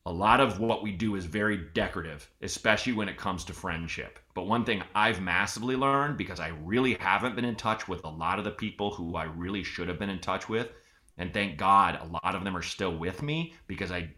A 0.07 0.13
lot 0.13 0.41
of 0.41 0.61
what 0.61 0.83
we 0.83 0.93
do 0.93 1.15
is 1.15 1.25
very 1.25 1.57
decorative, 1.73 2.31
especially 2.43 2.93
when 2.93 3.09
it 3.09 3.17
comes 3.17 3.43
to 3.45 3.55
friendship. 3.55 4.19
But 4.35 4.47
one 4.47 4.65
thing 4.65 4.83
I've 4.95 5.23
massively 5.23 5.77
learned 5.77 6.19
because 6.19 6.41
I 6.41 6.49
really 6.49 6.95
haven't 6.95 7.37
been 7.37 7.47
in 7.47 7.57
touch 7.57 7.89
with 7.89 8.05
a 8.05 8.11
lot 8.11 8.39
of 8.39 8.45
the 8.45 8.51
people 8.51 8.93
who 8.93 9.17
I 9.17 9.25
really 9.25 9.63
should 9.63 9.89
have 9.89 9.99
been 9.99 10.11
in 10.11 10.21
touch 10.21 10.49
with. 10.49 10.71
And 11.17 11.33
thank 11.33 11.57
God 11.57 11.99
a 12.01 12.07
lot 12.07 12.35
of 12.35 12.45
them 12.45 12.57
are 12.57 12.63
still 12.63 12.95
with 12.95 13.23
me 13.23 13.55
because 13.67 13.91
I, 13.91 14.11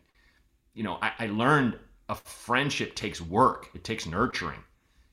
you 0.74 0.82
know, 0.82 0.98
I, 1.02 1.12
I 1.20 1.26
learned 1.26 1.78
a 2.08 2.14
friendship 2.14 2.94
takes 2.94 3.20
work, 3.20 3.70
it 3.74 3.84
takes 3.84 4.06
nurturing. 4.06 4.62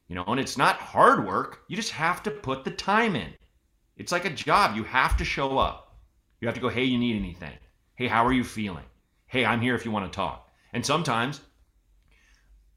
You 0.08 0.16
know, 0.16 0.26
and 0.26 0.40
it's 0.40 0.58
not 0.58 0.78
hard 0.78 1.26
work. 1.26 1.64
You 1.68 1.76
just 1.76 1.92
have 1.92 2.24
to 2.24 2.32
put 2.32 2.64
the 2.64 2.72
time 2.72 3.16
in. 3.16 3.34
It's 3.96 4.12
like 4.12 4.26
a 4.26 4.30
job. 4.30 4.76
You 4.76 4.84
have 4.84 5.18
to 5.18 5.26
show 5.26 5.58
up. 5.58 5.83
You 6.44 6.48
have 6.48 6.56
to 6.56 6.60
go, 6.60 6.68
hey, 6.68 6.84
you 6.84 6.98
need 6.98 7.16
anything? 7.16 7.54
Hey, 7.96 8.08
how 8.10 8.26
are 8.26 8.34
you 8.34 8.44
feeling? 8.44 8.84
Hey, 9.28 9.46
I'm 9.46 9.62
here 9.62 9.76
if 9.76 9.86
you 9.86 9.92
want 9.92 10.12
to 10.12 10.14
talk. 10.14 10.52
And 10.74 10.86
sometimes, 10.86 11.40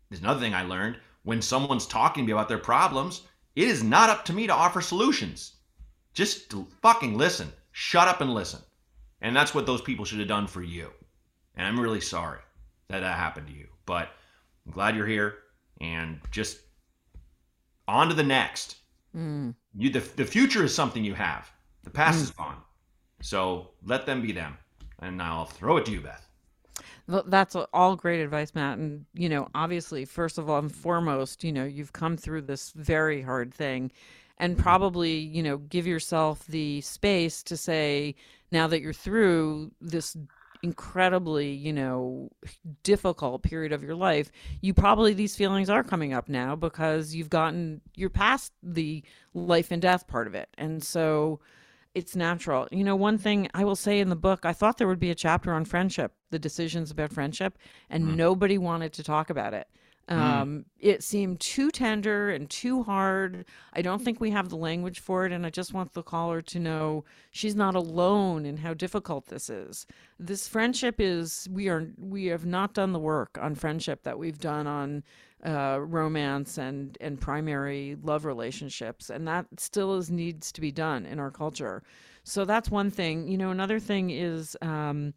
there's 0.08 0.20
another 0.20 0.38
thing 0.38 0.54
I 0.54 0.62
learned 0.62 0.98
when 1.24 1.42
someone's 1.42 1.84
talking 1.84 2.22
to 2.22 2.26
me 2.28 2.32
about 2.32 2.48
their 2.48 2.58
problems, 2.58 3.22
it 3.56 3.66
is 3.66 3.82
not 3.82 4.08
up 4.08 4.24
to 4.26 4.32
me 4.32 4.46
to 4.46 4.52
offer 4.52 4.80
solutions. 4.80 5.56
Just 6.14 6.54
fucking 6.80 7.18
listen. 7.18 7.52
Shut 7.72 8.06
up 8.06 8.20
and 8.20 8.32
listen. 8.32 8.60
And 9.20 9.34
that's 9.34 9.52
what 9.52 9.66
those 9.66 9.82
people 9.82 10.04
should 10.04 10.20
have 10.20 10.28
done 10.28 10.46
for 10.46 10.62
you. 10.62 10.92
And 11.56 11.66
I'm 11.66 11.80
really 11.80 12.00
sorry 12.00 12.42
that 12.86 13.00
that 13.00 13.16
happened 13.16 13.48
to 13.48 13.52
you. 13.52 13.66
But 13.84 14.10
I'm 14.64 14.70
glad 14.70 14.94
you're 14.94 15.08
here. 15.08 15.38
And 15.80 16.20
just 16.30 16.60
on 17.88 18.10
to 18.10 18.14
the 18.14 18.22
next. 18.22 18.76
Mm. 19.12 19.56
You 19.76 19.90
the, 19.90 20.08
the 20.14 20.24
future 20.24 20.62
is 20.62 20.72
something 20.72 21.02
you 21.02 21.14
have. 21.14 21.50
The 21.82 21.90
past 21.90 22.20
is 22.20 22.30
gone. 22.30 22.62
So 23.20 23.70
let 23.84 24.06
them 24.06 24.22
be 24.22 24.32
them. 24.32 24.58
And 24.98 25.20
I'll 25.20 25.46
throw 25.46 25.76
it 25.76 25.86
to 25.86 25.92
you, 25.92 26.00
Beth. 26.00 26.26
Well, 27.08 27.24
That's 27.26 27.54
all 27.54 27.96
great 27.96 28.20
advice, 28.20 28.54
Matt. 28.54 28.78
And, 28.78 29.04
you 29.14 29.28
know, 29.28 29.48
obviously, 29.54 30.04
first 30.04 30.38
of 30.38 30.50
all 30.50 30.58
and 30.58 30.74
foremost, 30.74 31.44
you 31.44 31.52
know, 31.52 31.64
you've 31.64 31.92
come 31.92 32.16
through 32.16 32.42
this 32.42 32.72
very 32.72 33.22
hard 33.22 33.54
thing 33.54 33.92
and 34.38 34.54
mm-hmm. 34.54 34.62
probably, 34.62 35.16
you 35.16 35.42
know, 35.42 35.58
give 35.58 35.86
yourself 35.86 36.46
the 36.46 36.80
space 36.80 37.42
to 37.44 37.56
say, 37.56 38.14
now 38.52 38.66
that 38.66 38.80
you're 38.80 38.92
through 38.92 39.72
this 39.80 40.16
incredibly, 40.62 41.50
you 41.50 41.72
know, 41.72 42.30
difficult 42.82 43.42
period 43.42 43.72
of 43.72 43.82
your 43.82 43.94
life, 43.94 44.30
you 44.60 44.74
probably, 44.74 45.14
these 45.14 45.36
feelings 45.36 45.70
are 45.70 45.84
coming 45.84 46.12
up 46.12 46.28
now 46.28 46.56
because 46.56 47.14
you've 47.14 47.30
gotten, 47.30 47.80
you're 47.94 48.10
past 48.10 48.52
the 48.62 49.02
life 49.34 49.70
and 49.70 49.82
death 49.82 50.06
part 50.08 50.26
of 50.26 50.34
it. 50.34 50.48
And 50.58 50.82
so, 50.82 51.40
it's 51.96 52.14
natural. 52.14 52.68
You 52.70 52.84
know, 52.84 52.94
one 52.94 53.16
thing 53.16 53.48
I 53.54 53.64
will 53.64 53.74
say 53.74 54.00
in 54.00 54.10
the 54.10 54.16
book, 54.16 54.44
I 54.44 54.52
thought 54.52 54.76
there 54.76 54.86
would 54.86 55.00
be 55.00 55.10
a 55.10 55.14
chapter 55.14 55.54
on 55.54 55.64
friendship, 55.64 56.12
the 56.30 56.38
decisions 56.38 56.90
about 56.90 57.10
friendship, 57.10 57.56
and 57.88 58.04
mm. 58.04 58.16
nobody 58.16 58.58
wanted 58.58 58.92
to 58.92 59.02
talk 59.02 59.30
about 59.30 59.54
it. 59.54 59.66
Um, 60.08 60.66
It 60.78 61.02
seemed 61.02 61.40
too 61.40 61.70
tender 61.70 62.30
and 62.30 62.48
too 62.48 62.84
hard. 62.84 63.44
I 63.72 63.82
don't 63.82 64.02
think 64.02 64.20
we 64.20 64.30
have 64.30 64.50
the 64.50 64.56
language 64.56 65.00
for 65.00 65.26
it, 65.26 65.32
and 65.32 65.44
I 65.44 65.50
just 65.50 65.74
want 65.74 65.94
the 65.94 66.02
caller 66.02 66.40
to 66.42 66.60
know 66.60 67.04
she's 67.32 67.56
not 67.56 67.74
alone 67.74 68.46
in 68.46 68.58
how 68.58 68.72
difficult 68.74 69.26
this 69.26 69.50
is. 69.50 69.84
This 70.20 70.46
friendship 70.46 71.00
is 71.00 71.48
we 71.50 71.68
are 71.68 71.88
we 71.98 72.26
have 72.26 72.46
not 72.46 72.72
done 72.72 72.92
the 72.92 73.00
work 73.00 73.36
on 73.40 73.56
friendship 73.56 74.04
that 74.04 74.18
we've 74.18 74.38
done 74.38 74.68
on 74.68 75.02
uh, 75.44 75.78
romance 75.80 76.56
and 76.56 76.96
and 77.00 77.20
primary 77.20 77.96
love 78.00 78.24
relationships, 78.24 79.10
and 79.10 79.26
that 79.26 79.46
still 79.58 79.96
is 79.96 80.08
needs 80.08 80.52
to 80.52 80.60
be 80.60 80.70
done 80.70 81.04
in 81.04 81.18
our 81.18 81.32
culture. 81.32 81.82
So 82.22 82.44
that's 82.44 82.70
one 82.70 82.90
thing. 82.92 83.26
You 83.26 83.38
know, 83.38 83.50
another 83.50 83.80
thing 83.80 84.10
is. 84.10 84.56
Um, 84.62 85.14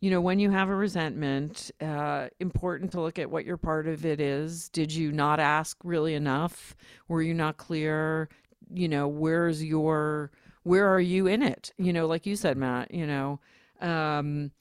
you 0.00 0.10
know, 0.10 0.20
when 0.20 0.38
you 0.38 0.50
have 0.50 0.68
a 0.68 0.74
resentment, 0.74 1.70
uh, 1.80 2.28
important 2.40 2.92
to 2.92 3.00
look 3.00 3.18
at 3.18 3.30
what 3.30 3.44
your 3.44 3.56
part 3.58 3.86
of 3.86 4.04
it 4.06 4.20
is. 4.20 4.68
Did 4.70 4.92
you 4.92 5.12
not 5.12 5.40
ask 5.40 5.76
really 5.84 6.14
enough? 6.14 6.74
Were 7.08 7.22
you 7.22 7.34
not 7.34 7.58
clear? 7.58 8.28
You 8.72 8.88
know, 8.88 9.06
where's 9.08 9.62
your, 9.62 10.30
where 10.62 10.88
are 10.88 11.00
you 11.00 11.26
in 11.26 11.42
it? 11.42 11.72
You 11.76 11.92
know, 11.92 12.06
like 12.06 12.24
you 12.24 12.34
said, 12.36 12.56
Matt, 12.56 12.92
you 12.94 13.06
know, 13.06 13.40
um, 13.80 14.52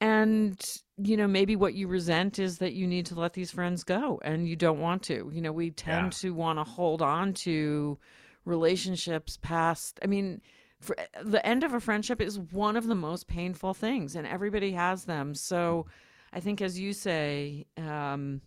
and 0.00 0.82
you 0.98 1.16
know 1.16 1.26
maybe 1.26 1.56
what 1.56 1.74
you 1.74 1.88
resent 1.88 2.38
is 2.38 2.58
that 2.58 2.72
you 2.74 2.86
need 2.86 3.06
to 3.06 3.14
let 3.14 3.32
these 3.32 3.50
friends 3.50 3.84
go 3.84 4.20
and 4.24 4.46
you 4.48 4.54
don't 4.56 4.80
want 4.80 5.02
to 5.04 5.30
you 5.32 5.40
know 5.40 5.52
we 5.52 5.70
tend 5.70 6.06
Yeah. 6.06 6.18
to 6.18 6.34
want 6.34 6.58
to 6.58 6.64
hold 6.64 7.00
on 7.00 7.32
to 7.34 7.96
relationships 8.44 9.38
past 9.40 9.98
i 10.02 10.06
mean 10.06 10.40
for, 10.80 10.96
the 11.22 11.44
end 11.46 11.64
of 11.64 11.72
a 11.72 11.80
friendship 11.80 12.20
is 12.20 12.38
one 12.38 12.76
of 12.76 12.86
the 12.86 12.94
most 12.94 13.26
painful 13.26 13.74
things 13.74 14.14
and 14.16 14.26
everybody 14.26 14.72
has 14.72 15.04
them. 15.04 15.34
So 15.34 15.86
i 16.32 16.40
think 16.40 16.60
as 16.60 16.78
you 16.80 16.92
say 16.92 17.64
um 17.78 18.40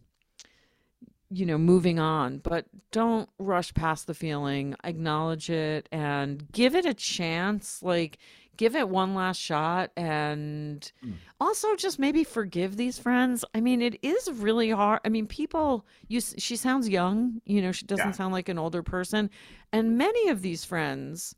you 1.29 1.45
know 1.45 1.57
moving 1.57 1.99
on 1.99 2.37
but 2.39 2.65
don't 2.91 3.29
rush 3.39 3.73
past 3.73 4.07
the 4.07 4.13
feeling. 4.13 4.75
Acknowledge 4.83 5.49
it 5.49 5.87
and 5.91 6.49
give 6.51 6.75
it 6.75 6.85
a 6.85 6.93
chance. 6.93 7.81
Like 7.83 8.17
give 8.55 8.75
it 8.75 8.89
one 8.89 9.13
last 9.13 9.37
shot 9.39 9.91
and 9.95 10.91
also 11.39 11.75
just 11.75 11.99
maybe 11.99 12.23
forgive 12.23 12.75
these 12.77 12.97
friends. 12.97 13.43
I 13.53 13.61
mean 13.61 13.81
it 13.81 13.99
is 14.01 14.29
really 14.31 14.69
hard. 14.71 15.01
I 15.05 15.09
mean 15.09 15.27
people 15.27 15.85
you 16.07 16.21
she 16.21 16.55
sounds 16.55 16.87
young 16.89 17.41
you 17.45 17.61
know 17.61 17.71
she 17.71 17.85
doesn't 17.85 18.11
Yeah. 18.11 18.15
sound 18.15 18.33
like 18.33 18.49
an 18.49 18.57
older 18.57 18.83
person. 18.83 19.29
And 19.73 19.97
many 19.97 20.29
of 20.29 20.41
these 20.41 20.63
friends 20.63 21.35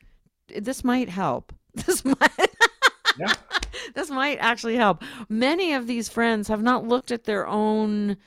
this 0.56 0.84
might 0.84 1.10
help. 1.10 1.54
This 1.86 2.04
might 2.04 2.56
Yeah. 3.18 3.34
this 3.96 4.10
might 4.10 4.38
actually 4.40 4.76
help. 4.76 5.04
Many 5.30 5.74
of 5.74 5.88
these 5.88 6.10
friends 6.10 6.48
have 6.48 6.64
not 6.64 6.88
looked 6.88 7.12
at 7.12 7.26
their 7.26 7.48
own 7.48 8.18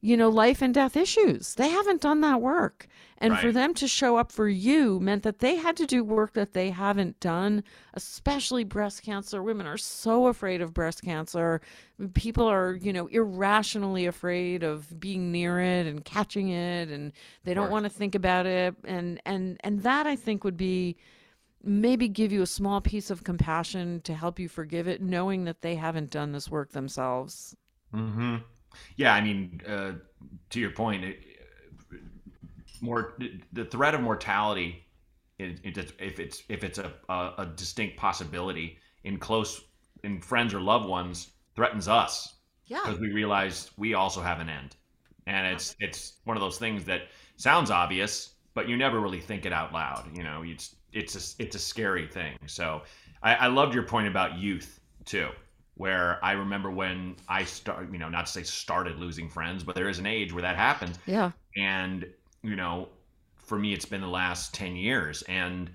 you 0.00 0.16
know 0.16 0.28
life 0.28 0.62
and 0.62 0.72
death 0.72 0.96
issues. 0.96 1.54
They 1.54 1.68
haven't 1.68 2.00
done 2.00 2.20
that 2.20 2.40
work. 2.40 2.86
And 3.18 3.38
for 3.38 3.50
them 3.50 3.72
to 3.74 3.88
show 3.88 4.18
up 4.18 4.30
for 4.30 4.46
you 4.46 5.00
meant 5.00 5.22
that 5.22 5.38
they 5.38 5.56
had 5.56 5.74
to 5.78 5.86
do 5.86 6.04
work 6.04 6.34
that 6.34 6.52
they 6.52 6.68
haven't 6.68 7.18
done 7.18 7.64
especially 7.94 8.62
breast 8.62 9.02
cancer. 9.02 9.42
Women 9.42 9.66
are 9.66 9.78
so 9.78 10.26
afraid 10.26 10.60
of 10.60 10.74
breast 10.74 11.02
cancer. 11.02 11.62
People 12.12 12.46
are 12.46 12.74
you 12.74 12.92
know 12.92 13.06
irrationally 13.06 14.04
afraid 14.04 14.62
of 14.62 15.00
being 15.00 15.32
near 15.32 15.60
it 15.60 15.86
and 15.86 16.04
catching 16.04 16.50
it 16.50 16.90
and 16.90 17.12
they 17.44 17.54
don't 17.54 17.70
want 17.70 17.84
to 17.84 17.90
think 17.90 18.14
about 18.14 18.44
it. 18.46 18.74
And 18.84 19.20
and 19.24 19.58
and 19.64 19.82
that 19.82 20.06
i 20.06 20.14
think 20.14 20.44
would 20.44 20.56
be 20.56 20.96
maybe 21.66 22.08
give 22.08 22.32
you 22.32 22.42
a 22.42 22.46
small 22.46 22.80
piece 22.80 23.10
of 23.10 23.24
compassion 23.24 24.00
to 24.02 24.14
help 24.14 24.38
you 24.38 24.48
forgive 24.48 24.86
it 24.88 25.02
knowing 25.02 25.44
that 25.44 25.62
they 25.62 25.74
haven't 25.74 26.10
done 26.10 26.32
this 26.32 26.50
work 26.50 26.72
themselves. 26.72 27.56
Hmm 27.92 28.36
Yeah, 28.96 29.14
I 29.14 29.20
mean, 29.20 29.60
uh, 29.66 29.92
to 30.50 30.60
your 30.60 30.70
point, 30.70 31.04
it, 31.04 31.18
more 32.80 33.16
the 33.52 33.64
threat 33.64 33.94
of 33.94 34.00
mortality, 34.00 34.86
it, 35.38 35.60
it, 35.64 35.92
if 35.98 36.20
it's 36.20 36.42
if 36.48 36.64
it's 36.64 36.78
a, 36.78 36.92
a, 37.08 37.48
distinct 37.56 37.96
possibility 37.96 38.78
in 39.04 39.18
close 39.18 39.64
in 40.04 40.20
friends 40.20 40.54
or 40.54 40.60
loved 40.60 40.86
ones, 40.86 41.30
threatens 41.54 41.88
us. 41.88 42.34
Yeah. 42.66 42.80
Because 42.84 43.00
we 43.00 43.12
realize 43.12 43.70
we 43.76 43.94
also 43.94 44.20
have 44.20 44.40
an 44.40 44.48
end, 44.48 44.76
and 45.26 45.46
it's 45.46 45.76
it's 45.80 46.14
one 46.24 46.36
of 46.36 46.42
those 46.42 46.58
things 46.58 46.84
that 46.84 47.02
sounds 47.36 47.70
obvious, 47.70 48.34
but 48.54 48.68
you 48.68 48.76
never 48.76 49.00
really 49.00 49.20
think 49.20 49.46
it 49.46 49.52
out 49.52 49.72
loud. 49.72 50.04
You 50.14 50.22
know, 50.22 50.42
it's 50.44 50.76
it's 50.96 51.14
a, 51.38 51.42
it's 51.42 51.56
a 51.56 51.58
scary 51.60 52.06
thing. 52.06 52.36
So 52.46 52.82
I, 53.22 53.34
I 53.34 53.46
loved 53.48 53.74
your 53.74 53.84
point 53.84 54.08
about 54.08 54.38
youth 54.38 54.80
too, 55.04 55.28
where 55.74 56.18
I 56.24 56.32
remember 56.32 56.70
when 56.70 57.16
I 57.28 57.44
start, 57.44 57.92
you 57.92 57.98
know, 57.98 58.08
not 58.08 58.26
to 58.26 58.32
say 58.32 58.42
started 58.42 58.98
losing 58.98 59.28
friends, 59.28 59.62
but 59.62 59.74
there 59.74 59.88
is 59.88 59.98
an 59.98 60.06
age 60.06 60.32
where 60.32 60.42
that 60.42 60.56
happens, 60.56 60.98
yeah 61.06 61.30
and 61.56 62.06
you 62.42 62.54
know, 62.54 62.88
for 63.36 63.58
me, 63.58 63.72
it's 63.72 63.86
been 63.86 64.00
the 64.00 64.06
last 64.06 64.54
ten 64.54 64.76
years, 64.76 65.22
and 65.22 65.70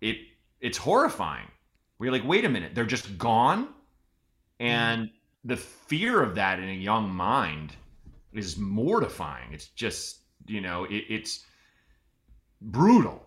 it 0.00 0.16
it's 0.60 0.78
horrifying. 0.78 1.48
We're 1.98 2.12
like, 2.12 2.26
wait 2.26 2.44
a 2.44 2.48
minute, 2.48 2.74
they're 2.74 2.84
just 2.84 3.16
gone, 3.16 3.68
and 4.60 5.06
mm-hmm. 5.06 5.48
the 5.48 5.56
fear 5.56 6.22
of 6.22 6.34
that 6.34 6.58
in 6.58 6.68
a 6.68 6.74
young 6.74 7.08
mind 7.08 7.74
is 8.32 8.58
mortifying. 8.58 9.52
It's 9.52 9.68
just 9.68 10.18
you 10.46 10.60
know, 10.60 10.84
it, 10.84 11.04
it's 11.08 11.46
brutal. 12.60 13.24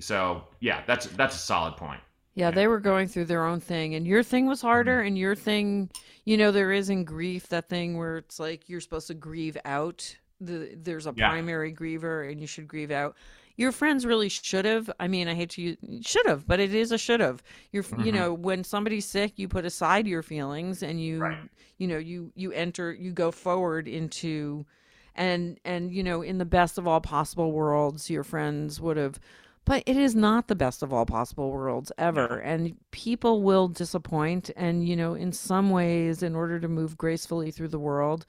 So 0.00 0.44
yeah, 0.60 0.82
that's 0.86 1.06
that's 1.06 1.36
a 1.36 1.38
solid 1.38 1.76
point. 1.76 2.00
Yeah, 2.36 2.50
they 2.50 2.66
were 2.66 2.80
going 2.80 3.06
through 3.06 3.26
their 3.26 3.46
own 3.46 3.60
thing, 3.60 3.94
and 3.94 4.06
your 4.06 4.24
thing 4.24 4.46
was 4.46 4.60
harder, 4.60 5.00
and 5.02 5.16
your 5.16 5.36
thing, 5.36 5.88
you 6.24 6.36
know, 6.36 6.50
there 6.50 6.72
is 6.72 6.90
in 6.90 7.04
grief 7.04 7.48
that 7.48 7.68
thing 7.68 7.96
where 7.96 8.16
it's 8.18 8.40
like 8.40 8.68
you're 8.68 8.80
supposed 8.80 9.06
to 9.06 9.14
grieve 9.14 9.56
out. 9.64 10.16
The 10.40 10.74
there's 10.76 11.06
a 11.06 11.12
Yeah. 11.14 11.28
primary 11.28 11.72
griever, 11.72 12.28
and 12.30 12.40
you 12.40 12.48
should 12.48 12.66
grieve 12.66 12.90
out. 12.90 13.16
Your 13.56 13.70
friends 13.70 14.04
really 14.04 14.28
should 14.28 14.64
have. 14.64 14.90
I 14.98 15.06
mean, 15.06 15.28
I 15.28 15.34
hate 15.34 15.50
to 15.50 15.62
use 15.62 15.76
should 16.04 16.26
have, 16.26 16.44
but 16.48 16.58
it 16.58 16.74
is 16.74 16.90
a 16.90 16.98
should 16.98 17.20
have. 17.20 17.40
You're, 17.70 17.84
you 17.94 18.10
Mhm. 18.10 18.14
know, 18.14 18.34
when 18.34 18.64
somebody's 18.64 19.04
sick, 19.06 19.34
you 19.38 19.46
put 19.46 19.64
aside 19.64 20.08
your 20.08 20.22
feelings, 20.22 20.82
and 20.82 21.00
you, 21.00 21.20
Right. 21.20 21.48
you 21.78 21.86
know, 21.86 21.98
you 21.98 22.32
you 22.34 22.50
enter, 22.50 22.92
you 22.92 23.12
go 23.12 23.30
forward 23.30 23.86
into, 23.86 24.66
and 25.14 25.60
and 25.64 25.92
you 25.92 26.02
know, 26.02 26.22
in 26.22 26.38
the 26.38 26.44
best 26.44 26.78
of 26.78 26.88
all 26.88 27.00
possible 27.00 27.52
worlds, 27.52 28.10
your 28.10 28.24
friends 28.24 28.80
would 28.80 28.96
have 28.96 29.20
but 29.64 29.82
it 29.86 29.96
is 29.96 30.14
not 30.14 30.48
the 30.48 30.54
best 30.54 30.82
of 30.82 30.92
all 30.92 31.06
possible 31.06 31.50
worlds 31.50 31.90
ever 31.98 32.38
and 32.40 32.76
people 32.90 33.42
will 33.42 33.68
disappoint 33.68 34.50
and 34.56 34.86
you 34.86 34.96
know 34.96 35.14
in 35.14 35.32
some 35.32 35.70
ways 35.70 36.22
in 36.22 36.34
order 36.34 36.60
to 36.60 36.68
move 36.68 36.96
gracefully 36.96 37.50
through 37.50 37.68
the 37.68 37.78
world 37.78 38.26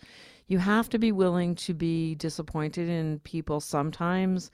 you 0.47 0.59
have 0.59 0.89
to 0.89 0.99
be 0.99 1.11
willing 1.11 1.55
to 1.55 1.73
be 1.73 2.15
disappointed 2.15 2.88
in 2.88 3.19
people 3.19 3.59
sometimes 3.59 4.51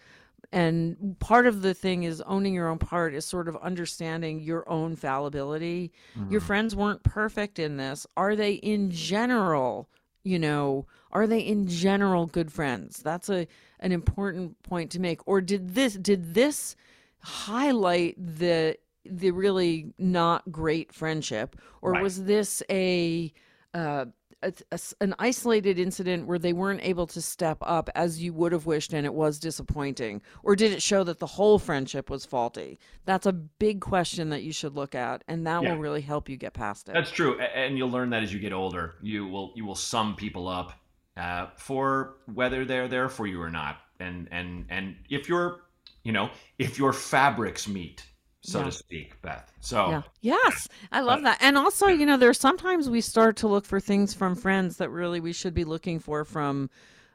and 0.51 1.17
part 1.19 1.47
of 1.47 1.61
the 1.61 1.73
thing 1.73 2.03
is 2.03 2.21
owning 2.21 2.53
your 2.53 2.67
own 2.67 2.77
part 2.77 3.13
is 3.13 3.25
sort 3.25 3.47
of 3.47 3.55
understanding 3.57 4.41
your 4.41 4.67
own 4.69 4.95
fallibility. 4.97 5.93
Your 6.15 6.41
mm-hmm. 6.41 6.47
friends 6.47 6.75
weren't 6.75 7.03
perfect 7.03 7.57
in 7.57 7.77
this. 7.77 8.05
Are 8.17 8.36
they 8.36 8.53
in 8.53 8.91
general 8.91 9.88
you 10.24 10.39
know 10.39 10.86
are 11.11 11.28
they 11.28 11.39
in 11.39 11.67
general 11.67 12.26
good 12.26 12.51
friends? 12.51 12.99
That's 13.03 13.30
a 13.30 13.47
an 13.80 13.91
important 13.91 14.61
point 14.63 14.91
to 14.91 14.99
make. 14.99 15.28
Or 15.28 15.41
did 15.41 15.76
this 15.76 15.93
did 15.95 16.34
this 16.34 16.76
highlight 17.19 18.15
the 18.17 18.78
the 19.05 19.32
really 19.32 19.93
not 19.97 20.51
great 20.51 20.93
friendship? 20.93 21.55
Or 21.82 21.91
Right. 21.91 22.03
was 22.03 22.24
this 22.24 22.63
a 22.69 23.34
uh 23.74 24.05
a, 24.43 24.53
a 24.71 24.79
an 25.01 25.13
isolated 25.19 25.77
incident 25.79 26.27
where 26.27 26.39
they 26.39 26.53
weren't 26.53 26.81
able 26.83 27.07
to 27.07 27.21
step 27.21 27.57
up 27.61 27.89
as 27.95 28.21
you 28.21 28.33
would 28.33 28.51
have 28.51 28.65
wished 28.65 28.93
and 28.93 29.05
it 29.05 29.13
was 29.13 29.39
disappointing 29.39 30.21
or 30.43 30.55
did 30.55 30.71
it 30.71 30.81
show 30.81 31.03
that 31.03 31.19
the 31.19 31.25
whole 31.27 31.59
friendship 31.59 32.09
was 32.09 32.25
faulty 32.25 32.79
that's 33.05 33.25
a 33.25 33.31
big 33.33 33.81
question 33.81 34.29
that 34.29 34.43
you 34.43 34.51
should 34.51 34.75
look 34.75 34.95
at 34.95 35.23
and 35.27 35.45
that 35.47 35.61
Yeah. 35.63 35.71
will 35.73 35.77
really 35.79 36.01
help 36.01 36.27
you 36.29 36.37
get 36.37 36.53
past 36.53 36.89
it 36.89 36.93
That's 36.93 37.11
true, 37.11 37.39
and 37.39 37.77
you'll 37.77 37.91
learn 37.91 38.09
that 38.11 38.23
as 38.23 38.33
you 38.33 38.39
get 38.39 38.53
older. 38.53 38.95
You 39.01 39.27
will 39.27 39.53
you 39.55 39.65
will 39.65 39.75
sum 39.75 40.15
people 40.15 40.47
up 40.47 40.73
uh, 41.17 41.47
for 41.57 42.15
whether 42.33 42.65
they're 42.65 42.87
there 42.87 43.09
for 43.09 43.27
you 43.27 43.41
or 43.41 43.49
not, 43.49 43.77
and 43.99 44.27
and 44.31 44.65
and 44.69 44.95
if 45.09 45.27
your 45.29 45.61
you 46.03 46.11
know 46.11 46.29
if 46.57 46.77
your 46.79 46.93
fabrics 46.93 47.67
meet, 47.67 48.05
so 48.41 48.59
Yeah. 48.59 48.65
to 48.65 48.71
speak, 48.71 49.21
Beth. 49.21 49.51
So 49.61 49.89
Yeah. 49.89 50.01
Yes. 50.21 50.67
I 50.91 51.01
love 51.01 51.21
that. 51.23 51.37
And 51.41 51.57
also, 51.57 51.87
you 51.87 52.05
know, 52.05 52.17
there's 52.17 52.39
sometimes 52.39 52.89
we 52.89 53.01
start 53.01 53.37
to 53.37 53.47
look 53.47 53.65
for 53.65 53.79
things 53.79 54.13
from 54.13 54.35
friends 54.35 54.77
that 54.77 54.89
really 54.89 55.19
we 55.19 55.33
should 55.33 55.53
be 55.53 55.63
looking 55.63 55.99
for 55.99 56.25
from 56.25 56.69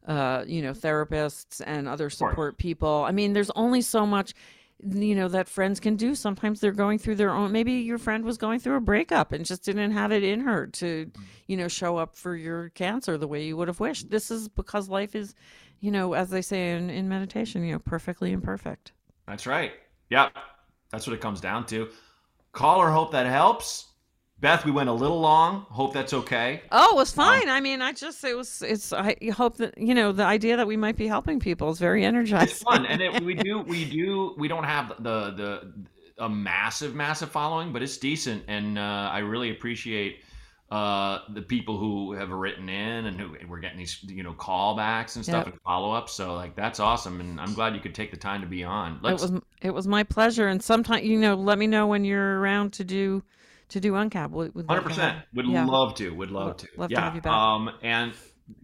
uh, 0.06 0.44
you 0.46 0.62
know, 0.62 0.70
therapists 0.72 1.60
and 1.66 1.88
other 1.88 2.08
support 2.10 2.58
people. 2.58 3.04
I 3.08 3.10
mean, 3.10 3.32
there's 3.32 3.50
only 3.56 3.82
so 3.82 4.06
much 4.06 4.34
you 4.84 5.14
know 5.14 5.26
that 5.26 5.48
friends 5.48 5.80
can 5.80 5.96
do 5.96 6.14
sometimes 6.14 6.60
they're 6.60 6.70
going 6.70 6.98
through 6.98 7.14
their 7.14 7.30
own 7.30 7.50
maybe 7.50 7.72
your 7.72 7.96
friend 7.96 8.22
was 8.24 8.36
going 8.36 8.60
through 8.60 8.76
a 8.76 8.80
breakup 8.80 9.32
and 9.32 9.46
just 9.46 9.64
didn't 9.64 9.90
have 9.90 10.12
it 10.12 10.22
in 10.22 10.40
her 10.40 10.66
to 10.66 11.10
you 11.46 11.56
know 11.56 11.66
show 11.66 11.96
up 11.96 12.14
for 12.14 12.36
your 12.36 12.68
cancer 12.70 13.16
the 13.16 13.26
way 13.26 13.42
you 13.42 13.56
would 13.56 13.68
have 13.68 13.80
wished 13.80 14.10
this 14.10 14.30
is 14.30 14.48
because 14.50 14.90
life 14.90 15.14
is 15.14 15.34
you 15.80 15.90
know 15.90 16.12
as 16.12 16.28
they 16.28 16.42
say 16.42 16.72
in, 16.72 16.90
in 16.90 17.08
meditation 17.08 17.64
you 17.64 17.72
know 17.72 17.78
perfectly 17.78 18.32
imperfect 18.32 18.92
That's 19.26 19.46
right. 19.46 19.72
Yep. 20.10 20.36
That's 20.90 21.06
what 21.06 21.14
it 21.14 21.20
comes 21.20 21.40
down 21.40 21.66
to. 21.66 21.88
Call 22.52 22.80
or 22.80 22.90
hope 22.90 23.12
that 23.12 23.26
helps. 23.26 23.86
Beth, 24.38 24.66
we 24.66 24.70
went 24.70 24.90
a 24.90 24.92
little 24.92 25.20
long. 25.20 25.66
Hope 25.70 25.94
that's 25.94 26.12
okay. 26.12 26.60
Oh, 26.70 26.92
it 26.92 26.96
was 26.96 27.10
fine. 27.10 27.48
I 27.48 27.60
mean, 27.60 27.80
I 27.80 27.92
just 27.92 28.22
it 28.22 28.36
was 28.36 28.62
it's. 28.62 28.92
I 28.92 29.16
hope 29.34 29.56
that 29.56 29.78
you 29.78 29.94
know 29.94 30.12
the 30.12 30.24
idea 30.24 30.58
that 30.58 30.66
we 30.66 30.76
might 30.76 30.96
be 30.96 31.06
helping 31.06 31.40
people 31.40 31.70
is 31.70 31.78
very 31.78 32.04
energizing. 32.04 32.48
It's 32.48 32.62
fun, 32.62 32.84
and 32.84 33.00
it, 33.00 33.22
we 33.24 33.34
do 33.34 33.60
we 33.60 33.86
do 33.86 34.34
we 34.36 34.46
don't 34.46 34.64
have 34.64 34.92
the 34.98 35.30
the 35.30 35.72
a 36.18 36.28
massive 36.28 36.94
massive 36.94 37.30
following, 37.30 37.72
but 37.72 37.82
it's 37.82 37.96
decent, 37.96 38.44
and 38.46 38.78
uh, 38.78 39.08
I 39.10 39.18
really 39.18 39.50
appreciate 39.50 40.18
uh, 40.70 41.20
the 41.32 41.42
people 41.42 41.78
who 41.78 42.12
have 42.12 42.30
written 42.30 42.68
in 42.68 43.06
and 43.06 43.20
who 43.20 43.36
we're 43.48 43.60
getting 43.60 43.78
these 43.78 43.98
you 44.02 44.22
know 44.22 44.32
callbacks 44.32 45.14
and 45.16 45.24
stuff 45.24 45.46
Yep. 45.46 45.54
and 45.54 45.62
follow 45.62 45.92
up. 45.92 46.08
So 46.08 46.34
like 46.34 46.56
that's 46.56 46.80
awesome, 46.80 47.20
and 47.20 47.40
I'm 47.40 47.54
glad 47.54 47.74
you 47.74 47.80
could 47.80 47.94
take 47.94 48.10
the 48.10 48.16
time 48.16 48.40
to 48.40 48.46
be 48.46 48.64
on. 48.64 48.96
It 48.96 49.02
Let's 49.02 49.22
was 49.22 49.40
it 49.62 49.70
was 49.70 49.86
my 49.86 50.02
pleasure, 50.02 50.48
and 50.48 50.62
sometime 50.62 51.04
you 51.04 51.18
know, 51.18 51.34
let 51.34 51.58
me 51.58 51.66
know 51.66 51.86
when 51.86 52.04
you're 52.04 52.40
around 52.40 52.72
to 52.74 52.84
do 52.84 53.22
to 53.68 53.80
do 53.80 53.92
uncap. 53.92 54.30
We'd, 54.30 54.54
we'd 54.54 54.66
love 54.66 54.78
Hundred 54.78 54.88
percent. 54.88 55.18
Would 55.34 55.46
yeah. 55.46 55.64
love 55.66 55.94
to. 55.96 56.10
Would 56.10 56.30
love 56.30 56.56
to. 56.58 56.68
love 56.76 56.90
to 56.90 57.00
have 57.00 57.14
you 57.14 57.20
back. 57.20 57.32
Um, 57.32 57.70
and 57.82 58.12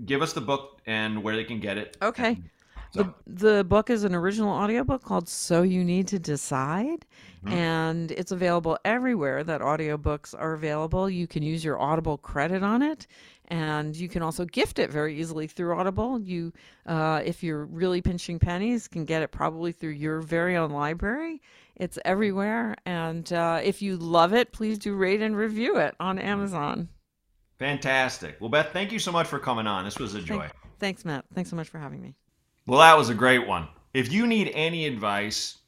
give 0.04 0.22
us 0.22 0.32
the 0.32 0.40
book 0.40 0.80
and 0.86 1.22
where 1.22 1.36
they 1.36 1.44
can 1.44 1.60
get 1.60 1.78
it. 1.78 1.96
Okay. 2.02 2.38
So, 2.94 3.14
The, 3.26 3.46
the 3.56 3.64
book 3.64 3.88
is 3.90 4.04
an 4.04 4.14
original 4.14 4.50
audiobook 4.50 5.02
called 5.02 5.28
So 5.28 5.62
You 5.62 5.82
Need 5.82 6.08
to 6.08 6.18
Decide, 6.18 7.06
Mhm. 7.44 7.50
and 7.52 8.10
it's 8.10 8.32
available 8.32 8.78
everywhere 8.84 9.42
that 9.44 9.60
audiobooks 9.62 10.34
are 10.38 10.52
available. 10.52 11.08
You 11.08 11.26
can 11.26 11.42
use 11.42 11.64
your 11.64 11.80
Audible 11.80 12.18
credit 12.18 12.62
on 12.62 12.82
it, 12.82 13.06
and 13.48 13.96
you 13.96 14.08
can 14.10 14.20
also 14.22 14.44
gift 14.44 14.78
it 14.78 14.90
very 14.90 15.18
easily 15.18 15.46
through 15.46 15.74
Audible. 15.78 16.20
You, 16.20 16.52
uh, 16.86 17.22
if 17.24 17.42
you're 17.42 17.64
really 17.64 18.02
pinching 18.02 18.38
pennies, 18.38 18.88
can 18.88 19.06
get 19.06 19.22
it 19.22 19.28
probably 19.32 19.72
through 19.72 19.90
your 19.92 20.20
very 20.20 20.54
own 20.56 20.70
library. 20.70 21.40
It's 21.76 21.98
everywhere, 22.04 22.76
and 22.84 23.32
uh, 23.32 23.60
if 23.64 23.80
you 23.80 23.96
love 23.96 24.34
it, 24.34 24.52
please 24.52 24.78
do 24.78 24.94
rate 24.94 25.22
and 25.22 25.34
review 25.34 25.78
it 25.78 25.94
on 25.98 26.18
Amazon. 26.18 26.90
fantastic. 27.58 28.36
Well, 28.40 28.50
Beth, 28.50 28.70
thank 28.72 28.92
you 28.92 28.98
so 28.98 29.12
much 29.12 29.28
for 29.28 29.38
coming 29.38 29.66
on. 29.66 29.84
This 29.84 29.98
was 29.98 30.14
a 30.14 30.20
joy. 30.20 30.40
Thank- 30.40 30.52
thanks, 30.80 31.04
Matt. 31.04 31.24
Thanks 31.34 31.48
so 31.48 31.56
much 31.56 31.68
for 31.68 31.78
having 31.78 32.02
me. 32.02 32.14
Well, 32.66 32.80
that 32.80 32.96
was 32.96 33.08
a 33.08 33.14
great 33.14 33.46
one. 33.46 33.68
If 33.92 34.12
you 34.12 34.26
need 34.26 34.50
any 34.54 34.86
advice 34.86 35.58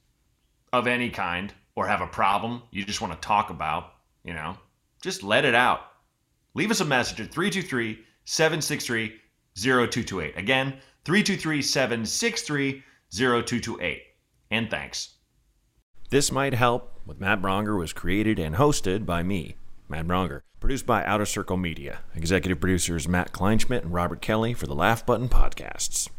of 0.71 0.87
any 0.87 1.09
kind 1.09 1.53
or 1.75 1.87
have 1.87 2.01
a 2.01 2.07
problem 2.07 2.63
you 2.71 2.85
just 2.85 3.01
want 3.01 3.13
to 3.13 3.27
talk 3.27 3.49
about, 3.49 3.93
you 4.23 4.33
know, 4.33 4.57
just 5.01 5.23
let 5.23 5.45
it 5.45 5.55
out. 5.55 5.81
Leave 6.53 6.71
us 6.71 6.79
a 6.79 6.85
message 6.85 7.19
at 7.19 7.31
323 7.31 7.99
763 8.23 9.21
0228. 9.55 10.37
Again, 10.37 10.73
323 11.03 11.61
763 11.61 12.83
0228. 13.11 14.01
And 14.51 14.69
thanks. 14.69 15.15
This 16.09 16.31
Might 16.31 16.53
Help 16.53 17.01
with 17.05 17.19
Matt 17.19 17.41
Braunger 17.41 17.77
was 17.77 17.93
created 17.93 18.39
and 18.39 18.55
hosted 18.55 19.05
by 19.05 19.21
me, 19.21 19.57
Matt 19.89 20.07
Braunger. 20.07 20.41
Produced 20.59 20.85
by 20.85 21.03
Outer 21.03 21.25
Circle 21.25 21.57
Media. 21.57 21.99
Executive 22.15 22.59
producers 22.59 23.07
Matt 23.07 23.33
Kleinschmidt 23.33 23.83
and 23.83 23.93
Robert 23.93 24.21
Kelly 24.21 24.53
for 24.53 24.65
the 24.65 24.73
Laugh 24.73 25.05
Button 25.05 25.29
Podcasts. 25.29 26.09